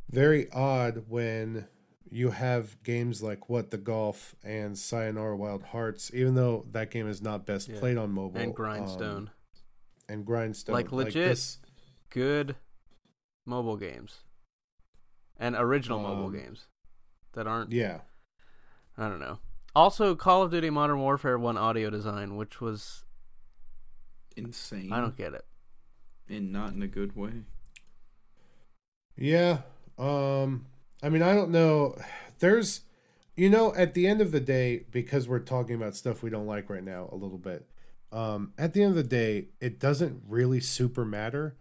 very 0.09 0.49
odd 0.51 1.05
when 1.07 1.67
you 2.09 2.31
have 2.31 2.81
games 2.83 3.21
like 3.21 3.49
What 3.49 3.71
the 3.71 3.77
Golf 3.77 4.35
and 4.43 4.77
Sayonara 4.77 5.35
Wild 5.35 5.63
Hearts, 5.63 6.11
even 6.13 6.35
though 6.35 6.65
that 6.71 6.91
game 6.91 7.07
is 7.07 7.21
not 7.21 7.45
best 7.45 7.67
Yeah. 7.67 7.79
played 7.79 7.97
on 7.97 8.11
mobile, 8.11 8.39
and 8.39 8.55
Grindstone, 8.55 9.17
um, 9.27 9.29
and 10.07 10.25
Grindstone, 10.25 10.73
Like, 10.73 10.91
legit. 10.91 11.29
this- 11.29 11.59
good 12.09 12.55
mobile 13.45 13.75
games, 13.77 14.21
and 15.37 15.55
original 15.55 15.99
mobile 15.99 16.27
Um, 16.27 16.33
games 16.33 16.67
that 17.33 17.47
aren't. 17.47 17.71
yeah, 17.71 18.01
I 18.97 19.09
don't 19.09 19.19
know. 19.19 19.39
Also, 19.75 20.15
Call 20.15 20.43
of 20.43 20.51
Duty 20.51 20.69
Modern 20.69 20.99
Warfare 20.99 21.37
won 21.37 21.57
audio 21.57 21.89
design, 21.89 22.37
which 22.37 22.61
was 22.61 23.01
Insane. 24.37 24.91
I 24.93 24.99
don't 25.01 25.15
get 25.17 25.33
it. 25.33 25.45
And 26.29 26.51
not 26.51 26.73
in 26.73 26.81
a 26.83 26.87
good 26.87 27.15
way. 27.15 27.43
Yeah. 29.17 29.61
Um 29.97 30.65
I 31.03 31.09
mean, 31.09 31.21
I 31.21 31.33
don't 31.35 31.51
know. 31.51 31.95
There's 32.39 32.81
you 33.35 33.49
know, 33.49 33.75
at 33.75 33.93
the 33.93 34.07
end 34.07 34.21
of 34.21 34.31
the 34.31 34.39
day 34.39 34.85
because 34.91 35.27
we're 35.27 35.39
talking 35.39 35.75
about 35.75 35.95
stuff 35.95 36.23
we 36.23 36.29
don't 36.29 36.47
like 36.47 36.69
right 36.69 36.83
now 36.83 37.09
a 37.11 37.15
little 37.15 37.37
bit. 37.37 37.67
Um 38.11 38.53
at 38.57 38.73
the 38.73 38.81
end 38.83 38.91
of 38.91 38.95
the 38.95 39.03
day, 39.03 39.47
it 39.59 39.79
doesn't 39.79 40.23
really 40.27 40.59
super 40.59 41.05
matter 41.05 41.55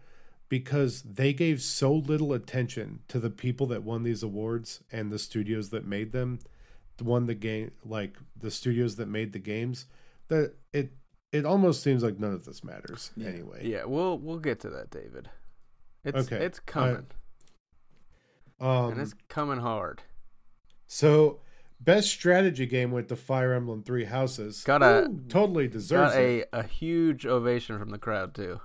because 0.47 1.01
they 1.01 1.33
gave 1.33 1.61
so 1.61 1.91
little 1.93 2.31
attention 2.33 2.99
to 3.07 3.19
the 3.19 3.29
people 3.29 3.65
that 3.67 3.83
won 3.83 4.03
these 4.03 4.23
awards 4.23 4.83
and 4.91 5.11
the 5.11 5.19
studios 5.19 5.69
that 5.71 5.85
made 5.85 6.11
them 6.11 6.39
won 7.01 7.25
the 7.25 7.35
game 7.35 7.71
like 7.83 8.15
the 8.39 8.51
studios 8.51 8.95
that 8.95 9.07
made 9.07 9.33
the 9.33 9.39
games 9.39 9.85
that 10.27 10.53
it 10.71 10.93
it 11.31 11.45
almost 11.45 11.83
seems 11.83 12.03
like 12.03 12.19
none 12.19 12.31
of 12.31 12.45
this 12.45 12.63
matters 12.63 13.11
Yeah. 13.17 13.27
anyway 13.27 13.67
Yeah, 13.67 13.83
we'll 13.85 14.17
we'll 14.17 14.39
get 14.39 14.59
to 14.61 14.69
that, 14.69 14.89
David. 14.91 15.29
It's 16.05 16.31
Okay, 16.31 16.37
it's 16.37 16.59
coming, 16.59 17.07
um 18.59 18.91
and 18.93 19.01
it's 19.01 19.13
coming 19.27 19.59
hard. 19.59 20.01
so 20.87 21.39
best 21.79 22.09
strategy 22.09 22.65
game 22.65 22.91
went 22.91 23.07
to 23.09 23.15
fire 23.15 23.53
emblem 23.53 23.83
three 23.83 24.05
houses 24.05 24.63
Got 24.63 24.81
a 24.81 25.09
totally 25.29 25.67
deserves 25.67 26.13
got 26.13 26.21
it 26.21 26.49
a, 26.53 26.59
a 26.59 26.63
huge 26.63 27.25
ovation 27.25 27.77
from 27.79 27.89
the 27.89 27.97
crowd 27.97 28.33
too. 28.33 28.59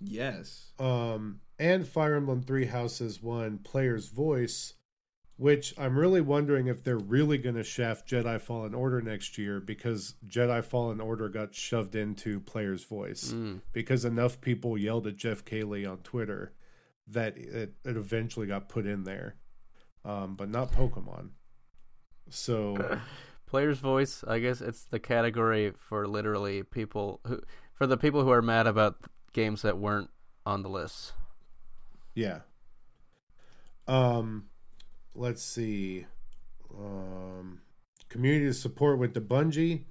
Yes. 0.00 0.72
um, 0.78 1.40
and 1.58 1.86
Fire 1.86 2.16
Emblem 2.16 2.42
Three 2.42 2.66
Houses 2.66 3.22
won 3.22 3.58
Player's 3.58 4.08
Voice, 4.08 4.74
which 5.36 5.72
I'm 5.78 5.96
really 5.96 6.20
wondering 6.20 6.66
if 6.66 6.82
they're 6.82 6.98
really 6.98 7.38
going 7.38 7.54
to 7.54 7.62
shaft 7.62 8.08
Jedi 8.10 8.40
Fallen 8.40 8.74
Order 8.74 9.00
next 9.00 9.38
year 9.38 9.60
because 9.60 10.16
Jedi 10.26 10.64
Fallen 10.64 11.00
Order 11.00 11.28
got 11.28 11.54
shoved 11.54 11.94
into 11.94 12.40
Player's 12.40 12.82
Voice 12.84 13.32
Mm. 13.32 13.60
because 13.72 14.04
enough 14.04 14.40
people 14.40 14.76
yelled 14.76 15.06
at 15.06 15.16
Geoff 15.16 15.44
Keighley 15.44 15.86
on 15.86 15.98
Twitter 15.98 16.52
that 17.08 17.36
it, 17.36 17.74
it 17.84 17.96
eventually 17.96 18.46
got 18.46 18.68
put 18.68 18.86
in 18.86 19.04
there, 19.04 19.36
um, 20.04 20.36
but 20.36 20.48
not 20.48 20.72
Pokemon. 20.72 21.30
So 22.30 22.98
Player's 23.46 23.78
voice, 23.78 24.24
I 24.26 24.38
guess 24.38 24.60
it's 24.60 24.84
the 24.84 24.98
category 24.98 25.72
for 25.76 26.08
literally 26.08 26.62
people 26.62 27.20
who 27.26 27.40
for 27.74 27.86
the 27.86 27.96
people 27.96 28.22
who 28.22 28.30
are 28.30 28.42
mad 28.42 28.66
about 28.66 28.96
games 29.32 29.62
that 29.62 29.78
weren't 29.78 30.10
on 30.46 30.62
the 30.62 30.68
list. 30.68 31.12
Yeah. 32.14 32.40
Um, 33.86 34.46
let's 35.14 35.42
see. 35.42 36.06
Um, 36.76 37.60
community 38.08 38.52
support 38.52 38.98
with 38.98 39.14
the 39.14 39.20
Bungie. 39.20 39.84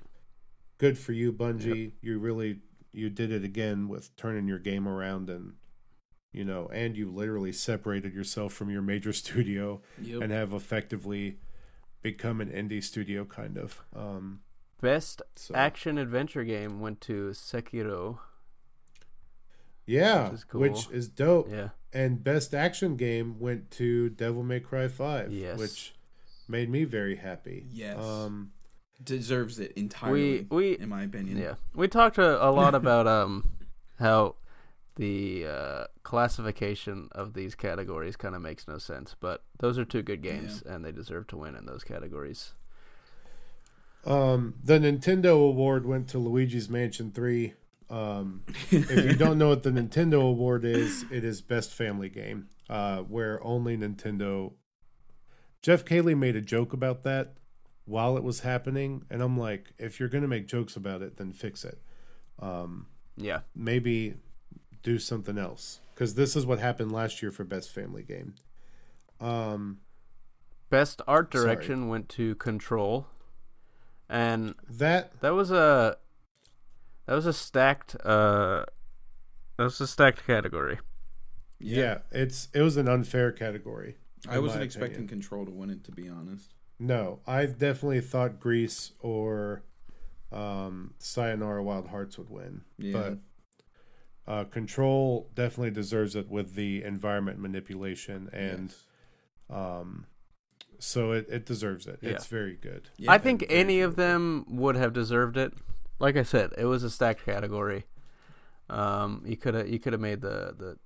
Good 0.78 0.98
for 0.98 1.12
you, 1.12 1.32
Bungie. 1.32 1.92
You 2.02 2.20
really 2.20 2.60
you 2.92 3.10
did 3.10 3.32
it 3.32 3.44
again 3.44 3.88
with 3.88 4.16
turning 4.16 4.48
your 4.48 4.60
game 4.60 4.88
around 4.88 5.30
and 5.30 5.54
you 6.34 6.44
know, 6.44 6.68
and 6.74 6.98
you 6.98 7.10
literally 7.10 7.52
separated 7.54 8.14
yourself 8.14 8.52
from 8.54 8.70
your 8.70 8.82
major 8.82 9.14
studio 9.24 9.82
Yep. 10.02 10.22
and 10.24 10.32
have 10.34 10.52
effectively 10.54 11.38
become 12.02 12.42
an 12.42 12.50
indie 12.50 12.84
studio 12.84 13.24
kind 13.24 13.58
of. 13.58 13.82
Um, 13.96 14.42
Best 14.82 15.22
so 15.36 15.56
action 15.56 15.98
adventure 15.98 16.44
game 16.44 16.82
went 16.82 17.00
to 17.02 17.30
Sekiro. 17.30 18.18
yeah, 19.86 20.26
which 20.30 20.34
is 20.34 20.44
cool. 20.44 20.62
which 20.62 20.90
is 20.92 21.08
dope. 21.08 21.50
Yeah. 21.50 21.70
And 21.94 22.24
best 22.24 22.54
action 22.54 22.96
game 22.98 23.40
went 23.40 23.70
to 23.72 24.10
Devil 24.10 24.44
May 24.44 24.60
Cry 24.60 24.88
5, 24.88 25.32
Yes. 25.32 25.60
which 25.60 25.94
made 26.48 26.70
me 26.70 26.84
very 26.84 27.16
happy. 27.16 27.66
Yes. 27.72 27.98
Um 28.04 28.52
Deserves 29.04 29.60
it 29.60 29.74
entirely, 29.74 30.48
We 30.50 30.58
we 30.58 30.78
in 30.80 30.88
my 30.90 31.04
opinion. 31.04 31.38
Yeah, 31.38 31.56
we 31.76 31.88
talked 31.88 32.18
a, 32.18 32.46
a 32.46 32.52
lot 32.52 32.74
about 32.76 33.06
um 33.08 33.50
how 34.00 34.36
the 34.96 35.46
uh, 35.48 35.84
classification 36.04 37.10
of 37.14 37.34
these 37.34 37.56
categories 37.56 38.16
kind 38.16 38.36
of 38.36 38.42
makes 38.42 38.68
no 38.68 38.78
sense, 38.78 39.16
but 39.20 39.44
those 39.60 39.78
are 39.80 39.86
two 39.86 40.02
good 40.04 40.22
games, 40.22 40.62
and 40.66 40.84
they 40.86 40.92
deserve 40.92 41.28
to 41.28 41.38
win 41.38 41.56
in 41.56 41.66
those 41.66 41.84
categories. 41.84 42.54
um 44.06 44.56
the 44.64 44.80
Nintendo 44.80 45.32
award 45.50 45.86
went 45.86 46.08
to 46.10 46.18
Luigi's 46.20 46.70
Mansion 46.70 47.12
3. 47.12 47.54
Um 47.90 48.44
if 48.72 49.06
you 49.06 49.16
don't 49.16 49.38
know 49.38 49.50
what 49.50 49.64
the 49.64 49.70
Nintendo 49.72 50.22
award 50.22 50.66
is, 50.66 51.06
it 51.12 51.24
is 51.24 51.42
best 51.42 51.72
family 51.74 52.10
game. 52.10 52.50
Uh 52.70 52.98
where 53.00 53.42
only 53.44 53.78
Nintendo 53.78 54.54
Geoff 55.62 55.86
Keighley 55.86 56.16
made 56.16 56.36
a 56.36 56.42
joke 56.42 56.74
about 56.74 57.04
that 57.04 57.36
while 57.86 58.18
it 58.18 58.24
was 58.24 58.42
happening 58.42 59.06
and 59.10 59.22
I'm 59.22 59.38
like 59.38 59.74
if 59.78 60.00
you're 60.00 60.10
going 60.10 60.22
to 60.24 60.28
make 60.28 60.48
jokes 60.48 60.76
about 60.76 61.02
it 61.02 61.18
then 61.18 61.32
fix 61.32 61.64
it. 61.64 61.80
Um 62.40 62.88
Yeah, 63.16 63.42
maybe 63.56 64.16
do 64.84 65.00
something 65.00 65.38
else 65.38 65.80
because 65.96 66.16
this 66.16 66.36
is 66.36 66.46
what 66.46 66.60
happened 66.60 66.92
last 66.92 67.22
year 67.22 67.32
for 67.32 67.44
best 67.44 67.72
family 67.72 68.04
game 68.04 68.36
um 69.22 69.80
best 70.70 71.02
art 71.08 71.32
Sorry. 71.32 71.46
direction 71.46 71.88
went 71.88 72.10
to 72.10 72.36
Control, 72.36 73.08
and 74.10 74.56
that 74.70 75.20
that 75.22 75.34
was 75.34 75.52
a 75.52 75.98
that 77.06 77.14
was 77.16 77.26
a 77.26 77.34
stacked 77.34 77.96
uh 78.04 78.66
that 79.58 79.64
was 79.64 79.80
a 79.80 79.88
stacked 79.88 80.26
category. 80.26 80.80
yeah. 81.60 82.00
it's 82.12 82.50
it 82.54 82.62
was 82.62 82.76
an 82.78 82.88
unfair 82.90 83.32
category 83.32 83.96
I 84.28 84.40
wasn't 84.40 84.64
expecting 84.64 84.92
opinion. 85.04 85.08
Control 85.10 85.46
to 85.46 85.52
win 85.52 85.70
it, 85.70 85.84
to 85.86 85.92
be 85.92 86.10
honest. 86.10 86.54
no 86.80 87.20
i 87.28 87.46
definitely 87.46 88.02
thought 88.02 88.40
gris 88.40 88.92
or 89.00 89.64
um 90.32 90.94
sayonara 90.98 91.64
wild 91.64 91.88
hearts 91.90 92.18
would 92.18 92.30
win 92.30 92.62
Yeah. 92.78 92.94
but 92.94 93.18
uh 94.28 94.44
control 94.46 95.30
definitely 95.36 95.72
deserves 95.72 96.16
it 96.16 96.30
with 96.30 96.56
the 96.56 96.84
environment 96.84 97.40
manipulation 97.40 98.30
and 98.34 98.70
Yes. 98.70 98.84
um 99.50 100.06
so 100.80 101.12
it, 101.12 101.28
it 101.30 101.46
deserves 101.46 101.88
it 101.88 102.00
Yeah. 102.02 102.12
it's 102.12 102.28
very 102.28 102.56
good 102.56 102.90
Yeah, 102.98 103.12
I 103.12 103.18
think 103.18 103.42
very 103.48 103.60
any 103.62 103.82
of 103.82 103.96
them 103.96 104.46
would 104.50 104.76
have 104.76 104.94
deserved 104.94 105.38
it. 105.38 105.54
Like 106.00 106.18
I 106.18 106.24
said, 106.24 106.52
it 106.58 106.66
was 106.66 106.84
a 106.84 106.90
stacked 106.90 107.24
category. 107.26 107.86
Um, 108.70 109.22
you 109.26 109.38
could 109.38 109.54
have 109.54 109.70
you 109.70 109.80
could 109.80 109.94
have 109.94 110.02
made 110.02 110.22
the, 110.22 110.54
the 110.58 110.78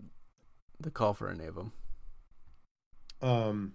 the 0.80 0.92
call 0.92 1.14
for 1.14 1.30
any 1.30 1.46
of 1.46 1.56
them. 1.56 1.72
um 3.22 3.74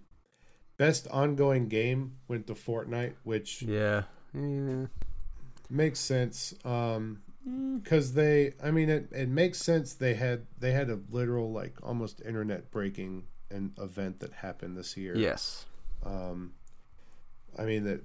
best 0.77 1.07
ongoing 1.11 1.67
game 1.67 2.17
went 2.27 2.47
to 2.47 2.53
fortnite 2.53 3.13
which 3.23 3.61
Yeah. 3.61 4.03
Yeah. 4.33 4.87
makes 5.69 5.99
sense 5.99 6.53
um 6.65 7.21
because 7.81 8.13
they 8.13 8.53
i 8.63 8.71
mean 8.71 8.89
it, 8.89 9.07
it 9.11 9.27
makes 9.27 9.57
sense 9.59 9.93
they 9.93 10.13
had 10.13 10.45
they 10.59 10.71
had 10.71 10.89
a 10.89 10.99
literal 11.11 11.51
like 11.51 11.73
almost 11.83 12.21
internet 12.25 12.71
breaking 12.71 13.23
an 13.51 13.73
event 13.79 14.19
that 14.21 14.31
happened 14.33 14.77
this 14.77 14.95
year 14.95 15.13
Yes. 15.17 15.65
um 16.05 16.53
i 17.57 17.65
mean 17.65 17.83
that 17.83 18.01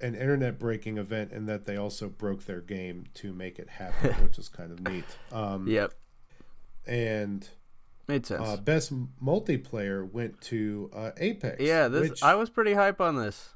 an 0.00 0.14
internet 0.14 0.58
breaking 0.60 0.96
event 0.96 1.32
and 1.32 1.48
that 1.48 1.64
they 1.64 1.76
also 1.76 2.08
broke 2.08 2.44
their 2.44 2.60
game 2.60 3.06
to 3.14 3.32
make 3.32 3.58
it 3.58 3.68
happen 3.68 4.12
which 4.22 4.38
is 4.38 4.48
kind 4.48 4.70
of 4.70 4.80
neat 4.88 5.04
um 5.32 5.66
Yep. 5.66 5.92
and 6.86 7.48
Made 8.06 8.24
sense. 8.26 8.46
uh 8.46 8.56
best 8.56 8.92
multiplayer 9.22 10.08
went 10.10 10.40
to 10.42 10.90
uh 10.94 11.10
apex 11.18 11.60
yeah. 11.60 11.88
This 11.88 12.10
which 12.10 12.22
I 12.22 12.36
was 12.36 12.48
pretty 12.48 12.72
hype 12.74 13.00
on 13.00 13.16
this. 13.16 13.50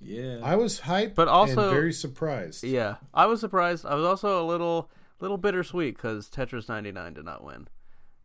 Yeah. 0.00 0.40
I 0.42 0.56
was 0.56 0.80
hyped 0.80 1.14
But 1.14 1.28
also- 1.28 1.62
and 1.64 1.70
very 1.70 1.92
surprised 1.92 2.64
Yeah, 2.64 2.96
I 3.12 3.26
was 3.26 3.40
surprised. 3.40 3.84
I 3.84 3.94
was 3.94 4.04
also 4.04 4.42
a 4.42 4.46
little 4.46 4.90
little 5.20 5.36
bittersweet 5.36 5.94
because 5.96 6.30
Tetris 6.30 6.68
99 6.68 7.12
did 7.14 7.24
not 7.26 7.44
win, 7.44 7.68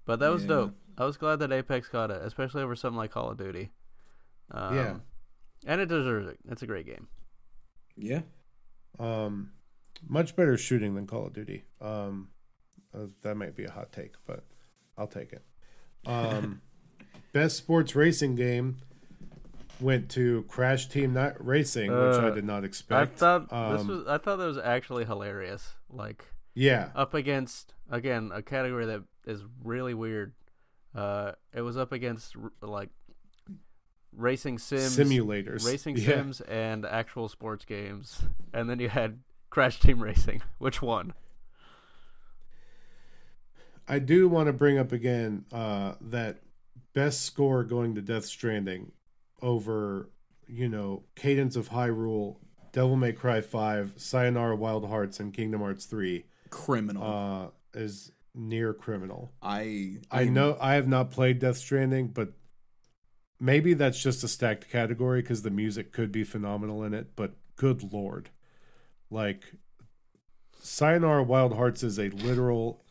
but 0.05 0.19
that 0.19 0.29
was 0.29 0.43
Yeah. 0.43 0.47
dope. 0.47 0.75
I 0.97 1.03
was 1.05 1.17
glad 1.17 1.39
that 1.39 1.51
Apex 1.51 1.89
got 1.89 2.09
it, 2.09 2.21
especially 2.21 2.63
over 2.63 2.73
something 2.75 2.95
like 2.97 3.11
Call 3.11 3.29
of 3.31 3.37
Duty. 3.37 3.71
Um, 4.51 4.75
Yeah. 4.75 4.97
and 5.65 5.81
it 5.81 5.87
deserves 5.89 6.27
it. 6.27 6.39
It's 6.49 6.61
a 6.61 6.67
great 6.67 6.85
game. 6.85 7.07
yeah. 7.97 8.21
Um, 8.99 9.51
much 10.07 10.35
better 10.37 10.55
shooting 10.57 10.95
than 10.95 11.05
Call 11.07 11.27
of 11.27 11.33
Duty. 11.33 11.65
Um, 11.81 12.29
uh, 12.93 13.07
that 13.23 13.35
might 13.35 13.55
be 13.55 13.65
a 13.65 13.71
hot 13.71 13.91
take, 13.91 14.13
but 14.25 14.45
I'll 14.97 15.07
take 15.07 15.33
it. 15.33 15.43
Um, 16.05 16.61
best 17.33 17.57
sports 17.57 17.93
racing 17.95 18.35
game 18.35 18.77
went 19.79 20.09
to 20.11 20.43
Crash 20.47 20.87
Team 20.87 21.17
Racing, 21.39 21.91
which 21.91 22.15
I 22.17 22.27
Uh, 22.27 22.31
did 22.31 22.45
not 22.45 22.63
expect. 22.63 23.13
I 23.13 23.15
thought 23.15 23.49
this 23.49 23.81
Um, 23.81 23.87
was. 23.87 24.07
I 24.07 24.17
thought 24.17 24.37
that 24.37 24.45
was 24.45 24.57
actually 24.57 25.05
hilarious. 25.05 25.75
Like 25.89 26.25
yeah, 26.53 26.89
up 26.95 27.13
against 27.13 27.73
again 27.89 28.31
a 28.33 28.41
category 28.41 28.85
that 28.85 29.03
is 29.25 29.43
really 29.63 29.93
weird. 29.93 30.33
Uh, 30.93 31.33
it 31.53 31.61
was 31.61 31.75
up 31.77 31.91
against 31.91 32.35
like 32.61 32.89
racing 34.15 34.57
sims, 34.57 34.97
simulators, 34.97 35.65
racing 35.65 35.97
yeah. 35.97 36.05
sims, 36.07 36.41
and 36.41 36.85
actual 36.85 37.27
sports 37.27 37.65
games, 37.65 38.21
and 38.53 38.69
then 38.69 38.79
you 38.79 38.87
had 38.89 39.19
Crash 39.49 39.79
Team 39.79 40.01
Racing. 40.01 40.41
Which 40.57 40.81
one? 40.81 41.13
I 43.87 43.99
do 43.99 44.27
want 44.27 44.47
to 44.47 44.53
bring 44.53 44.77
up 44.79 44.91
again 44.91 45.45
uh, 45.51 45.93
that 46.01 46.37
best 46.93 47.21
score 47.21 47.63
going 47.63 47.93
to 47.95 48.01
Death 48.01 48.25
Stranding 48.25 48.91
over, 49.45 50.09
you 50.47 50.67
know, 50.67 51.03
Cadence 51.15 51.55
of 51.55 51.69
Hyrule, 51.69 52.37
Devil 52.73 52.95
May 52.95 53.13
Cry 53.13 53.41
Five, 53.41 53.93
Sayonara 53.95 54.55
Wild 54.55 54.87
Hearts, 54.87 55.19
and 55.19 55.33
Kingdom 55.33 55.61
Hearts 55.61 55.85
Three. 55.85 56.25
Criminal. 56.49 57.03
uh, 57.03 57.79
is 57.79 58.11
near 58.33 58.73
criminal. 58.73 59.31
I 59.41 59.97
I 60.11 60.25
know 60.25 60.57
I 60.59 60.73
have 60.73 60.87
not 60.87 61.11
played 61.11 61.39
Death 61.39 61.57
Stranding, 61.57 62.07
but 62.09 62.33
maybe 63.39 63.73
that's 63.73 64.01
just 64.01 64.23
a 64.23 64.27
stacked 64.27 64.69
category 64.69 65.21
because 65.21 65.41
the 65.43 65.49
music 65.51 65.91
could 65.91 66.11
be 66.11 66.23
phenomenal 66.23 66.83
in 66.83 66.93
it. 66.93 67.15
But 67.15 67.35
good 67.57 67.93
lord, 67.93 68.29
like 69.09 69.43
Sayonara 70.61 71.23
Wild 71.23 71.53
Hearts 71.55 71.83
is 71.83 71.99
a 71.99 72.09
literal 72.09 72.81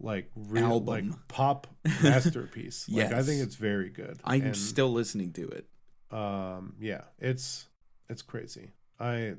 like 0.00 0.30
real 0.34 0.64
Album. 0.64 0.86
like 1.10 1.28
pop 1.28 1.66
masterpiece. 2.02 2.86
Like 2.90 3.12
I 3.12 3.22
think 3.22 3.42
it's 3.42 3.56
very 3.56 3.88
good. 3.90 4.18
I'm 4.24 4.42
And, 4.42 4.56
still 4.56 4.92
listening 4.92 5.32
to 5.34 5.48
it. 5.48 5.66
Um 6.14 6.74
yeah, 6.80 7.02
it's 7.18 7.66
it's 8.08 8.22
crazy. 8.22 8.70
I 9.00 9.34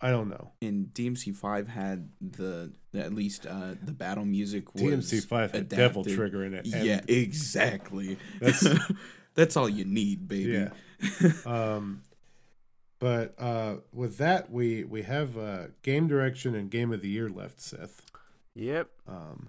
I 0.00 0.10
don't 0.10 0.28
know. 0.28 0.52
And 0.60 0.88
DMC 0.88 1.34
five 1.34 1.68
had 1.68 2.10
the 2.20 2.72
at 2.94 3.14
least 3.14 3.46
uh, 3.46 3.74
the 3.82 3.92
battle 3.92 4.24
music 4.26 4.74
was 4.74 4.82
DMC 4.82 5.24
five 5.24 5.52
had 5.52 5.62
adapted. 5.62 5.78
Devil 5.78 6.04
Trigger 6.04 6.44
in 6.44 6.52
it. 6.54 6.66
Yeah, 6.66 7.00
exactly. 7.08 8.18
That's- 8.40 8.60
That's 8.62 8.92
that's 9.34 9.56
all 9.56 9.68
you 9.68 9.84
need, 9.84 10.28
baby. 10.28 10.68
Yeah. 11.22 11.32
um 11.46 12.02
but 12.98 13.34
uh 13.38 13.76
with 13.92 14.18
that 14.18 14.50
we 14.50 14.84
we 14.84 15.02
have 15.02 15.36
uh 15.38 15.66
game 15.82 16.06
direction 16.08 16.54
and 16.54 16.70
game 16.70 16.92
of 16.92 17.00
the 17.00 17.08
year 17.08 17.28
left, 17.30 17.60
Seth. 17.60 18.02
Yep. 18.54 18.88
um, 19.08 19.48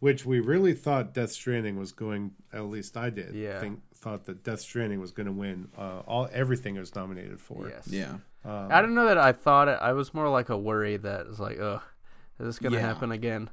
which 0.00 0.24
we 0.24 0.40
really 0.40 0.74
thought 0.74 1.12
Death 1.14 1.30
Stranding 1.32 1.76
was 1.76 1.92
going. 1.92 2.32
At 2.52 2.64
least 2.64 2.96
I 2.96 3.10
did. 3.10 3.34
Yeah. 3.34 3.60
Think 3.60 3.80
thought 4.02 4.26
that 4.26 4.42
Death 4.42 4.60
Stranding 4.60 5.00
was 5.00 5.12
going 5.12 5.26
to 5.26 5.32
win 5.32 5.68
uh, 5.78 6.00
all 6.00 6.28
everything 6.32 6.76
it 6.76 6.80
was 6.80 6.94
nominated 6.94 7.40
for. 7.40 7.68
Yes. 7.68 7.86
Yeah. 7.88 8.16
Um, 8.44 8.68
I 8.70 8.82
don't 8.82 8.94
know 8.94 9.06
that 9.06 9.16
I 9.18 9.30
thought 9.32 9.68
it. 9.68 9.78
I 9.80 9.92
was 9.92 10.12
more 10.12 10.28
like 10.28 10.48
a 10.48 10.58
worry 10.58 10.96
that 10.96 11.26
it's 11.28 11.38
like, 11.38 11.58
ugh, 11.60 11.80
is 12.40 12.46
this 12.46 12.58
gonna 12.58 12.76
Yeah. 12.76 12.82
happen 12.82 13.12
again? 13.12 13.48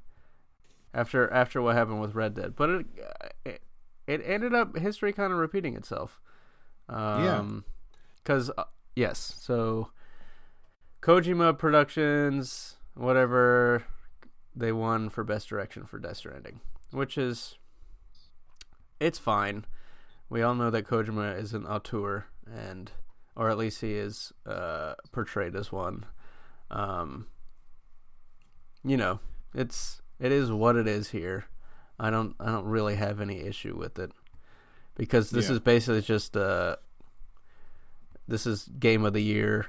After 0.93 1.31
after 1.31 1.61
what 1.61 1.75
happened 1.75 2.01
with 2.01 2.15
Red 2.15 2.33
Dead, 2.33 2.55
but 2.55 2.69
it 2.71 2.85
it, 3.45 3.61
it 4.07 4.21
ended 4.25 4.55
up 4.55 4.75
history 4.75 5.13
kind 5.13 5.31
of 5.31 5.37
repeating 5.37 5.75
itself. 5.75 6.19
Um, 6.89 7.63
Because 8.23 8.49
uh, 8.57 8.63
yes, 8.95 9.35
so 9.37 9.91
Kojima 11.03 11.55
Productions, 11.59 12.77
whatever, 12.95 13.83
they 14.55 14.71
won 14.71 15.09
for 15.09 15.23
best 15.23 15.47
direction 15.49 15.85
for 15.85 15.99
Death 15.99 16.17
Stranding, 16.17 16.59
which 16.89 17.15
is 17.19 17.59
it's 18.99 19.19
fine. 19.19 19.65
We 20.29 20.41
all 20.41 20.53
know 20.55 20.69
that 20.69 20.87
Kojima 20.87 21.37
is 21.39 21.53
an 21.53 21.65
auteur, 21.65 22.25
and 22.45 22.91
or 23.35 23.49
at 23.49 23.57
least 23.57 23.81
he 23.81 23.93
is 23.95 24.31
uh, 24.45 24.93
portrayed 25.11 25.55
as 25.55 25.71
one. 25.71 26.05
Um, 26.69 27.27
you 28.83 28.95
know, 28.97 29.19
it's 29.53 30.01
it 30.19 30.31
is 30.31 30.51
what 30.51 30.75
it 30.75 30.87
is 30.87 31.09
here. 31.09 31.45
I 31.99 32.09
don't 32.09 32.35
I 32.39 32.45
don't 32.47 32.65
really 32.65 32.95
have 32.95 33.19
any 33.19 33.39
issue 33.39 33.75
with 33.75 33.97
it 33.99 34.11
because 34.95 35.31
this 35.31 35.47
Yeah. 35.47 35.53
is 35.53 35.59
basically 35.59 36.01
just 36.01 36.37
uh 36.37 36.75
this 38.27 38.45
is 38.45 38.69
game 38.79 39.03
of 39.05 39.13
the 39.13 39.23
year 39.23 39.65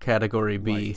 category 0.00 0.58
B. 0.58 0.96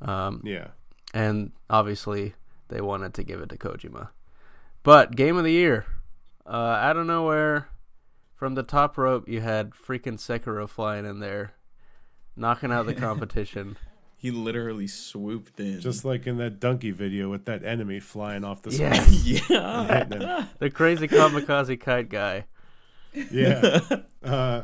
Right. 0.00 0.08
Um, 0.08 0.42
Yeah. 0.44 0.68
and 1.14 1.52
obviously 1.70 2.34
they 2.68 2.80
wanted 2.80 3.14
to 3.14 3.24
give 3.24 3.40
it 3.40 3.48
to 3.48 3.56
Kojima. 3.56 4.10
But 4.82 5.16
game 5.16 5.36
of 5.36 5.44
the 5.44 5.52
year, 5.52 5.86
uh, 6.46 6.50
out 6.50 6.96
of 6.96 7.06
nowhere, 7.06 7.68
from 8.42 8.56
the 8.56 8.62
top 8.64 8.98
rope, 8.98 9.28
you 9.28 9.40
had 9.40 9.70
freaking 9.70 10.18
Sekiro 10.18 10.68
flying 10.68 11.06
in 11.06 11.20
there, 11.20 11.52
knocking 12.34 12.72
out 12.72 12.86
the 12.86 12.94
competition. 13.08 13.76
He 14.16 14.32
literally 14.32 14.88
swooped 14.88 15.60
in. 15.60 15.78
Just 15.78 16.04
like 16.04 16.26
in 16.26 16.38
that 16.38 16.58
donkey 16.58 16.90
video 16.90 17.30
with 17.30 17.44
that 17.44 17.64
enemy 17.64 18.00
flying 18.00 18.42
off 18.42 18.62
the 18.62 18.70
Yeah. 18.74 18.94
screen. 19.04 19.40
yeah. 19.48 20.46
the 20.58 20.70
crazy 20.70 21.06
kamikaze 21.06 21.78
kite 21.80 22.08
guy. 22.08 22.46
Yeah. 23.30 23.78
Uh, 24.24 24.62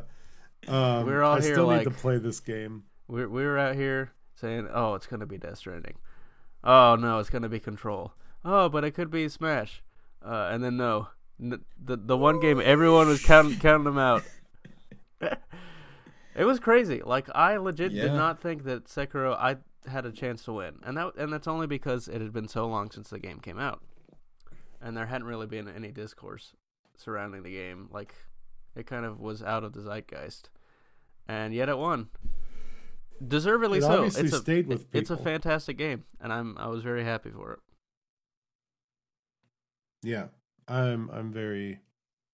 um, 0.67 1.07
We're 1.07 1.23
all 1.23 1.37
I 1.37 1.41
here 1.41 1.55
still 1.55 1.67
like- 1.67 1.87
need 1.87 1.93
to 1.93 1.97
play 2.01 2.19
this 2.19 2.41
game. 2.41 2.83
We 3.07 3.27
we 3.27 3.45
were 3.45 3.59
out 3.59 3.77
here 3.77 4.11
saying, 4.35 4.67
"Oh, 4.73 4.95
it's 4.95 5.07
gonna 5.07 5.27
be 5.27 5.39
Death 5.39 5.59
Stranding." 5.59 5.95
Oh 6.65 6.97
no, 6.97 7.19
it's 7.21 7.31
gonna 7.31 7.49
be 7.49 7.61
Control. 7.61 8.13
Oh, 8.45 8.69
but 8.69 8.83
it 8.83 8.91
could 8.93 9.11
be 9.11 9.29
Smash. 9.29 9.83
Uh, 10.25 10.49
and 10.53 10.63
then 10.65 10.77
no, 10.77 10.99
N- 11.01 11.07
the 11.39 11.61
the 11.97 12.17
one 12.17 12.41
game 12.41 12.61
everyone 12.63 13.09
was 13.09 13.23
counting 13.23 13.57
oh, 13.57 13.61
counting 13.61 13.85
them 13.85 13.99
out. 13.99 14.23
it 15.21 16.45
was 16.45 16.59
crazy. 16.59 17.03
Like 17.05 17.29
I 17.35 17.57
legit 17.57 17.93
did 17.93 18.13
not 18.13 18.41
think 18.41 18.65
that 18.65 18.87
Sekiro 18.87 19.37
I 19.37 19.57
had 19.89 20.05
a 20.05 20.13
chance 20.13 20.45
to 20.45 20.53
win, 20.53 20.81
and 20.85 20.97
that 20.97 21.13
and 21.17 21.33
that's 21.33 21.49
only 21.49 21.67
because 21.67 22.09
it 22.09 22.21
had 22.21 22.33
been 22.33 22.49
so 22.49 22.67
long 22.67 22.91
since 22.91 23.11
the 23.11 23.19
game 23.19 23.41
came 23.41 23.59
out, 23.59 23.83
and 24.81 24.97
there 24.97 25.07
hadn't 25.07 25.27
really 25.27 25.47
been 25.47 25.69
any 25.69 25.91
discourse 25.91 26.55
surrounding 26.97 27.43
the 27.43 27.53
game. 27.53 27.89
Like 27.91 28.15
it 28.75 28.87
kind 28.87 29.05
of 29.05 29.21
was 29.21 29.43
out 29.43 29.65
of 29.65 29.73
the 29.73 29.81
zeitgeist, 29.81 30.51
and 31.29 31.55
yet 31.55 31.69
it 31.69 31.79
won. 31.79 32.09
Deservedly 33.27 33.79
It 33.79 33.83
so. 33.83 34.05
It's 34.05 34.19
a 34.19 34.39
stayed 34.39 34.67
with 34.67 34.87
it's 34.93 35.11
a 35.11 35.17
fantastic 35.17 35.77
game, 35.77 36.05
and 36.21 36.33
I'm 36.33 36.57
I 36.59 36.69
was 36.69 36.83
very 36.83 37.05
happy 37.05 37.31
for 37.31 37.55
it. 37.55 37.59
Yeah. 40.03 40.27
I'm 40.69 41.11
I'm 41.11 41.33
very 41.33 41.81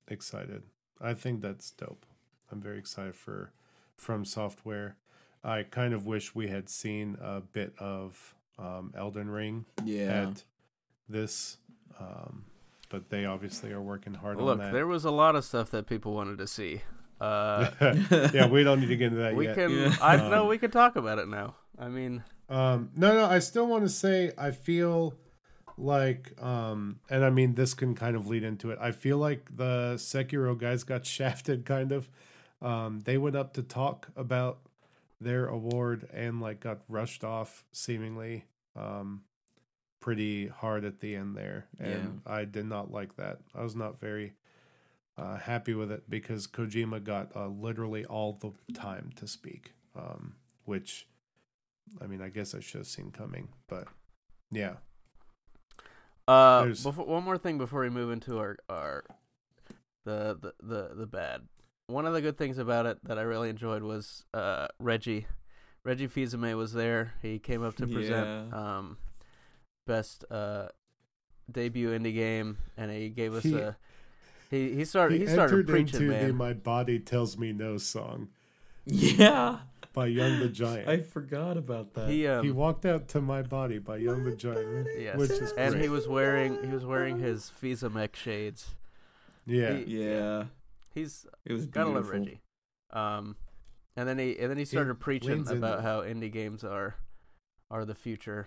excited. 0.09 0.63
I 1.01 1.15
think 1.15 1.41
that's 1.41 1.71
dope. 1.71 2.07
I'm 2.51 2.61
very 2.61 2.79
excited 2.79 3.15
for 3.15 3.53
FromSoftware. 4.01 4.95
I 5.43 5.63
kind 5.65 5.93
of 5.93 6.07
wish 6.07 6.35
we 6.35 6.49
had 6.49 6.69
seen 6.69 7.17
a 7.21 7.41
bit 7.41 7.75
of 7.79 8.35
um, 8.59 8.93
Elden 8.97 9.29
Ring 9.31 9.67
Yeah. 9.85 10.29
at 10.29 10.45
this, 11.09 11.59
um, 12.01 12.45
but 12.89 13.11
they 13.11 13.25
obviously 13.27 13.73
are 13.73 13.83
working 13.83 14.15
hard 14.15 14.39
Look, 14.39 14.49
on 14.53 14.59
that. 14.59 14.65
Look, 14.67 14.73
there 14.73 14.87
was 14.87 15.05
a 15.05 15.11
lot 15.11 15.37
of 15.37 15.45
stuff 15.45 15.71
that 15.73 15.87
people 15.87 16.15
wanted 16.15 16.39
to 16.39 16.47
see. 16.47 16.81
Uh, 17.21 17.71
yeah, 18.33 18.47
we 18.49 18.65
don't 18.65 18.81
need 18.81 18.87
to 18.89 18.97
get 18.97 19.07
into 19.09 19.19
that 19.19 19.35
we 19.37 19.47
yet. 19.47 19.55
can 19.55 19.71
Yeah. 19.71 19.95
I 20.01 20.17
know 20.17 20.43
Um, 20.45 20.49
we 20.49 20.59
can 20.59 20.71
talk 20.71 20.97
about 20.97 21.19
it 21.19 21.29
now. 21.29 21.57
I 21.79 21.89
mean, 21.89 22.23
Um, 22.49 22.91
no, 22.97 23.15
no, 23.15 23.25
I 23.27 23.39
still 23.41 23.67
want 23.67 23.85
to 23.85 23.89
say 23.89 24.33
I 24.39 24.51
feel 24.51 25.15
like, 25.77 26.41
um, 26.43 27.01
and 27.11 27.25
I 27.25 27.31
mean 27.31 27.55
this 27.55 27.75
can 27.75 27.95
kind 27.95 28.17
of 28.17 28.27
lead 28.27 28.45
into 28.45 28.71
it. 28.71 28.79
I 28.81 28.93
feel 28.93 29.19
like 29.19 29.57
the 29.57 29.95
Sekiro 29.97 30.57
guys 30.59 30.85
got 30.85 31.07
shafted, 31.17 31.65
kind 31.65 31.93
of. 31.93 32.09
Um, 32.63 33.01
they 33.05 33.19
went 33.19 33.37
up 33.37 33.53
to 33.55 33.63
talk 33.63 34.09
about 34.17 34.61
their 35.21 35.47
award 35.47 36.09
and 36.13 36.41
like 36.41 36.61
got 36.61 36.81
rushed 36.89 37.25
off, 37.25 37.65
seemingly, 37.73 38.45
um, 38.77 39.23
pretty 40.01 40.49
hard 40.49 40.85
at 40.85 41.01
the 41.01 41.15
end 41.17 41.37
there, 41.37 41.67
and 41.79 42.21
I 42.27 42.45
did 42.45 42.67
not 42.67 42.91
like 42.91 43.17
that. 43.17 43.41
I 43.55 43.63
was 43.63 43.75
not 43.75 44.01
very 44.01 44.35
uh, 45.17 45.37
happy 45.37 45.75
with 45.75 45.91
it 45.91 46.09
because 46.09 46.47
Kojima 46.47 47.03
got 47.03 47.35
uh, 47.37 47.49
literally 47.49 48.05
all 48.05 48.33
the 48.41 48.53
time 48.75 49.11
to 49.17 49.27
speak, 49.27 49.73
um, 49.97 50.35
which 50.65 51.07
I 52.01 52.07
mean, 52.07 52.21
I 52.21 52.29
guess 52.29 52.55
I 52.55 52.61
should 52.61 52.81
have 52.81 52.87
seen 52.87 53.11
coming, 53.11 53.49
but 53.69 53.89
yeah, 54.51 54.75
uh, 56.29 56.67
before, 56.67 57.07
one 57.07 57.23
more 57.25 57.39
thing 57.39 57.59
before 57.59 57.81
we 57.83 57.91
move 57.91 58.11
into 58.11 58.39
our 58.39 58.57
our 58.69 59.05
the 60.05 60.37
the 60.41 60.53
the 60.63 60.95
the 60.95 61.07
bad. 61.07 61.43
One 61.87 62.07
of 62.07 62.15
the 62.15 62.23
good 62.23 62.39
things 62.39 62.57
about 62.59 62.87
it 62.87 62.99
that 63.05 63.19
I 63.19 63.23
really 63.23 63.51
enjoyed 63.51 63.83
was 63.83 64.25
uh, 64.33 64.69
Reggie. 64.79 65.27
Reggie 65.85 66.07
Fils-Aimé 66.07 66.57
was 66.57 66.73
there. 66.73 67.13
He 67.21 67.39
came 67.39 67.63
up 67.63 67.77
to 67.77 67.87
present 67.87 68.27
Yeah. 68.51 68.59
um, 68.79 68.97
best 69.87 70.25
uh, 70.31 70.69
debut 71.51 71.91
indie 71.91 72.15
game, 72.15 72.57
and 72.79 72.91
he 72.91 73.11
gave 73.11 73.35
us 73.35 73.43
He- 73.43 73.55
a. 73.59 73.77
He 74.51 74.73
he 74.75 74.85
started 74.85 75.21
he, 75.21 75.27
he, 75.27 75.33
started 75.33 75.67
preaching, 75.67 76.03
into 76.03 76.09
man. 76.09 76.27
the 76.29 76.33
"My 76.33 76.53
Body 76.53 76.99
Tells 77.01 77.37
Me 77.37 77.53
No" 77.53 77.77
song 77.77 78.29
Yeah. 78.87 79.59
By 79.95 80.07
Young 80.07 80.41
the 80.41 80.49
Giant. 80.49 80.89
I 80.89 80.99
forgot 81.01 81.57
about 81.57 81.95
that. 81.95 82.11
he 82.11 82.27
um, 82.27 82.45
he 82.45 82.51
walked 82.51 82.85
out 82.85 83.09
to 83.09 83.21
"My 83.23 83.41
Body" 83.41 83.79
by 83.79 83.97
Young 83.97 84.25
the 84.25 84.37
Giant, 84.37 84.89
yes, 84.99 85.17
which 85.17 85.31
is 85.31 85.53
and 85.53 85.73
great. 85.73 85.83
he 85.85 85.89
was 85.89 86.07
wearing 86.07 86.59
he 86.63 86.69
was 86.75 86.85
wearing 86.85 87.19
his 87.19 87.51
Fisa 87.63 88.15
shades. 88.15 88.75
yeah, 89.47 89.77
he- 89.79 90.03
yeah. 90.05 90.45
He's 90.93 91.27
It 91.45 91.53
was 91.55 91.67
gotta 91.67 91.91
love 91.91 92.09
Reggie. 92.11 92.41
Um, 92.93 93.37
and 93.97 94.09
then 94.09 94.19
he 94.19 94.39
and 94.39 94.51
then 94.51 94.59
he 94.59 94.65
started 94.65 95.01
preaching 95.01 95.49
about 95.49 95.83
how 95.83 96.03
indie 96.03 96.31
games 96.31 96.63
are 96.63 96.97
are 97.71 97.85
the 97.85 97.95
future, 97.95 98.47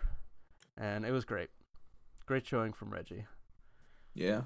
and 0.77 1.05
it 1.05 1.11
was 1.11 1.25
great. 1.25 1.49
Great 2.25 2.45
showing 2.45 2.71
from 2.73 2.89
Reggie. 2.91 3.25
Yeah. 4.13 4.41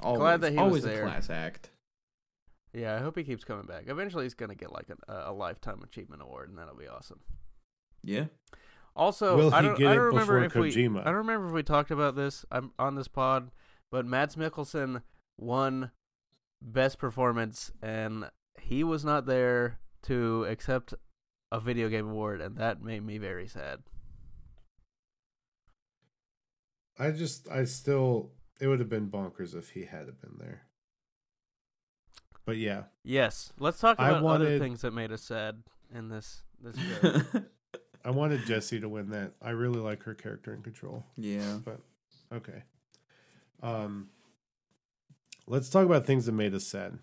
Always, 0.00 0.18
Glad 0.18 0.40
that 0.42 0.50
he 0.52 0.56
was 0.58 0.62
always 0.64 0.82
there. 0.84 1.04
a 1.04 1.08
class 1.08 1.30
act. 1.30 1.70
Yeah, 2.76 2.94
I 2.94 2.98
hope 2.98 3.16
he 3.16 3.24
keeps 3.24 3.42
coming 3.42 3.64
back. 3.64 3.84
Eventually, 3.86 4.24
he's 4.24 4.34
gonna 4.34 4.54
get 4.54 4.70
like 4.70 4.88
a, 5.08 5.30
a 5.30 5.32
lifetime 5.32 5.82
achievement 5.82 6.20
award, 6.20 6.50
and 6.50 6.58
that'll 6.58 6.76
be 6.76 6.86
awesome. 6.86 7.20
Yeah. 8.04 8.26
Also, 8.94 9.36
Will 9.36 9.54
I 9.54 9.62
don't, 9.62 9.78
get 9.78 9.88
I 9.88 9.94
don't 9.94 10.04
remember 10.04 10.42
before 10.42 10.66
if 10.66 10.76
we 10.76 10.86
I 10.86 11.04
don't 11.04 11.14
remember 11.14 11.48
if 11.48 11.52
we 11.52 11.62
talked 11.62 11.90
about 11.90 12.16
this 12.16 12.44
I'm 12.50 12.72
on 12.78 12.94
this 12.94 13.08
pod, 13.08 13.50
but 13.90 14.06
Mads 14.06 14.36
Mikkelsen 14.36 15.02
won 15.38 15.90
best 16.62 16.98
performance 16.98 17.72
and 17.82 18.30
he 18.58 18.82
was 18.84 19.04
not 19.04 19.26
there 19.26 19.78
to 20.04 20.44
accept 20.44 20.94
a 21.52 21.60
video 21.60 21.88
game 21.88 22.08
award 22.08 22.40
and 22.40 22.56
that 22.56 22.82
made 22.82 23.04
me 23.04 23.18
very 23.18 23.46
sad. 23.46 23.80
I 26.98 27.10
just, 27.10 27.48
I 27.50 27.64
still, 27.64 28.32
it 28.58 28.66
would 28.66 28.80
have 28.80 28.88
been 28.88 29.10
bonkers 29.10 29.54
if 29.54 29.70
he 29.70 29.84
had 29.84 30.06
been 30.20 30.38
there. 30.38 30.65
But 32.46 32.56
yeah, 32.56 32.84
Yes, 33.02 33.52
let's 33.58 33.78
talk 33.80 33.96
I 34.00 34.08
about 34.08 34.16
other 34.18 34.24
wanted- 34.24 34.60
things 34.60 34.80
that 34.82 34.92
made 34.92 35.12
us 35.12 35.22
sad 35.22 35.62
in 35.94 36.08
this 36.08 36.42
this. 36.62 36.76
I 38.04 38.10
wanted 38.10 38.46
Jesse 38.46 38.80
to 38.80 38.88
win 38.88 39.10
that. 39.10 39.32
I 39.42 39.50
really 39.50 39.80
like 39.80 40.04
her 40.04 40.14
character 40.14 40.54
in 40.54 40.62
Control. 40.62 41.04
yeah. 41.16 41.58
But 41.64 41.80
okay, 42.32 42.62
Um, 43.62 44.08
let's 45.48 45.68
talk 45.68 45.84
about 45.84 46.06
things 46.06 46.26
that 46.26 46.32
made 46.32 46.54
us 46.54 46.64
sad. 46.64 46.98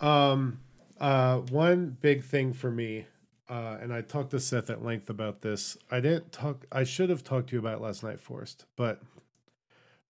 Um, 0.00 0.60
uh, 1.00 1.38
one 1.38 1.96
big 2.00 2.24
thing 2.24 2.52
for 2.52 2.70
me, 2.70 3.06
uh, 3.48 3.78
and 3.80 3.92
I 3.92 4.02
talked 4.02 4.30
to 4.32 4.40
Seth 4.40 4.70
at 4.70 4.84
length 4.84 5.08
about 5.10 5.40
this. 5.42 5.76
I 5.90 6.00
didn't 6.00 6.30
talk. 6.32 6.66
I 6.70 6.84
should 6.84 7.10
have 7.10 7.24
talked 7.24 7.48
to 7.48 7.56
you 7.56 7.60
about 7.60 7.76
it 7.78 7.80
last 7.82 8.02
night, 8.02 8.20
Forrest, 8.20 8.66
but 8.76 9.00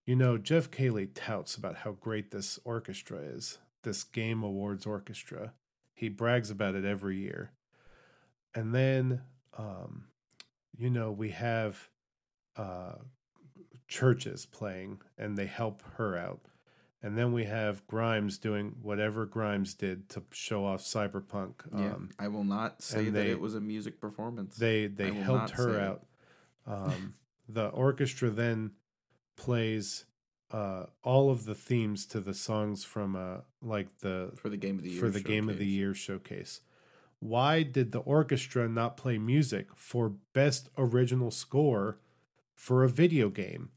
you 0.04 0.16
know, 0.16 0.36
Geoff 0.38 0.70
Keighley 0.70 1.06
touts 1.06 1.54
about 1.56 1.76
how 1.76 1.92
great 1.92 2.30
this 2.30 2.58
orchestra 2.64 3.18
is, 3.18 3.58
this 3.82 4.04
Game 4.04 4.42
Awards 4.42 4.86
orchestra. 4.86 5.52
He 5.94 6.08
brags 6.08 6.50
about 6.50 6.74
it 6.74 6.84
every 6.84 7.18
year. 7.18 7.52
And 8.54 8.74
then, 8.74 9.22
um, 9.56 10.04
you 10.76 10.90
know, 10.90 11.10
we 11.12 11.30
have 11.30 11.88
uh, 12.56 12.94
CHVRCHES 13.88 14.50
playing 14.50 15.00
and 15.16 15.36
they 15.36 15.46
help 15.46 15.82
her 15.96 16.16
out. 16.16 16.40
And 17.02 17.16
then 17.16 17.32
we 17.32 17.44
have 17.44 17.86
Grimes 17.86 18.38
doing 18.38 18.74
whatever 18.82 19.24
Grimes 19.24 19.74
did 19.74 20.08
to 20.10 20.22
show 20.32 20.64
off 20.64 20.82
Cyberpunk. 20.82 21.54
Yeah, 21.72 21.94
Um, 21.94 22.10
I 22.18 22.26
will 22.28 22.42
not 22.44 22.82
say 22.82 23.04
that 23.04 23.10
they- 23.12 23.30
it 23.30 23.40
was 23.40 23.54
a 23.54 23.60
music 23.60 24.00
performance. 24.00 24.56
they 24.56 24.88
they 24.88 25.12
helped 25.12 25.50
her 25.50 25.78
out. 25.80 26.04
Um, 26.66 27.14
the 27.48 27.68
orchestra 27.68 28.28
then 28.28 28.72
plays 29.38 30.04
uh, 30.50 30.86
all 31.02 31.30
of 31.30 31.44
the 31.44 31.54
themes 31.54 32.06
to 32.06 32.20
the 32.20 32.34
songs 32.34 32.84
from 32.84 33.14
uh, 33.16 33.38
like 33.62 33.98
the 33.98 34.32
for 34.36 34.48
the 34.48 34.56
game 34.56 34.76
of 34.76 34.82
the 34.82 34.90
year. 34.90 35.00
for 35.00 35.10
the 35.10 35.20
game 35.20 35.48
of 35.48 35.58
the 35.58 35.66
year 35.66 35.94
showcase. 35.94 36.60
Why 37.20 37.62
did 37.64 37.92
the 37.92 37.98
orchestra 37.98 38.68
not 38.68 38.96
play 38.96 39.18
music 39.18 39.68
for 39.74 40.10
best 40.32 40.68
original 40.78 41.30
score 41.30 41.98
for 42.54 42.84
a 42.84 42.88
video 42.88 43.28
game? 43.28 43.70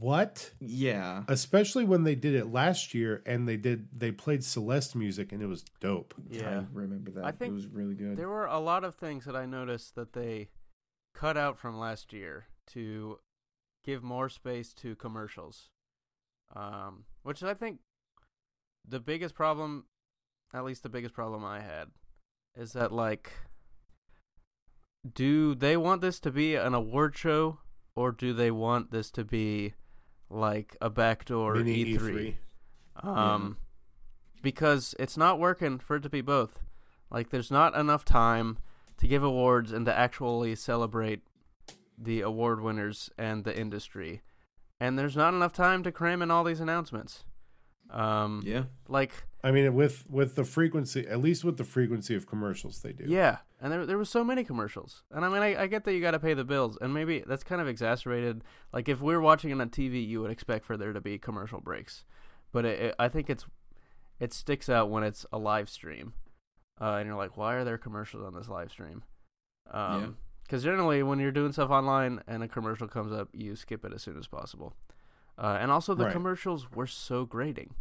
What? 0.00 0.52
Yeah, 0.60 1.24
Especially 1.26 1.84
when 1.84 2.04
they 2.04 2.14
did 2.14 2.34
it 2.34 2.52
last 2.52 2.94
year 2.94 3.22
and 3.26 3.48
they 3.48 3.56
did 3.56 3.88
they 3.92 4.12
played 4.12 4.44
Celeste 4.44 4.94
music 4.94 5.32
and 5.32 5.42
it 5.42 5.46
was 5.46 5.64
dope. 5.80 6.14
Yeah. 6.30 6.60
I 6.60 6.66
remember 6.72 7.10
that. 7.12 7.24
I 7.24 7.32
think 7.32 7.50
it 7.50 7.54
was 7.54 7.66
really 7.66 7.94
good. 7.94 8.16
There 8.16 8.28
were 8.28 8.46
a 8.46 8.60
lot 8.60 8.84
of 8.84 8.94
things 8.94 9.24
that 9.24 9.34
I 9.34 9.44
noticed 9.46 9.94
that 9.96 10.12
they 10.12 10.50
cut 11.14 11.36
out 11.36 11.58
from 11.58 11.78
last 11.78 12.12
year 12.12 12.46
to 12.68 13.18
give 13.84 14.02
more 14.02 14.28
space 14.28 14.72
to 14.74 14.94
commercials. 14.94 15.70
Um, 16.54 17.04
which 17.22 17.42
I 17.42 17.54
think 17.54 17.80
the 18.86 19.00
biggest 19.00 19.34
problem, 19.34 19.84
at 20.54 20.64
least 20.64 20.82
the 20.82 20.88
biggest 20.88 21.14
problem 21.14 21.44
I 21.44 21.60
had, 21.60 21.88
is 22.56 22.72
that 22.72 22.92
like, 22.92 23.32
do 25.14 25.54
they 25.54 25.76
want 25.76 26.00
this 26.00 26.18
to 26.20 26.30
be 26.30 26.54
an 26.54 26.74
award 26.74 27.16
show 27.16 27.58
or 27.94 28.12
do 28.12 28.32
they 28.32 28.50
want 28.50 28.90
this 28.90 29.10
to 29.12 29.24
be 29.24 29.74
like 30.30 30.76
a 30.80 30.90
backdoor 30.90 31.58
E 31.58 31.82
E 31.82 31.96
E3? 31.96 32.34
Um, 33.02 33.58
because 34.42 34.94
it's 34.98 35.16
not 35.16 35.38
working 35.38 35.78
for 35.78 35.96
it 35.96 36.02
to 36.02 36.10
be 36.10 36.20
both. 36.20 36.60
Like, 37.10 37.30
there's 37.30 37.50
not 37.50 37.74
enough 37.74 38.04
time 38.04 38.58
to 38.98 39.08
give 39.08 39.22
awards 39.22 39.72
and 39.72 39.86
to 39.86 39.96
actually 39.96 40.54
celebrate 40.56 41.22
the 42.00 42.20
award 42.20 42.60
winners 42.60 43.10
and 43.18 43.44
the 43.44 43.58
industry, 43.58 44.22
and 44.80 44.98
there's 44.98 45.16
not 45.16 45.34
enough 45.34 45.52
time 45.52 45.82
to 45.82 45.92
cram 45.92 46.22
in 46.22 46.30
all 46.30 46.44
these 46.44 46.60
announcements. 46.60 47.24
Um, 47.90 48.42
yeah, 48.44 48.64
like, 48.86 49.12
I 49.42 49.50
mean, 49.50 49.74
with 49.74 50.04
with 50.08 50.34
the 50.34 50.44
frequency, 50.44 51.06
at 51.06 51.20
least 51.20 51.44
with 51.44 51.56
the 51.56 51.64
frequency 51.64 52.14
of 52.14 52.26
commercials, 52.26 52.80
they 52.80 52.92
do. 52.92 53.04
yeah, 53.06 53.38
and 53.60 53.72
there 53.72 53.86
there 53.86 53.98
was 53.98 54.10
so 54.10 54.22
many 54.22 54.44
commercials, 54.44 55.02
and 55.10 55.24
I 55.24 55.28
mean, 55.28 55.42
I, 55.42 55.62
I 55.62 55.66
get 55.66 55.84
that 55.84 55.94
you 55.94 56.00
got 56.00 56.10
to 56.10 56.18
pay 56.18 56.34
the 56.34 56.44
bills, 56.44 56.76
and 56.80 56.92
maybe 56.92 57.24
that's 57.26 57.44
kind 57.44 57.60
of 57.60 57.68
exasperated. 57.68 58.44
Like, 58.72 58.88
if 58.88 59.00
we're 59.00 59.20
watching 59.20 59.50
it 59.50 59.60
on 59.60 59.70
TV, 59.70 60.06
you 60.06 60.20
would 60.20 60.30
expect 60.30 60.64
for 60.64 60.76
there 60.76 60.92
to 60.92 61.00
be 61.00 61.18
commercial 61.18 61.60
breaks, 61.60 62.04
but 62.52 62.64
it, 62.64 62.80
it, 62.80 62.94
I 62.98 63.08
think 63.08 63.30
it's 63.30 63.46
it 64.20 64.32
sticks 64.34 64.68
out 64.68 64.90
when 64.90 65.02
it's 65.02 65.24
a 65.32 65.38
live 65.38 65.70
stream, 65.70 66.12
uh, 66.80 66.96
and 66.96 67.06
you're 67.06 67.16
like, 67.16 67.36
why 67.38 67.54
are 67.54 67.64
there 67.64 67.78
commercials 67.78 68.24
on 68.24 68.34
this 68.34 68.48
live 68.48 68.70
stream? 68.70 69.02
Um, 69.70 70.18
Because 70.48 70.64
generally, 70.64 71.02
when 71.02 71.18
you're 71.18 71.30
doing 71.30 71.52
stuff 71.52 71.68
online 71.68 72.22
and 72.26 72.42
a 72.42 72.48
commercial 72.48 72.88
comes 72.88 73.12
up, 73.12 73.28
you 73.34 73.54
skip 73.54 73.84
it 73.84 73.92
as 73.92 74.02
soon 74.02 74.16
as 74.16 74.26
possible. 74.26 74.72
Uh, 75.36 75.58
and 75.60 75.70
also, 75.70 75.94
the 75.94 76.04
Right. 76.06 76.12
commercials 76.12 76.70
were 76.72 76.86
so 76.86 77.26
grating. 77.26 77.74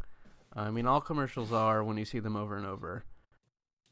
I 0.53 0.69
mean, 0.69 0.85
all 0.85 0.99
commercials 0.99 1.53
are 1.53 1.81
when 1.81 1.95
you 1.98 2.03
see 2.03 2.19
them 2.19 2.35
over 2.35 2.57
and 2.57 2.65
over. 2.65 3.06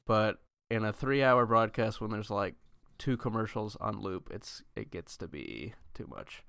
But 0.05 0.41
in 0.69 0.83
a 0.83 0.91
three-hour 0.91 1.45
broadcast, 1.45 2.01
when 2.01 2.11
there's 2.11 2.29
like 2.29 2.55
two 2.97 3.15
commercials 3.15 3.77
on 3.77 4.01
loop, 4.01 4.29
it's 4.29 4.61
it 4.75 4.91
gets 4.91 5.15
to 5.17 5.27
be 5.27 5.73
too 5.93 6.07
much. 6.07 6.43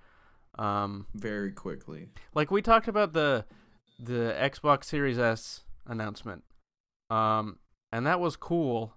Um, 0.58 1.06
very 1.14 1.52
quickly. 1.52 2.08
like 2.34 2.50
we 2.50 2.60
talked 2.62 2.88
about 2.88 3.12
the 3.12 3.44
the 4.00 4.34
Xbox 4.38 4.84
Series 4.84 5.18
X 5.18 5.64
announcement. 5.86 6.42
Um 7.10 7.58
and 7.92 8.06
that 8.06 8.20
was 8.20 8.36
cool, 8.36 8.94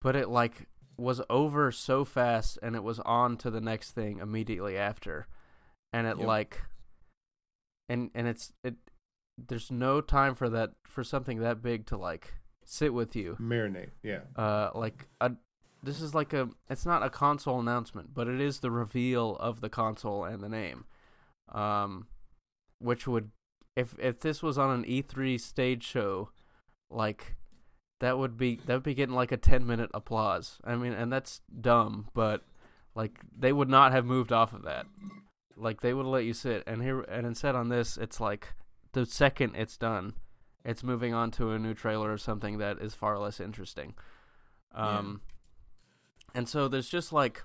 but 0.00 0.14
it 0.16 0.28
like 0.28 0.66
was 0.96 1.20
over 1.28 1.70
so 1.72 2.04
fast 2.04 2.58
and 2.62 2.76
it 2.76 2.82
was 2.82 3.00
on 3.00 3.36
to 3.38 3.50
the 3.50 3.60
next 3.60 3.92
thing 3.92 4.18
immediately 4.18 4.76
after. 4.76 5.26
And 5.92 6.06
it 6.06 6.18
Yep. 6.18 6.26
like 6.26 6.62
and 7.88 8.10
and 8.14 8.26
it's 8.26 8.52
it 8.62 8.74
there's 9.36 9.70
no 9.70 10.00
time 10.00 10.34
for 10.34 10.48
that 10.48 10.72
for 10.84 11.02
something 11.04 11.40
that 11.40 11.62
big 11.62 11.86
to 11.86 11.96
like 11.96 12.34
sit 12.64 12.94
with 12.94 13.14
you. 13.16 13.36
Marinate, 13.40 13.90
yeah. 14.02 14.20
Uh 14.36 14.70
like 14.74 15.08
a 15.20 15.32
this 15.82 16.00
is 16.00 16.14
like 16.14 16.32
a 16.32 16.48
it's 16.70 16.86
not 16.86 17.02
a 17.02 17.10
console 17.10 17.60
announcement, 17.60 18.14
but 18.14 18.26
it 18.28 18.40
is 18.40 18.60
the 18.60 18.70
reveal 18.70 19.36
of 19.36 19.60
the 19.60 19.68
console 19.68 20.24
and 20.24 20.42
the 20.42 20.48
name. 20.48 20.84
Um 21.52 22.06
which 22.78 23.06
would 23.06 23.30
if 23.76 23.94
if 23.98 24.20
this 24.20 24.42
was 24.42 24.56
on 24.58 24.70
an 24.70 24.84
E3 24.84 25.40
stage 25.40 25.82
show, 25.84 26.30
like 26.90 27.36
that 28.00 28.18
would 28.18 28.36
be 28.36 28.60
that 28.66 28.74
would 28.74 28.82
be 28.82 28.94
getting 28.94 29.14
like 29.14 29.32
a 29.32 29.36
10 29.36 29.66
minute 29.66 29.90
applause. 29.94 30.58
I 30.64 30.74
mean, 30.76 30.92
and 30.92 31.12
that's 31.12 31.40
dumb, 31.60 32.08
but 32.14 32.42
like 32.94 33.18
they 33.36 33.52
would 33.52 33.68
not 33.68 33.92
have 33.92 34.04
moved 34.04 34.32
off 34.32 34.52
of 34.52 34.62
that. 34.62 34.86
Like 35.56 35.80
they 35.80 35.94
would 35.94 36.06
let 36.06 36.24
you 36.24 36.32
sit 36.34 36.64
and 36.66 36.82
here 36.82 37.00
and 37.02 37.26
instead 37.26 37.54
on 37.54 37.68
this 37.68 37.96
it's 37.96 38.20
like 38.20 38.54
the 38.92 39.06
second 39.06 39.54
it's 39.56 39.76
done, 39.76 40.14
it's 40.64 40.82
moving 40.82 41.14
on 41.14 41.30
to 41.32 41.52
a 41.52 41.58
new 41.58 41.74
trailer 41.74 42.12
or 42.12 42.18
something 42.18 42.58
that 42.58 42.78
is 42.80 42.94
far 42.94 43.18
less 43.18 43.40
interesting. 43.40 43.94
Um 44.74 45.20
and 46.34 46.48
so 46.48 46.66
there's 46.68 46.88
just 46.88 47.12
like 47.12 47.42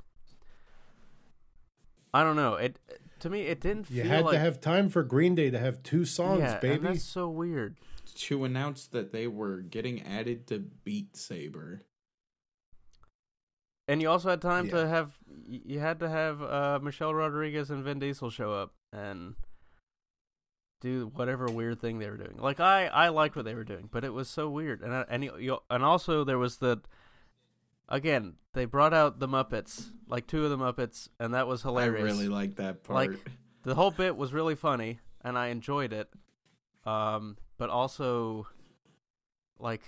I 2.13 2.23
don't 2.23 2.35
know. 2.35 2.55
It 2.55 2.79
to 3.19 3.29
me 3.29 3.43
it 3.43 3.61
didn't 3.61 3.89
You 3.91 4.03
had 4.03 4.25
like 4.25 4.33
to 4.33 4.39
have 4.39 4.59
time 4.59 4.89
for 4.89 5.03
Green 5.03 5.35
Day 5.35 5.51
to 5.51 5.59
have 5.59 5.83
two 5.83 6.05
songs, 6.05 6.41
yeah, 6.41 6.59
baby. 6.59 6.87
that's 6.87 7.03
so 7.03 7.29
weird. 7.29 7.75
To 8.19 8.43
announce 8.43 8.87
that 8.87 9.11
they 9.13 9.27
were 9.27 9.61
getting 9.61 10.01
added 10.01 10.47
to 10.47 10.59
Beat 10.59 11.15
Saber. 11.15 11.85
And 13.87 14.01
you 14.01 14.09
also 14.09 14.29
had 14.29 14.41
time 14.41 14.65
Yeah. 14.65 14.71
to 14.71 14.87
have 14.87 15.17
you 15.47 15.79
had 15.79 15.99
to 15.99 16.09
have 16.09 16.41
uh, 16.41 16.79
Michelle 16.81 17.13
Rodriguez 17.13 17.71
and 17.71 17.83
Vin 17.83 17.97
Diesel 17.99 18.29
show 18.29 18.53
up 18.53 18.73
and 18.93 19.35
do 20.81 21.11
whatever 21.15 21.47
weird 21.47 21.81
thing 21.81 21.99
they 21.99 22.09
were 22.09 22.17
doing. 22.17 22.37
Like 22.37 22.59
I 22.59 22.87
I 22.87 23.09
liked 23.09 23.35
what 23.35 23.45
they 23.45 23.55
were 23.55 23.63
doing, 23.63 23.89
but 23.91 24.03
it 24.03 24.13
was 24.13 24.29
so 24.29 24.49
weird. 24.49 24.81
And 24.81 24.93
I, 24.93 25.05
and 25.09 25.23
you, 25.23 25.57
and 25.69 25.83
also 25.83 26.23
there 26.23 26.37
was 26.37 26.57
the 26.57 26.81
again 27.87 28.35
they 28.53 28.65
brought 28.65 28.93
out 28.93 29.19
the 29.19 29.27
Muppets, 29.27 29.91
like 30.07 30.27
two 30.27 30.43
of 30.43 30.49
the 30.51 30.57
Muppets, 30.57 31.07
and 31.19 31.33
that 31.33 31.47
was 31.47 31.61
hilarious. 31.63 32.01
I 32.01 32.17
really 32.17 32.29
like 32.29 32.57
that 32.57 32.83
part. 32.83 33.11
Like, 33.11 33.19
the 33.63 33.75
whole 33.75 33.91
bit 33.91 34.15
was 34.15 34.33
really 34.33 34.55
funny 34.55 34.99
and 35.23 35.37
I 35.37 35.47
enjoyed 35.47 35.93
it. 35.93 36.09
Um, 36.85 37.37
but 37.57 37.69
also 37.69 38.47
like 39.59 39.81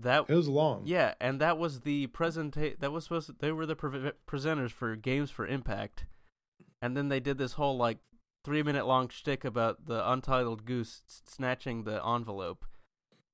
that 0.00 0.26
it 0.28 0.34
was 0.34 0.48
long. 0.48 0.82
yeah, 0.84 1.14
and 1.20 1.40
that 1.40 1.58
was 1.58 1.80
the 1.80 2.06
presenta- 2.08 2.78
That 2.78 2.92
was 2.92 3.04
supposed. 3.04 3.26
To, 3.28 3.34
they 3.38 3.52
were 3.52 3.66
the 3.66 3.74
pre- 3.76 4.12
presenters 4.28 4.70
for 4.70 4.94
Games 4.96 5.30
for 5.30 5.46
Impact, 5.46 6.04
and 6.82 6.96
then 6.96 7.08
they 7.08 7.20
did 7.20 7.38
this 7.38 7.54
whole 7.54 7.76
like 7.76 7.98
three 8.44 8.62
minute 8.62 8.86
long 8.86 9.08
shtick 9.08 9.44
about 9.44 9.86
the 9.86 10.08
untitled 10.10 10.64
goose 10.64 11.02
s- 11.08 11.22
snatching 11.26 11.84
the 11.84 12.04
envelope, 12.06 12.66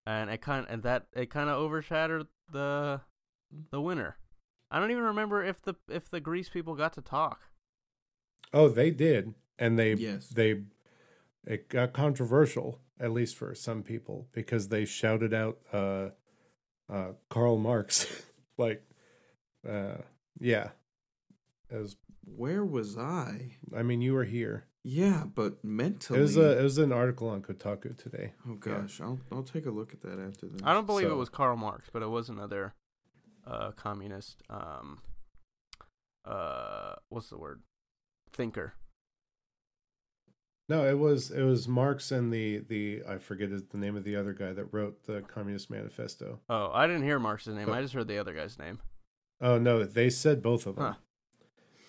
and 0.07 0.31
it 0.31 0.41
kind 0.41 0.67
and 0.71 0.83
that 0.85 1.07
it 1.13 1.31
kind 1.31 1.51
of 1.51 1.57
overshadowed 1.57 2.29
the 2.51 3.01
the 3.71 3.81
winner. 3.81 4.17
I 4.71 4.79
don't 4.81 4.91
even 4.91 5.03
remember 5.05 5.45
if 5.45 5.61
the 5.61 5.75
if 5.89 6.09
the 6.09 6.21
Gris 6.21 6.49
people 6.49 6.75
got 6.77 6.93
to 6.95 7.03
talk. 7.03 7.41
Oh, 8.53 8.69
they 8.69 8.91
did, 8.93 9.35
and 9.59 9.77
they 9.79 9.95
Yes. 9.95 10.29
they 10.29 10.63
it 11.47 11.69
got 11.69 11.93
controversial 11.93 12.81
at 13.01 13.13
least 13.13 13.37
for 13.37 13.55
some 13.55 13.83
people 13.83 14.29
because 14.33 14.69
they 14.69 14.85
shouted 14.85 15.35
out 15.35 15.59
uh 15.73 16.09
uh 16.93 17.13
Karl 17.31 17.59
Marx 17.59 18.07
like 18.59 18.83
uh 19.69 19.97
yeah 20.41 20.71
As 21.71 21.97
Where 22.25 22.65
was 22.65 22.97
I? 22.97 23.57
I 23.77 23.83
mean 23.83 24.01
you 24.03 24.15
were 24.15 24.25
here 24.25 24.67
Yeah, 24.83 25.25
but 25.35 25.65
mentally. 25.65 26.19
it 26.19 26.23
was 26.23 26.37
a 26.37 26.59
it 26.59 26.63
was 26.63 26.79
an 26.79 26.93
article 26.93 27.29
on 27.29 27.43
Kotaku 27.43 27.97
today 27.97 28.33
oh 28.49 28.55
gosh, 28.55 29.01
I'll 29.01 29.19
I'll 29.33 29.43
take 29.43 29.67
a 29.67 29.71
look 29.71 29.93
at 29.93 30.01
that 30.03 30.19
after 30.21 30.47
this. 30.47 30.61
I 30.65 30.73
don't 30.73 30.87
believe 30.87 31.09
it 31.11 31.15
was 31.15 31.29
Karl 31.29 31.57
Marx, 31.57 31.89
but 31.93 32.03
it 32.03 32.09
was 32.09 32.29
another 32.29 32.75
uh, 33.47 33.73
communist. 33.73 34.43
Um, 34.49 35.01
uh, 36.25 36.95
what's 37.11 37.29
the 37.29 37.37
word? 37.37 37.61
Thinker. 38.33 38.75
No, 40.69 40.87
it 40.87 40.99
was 40.99 41.31
it 41.31 41.43
was 41.43 41.69
Marx 41.69 42.11
and 42.11 42.33
the 42.33 42.59
the 42.59 43.03
I 43.09 43.19
forget 43.19 43.51
the 43.71 43.77
name 43.79 43.97
of 43.97 44.05
the 44.05 44.17
other 44.17 44.33
guy 44.33 44.53
that 44.53 44.73
wrote 44.73 45.05
the 45.07 45.21
Communist 45.23 45.71
Manifesto. 45.71 46.41
Oh, 46.49 46.71
I 46.73 46.87
didn't 46.87 47.03
hear 47.03 47.19
Marx's 47.19 47.55
name. 47.55 47.67
But- 47.67 47.75
I 47.75 47.83
just 47.83 47.93
heard 47.95 48.09
the 48.09 48.19
other 48.19 48.33
guy's 48.33 48.59
name. 48.59 48.81
Oh 49.41 49.59
no, 49.59 49.85
they 49.85 50.09
said 50.11 50.43
both 50.43 50.67
of 50.67 50.77
them. 50.77 50.97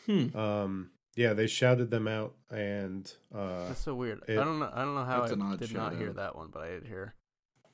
Hmm. 0.07 0.37
Um, 0.37 0.89
yeah, 1.15 1.31
they 1.33 1.47
shouted 1.47 1.89
them 1.89 2.07
out, 2.07 2.35
and 2.51 3.09
uh, 3.33 3.69
That's 3.69 3.79
so 3.79 3.95
weird. 3.95 4.23
it- 4.27 4.37
I 4.37 4.43
don't 4.43 4.59
know. 4.59 4.69
I 4.73 4.83
don't 4.83 4.95
know 4.95 5.05
how 5.05 5.21
That's 5.21 5.31
I 5.31 5.55
did 5.55 5.73
not 5.73 5.95
hear 5.95 6.09
out. 6.09 6.15
that 6.17 6.35
one, 6.35 6.49
but 6.51 6.63
I 6.63 6.67
did 6.71 6.85
hear 6.85 7.15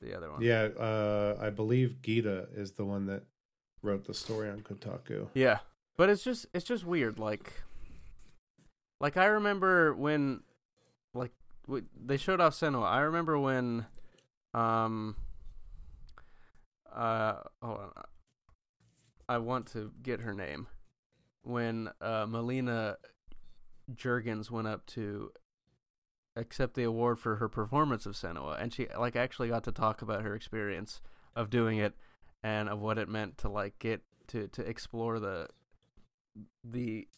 the 0.00 0.16
other 0.16 0.30
one. 0.30 0.40
yeah, 0.42 0.68
uh, 0.78 1.36
I 1.40 1.50
believe 1.50 2.00
Gita 2.02 2.48
is 2.54 2.72
the 2.72 2.84
one 2.84 3.06
that 3.06 3.24
wrote 3.82 4.06
the 4.06 4.14
story 4.14 4.48
on 4.50 4.60
Kotaku. 4.60 5.28
Yeah, 5.34 5.58
but 5.96 6.08
it's 6.10 6.22
just 6.22 6.46
it's 6.54 6.64
just 6.64 6.84
weird. 6.86 7.18
Like, 7.18 7.52
like 9.00 9.16
I 9.16 9.24
remember 9.26 9.92
when, 9.94 10.42
like, 11.66 11.84
w- 11.84 11.86
they 12.04 12.16
showed 12.16 12.40
off 12.40 12.54
Senua. 12.54 12.84
I 12.86 13.00
remember 13.00 13.38
when, 13.38 13.86
um, 14.54 15.16
uh, 16.94 17.34
hold 17.62 17.78
on, 17.78 17.90
I 19.28 19.38
want 19.38 19.66
to 19.72 19.92
get 20.02 20.20
her 20.20 20.34
name. 20.34 20.66
When 21.42 21.90
uh, 22.00 22.26
Melina 22.28 22.96
Juergens 23.92 24.50
went 24.50 24.68
up 24.68 24.86
to 24.86 25.32
accept 26.36 26.74
the 26.74 26.84
award 26.84 27.18
for 27.18 27.36
her 27.36 27.48
performance 27.48 28.06
of 28.06 28.14
Senua, 28.14 28.60
and 28.60 28.72
she 28.72 28.86
like 28.98 29.16
actually 29.16 29.48
got 29.48 29.64
to 29.64 29.72
talk 29.72 30.02
about 30.02 30.22
her 30.22 30.34
experience 30.34 31.00
of 31.34 31.50
doing 31.50 31.78
it 31.78 31.94
and 32.42 32.68
of 32.68 32.80
what 32.80 32.98
it 32.98 33.08
meant 33.08 33.38
to 33.38 33.48
like 33.48 33.78
get 33.78 34.02
to 34.28 34.48
to 34.48 34.62
explore 34.62 35.18
the 35.18 35.48
the 36.64 37.08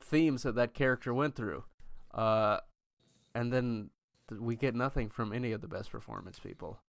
themes 0.00 0.42
that 0.42 0.54
that 0.54 0.74
character 0.74 1.14
went 1.14 1.34
through 1.36 1.64
uh 2.12 2.58
and 3.34 3.52
then 3.52 3.90
we 4.30 4.56
get 4.56 4.74
nothing 4.74 5.10
from 5.10 5.32
any 5.32 5.52
of 5.52 5.60
the 5.60 5.68
best 5.68 5.90
performance 5.90 6.38
people. 6.38 6.80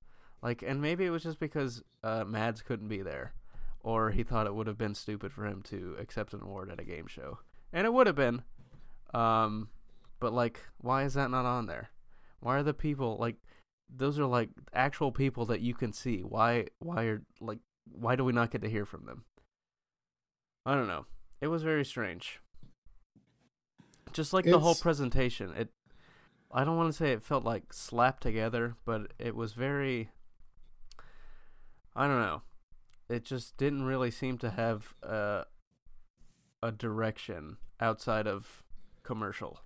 Like 0.42 0.62
and 0.62 0.82
maybe 0.82 1.06
it 1.06 1.10
was 1.10 1.24
just 1.24 1.40
because 1.40 1.84
uh 2.04 2.24
mads 2.26 2.62
couldn't 2.62 2.88
be 2.88 3.02
there 3.02 3.34
or 3.82 4.12
he 4.12 4.24
thought 4.24 4.48
it 4.48 4.56
would 4.56 4.68
have 4.68 4.78
been 4.78 4.96
stupid 4.96 5.32
for 5.32 5.46
him 5.46 5.62
to 5.64 5.96
accept 6.00 6.34
an 6.34 6.42
award 6.42 6.70
at 6.72 6.80
a 6.80 6.86
game 6.86 7.08
show. 7.08 7.40
And 7.72 7.86
it 7.86 7.94
would 7.94 8.08
have 8.08 8.16
been 8.16 8.44
um 9.14 9.70
but 10.20 10.34
like 10.34 10.60
why 10.80 11.04
is 11.04 11.14
that 11.14 11.32
not 11.32 11.46
on 11.46 11.66
there? 11.66 11.90
Why 12.40 12.58
are 12.58 12.64
the 12.64 12.74
people 12.74 13.18
like 13.20 13.38
those 13.96 14.20
are 14.20 14.26
like 14.26 14.50
actual 14.74 15.12
people 15.12 15.46
that 15.46 15.62
you 15.62 15.74
can 15.74 15.94
see. 15.94 16.20
Why 16.20 16.68
why 16.80 17.04
are 17.04 17.22
like 17.40 17.60
why 17.92 18.16
do 18.16 18.24
we 18.24 18.34
not 18.34 18.52
get 18.52 18.62
to 18.62 18.70
hear 18.70 18.86
from 18.86 19.06
them? 19.06 19.26
I 20.66 20.76
don't 20.76 20.88
know. 20.88 21.06
It 21.42 21.48
was 21.48 21.64
very 21.64 21.84
strange. 21.84 22.40
Just 24.14 24.32
like 24.32 24.46
the 24.46 24.60
whole 24.60 24.76
presentation. 24.76 25.54
It 25.58 25.70
i 26.54 26.64
don't 26.64 26.78
want 26.78 26.92
to 26.92 26.98
say 26.98 27.12
it 27.12 27.24
felt 27.24 27.44
like 27.44 27.74
slapped 27.74 28.22
together 28.24 28.76
but 28.86 29.12
it 29.20 29.36
was 29.36 29.54
very 29.54 30.10
i 31.96 32.08
don't 32.08 32.22
know 32.22 32.42
it 33.10 33.26
just 33.26 33.58
didn't 33.58 33.84
really 33.84 34.10
seem 34.12 34.38
to 34.38 34.50
have 34.52 34.94
a 35.04 35.46
a 36.62 36.72
direction 36.72 37.58
outside 37.82 38.26
of 38.28 38.64
commercial 39.04 39.60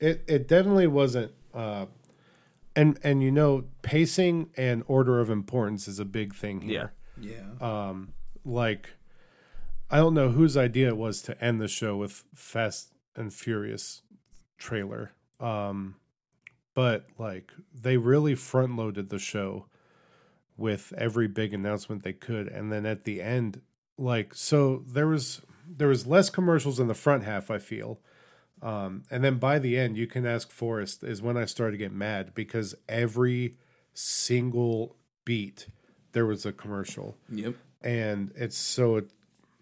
It 0.00 0.24
it 0.26 0.48
definitely 0.48 0.88
wasn't. 0.88 1.32
Uh, 1.54 1.86
and 2.74 2.98
and 3.02 3.22
you 3.22 3.30
know, 3.30 3.64
pacing 3.82 4.50
and 4.56 4.82
order 4.88 5.20
of 5.20 5.30
importance 5.30 5.86
is 5.88 5.98
a 6.00 6.04
big 6.04 6.34
thing 6.34 6.60
here. 6.60 6.92
Yeah. 7.18 7.52
um 7.62 8.12
like 8.44 8.90
i 9.90 9.96
don't 9.96 10.12
know 10.12 10.28
whose 10.30 10.54
idea 10.56 10.88
it 10.88 10.96
was 10.98 11.22
to 11.22 11.42
end 11.42 11.60
the 11.62 11.68
show 11.68 11.96
with 11.96 12.24
fast 12.34 12.92
and 13.14 13.32
furious 13.32 14.02
trailer 14.58 15.12
um 15.40 15.94
but 16.74 17.06
like 17.18 17.52
they 17.74 17.96
really 17.96 18.34
front 18.34 18.76
loaded 18.76 19.08
the 19.10 19.18
show 19.18 19.66
with 20.56 20.92
every 20.96 21.28
big 21.28 21.52
announcement 21.52 22.02
they 22.02 22.12
could 22.12 22.48
and 22.48 22.72
then 22.72 22.86
at 22.86 23.04
the 23.04 23.20
end 23.20 23.60
like 23.98 24.34
so 24.34 24.82
there 24.86 25.06
was 25.06 25.42
there 25.68 25.88
was 25.88 26.06
less 26.06 26.30
commercials 26.30 26.78
in 26.80 26.86
the 26.88 26.94
front 26.94 27.24
half 27.24 27.50
i 27.50 27.58
feel 27.58 28.00
um 28.62 29.02
and 29.10 29.22
then 29.22 29.36
by 29.38 29.58
the 29.58 29.76
end 29.78 29.96
you 29.96 30.06
can 30.06 30.24
ask 30.26 30.50
forrest 30.50 31.02
is 31.04 31.20
when 31.20 31.36
i 31.36 31.44
started 31.44 31.72
to 31.72 31.78
get 31.78 31.92
mad 31.92 32.32
because 32.34 32.74
every 32.88 33.54
single 33.92 34.96
beat 35.24 35.66
there 36.12 36.24
was 36.26 36.46
a 36.46 36.52
commercial 36.52 37.16
Yep. 37.30 37.54
and 37.82 38.32
it's 38.34 38.56
so 38.56 38.96
it, 38.96 39.10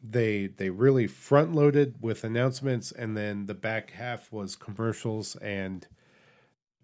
they 0.06 0.46
they 0.48 0.68
really 0.68 1.06
front 1.06 1.54
loaded 1.54 1.94
with 2.02 2.24
announcements 2.24 2.92
and 2.92 3.16
then 3.16 3.46
the 3.46 3.54
back 3.54 3.92
half 3.92 4.30
was 4.30 4.54
commercials 4.54 5.34
and 5.36 5.86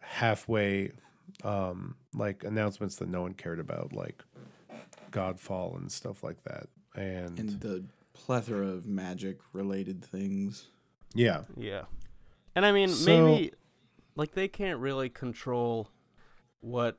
halfway 0.00 0.92
um 1.44 1.94
like 2.14 2.42
announcements 2.44 2.96
that 2.96 3.08
no 3.08 3.20
one 3.22 3.34
cared 3.34 3.60
about 3.60 3.92
like 3.92 4.22
godfall 5.12 5.76
and 5.76 5.92
stuff 5.92 6.22
like 6.24 6.42
that 6.44 6.66
and, 6.94 7.38
And 7.38 7.60
the 7.60 7.84
plethora 8.14 8.66
of 8.66 8.86
magic 8.86 9.38
related 9.52 10.04
things. 10.04 10.66
yeah 11.14 11.42
Yeah. 11.56 11.84
And 12.56 12.66
I 12.66 12.72
mean, 12.72 12.88
So- 12.88 13.26
maybe 13.26 13.52
like 14.16 14.32
they 14.32 14.48
can't 14.48 14.80
really 14.80 15.08
control 15.08 15.88
what 16.60 16.98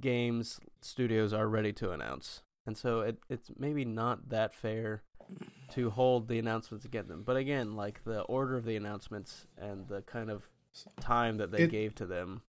games 0.00 0.58
studios 0.80 1.32
are 1.32 1.48
ready 1.48 1.72
to 1.74 1.90
announce. 1.92 2.42
And 2.66 2.76
so 2.78 3.00
it 3.00 3.18
it's 3.28 3.50
maybe 3.58 3.84
not 3.84 4.28
that 4.30 4.54
fair 4.54 5.02
to 5.74 5.90
hold 5.90 6.28
the 6.28 6.38
announcements 6.38 6.84
against 6.84 7.08
them. 7.08 7.22
But 7.24 7.36
again, 7.36 7.74
like 7.74 8.04
the 8.04 8.22
order 8.22 8.56
of 8.56 8.64
the 8.64 8.76
announcements 8.76 9.46
and 9.58 9.88
the 9.88 10.02
kind 10.02 10.30
of 10.30 10.48
time 11.00 11.38
that 11.38 11.50
they 11.50 11.64
It- 11.64 11.70
gave 11.70 11.94
to 11.96 12.06
them 12.06 12.42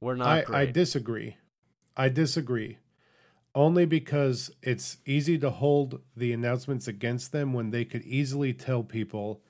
were 0.00 0.16
not 0.16 0.28
I, 0.28 0.42
great. 0.42 0.58
I 0.68 0.72
disagree. 0.72 1.36
I 1.96 2.08
disagree. 2.08 2.78
Only 3.54 3.84
because 3.84 4.50
it's 4.62 4.96
easy 5.04 5.38
to 5.38 5.50
hold 5.50 6.00
the 6.16 6.32
announcements 6.32 6.88
against 6.88 7.32
them 7.32 7.52
when 7.52 7.70
they 7.70 7.84
could 7.84 8.02
easily 8.02 8.54
tell 8.54 8.82
people, 8.82 9.42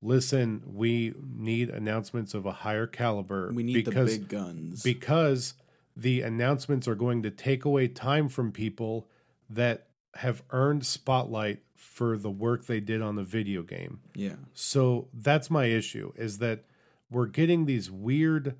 listen, 0.00 0.62
we 0.66 1.12
need 1.20 1.68
announcements 1.68 2.32
of 2.32 2.46
a 2.46 2.52
higher 2.52 2.86
caliber. 2.86 3.52
We 3.52 3.62
need 3.62 3.84
because, 3.84 4.12
the 4.14 4.18
big 4.20 4.28
guns. 4.28 4.82
because 4.82 5.54
the 5.94 6.22
announcements 6.22 6.88
are 6.88 6.94
going 6.94 7.22
to 7.24 7.30
take 7.30 7.64
away 7.66 7.88
time 7.88 8.28
from 8.28 8.52
people 8.52 9.06
that 9.50 9.88
have 10.14 10.42
earned 10.50 10.86
spotlight 10.86 11.60
for 11.76 12.16
the 12.18 12.30
work 12.30 12.66
they 12.66 12.80
did 12.80 13.00
on 13.02 13.16
the 13.16 13.22
video 13.22 13.62
game. 13.62 14.00
yeah. 14.14 14.34
So 14.54 15.08
that's 15.14 15.50
my 15.50 15.66
issue 15.66 16.12
is 16.16 16.38
that 16.38 16.64
we're 17.10 17.26
getting 17.26 17.66
these 17.66 17.90
weird 17.90 18.56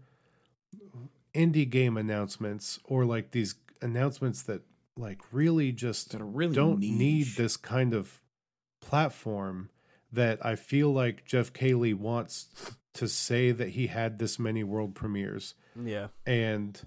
indie 1.34 1.68
game 1.68 1.96
announcements 1.96 2.78
or 2.84 3.04
like 3.04 3.32
these 3.32 3.56
announcements 3.82 4.42
that 4.44 4.62
like 4.96 5.20
really 5.32 5.72
just 5.72 6.12
That 6.12 6.24
really 6.24 6.54
don't 6.54 6.80
niche. 6.80 6.90
need 6.90 7.26
this 7.36 7.56
kind 7.56 7.92
of 7.92 8.20
platform 8.80 9.70
that 10.12 10.44
I 10.44 10.54
feel 10.56 10.92
like 10.92 11.24
Geoff 11.26 11.52
Keighley 11.52 11.92
wants 11.92 12.76
to 12.94 13.08
say 13.08 13.50
that 13.52 13.70
he 13.70 13.88
had 13.88 14.18
this 14.18 14.38
many 14.38 14.64
world 14.64 14.94
premieres 14.94 15.54
yeah. 15.84 16.08
and 16.24 16.80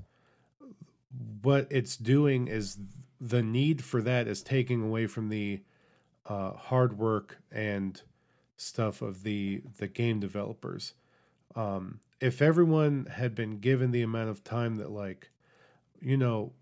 what 1.41 1.67
it's 1.69 1.95
doing 1.97 2.47
is 2.47 2.77
the 3.21 3.43
need 3.43 3.83
for 3.83 4.01
that 4.01 4.27
is 4.27 4.41
taking 4.41 4.81
away 4.81 5.05
from 5.05 5.29
the 5.29 5.61
uh, 6.29 6.51
hard 6.53 6.97
work 6.97 7.39
and 7.51 8.01
stuff 8.55 9.01
of 9.01 9.23
the 9.23 9.61
the 9.77 9.87
game 9.87 10.19
developers. 10.19 10.93
Um, 11.55 11.99
if 12.21 12.41
everyone 12.41 13.07
had 13.11 13.33
been 13.35 13.59
given 13.59 13.91
the 13.91 14.01
amount 14.03 14.29
of 14.29 14.43
time 14.43 14.75
that, 14.75 14.91
like, 14.91 15.31
you 16.01 16.17
know, 16.17 16.53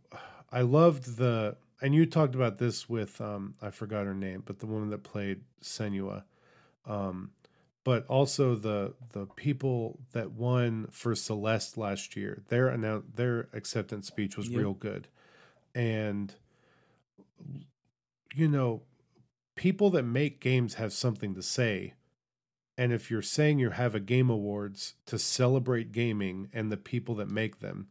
I 0.52 0.62
loved 0.62 1.18
the 1.18 1.58
and 1.82 1.94
you 1.94 2.06
talked 2.06 2.34
about 2.34 2.58
this 2.58 2.90
with 2.90 3.20
um, 3.22 3.54
I 3.62 3.70
forgot 3.70 4.06
her 4.06 4.16
name, 4.16 4.42
but 4.46 4.60
the 4.60 4.66
woman 4.66 4.90
that 4.90 5.04
played 5.04 5.42
Senua. 5.62 6.24
Um, 6.86 7.32
but 7.84 8.06
also 8.08 8.56
the 8.56 8.94
the 9.14 9.26
people 9.26 10.00
that 10.14 10.32
won 10.32 10.88
for 10.92 11.16
Celeste 11.16 11.78
last 11.78 12.16
year, 12.16 12.44
their 12.50 12.68
annou- 12.70 13.04
their 13.16 13.48
acceptance 13.54 14.08
speech 14.08 14.38
was 14.38 14.50
Yep. 14.50 14.58
real 14.58 14.74
good, 14.74 15.08
and 15.76 16.34
you 18.36 18.48
know, 18.48 18.82
people 19.58 19.90
that 19.90 20.04
make 20.04 20.40
games 20.40 20.76
have 20.76 20.94
something 20.94 21.36
to 21.36 21.42
say, 21.42 21.96
and 22.78 22.94
if 22.94 23.12
you're 23.12 23.22
saying 23.22 23.60
you 23.60 23.72
have 23.72 23.96
a 23.96 24.00
game 24.00 24.30
awards 24.30 24.94
to 25.08 25.20
celebrate 25.20 25.92
gaming 25.92 26.48
and 26.54 26.72
the 26.72 26.78
people 26.78 27.16
that 27.16 27.30
make 27.30 27.60
them, 27.60 27.88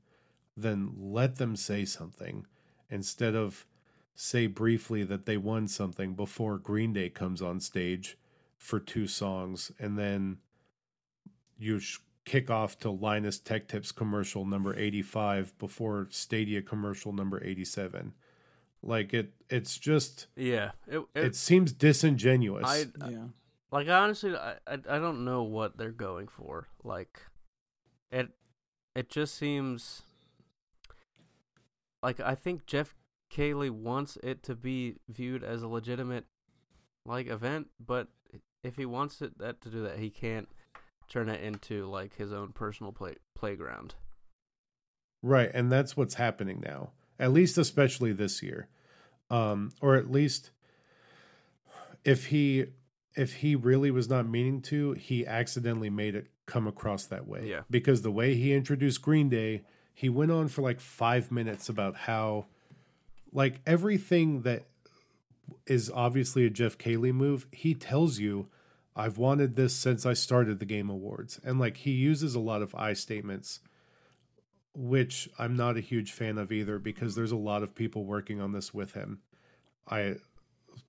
then 0.57 0.93
let 0.97 1.37
them 1.37 1.57
say 1.57 1.85
something 1.85 2.47
instead 2.89 3.35
of 3.35 3.67
say 4.15 4.47
briefly 4.47 5.03
that 5.03 5.27
they 5.27 5.37
won 5.37 5.69
something 5.69 6.15
before 6.15 6.57
Green 6.57 6.93
Day 6.95 7.11
comes 7.11 7.43
on 7.43 7.61
stage 7.61 8.17
for 8.57 8.81
two 8.81 9.07
songs 9.07 9.71
and 9.79 9.99
then 9.99 10.39
you 11.59 11.79
sh- 11.79 11.99
kick 12.25 12.51
off 12.51 12.79
to 12.79 12.91
Linus 12.91 13.39
Tech 13.39 13.69
Tips 13.69 13.93
commercial 13.93 14.47
number 14.47 14.75
85 14.79 15.59
before 15.59 16.07
Stadia 16.11 16.63
commercial 16.63 17.13
number 17.13 17.43
87. 17.45 18.15
Like 18.83 19.15
it 19.15 19.33
it's 19.49 19.79
just 19.79 20.27
Yeah. 20.37 20.73
It, 20.87 20.99
it, 21.15 21.25
it 21.25 21.37
seems 21.37 21.73
disingenuous. 21.73 22.65
I 22.67 23.09
Yeah. 23.09 23.27
like 23.71 23.89
honestly 23.89 24.35
I, 24.37 24.57
I 24.67 24.75
I 24.89 24.99
don't 24.99 25.25
know 25.25 25.43
what 25.43 25.77
they're 25.77 25.91
going 25.91 26.29
for. 26.29 26.69
Like 26.85 27.21
it 28.11 28.31
it 28.95 29.11
just 29.11 29.35
seems 29.35 30.03
like 32.03 32.21
I 32.21 32.35
think 32.35 32.67
Geoff 32.67 32.95
Keighley 33.31 33.71
wants 33.71 34.17
it 34.23 34.43
to 34.45 34.55
be 34.55 34.97
viewed 35.09 35.43
as 35.43 35.63
a 35.63 35.69
legitimate 35.69 36.25
like 37.05 37.29
event, 37.29 37.69
but 37.85 38.09
if 38.63 38.77
he 38.77 38.87
wants 38.87 39.23
it 39.23 39.39
that 39.39 39.61
to 39.63 39.71
do 39.71 39.83
that, 39.83 39.99
he 39.99 40.11
can't 40.11 40.49
turn 41.09 41.29
it 41.29 41.43
into 41.43 41.87
like 41.87 42.17
his 42.17 42.33
own 42.33 42.53
personal 42.53 42.93
play 42.93 43.15
playground. 43.35 43.95
Right, 45.23 45.51
and 45.53 45.71
that's 45.73 45.97
what's 45.97 46.15
happening 46.15 46.63
now. 46.65 46.91
At 47.19 47.33
least 47.33 47.59
especially 47.59 48.13
this 48.13 48.43
year. 48.43 48.69
Um 49.31 49.73
or 49.81 49.97
at 49.97 50.11
least 50.11 50.51
if 52.05 52.27
he 52.27 52.67
if 53.15 53.35
he 53.35 53.57
really 53.57 53.91
was 53.91 54.09
not 54.09 54.29
meaning 54.29 54.61
to, 54.63 54.93
he 54.93 55.27
accidentally 55.27 55.91
made 55.91 56.15
it 56.15 56.29
come 56.45 56.67
across 56.67 57.07
that 57.07 57.27
way. 57.27 57.49
Yeah. 57.49 57.63
Because 57.71 58.03
the 58.03 58.11
way 58.11 58.35
he 58.35 58.53
introduced 58.53 59.03
Green 59.03 59.29
Day, 59.29 59.63
he 59.95 60.09
went 60.09 60.31
on 60.31 60.49
for 60.49 60.63
like 60.63 60.81
5 60.81 61.33
minutes 61.33 61.69
about 61.69 61.97
how 61.97 62.47
like 63.33 63.61
everything 63.67 64.43
that 64.43 64.67
is 65.67 65.91
obviously 65.93 66.45
a 66.47 66.51
Geoff 66.51 66.79
Keighley 66.79 67.13
move, 67.13 67.47
he 67.51 67.75
tells 67.75 68.19
you 68.19 68.49
I've 68.95 69.19
wanted 69.19 69.57
this 69.57 69.75
since 69.75 70.07
I 70.07 70.15
started 70.15 70.59
the 70.59 70.65
Game 70.65 70.89
Awards. 70.89 71.39
And 71.45 71.61
like 71.61 71.79
he 71.79 71.91
uses 71.91 72.35
a 72.35 72.41
lot 72.41 72.63
of 72.63 72.75
I 72.75 72.95
statements 72.95 73.61
which 74.77 75.27
I'm 75.39 75.57
not 75.57 75.79
a 75.79 75.81
huge 75.81 76.13
fan 76.13 76.37
of 76.37 76.53
either 76.53 76.79
because 76.79 77.15
there's 77.15 77.33
a 77.33 77.37
lot 77.37 77.63
of 77.63 77.75
people 77.75 78.05
working 78.05 78.43
on 78.43 78.53
this 78.53 78.75
with 78.75 78.93
him. 78.93 79.21
I 79.89 80.17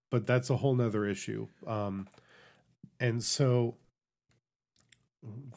but 0.10 0.28
that's 0.28 0.50
a 0.50 0.58
whole 0.58 0.76
nother 0.76 1.06
issue. 1.06 1.48
Um 1.66 2.08
and 3.00 3.24
so 3.24 3.78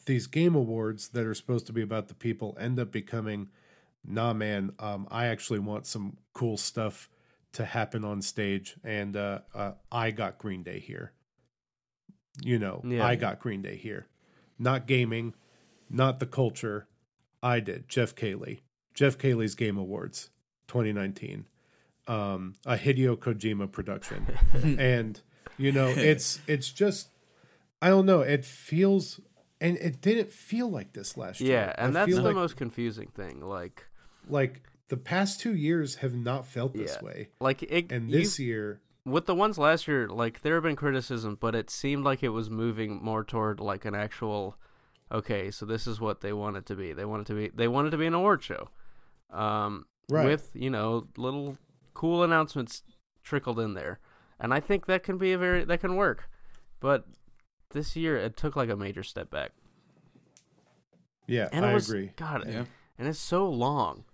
these 0.05 0.27
game 0.27 0.55
awards 0.55 1.09
that 1.09 1.25
are 1.25 1.33
supposed 1.33 1.67
to 1.67 1.73
be 1.73 1.81
about 1.81 2.07
the 2.07 2.13
people 2.13 2.57
end 2.59 2.79
up 2.79 2.91
becoming 2.91 3.49
nah 4.05 4.31
man, 4.33 4.71
um 4.79 5.07
I 5.11 5.25
actually 5.25 5.59
want 5.59 5.85
some 5.85 6.15
cool 6.33 6.55
stuff 6.55 7.09
to 7.53 7.65
happen 7.65 8.05
on 8.05 8.21
stage 8.21 8.77
and 8.81 9.17
uh, 9.17 9.39
uh 9.53 9.73
I 9.91 10.11
got 10.11 10.37
Green 10.37 10.63
Day 10.63 10.79
here. 10.79 11.11
You 12.41 12.59
know, 12.59 12.81
Yeah. 12.85 13.05
I 13.05 13.15
got 13.15 13.39
Green 13.39 13.61
Day 13.61 13.75
here. 13.75 14.07
Not 14.57 14.87
gaming, 14.87 15.33
not 15.89 16.19
the 16.19 16.25
culture. 16.25 16.87
I 17.43 17.59
did. 17.59 17.89
Geoff 17.89 18.15
Keighley. 18.15 18.61
Geoff 18.93 19.17
Keighley's 19.17 19.55
Game 19.55 19.77
Awards 19.77 20.29
2019. 20.67 21.47
Um, 22.07 22.55
a 22.65 22.75
Hideo 22.75 23.15
Kojima 23.17 23.71
production. 23.71 24.27
and 24.79 25.21
you 25.57 25.71
know, 25.71 25.87
it's 25.87 26.39
it's 26.47 26.69
just 26.71 27.09
I 27.81 27.89
don't 27.89 28.05
know, 28.05 28.21
it 28.21 28.45
feels 28.45 29.19
and 29.59 29.77
it 29.77 30.01
didn't 30.01 30.31
feel 30.31 30.69
like 30.69 30.93
this 30.93 31.17
last 31.17 31.39
year. 31.41 31.53
Yeah, 31.53 31.73
and 31.77 31.97
I 31.97 32.05
that's 32.05 32.15
the 32.15 32.21
like, 32.21 32.35
most 32.35 32.57
confusing 32.57 33.09
thing. 33.15 33.41
Like, 33.41 33.85
like 34.27 34.63
the 34.89 34.97
past 34.97 35.39
2 35.39 35.55
years 35.55 35.95
have 35.95 36.13
not 36.13 36.45
felt 36.45 36.73
this 36.73 36.97
Yeah. 36.99 37.05
way. 37.05 37.29
like 37.39 37.63
it. 37.63 37.91
And 37.91 38.09
this 38.09 38.39
year 38.39 38.81
with 39.05 39.25
the 39.25 39.35
ones 39.35 39.57
last 39.57 39.87
year, 39.87 40.07
like 40.07 40.41
there 40.41 40.55
have 40.55 40.63
been 40.63 40.75
criticism, 40.75 41.37
but 41.39 41.55
it 41.55 41.69
seemed 41.69 42.03
like 42.03 42.21
it 42.23 42.29
was 42.29 42.49
moving 42.49 43.01
more 43.03 43.23
toward 43.23 43.59
like 43.59 43.85
an 43.85 43.95
actual. 43.95 44.57
Okay, 45.11 45.51
so 45.51 45.65
this 45.65 45.87
is 45.87 45.99
what 45.99 46.21
they 46.21 46.31
want 46.31 46.55
it 46.57 46.65
to 46.67 46.75
be. 46.75 46.93
They 46.93 47.03
want 47.05 47.21
it 47.23 47.27
to 47.27 47.33
be. 47.33 47.49
They 47.49 47.67
want 47.67 47.87
it 47.87 47.91
to 47.91 47.97
be 47.97 48.05
an 48.07 48.13
award 48.13 48.41
show, 48.43 48.69
um, 49.29 49.85
Right. 50.09 50.25
with 50.25 50.51
you 50.53 50.69
know 50.69 51.07
little 51.17 51.57
cool 51.93 52.23
announcements 52.23 52.83
trickled 53.23 53.59
in 53.59 53.73
there, 53.73 53.99
and 54.39 54.53
I 54.53 54.59
think 54.61 54.85
that 54.85 55.03
can 55.03 55.17
be 55.17 55.33
a 55.33 55.37
very 55.37 55.63
that 55.65 55.81
can 55.81 55.95
work. 55.97 56.29
But 56.79 57.05
this 57.71 57.95
year, 57.95 58.15
it 58.17 58.37
took 58.37 58.55
like 58.55 58.69
a 58.69 58.75
major 58.77 59.03
step 59.03 59.29
back, 59.29 59.51
Yeah, 61.27 61.49
and 61.51 61.65
I 61.65 61.71
it 61.71 61.73
was 61.73 61.89
agree. 61.89 62.13
God, 62.15 62.47
Yeah. 62.47 62.65
and 62.97 63.07
it's 63.07 63.19
so 63.19 63.49
long, 63.49 64.05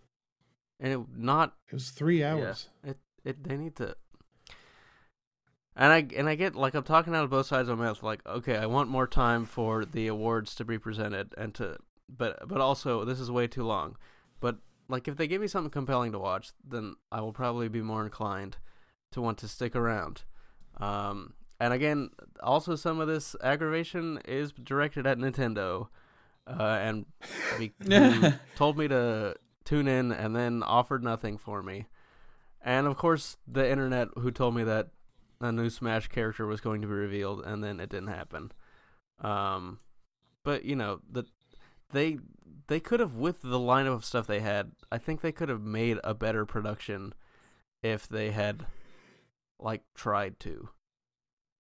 and 0.79 0.93
it 0.93 0.99
not 1.15 1.55
It 1.67 1.73
was 1.73 1.91
3 1.91 2.23
hours. 2.23 2.69
it 2.83 2.97
it 3.23 3.43
they 3.43 3.57
need 3.57 3.75
to. 3.77 3.95
And 5.79 5.93
I 5.93 6.07
and 6.17 6.27
I 6.27 6.33
get 6.33 6.55
like 6.55 6.73
I'm 6.73 6.83
talking 6.83 7.15
out 7.15 7.23
of 7.23 7.29
both 7.29 7.45
sides 7.45 7.69
of 7.69 7.77
my 7.77 7.85
mouth. 7.85 8.01
Like, 8.01 8.25
okay, 8.25 8.57
I 8.57 8.65
want 8.65 8.89
more 8.89 9.05
time 9.05 9.45
for 9.45 9.85
the 9.85 10.07
awards 10.07 10.55
to 10.55 10.65
be 10.65 10.79
presented 10.79 11.35
and 11.37 11.53
to, 11.55 11.77
but 12.09 12.47
but 12.47 12.59
also 12.59 13.05
this 13.05 13.19
is 13.19 13.29
way 13.29 13.45
too 13.47 13.63
long. 13.63 13.95
But 14.39 14.57
like, 14.89 15.07
if 15.07 15.17
they 15.17 15.27
give 15.27 15.39
me 15.39 15.47
something 15.47 15.69
compelling 15.69 16.13
to 16.13 16.19
watch, 16.19 16.49
then 16.67 16.95
I 17.11 17.21
will 17.21 17.31
probably 17.31 17.67
be 17.67 17.83
more 17.83 18.03
inclined 18.03 18.57
to 19.11 19.21
want 19.21 19.37
to 19.37 19.47
stick 19.47 19.75
around. 19.75 20.23
Um, 20.77 21.33
and 21.59 21.73
again, 21.73 22.09
also 22.41 22.75
some 22.75 22.99
of 22.99 23.07
this 23.07 23.35
aggravation 23.43 24.19
is 24.25 24.51
directed 24.51 25.05
at 25.05 25.19
Nintendo, 25.19 25.89
uh, 26.47 26.79
and 26.81 27.05
be, 27.59 27.71
told 28.55 28.77
me 28.79 28.87
to 28.87 29.35
tune 29.63 29.87
in 29.87 30.11
and 30.11 30.35
then 30.35 30.63
offered 30.63 31.03
nothing 31.03 31.37
for 31.37 31.61
me. 31.61 31.85
And 32.63 32.87
of 32.87 32.97
course, 32.97 33.37
the 33.47 33.69
internet 33.69 34.07
who 34.15 34.31
told 34.31 34.55
me 34.55 34.63
that 34.63 34.89
a 35.39 35.51
new 35.51 35.69
Smash 35.69 36.07
character 36.07 36.45
was 36.45 36.61
going 36.61 36.81
to 36.81 36.87
be 36.87 36.93
revealed, 36.93 37.45
and 37.45 37.63
then 37.63 37.79
it 37.79 37.89
didn't 37.89 38.07
happen. 38.09 38.51
Um, 39.21 39.79
but 40.43 40.63
you 40.65 40.75
know, 40.75 40.99
the 41.09 41.25
they 41.91 42.19
they 42.67 42.79
could 42.79 42.99
have 42.99 43.15
with 43.15 43.41
the 43.41 43.59
lineup 43.59 43.93
of 43.93 44.05
stuff 44.05 44.27
they 44.27 44.39
had. 44.41 44.71
I 44.91 44.97
think 44.97 45.21
they 45.21 45.31
could 45.31 45.49
have 45.49 45.61
made 45.61 45.99
a 46.03 46.13
better 46.13 46.45
production 46.45 47.13
if 47.81 48.07
they 48.07 48.31
had 48.31 48.65
like 49.59 49.83
tried 49.95 50.39
to 50.41 50.69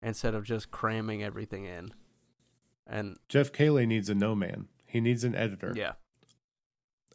instead 0.01 0.35
of 0.35 0.43
just 0.43 0.71
cramming 0.71 1.23
everything 1.23 1.65
in. 1.65 1.91
And 2.85 3.17
Geoff 3.27 3.51
Keighley 3.51 3.85
needs 3.85 4.09
a 4.09 4.15
no 4.15 4.35
man. 4.35 4.67
He 4.85 5.01
needs 5.01 5.23
an 5.23 5.35
editor. 5.35 5.73
yeah, 5.75 5.93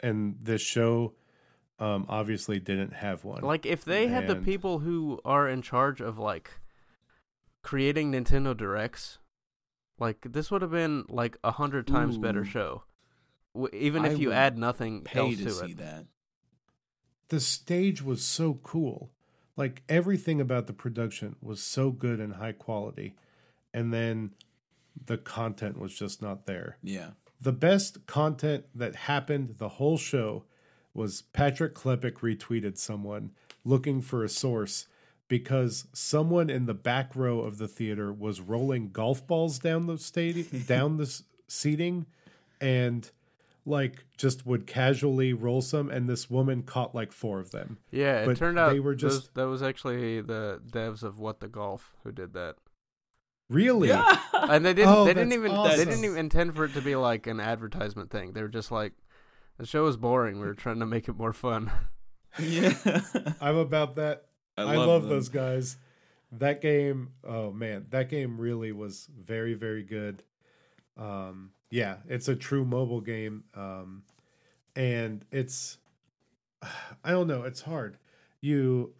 And 0.02 0.36
this 0.42 0.60
show 0.60 1.14
um 1.82 2.06
obviously 2.08 2.60
didn't 2.60 2.92
have 2.92 3.24
one. 3.24 3.42
Like 3.42 3.66
if 3.66 3.84
they 3.84 4.06
had 4.06 4.28
the 4.28 4.36
people 4.36 4.78
who 4.78 5.20
are 5.24 5.48
in 5.48 5.62
charge 5.62 6.00
of 6.00 6.18
like 6.18 6.50
creating 7.62 8.12
Nintendo 8.12 8.56
Directs, 8.56 9.18
like 9.98 10.18
this 10.32 10.50
would 10.50 10.62
have 10.62 10.70
been 10.70 11.04
like 11.08 11.36
a 11.42 11.50
hundred 11.52 11.86
times 11.86 12.18
better 12.18 12.44
show. 12.44 12.84
W- 13.54 13.70
even 13.74 14.04
I 14.04 14.08
if 14.12 14.18
you 14.18 14.32
add 14.32 14.56
nothing 14.56 15.02
Pay 15.02 15.18
else 15.20 15.36
to 15.38 15.44
to 15.44 15.50
see 15.50 15.70
it. 15.72 15.78
that. 15.78 16.06
the 17.28 17.40
stage 17.40 18.02
was 18.02 18.22
so 18.22 18.54
cool. 18.62 19.10
Like 19.56 19.82
everything 19.88 20.40
about 20.40 20.66
the 20.66 20.72
production 20.72 21.36
was 21.42 21.62
so 21.62 21.90
good 21.90 22.20
and 22.20 22.34
high 22.34 22.52
quality. 22.52 23.16
And 23.74 23.92
then 23.92 24.32
the 25.06 25.18
content 25.18 25.78
was 25.78 25.94
just 25.94 26.22
not 26.22 26.46
there. 26.46 26.78
Yeah. 26.82 27.10
The 27.40 27.52
best 27.52 28.06
content 28.06 28.66
that 28.74 28.94
happened 28.94 29.56
the 29.58 29.68
whole 29.68 29.96
show 29.98 30.44
was 30.94 31.22
Patrick 31.32 31.74
Klepek 31.74 32.14
retweeted 32.18 32.76
someone 32.78 33.30
looking 33.64 34.00
for 34.02 34.22
a 34.24 34.28
source 34.28 34.86
because 35.28 35.86
someone 35.92 36.50
in 36.50 36.66
the 36.66 36.74
back 36.74 37.16
row 37.16 37.40
of 37.40 37.58
the 37.58 37.68
theater 37.68 38.12
was 38.12 38.40
rolling 38.40 38.90
golf 38.90 39.26
balls 39.26 39.58
down 39.58 39.86
the 39.86 39.96
stadium 39.98 40.46
down 40.66 40.96
the 40.98 41.22
seating 41.48 42.06
and 42.60 43.10
like 43.64 44.04
just 44.18 44.44
would 44.44 44.66
casually 44.66 45.32
roll 45.32 45.62
some 45.62 45.88
and 45.88 46.08
this 46.08 46.28
woman 46.28 46.62
caught 46.62 46.94
like 46.94 47.12
four 47.12 47.38
of 47.38 47.52
them. 47.52 47.78
Yeah, 47.90 48.22
it 48.22 48.26
But 48.26 48.36
turned 48.36 48.58
out 48.58 48.72
they 48.72 48.80
were 48.80 48.96
those- 48.96 49.20
just- 49.22 49.34
that 49.34 49.44
was 49.46 49.62
actually 49.62 50.20
the 50.20 50.60
devs 50.68 51.02
of 51.02 51.18
What 51.18 51.40
the 51.40 51.48
Golf 51.48 51.94
who 52.02 52.12
did 52.12 52.34
that. 52.34 52.56
Really? 53.48 53.90
And 54.32 54.64
they 54.64 54.72
didn't 54.74 54.88
Oh, 54.94 55.04
they 55.04 55.14
didn't 55.14 55.32
even 55.32 55.52
they 55.54 55.76
didn't 55.76 56.04
even 56.04 56.16
intend 56.16 56.54
for 56.56 56.64
it 56.64 56.74
to 56.74 56.80
be 56.80 56.96
like 56.96 57.26
an 57.26 57.38
advertisement 57.38 58.10
thing. 58.10 58.32
They 58.32 58.42
were 58.42 58.48
just 58.48 58.70
like 58.72 58.92
the 59.62 59.68
show 59.68 59.86
is 59.86 59.96
boring. 59.96 60.40
We 60.40 60.46
were 60.48 60.54
trying 60.54 60.80
to 60.80 60.86
make 60.86 61.08
it 61.08 61.16
more 61.16 61.32
fun. 61.32 61.70
yeah. 62.40 62.74
I'm 63.40 63.54
about 63.54 63.94
that. 63.94 64.24
I, 64.58 64.74
love 64.74 64.88
love, 64.88 65.08
those 65.08 65.28
guys. 65.28 65.76
That 66.32 66.60
game, 66.60 67.12
oh 67.22 67.52
man, 67.52 67.86
that 67.90 68.08
game 68.08 68.40
really 68.40 68.72
was 68.72 69.08
very, 69.16 69.54
very 69.54 69.84
good. 69.84 70.24
Um, 70.96 71.52
yeah, 71.70 71.98
it's 72.08 72.26
a 72.26 72.34
true 72.34 72.64
mobile 72.64 73.00
game. 73.00 73.44
Um, 73.54 74.02
and 74.74 75.24
it's, 75.30 75.78
I 77.04 77.12
don't 77.12 77.28
know, 77.28 77.44
it's 77.44 77.60
hard. 77.60 77.98
You, 78.40 78.94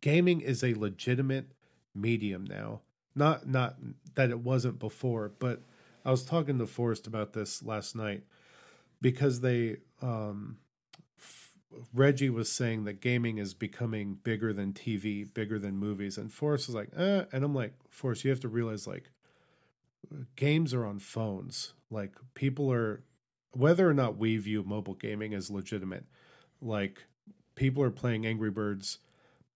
gaming 0.00 0.40
is 0.40 0.64
a 0.64 0.72
legitimate 0.72 1.50
medium 1.94 2.46
now. 2.48 2.80
Not, 3.14 3.46
not 3.46 3.76
that 4.14 4.30
it 4.30 4.38
wasn't 4.38 4.78
before, 4.78 5.30
but 5.38 5.60
I 6.06 6.10
was 6.10 6.24
talking 6.24 6.58
to 6.58 6.66
Forrest 6.66 7.06
about 7.06 7.34
this 7.34 7.62
last 7.62 7.94
night 7.94 8.22
because 9.04 9.42
they, 9.42 9.76
um, 10.00 10.56
Reggie 11.92 12.30
was 12.30 12.50
saying 12.50 12.84
that 12.84 13.02
gaming 13.02 13.36
is 13.36 13.52
becoming 13.52 14.14
bigger 14.24 14.54
than 14.54 14.72
TV, 14.72 15.30
bigger 15.34 15.58
than 15.58 15.76
movies, 15.76 16.16
and 16.16 16.32
Forrest 16.32 16.68
was 16.68 16.74
like, 16.74 16.88
eh. 16.96 17.24
and 17.30 17.44
I'm 17.44 17.54
like, 17.54 17.74
Forrest, 17.90 18.24
you 18.24 18.30
have 18.30 18.40
to 18.40 18.48
realize 18.48 18.86
like 18.86 19.10
games 20.36 20.72
are 20.72 20.86
on 20.86 21.00
phones. 21.00 21.74
Like 21.90 22.14
people 22.32 22.72
are, 22.72 23.02
whether 23.52 23.86
or 23.86 23.92
not 23.92 24.16
we 24.16 24.38
view 24.38 24.62
mobile 24.62 24.94
gaming 24.94 25.34
as 25.34 25.50
legitimate, 25.50 26.06
like 26.62 27.04
people 27.56 27.82
are 27.82 27.90
playing 27.90 28.24
Angry 28.24 28.50
Birds, 28.50 29.00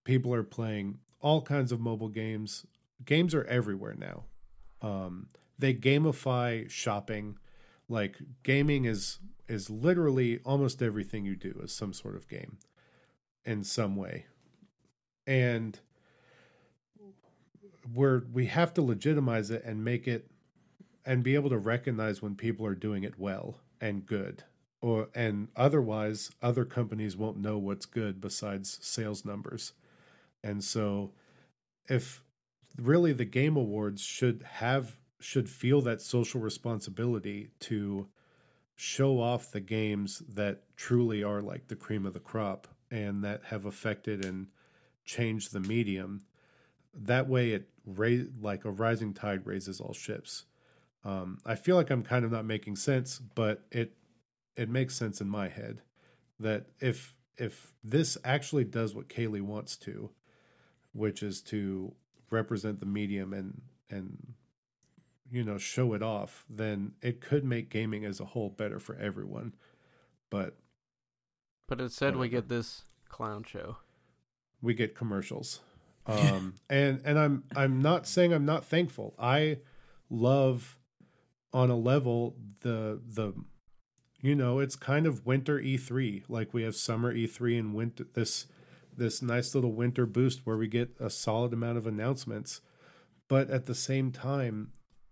people 0.03 0.31
are 0.31 0.43
playing 0.43 0.99
all 1.21 1.41
kinds 1.41 1.71
of 1.71 1.79
mobile 1.79 2.09
games. 2.09 2.67
Games 3.03 3.33
are 3.33 3.45
everywhere 3.45 3.95
now. 3.97 4.25
Um, 4.83 5.29
they 5.57 5.73
gamify 5.73 6.69
shopping. 6.69 7.39
Like 7.87 8.17
gaming 8.43 8.85
is 8.85 9.17
is 9.49 9.69
literally 9.69 10.39
almost 10.45 10.81
everything 10.81 11.25
you 11.25 11.35
do 11.35 11.59
is 11.63 11.73
some 11.73 11.91
sort 11.91 12.15
of 12.15 12.27
game 12.29 12.57
in 13.43 13.63
some 13.63 13.95
way. 13.95 14.27
And 15.27 15.79
we're 17.93 18.23
we 18.31 18.45
have 18.45 18.73
to 18.75 18.81
legitimize 18.81 19.49
it 19.49 19.63
and 19.65 19.83
make 19.83 20.07
it 20.07 20.29
and 21.05 21.23
be 21.23 21.35
able 21.35 21.49
to 21.49 21.57
recognize 21.57 22.21
when 22.21 22.35
people 22.35 22.65
are 22.65 22.75
doing 22.75 23.03
it 23.03 23.17
well 23.17 23.57
and 23.81 24.05
good 24.05 24.43
or 24.81 25.09
and 25.15 25.47
otherwise 25.55 26.29
other 26.41 26.65
companies 26.65 27.17
won't 27.17 27.37
know 27.37 27.57
what's 27.57 27.85
good 27.85 28.21
besides 28.21 28.77
sales 28.81 29.25
numbers 29.25 29.73
and 30.43 30.63
so 30.63 31.11
if 31.87 32.21
really 32.77 33.13
the 33.13 33.25
game 33.25 33.55
awards 33.55 34.01
should 34.01 34.43
have 34.55 34.97
should 35.19 35.49
feel 35.49 35.81
that 35.81 36.01
social 36.01 36.39
responsibility 36.39 37.49
to 37.59 38.07
show 38.79 39.19
off 39.19 39.51
the 39.51 39.59
games 39.59 40.19
that 40.19 40.61
truly 40.77 41.21
are 41.21 41.41
like 41.41 41.67
the 41.67 41.75
cream 41.75 42.05
of 42.05 42.13
the 42.13 42.19
crop 42.19 42.65
and 42.89 43.25
that 43.25 43.43
have 43.43 43.65
affected 43.65 44.23
and 44.23 44.47
changed 45.03 45.51
the 45.51 45.59
medium. 45.59 46.21
That 46.93 47.27
way 47.27 47.51
it 47.51 47.67
ra- 47.85 48.25
like 48.41 48.63
a 48.63 48.71
rising 48.71 49.13
tide 49.13 49.45
raises 49.45 49.81
all 49.81 49.93
ships. 49.93 50.45
Um, 51.03 51.39
i 51.45 51.55
feel 51.55 51.77
like 51.77 51.91
i'm 51.91 52.03
kind 52.03 52.25
of 52.25 52.31
not 52.31 52.43
making 52.43 52.75
sense 52.75 53.19
but 53.19 53.63
it 53.71 53.93
it 54.57 54.67
makes 54.67 54.97
sense 54.97 55.21
in 55.21 55.29
my 55.29 55.47
head 55.47 55.81
that 56.41 56.65
if 56.81 57.15
if 57.37 57.71
this 57.81 58.17
actually 58.25 58.65
does 58.65 58.93
what 58.93 59.07
Keighley 59.07 59.39
wants 59.39 59.77
to 59.77 60.09
which 60.91 61.23
is 61.23 61.41
to 61.43 61.93
represent 62.31 62.81
the 62.81 62.85
medium 62.85 63.31
and 63.31 63.61
and 63.89 64.33
you 65.31 65.43
know 65.43 65.57
show 65.57 65.93
it 65.93 66.01
off 66.01 66.45
then 66.49 66.93
it 67.01 67.21
could 67.21 67.43
make 67.43 67.69
gaming 67.69 68.05
as 68.05 68.19
a 68.19 68.25
whole 68.25 68.49
better 68.49 68.79
for 68.79 68.95
everyone. 68.97 69.53
But 70.29 70.57
But 71.67 71.81
instead, 71.81 72.15
we 72.15 72.19
Whatever. 72.27 72.41
get 72.41 72.49
this 72.49 72.83
clown 73.07 73.43
show. 73.43 73.77
we 74.61 74.73
get 74.73 74.95
commercials. 74.95 75.59
Um 76.07 76.55
and 76.69 77.01
and 77.05 77.19
i'm 77.19 77.43
i'm 77.55 77.81
not 77.83 78.07
saying 78.07 78.33
i'm 78.33 78.45
not 78.45 78.65
thankful. 78.65 79.13
I 79.19 79.59
love 80.09 80.77
on 81.53 81.69
a 81.69 81.75
level 81.75 82.35
the 82.61 82.99
the 83.05 83.33
you 84.21 84.33
know 84.33 84.57
it's 84.59 84.75
kind 84.75 85.05
of 85.05 85.25
winter 85.27 85.59
e3 85.59 86.23
like 86.27 86.51
we 86.53 86.63
have 86.63 86.75
summer 86.75 87.13
e3 87.13 87.59
and 87.59 87.75
winter 87.75 88.07
this 88.13 88.47
this 88.97 89.21
nice 89.21 89.53
little 89.53 89.71
winter 89.71 90.05
boost 90.07 90.45
where 90.47 90.57
we 90.57 90.67
get 90.67 90.95
a 90.99 91.09
solid 91.11 91.53
amount 91.53 91.77
of 91.77 91.85
announcements. 91.85 92.61
But 93.27 93.49
at 93.51 93.65
the 93.67 93.75
same 93.75 94.11
time 94.11 94.71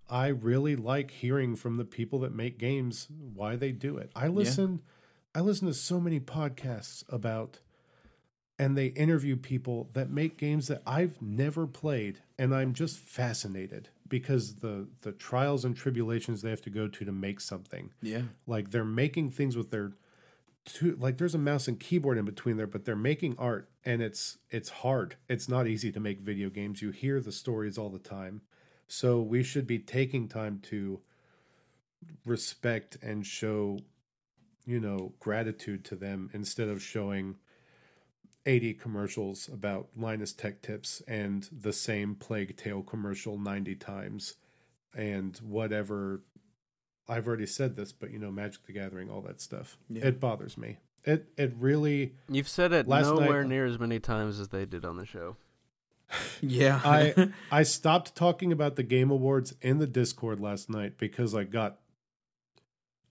i 0.10 0.28
really 0.28 0.76
like 0.76 1.12
hearing 1.12 1.56
from 1.56 1.78
the 1.78 1.86
people 1.86 2.20
that 2.20 2.34
make 2.34 2.58
games 2.58 3.08
why 3.34 3.56
they 3.56 3.72
do 3.72 3.98
it 3.98 4.12
i 4.16 4.28
listen 4.28 4.82
i 5.36 5.40
listen 5.40 5.68
to 5.68 5.74
so 5.74 6.00
many 6.00 6.20
podcasts 6.20 7.04
about 7.10 7.60
and 8.60 8.78
they 8.78 8.88
interview 8.88 9.36
people 9.36 9.90
that 9.94 10.10
make 10.10 10.38
games 10.38 10.68
that 10.68 10.82
I've 10.86 11.22
never 11.22 11.68
played 11.68 12.20
and 12.38 12.54
I'm 12.56 12.74
just 12.74 12.98
fascinated 12.98 13.90
because 14.08 14.56
the 14.56 14.88
the 15.02 15.12
trials 15.12 15.64
and 15.64 15.76
tribulations 15.76 16.42
they 16.42 16.50
have 16.50 16.62
to 16.62 16.70
go 16.70 16.88
to 16.88 17.06
to 17.06 17.12
make 17.12 17.40
something. 17.40 17.92
Yeah. 18.02 18.24
Like 18.46 18.72
they're 18.72 18.84
making 18.84 19.32
things 19.32 19.56
with 19.56 19.70
their 19.70 19.94
two 20.66 20.98
like 21.00 21.18
there's 21.18 21.36
a 21.36 21.40
mouse 21.40 21.68
and 21.68 21.80
keyboard 21.80 22.18
in 22.18 22.26
between 22.26 22.58
there 22.58 22.68
but 22.68 22.84
they're 22.84 22.96
making 22.96 23.36
art 23.38 23.70
and 23.86 24.02
it's 24.02 24.38
it's 24.50 24.70
hard. 24.70 25.18
It's 25.30 25.48
not 25.48 25.68
easy 25.68 25.92
to 25.92 26.00
make 26.00 26.20
video 26.20 26.50
games. 26.50 26.82
You 26.82 26.92
hear 26.92 27.22
the 27.22 27.32
stories 27.32 27.78
all 27.78 27.90
the 27.90 28.00
time. 28.00 28.42
So 28.88 29.22
we 29.22 29.44
should 29.44 29.68
be 29.68 29.80
taking 29.80 30.28
time 30.28 30.60
to 30.70 31.02
respect 32.26 32.98
and 33.02 33.26
show 33.26 33.80
you 34.66 34.80
know 34.80 35.14
gratitude 35.20 35.84
to 35.86 35.96
them 35.96 36.30
instead 36.34 36.68
of 36.68 36.82
showing 36.82 37.36
80 38.46 38.76
commercials 38.76 39.50
about 39.52 39.90
Linus 39.98 40.32
Tech 40.34 40.62
Tips 40.62 41.02
and 41.08 41.48
the 41.52 41.74
same 41.74 42.16
Plague 42.16 42.56
Tale 42.56 42.82
commercial 42.82 43.38
90 43.38 43.76
times 43.76 44.36
and 44.96 45.36
whatever 45.38 46.22
I've 47.10 47.28
already 47.28 47.46
said 47.46 47.76
this 47.76 47.92
but 47.92 48.12
you 48.12 48.20
know 48.20 48.32
Magic 48.32 48.66
the 48.66 48.74
Gathering 48.74 49.10
all 49.10 49.22
that 49.22 49.42
stuff. 49.42 49.78
Yeah. 49.90 50.06
It 50.08 50.20
bothers 50.20 50.58
me. 50.58 50.78
It 51.04 51.30
it 51.38 51.54
really 51.58 52.16
You've 52.30 52.50
said 52.50 52.74
it 52.74 52.88
Last 52.88 53.06
nowhere 53.08 53.42
night- 53.44 53.50
near 53.50 53.66
as 53.66 53.80
many 53.80 54.00
times 54.00 54.40
as 54.40 54.50
they 54.50 54.66
did 54.66 54.86
on 54.86 54.98
the 54.98 55.06
show. 55.06 55.36
Yeah. 56.42 56.80
I 56.84 57.30
I 57.52 57.64
stopped 57.64 58.16
talking 58.16 58.52
about 58.52 58.76
the 58.76 58.84
game 58.84 59.12
awards 59.12 59.54
in 59.62 59.80
the 59.80 59.88
Discord 59.88 60.40
last 60.40 60.70
night 60.70 60.98
because 60.98 61.36
I 61.36 61.44
got 61.44 61.80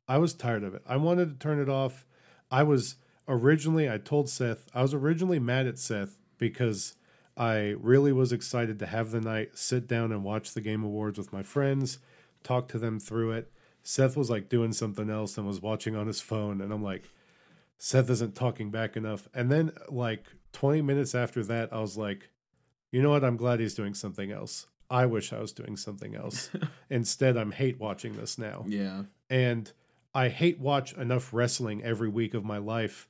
I 0.08 0.18
was 0.18 0.34
tired 0.34 0.62
of 0.62 0.74
it. 0.74 0.82
I 0.86 0.96
wanted 0.96 1.28
to 1.28 1.46
turn 1.46 1.60
it 1.60 1.68
off. 1.68 2.06
I 2.50 2.62
was 2.62 2.96
originally 3.28 3.90
I 3.90 3.98
told 3.98 4.28
Seth, 4.28 4.68
I 4.74 4.82
was 4.82 4.94
originally 4.94 5.38
mad 5.38 5.66
at 5.66 5.78
Seth 5.78 6.16
because 6.38 6.94
I 7.36 7.74
really 7.78 8.12
was 8.12 8.32
excited 8.32 8.78
to 8.78 8.86
have 8.86 9.10
the 9.10 9.20
night 9.20 9.58
sit 9.58 9.86
down 9.86 10.12
and 10.12 10.24
watch 10.24 10.54
the 10.54 10.60
game 10.60 10.82
awards 10.82 11.18
with 11.18 11.32
my 11.32 11.42
friends, 11.42 11.98
talk 12.42 12.68
to 12.68 12.78
them 12.78 12.98
through 12.98 13.32
it. 13.32 13.52
Seth 13.82 14.16
was 14.16 14.30
like 14.30 14.48
doing 14.48 14.72
something 14.72 15.10
else 15.10 15.36
and 15.36 15.46
was 15.46 15.60
watching 15.60 15.94
on 15.94 16.06
his 16.06 16.20
phone 16.20 16.60
and 16.60 16.72
I'm 16.72 16.82
like 16.82 17.10
Seth 17.78 18.08
isn't 18.08 18.34
talking 18.34 18.70
back 18.70 18.96
enough. 18.96 19.28
And 19.34 19.50
then 19.50 19.72
like 19.90 20.24
20 20.52 20.80
minutes 20.82 21.14
after 21.14 21.44
that 21.44 21.72
I 21.72 21.80
was 21.80 21.96
like 21.96 22.30
you 22.90 23.02
know 23.02 23.10
what? 23.10 23.24
I'm 23.24 23.36
glad 23.36 23.60
he's 23.60 23.74
doing 23.74 23.94
something 23.94 24.30
else. 24.30 24.66
I 24.88 25.06
wish 25.06 25.32
I 25.32 25.40
was 25.40 25.52
doing 25.52 25.76
something 25.76 26.14
else. 26.14 26.50
Instead, 26.90 27.36
I'm 27.36 27.50
hate 27.52 27.80
watching 27.80 28.14
this 28.16 28.38
now. 28.38 28.64
yeah. 28.68 29.02
And 29.28 29.72
I 30.14 30.28
hate 30.28 30.60
watch 30.60 30.94
enough 30.94 31.34
wrestling 31.34 31.82
every 31.82 32.08
week 32.08 32.32
of 32.32 32.44
my 32.44 32.58
life 32.58 33.08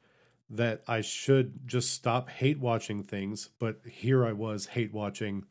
that 0.51 0.83
I 0.89 1.03
should 1.03 1.67
just 1.67 1.93
stop 1.93 2.31
hate 2.31 2.59
watching 2.59 3.03
things. 3.03 3.51
But 3.59 3.81
here 3.89 4.25
I 4.25 4.33
was 4.33 4.67
hate 4.67 4.93
watching 4.93 5.45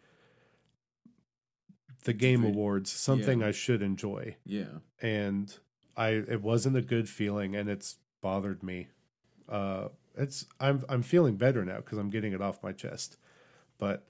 the 2.03 2.14
Game 2.14 2.41
Vid- 2.41 2.52
Awards, 2.52 2.91
something 2.91 3.41
yeah. 3.41 3.47
I 3.47 3.52
should 3.52 3.81
enjoy. 3.81 4.35
Yeah. 4.45 4.80
And 5.02 5.56
I 5.95 6.10
it 6.10 6.41
wasn't 6.41 6.77
a 6.77 6.81
good 6.81 7.07
feeling 7.07 7.56
and 7.56 7.69
it's 7.69 7.97
bothered 8.22 8.64
me. 8.64 8.88
Uh 9.47 9.89
it's 10.18 10.45
I'm 10.60 10.84
I'm 10.89 11.03
feeling 11.03 11.35
better 11.35 11.64
now 11.64 11.77
because 11.77 11.97
I'm 11.97 12.10
getting 12.10 12.34
it 12.34 12.41
off 12.41 12.64
my 12.64 12.72
chest. 12.72 13.18
But 13.77 14.03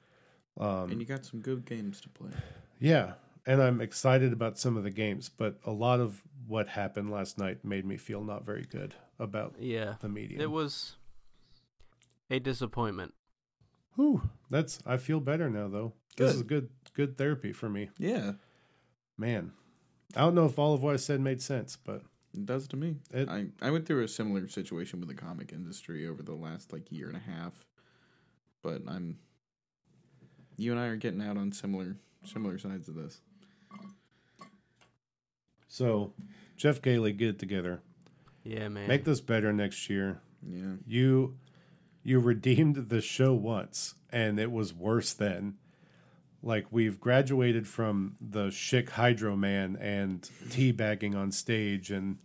um 0.59 0.91
And 0.91 0.99
you 0.99 1.05
got 1.05 1.25
some 1.25 1.41
good 1.41 1.65
games 1.65 1.99
to 2.01 2.09
play. 2.09 2.31
yeah, 2.79 3.13
and 3.45 3.61
I'm 3.61 3.81
excited 3.81 4.31
about 4.33 4.57
some 4.57 4.77
of 4.77 4.83
the 4.83 4.91
games, 4.91 5.29
but 5.29 5.59
a 5.65 5.71
lot 5.71 5.99
of 5.99 6.21
what 6.47 6.67
happened 6.69 7.09
last 7.11 7.37
night 7.37 7.63
made 7.65 7.85
me 7.85 7.97
feel 7.97 8.23
not 8.23 8.45
very 8.45 8.63
good 8.69 8.95
about 9.19 9.55
Yeah, 9.59 9.95
the 10.01 10.09
medium. 10.09 10.39
it 10.41 10.51
was 10.51 10.95
a 12.29 12.39
disappointment. 12.39 13.13
Whew, 13.95 14.21
that's 14.49 14.79
I 14.85 14.97
feel 14.97 15.19
better 15.19 15.49
now 15.49 15.67
though. 15.67 15.93
This 16.17 16.35
is 16.35 16.43
good 16.43 16.69
good 16.93 17.17
therapy 17.17 17.51
for 17.53 17.69
me. 17.69 17.89
Yeah. 17.97 18.33
Man. 19.17 19.51
I 20.15 20.21
don't 20.21 20.35
know 20.35 20.45
if 20.45 20.57
all 20.59 20.73
of 20.73 20.81
what 20.83 20.93
I 20.93 20.97
said 20.97 21.19
made 21.19 21.41
sense, 21.41 21.75
but 21.77 22.01
It 22.33 22.45
does 22.45 22.67
to 22.69 22.77
me. 22.77 22.97
It- 23.11 23.27
I, 23.29 23.47
I 23.61 23.71
went 23.71 23.85
through 23.85 24.03
a 24.03 24.07
similar 24.07 24.47
situation 24.47 24.99
with 24.99 25.09
the 25.09 25.15
comic 25.15 25.51
industry 25.53 26.07
over 26.07 26.21
the 26.23 26.35
last 26.35 26.71
like 26.73 26.91
year 26.91 27.07
and 27.07 27.17
a 27.17 27.19
half. 27.19 27.65
But 28.61 28.81
I'm 28.87 29.17
you 30.57 30.71
and 30.71 30.79
I 30.79 30.87
are 30.87 30.95
getting 30.95 31.21
out 31.21 31.37
on 31.37 31.51
similar 31.51 31.95
similar 32.23 32.57
sides 32.57 32.87
of 32.87 32.95
this. 32.95 33.21
so 35.67 36.13
Geoff 36.57 36.81
Keighley, 36.81 37.11
get 37.13 37.29
it 37.29 37.39
together. 37.39 37.81
Yeah, 38.43 38.67
man. 38.69 38.87
Make 38.87 39.03
this 39.03 39.21
better 39.21 39.51
next 39.51 39.89
year. 39.89 40.19
Yeah. 40.47 40.75
You 40.87 41.37
you 42.03 42.19
redeemed 42.19 42.89
the 42.89 43.01
show 43.01 43.33
once 43.33 43.95
and 44.11 44.39
it 44.39 44.51
was 44.51 44.73
worse 44.73 45.13
then. 45.13 45.55
Like 46.43 46.67
we've 46.69 46.99
graduated 46.99 47.67
from 47.67 48.15
the 48.21 48.47
Schick 48.47 48.89
Hydro 48.89 49.35
man 49.35 49.75
and 49.81 50.21
teabagging 50.49 51.15
on 51.15 51.31
stage 51.31 51.89
and 51.89 52.19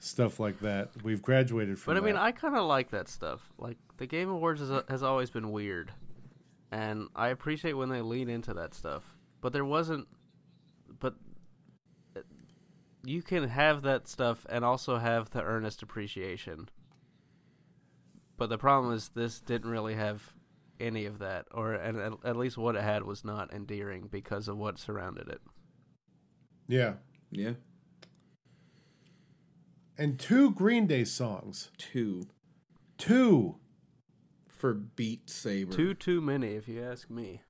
stuff 0.00 0.40
like 0.40 0.58
that. 0.60 0.90
We've 1.04 1.22
graduated 1.22 1.78
from 1.78 1.94
But 1.94 2.02
I 2.02 2.04
mean, 2.04 2.16
that. 2.16 2.22
I 2.22 2.32
kind 2.32 2.56
of 2.56 2.64
like 2.66 2.90
that 2.90 3.08
stuff. 3.08 3.48
Like 3.58 3.76
the 3.98 4.06
Game 4.06 4.28
Awards 4.28 4.60
has, 4.60 4.82
has 4.88 5.02
always 5.04 5.30
been 5.30 5.52
weird, 5.52 5.92
and 6.70 7.08
I 7.16 7.28
appreciate 7.28 7.74
when 7.74 7.88
they 7.88 8.00
lean 8.02 8.28
into 8.28 8.54
that 8.54 8.74
stuff. 8.74 9.02
But 9.40 9.52
there 9.52 9.64
wasn't. 9.64 10.06
But 10.98 11.14
uh, 12.16 12.20
you 13.04 13.22
can 13.22 13.48
have 13.48 13.82
that 13.82 14.08
stuff 14.08 14.46
and 14.48 14.64
also 14.64 14.98
have 14.98 15.30
the 15.30 15.42
earnest 15.42 15.82
appreciation. 15.82 16.68
But 18.36 18.48
the 18.48 18.58
problem 18.58 18.92
is, 18.94 19.10
this 19.14 19.40
didn't 19.40 19.70
really 19.70 19.94
have 19.94 20.32
any 20.78 21.04
of 21.04 21.18
that, 21.18 21.46
or 21.52 21.74
and 21.74 21.98
at, 21.98 22.12
at 22.24 22.36
least 22.36 22.56
what 22.56 22.74
it 22.76 22.82
had 22.82 23.02
was 23.02 23.24
not 23.24 23.52
endearing 23.52 24.08
because 24.10 24.48
of 24.48 24.56
what 24.56 24.78
surrounded 24.78 25.28
it. 25.28 25.40
yeah. 26.68 26.94
Yeah. 27.30 27.52
And 29.96 30.18
two 30.18 30.50
Green 30.52 30.86
Day 30.86 31.04
songs. 31.04 31.70
Two 31.78 32.26
Two. 32.98 33.56
For 34.60 34.74
Beat 34.74 35.30
Saber. 35.30 35.72
Too 35.72 35.94
too 35.94 36.20
many, 36.20 36.48
if 36.54 36.68
you 36.68 36.82
ask 36.82 37.08
me. 37.08 37.40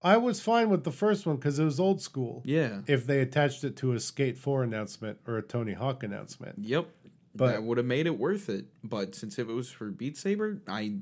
I 0.00 0.16
was 0.16 0.40
fine 0.40 0.70
with 0.70 0.84
the 0.84 0.92
first 0.92 1.26
one 1.26 1.36
because 1.36 1.58
it 1.58 1.64
was 1.64 1.78
old 1.80 2.00
school. 2.00 2.42
Yeah. 2.44 2.80
If 2.86 3.06
they 3.06 3.20
attached 3.20 3.62
it 3.64 3.76
to 3.78 3.92
a 3.92 3.98
Skate 4.00 4.36
4 4.38 4.62
announcement 4.64 5.18
or 5.26 5.38
a 5.38 5.42
Tony 5.42 5.72
Hawk 5.74 6.02
announcement. 6.04 6.56
Yep. 6.58 6.88
But- 7.34 7.48
that 7.52 7.62
would 7.64 7.78
have 7.78 7.86
made 7.86 8.06
it 8.06 8.18
worth 8.18 8.48
it. 8.48 8.66
But 8.84 9.14
since 9.16 9.38
it 9.38 9.46
was 9.48 9.68
for 9.70 9.90
Beat 9.90 10.16
Saber, 10.16 10.60
I 10.68 10.98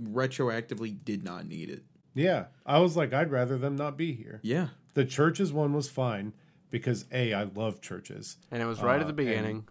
retroactively 0.00 0.96
did 1.04 1.24
not 1.24 1.46
need 1.46 1.68
it. 1.70 1.82
Yeah. 2.14 2.46
I 2.66 2.78
was 2.78 2.96
like, 2.96 3.12
I'd 3.12 3.30
rather 3.30 3.56
them 3.58 3.76
not 3.76 3.96
be 3.96 4.12
here. 4.12 4.40
Yeah. 4.42 4.68
The 4.94 5.04
CHVRCHES 5.04 5.52
one 5.52 5.72
was 5.72 5.88
fine 5.88 6.32
because 6.70 7.06
A, 7.12 7.32
I 7.32 7.44
love 7.44 7.80
CHVRCHES. 7.80 8.36
And 8.50 8.62
it 8.62 8.66
was 8.66 8.80
right 8.82 8.98
Uh, 8.98 9.02
at 9.02 9.06
the 9.08 9.12
beginning, 9.12 9.66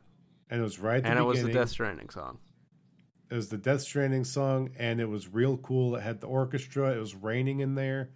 And 0.50 0.60
it 0.60 0.64
was 0.64 0.80
right 0.80 0.98
at 0.98 1.04
the 1.04 1.10
and, 1.10 1.20
it 1.20 1.24
was 1.24 1.42
the 1.44 1.52
Death 1.54 1.70
Stranding 1.70 2.10
song. 2.10 2.40
It 3.30 3.36
was 3.36 3.50
the 3.50 3.58
Death 3.58 3.82
Stranding 3.82 4.24
song, 4.24 4.72
and 4.78 5.00
it 5.00 5.08
was 5.08 5.28
real 5.28 5.58
cool. 5.58 5.96
It 5.96 6.02
had 6.02 6.20
the 6.22 6.28
orchestra. 6.28 6.92
It 6.96 7.00
was 7.00 7.14
raining 7.16 7.60
in 7.60 7.76
there, 7.76 8.10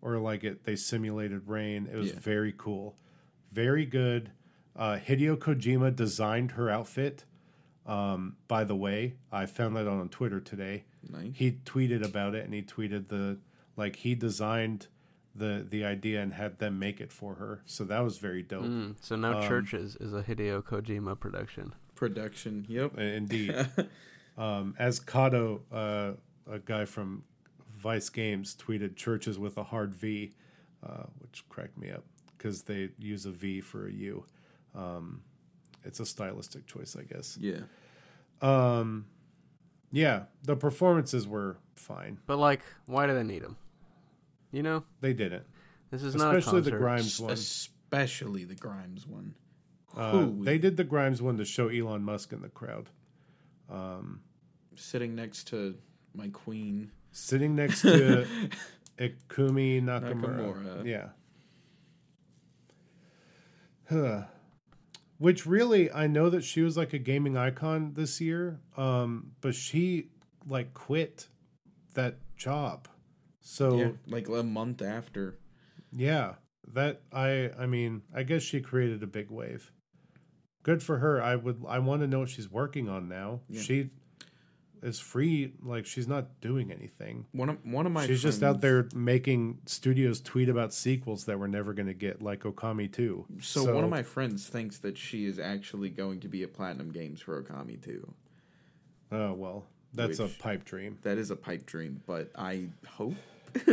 or 0.00 0.18
like 0.18 0.44
it 0.44 0.64
they 0.64 0.76
simulated 0.76 1.48
rain. 1.48 1.88
It 1.92 1.96
was 1.96 2.12
Yeah. 2.12 2.20
very 2.20 2.54
cool, 2.56 2.96
very 3.50 3.84
good. 3.86 4.30
Uh, 4.76 4.98
Hideo 5.04 5.36
Kojima 5.36 5.94
designed 5.94 6.52
her 6.52 6.70
outfit. 6.70 7.24
Um, 7.84 8.36
by 8.46 8.62
the 8.62 8.76
way, 8.76 9.16
I 9.32 9.46
found 9.46 9.76
that 9.76 9.88
on 9.88 10.08
Twitter 10.08 10.38
today. 10.40 10.84
Nice. 11.10 11.32
He 11.34 11.50
tweeted 11.64 12.04
about 12.04 12.34
it, 12.36 12.44
and 12.44 12.54
he 12.54 12.62
tweeted 12.62 13.08
the 13.08 13.38
like 13.76 13.96
he 13.96 14.14
designed 14.14 14.86
the 15.34 15.66
the 15.68 15.84
idea 15.84 16.22
and 16.22 16.34
had 16.34 16.58
them 16.60 16.78
make 16.78 17.00
it 17.00 17.10
for 17.10 17.34
her. 17.34 17.62
So 17.66 17.82
that 17.84 18.00
was 18.00 18.18
very 18.18 18.42
dope. 18.42 18.64
Mm, 18.66 18.94
so 19.00 19.16
now 19.16 19.38
Um, 19.38 19.42
CHVRCHES 19.42 20.00
is 20.00 20.12
a 20.12 20.22
Hideo 20.22 20.62
Kojima 20.62 21.18
production. 21.18 21.74
Production. 21.96 22.64
Yep. 22.68 22.96
Indeed. 22.98 23.54
um, 24.38 24.74
as 24.78 25.00
Kato, 25.00 25.62
uh, 25.72 26.12
a 26.50 26.58
guy 26.58 26.84
from 26.84 27.24
Vice 27.78 28.08
Games, 28.08 28.56
tweeted 28.56 28.96
churches 28.96 29.38
with 29.38 29.56
a 29.58 29.64
hard 29.64 29.94
V, 29.94 30.32
uh, 30.86 31.04
which 31.18 31.44
cracked 31.48 31.76
me 31.78 31.90
up 31.90 32.04
because 32.36 32.62
they 32.62 32.90
use 32.98 33.26
a 33.26 33.30
V 33.30 33.60
for 33.60 33.86
a 33.88 33.92
U. 33.92 34.24
Um, 34.74 35.22
it's 35.84 36.00
a 36.00 36.06
stylistic 36.06 36.66
choice, 36.66 36.96
I 36.98 37.02
guess. 37.02 37.36
Yeah. 37.40 37.60
Um, 38.40 39.06
yeah, 39.90 40.24
the 40.42 40.56
performances 40.56 41.26
were 41.28 41.58
fine. 41.76 42.18
But 42.26 42.38
like, 42.38 42.62
why 42.86 43.06
do 43.06 43.14
they 43.14 43.22
need 43.22 43.42
them? 43.42 43.56
You 44.50 44.62
know, 44.62 44.84
They 45.00 45.12
didn't, 45.14 45.44
this 45.90 46.02
is 46.02 46.14
not 46.14 46.34
a 46.34 46.38
especially 46.38 46.60
the. 46.62 46.72
Grimes 46.72 47.18
one. 47.20 47.32
Especially 47.32 48.44
the 48.44 48.54
Grimes 48.54 49.06
one. 49.06 49.34
Uh, 49.96 50.10
Who- 50.12 50.44
they 50.44 50.58
did 50.58 50.76
the 50.76 50.84
Grimes 50.84 51.20
one 51.22 51.36
to 51.38 51.44
show 51.44 51.68
Elon 51.68 52.02
Musk 52.02 52.32
in 52.32 52.42
the 52.42 52.48
crowd, 52.48 52.88
Sitting 54.74 55.14
next 55.14 55.48
to 55.48 55.74
my 56.14 56.28
queen. 56.28 56.90
sitting 57.10 57.54
next 57.54 57.82
to 57.82 58.26
Ikumi 58.98 59.82
Nakamura. 59.82 60.14
Nakamura. 60.22 60.86
Yeah. 60.86 61.08
Huh. 63.88 64.22
Which 65.18 65.46
really, 65.46 65.90
I 65.92 66.06
know 66.06 66.30
that 66.30 66.42
she 66.42 66.62
was 66.62 66.76
like 66.76 66.92
a 66.92 66.98
gaming 66.98 67.36
icon 67.36 67.92
this 67.94 68.20
year, 68.20 68.60
um, 68.76 69.32
but 69.40 69.54
she 69.54 70.08
like 70.48 70.74
quit 70.74 71.28
that 71.94 72.16
job. 72.36 72.88
So 73.40 73.76
Yeah. 73.78 73.90
Like 74.06 74.28
a 74.28 74.42
month 74.42 74.82
after. 74.82 75.38
yeah, 75.92 76.34
that 76.72 77.02
I 77.12 77.50
I 77.58 77.66
mean, 77.66 78.02
I 78.14 78.22
guess 78.24 78.42
she 78.42 78.60
created 78.60 79.02
a 79.02 79.06
big 79.06 79.30
wave. 79.30 79.70
Good 80.62 80.82
for 80.82 80.98
her. 80.98 81.20
I 81.22 81.36
would 81.36 81.62
I 81.68 81.78
want 81.80 82.02
to 82.02 82.06
know 82.06 82.20
what 82.20 82.28
she's 82.30 82.50
working 82.50 82.88
on 82.88 83.08
now. 83.08 83.40
Yeah. 83.48 83.60
She 83.60 83.90
is 84.82 84.98
free 84.98 85.52
like 85.62 85.86
she's 85.86 86.08
not 86.08 86.40
doing 86.40 86.72
anything. 86.72 87.26
One 87.32 87.48
of 87.50 87.64
one 87.64 87.86
of 87.86 87.92
my 87.92 88.06
she's 88.06 88.22
just 88.22 88.42
out 88.42 88.60
friends- 88.60 88.90
there 88.92 88.98
making 89.00 89.58
studios 89.66 90.20
tweet 90.20 90.48
about 90.48 90.72
sequels 90.74 91.24
that 91.26 91.38
we're 91.38 91.46
never 91.46 91.72
going 91.72 91.86
to 91.86 91.94
get 91.94 92.20
like 92.22 92.40
Okami 92.40 92.90
2. 92.92 93.26
So, 93.40 93.74
one 93.74 93.84
of 93.84 93.90
my 93.90 94.02
friends 94.02 94.46
thinks 94.48 94.78
that 94.78 94.98
she 94.98 95.24
is 95.24 95.38
actually 95.38 95.88
going 95.90 96.20
to 96.20 96.28
be 96.28 96.42
at 96.42 96.52
Platinum 96.52 96.90
Games 96.90 97.20
for 97.20 97.40
Okami 97.42 97.80
Two. 97.80 98.12
Oh, 99.10 99.32
well, 99.34 99.66
that's 99.94 100.18
a 100.20 100.26
pipe 100.28 100.64
dream. 100.64 100.98
That 101.02 101.18
is 101.18 101.30
a 101.30 101.36
pipe 101.36 101.66
dream, 101.66 102.02
but 102.06 102.30
I 102.36 102.68
hope. 102.88 103.14
All 103.68 103.70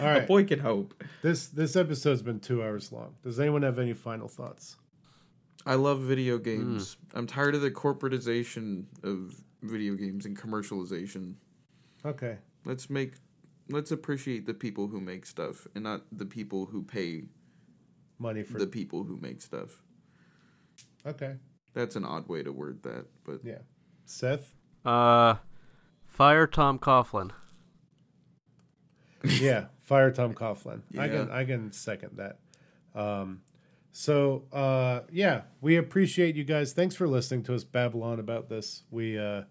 A 0.00 0.24
boy 0.26 0.44
can 0.44 0.58
hope. 0.58 1.00
This 1.22 1.46
this 1.46 1.76
episode's 1.76 2.20
been 2.22 2.40
2 2.40 2.62
hours 2.62 2.90
long. 2.90 3.14
Does 3.22 3.38
anyone 3.38 3.62
have 3.62 3.78
any 3.78 3.92
final 3.94 4.26
thoughts? 4.28 4.76
I 5.68 5.74
love 5.74 6.00
video 6.00 6.38
games. 6.38 6.96
I'm 7.12 7.26
tired 7.26 7.54
of 7.54 7.60
the 7.60 7.70
corporatization 7.70 8.86
of 9.04 9.34
video 9.62 9.94
games 9.96 10.24
and 10.24 10.34
commercialization. 10.34 11.34
Okay. 12.06 12.38
Let's 12.64 12.88
make 12.88 13.16
let's 13.68 13.90
appreciate 13.90 14.46
the 14.46 14.54
people 14.54 14.86
who 14.86 14.98
make 14.98 15.26
stuff 15.26 15.66
and 15.74 15.84
not 15.84 16.04
the 16.10 16.24
people 16.24 16.64
who 16.64 16.82
pay 16.82 17.24
Money 18.18 18.42
for 18.42 18.58
the 18.58 18.66
people 18.66 19.04
who 19.04 19.18
make 19.18 19.42
stuff. 19.42 19.82
Okay. 21.06 21.36
That's 21.74 21.96
an 21.96 22.04
odd 22.06 22.28
way 22.28 22.42
to 22.42 22.50
word 22.50 22.82
that, 22.84 23.04
but 23.24 23.40
Yeah. 23.44 23.58
Seth? 24.06 24.54
Uh, 24.86 25.34
fire 26.06 26.46
Tom 26.46 26.78
Coughlin. 26.78 27.30
yeah, 29.22 29.66
fire 29.82 30.10
Tom 30.10 30.32
Coughlin. 30.32 30.80
I 30.98 31.08
can 31.08 31.30
I 31.30 31.44
can 31.44 31.72
second 31.72 32.16
that. 32.16 32.38
Um, 32.94 33.42
so 33.92 34.44
uh, 34.52 35.00
yeah, 35.10 35.42
we 35.60 35.76
appreciate 35.76 36.36
you 36.36 36.44
guys. 36.44 36.72
Thanks 36.72 36.94
for 36.94 37.08
listening 37.08 37.42
to 37.44 37.54
us 37.54 37.64
babble 37.64 38.02
on 38.02 38.20
about 38.20 38.48
this. 38.48 38.82
We 38.90 39.18
uh, 39.18 39.42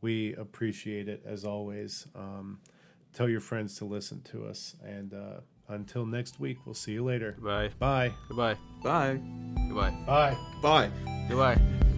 we 0.00 0.34
appreciate 0.34 1.08
it 1.08 1.22
as 1.26 1.44
always. 1.44 2.06
Um, 2.14 2.60
tell 3.12 3.28
your 3.28 3.40
friends 3.40 3.76
to 3.78 3.84
listen 3.84 4.22
to 4.22 4.46
us, 4.46 4.76
and 4.84 5.14
uh, 5.14 5.40
until 5.68 6.06
next 6.06 6.40
week, 6.40 6.58
we'll 6.64 6.74
see 6.74 6.92
you 6.92 7.04
later. 7.04 7.32
Goodbye. 7.32 7.70
Bye. 7.78 8.12
Goodbye. 8.28 8.56
bye. 8.82 9.20
Goodbye. 9.68 9.94
Bye. 10.06 10.36
Bye. 10.62 10.90
Goodbye. 11.28 11.88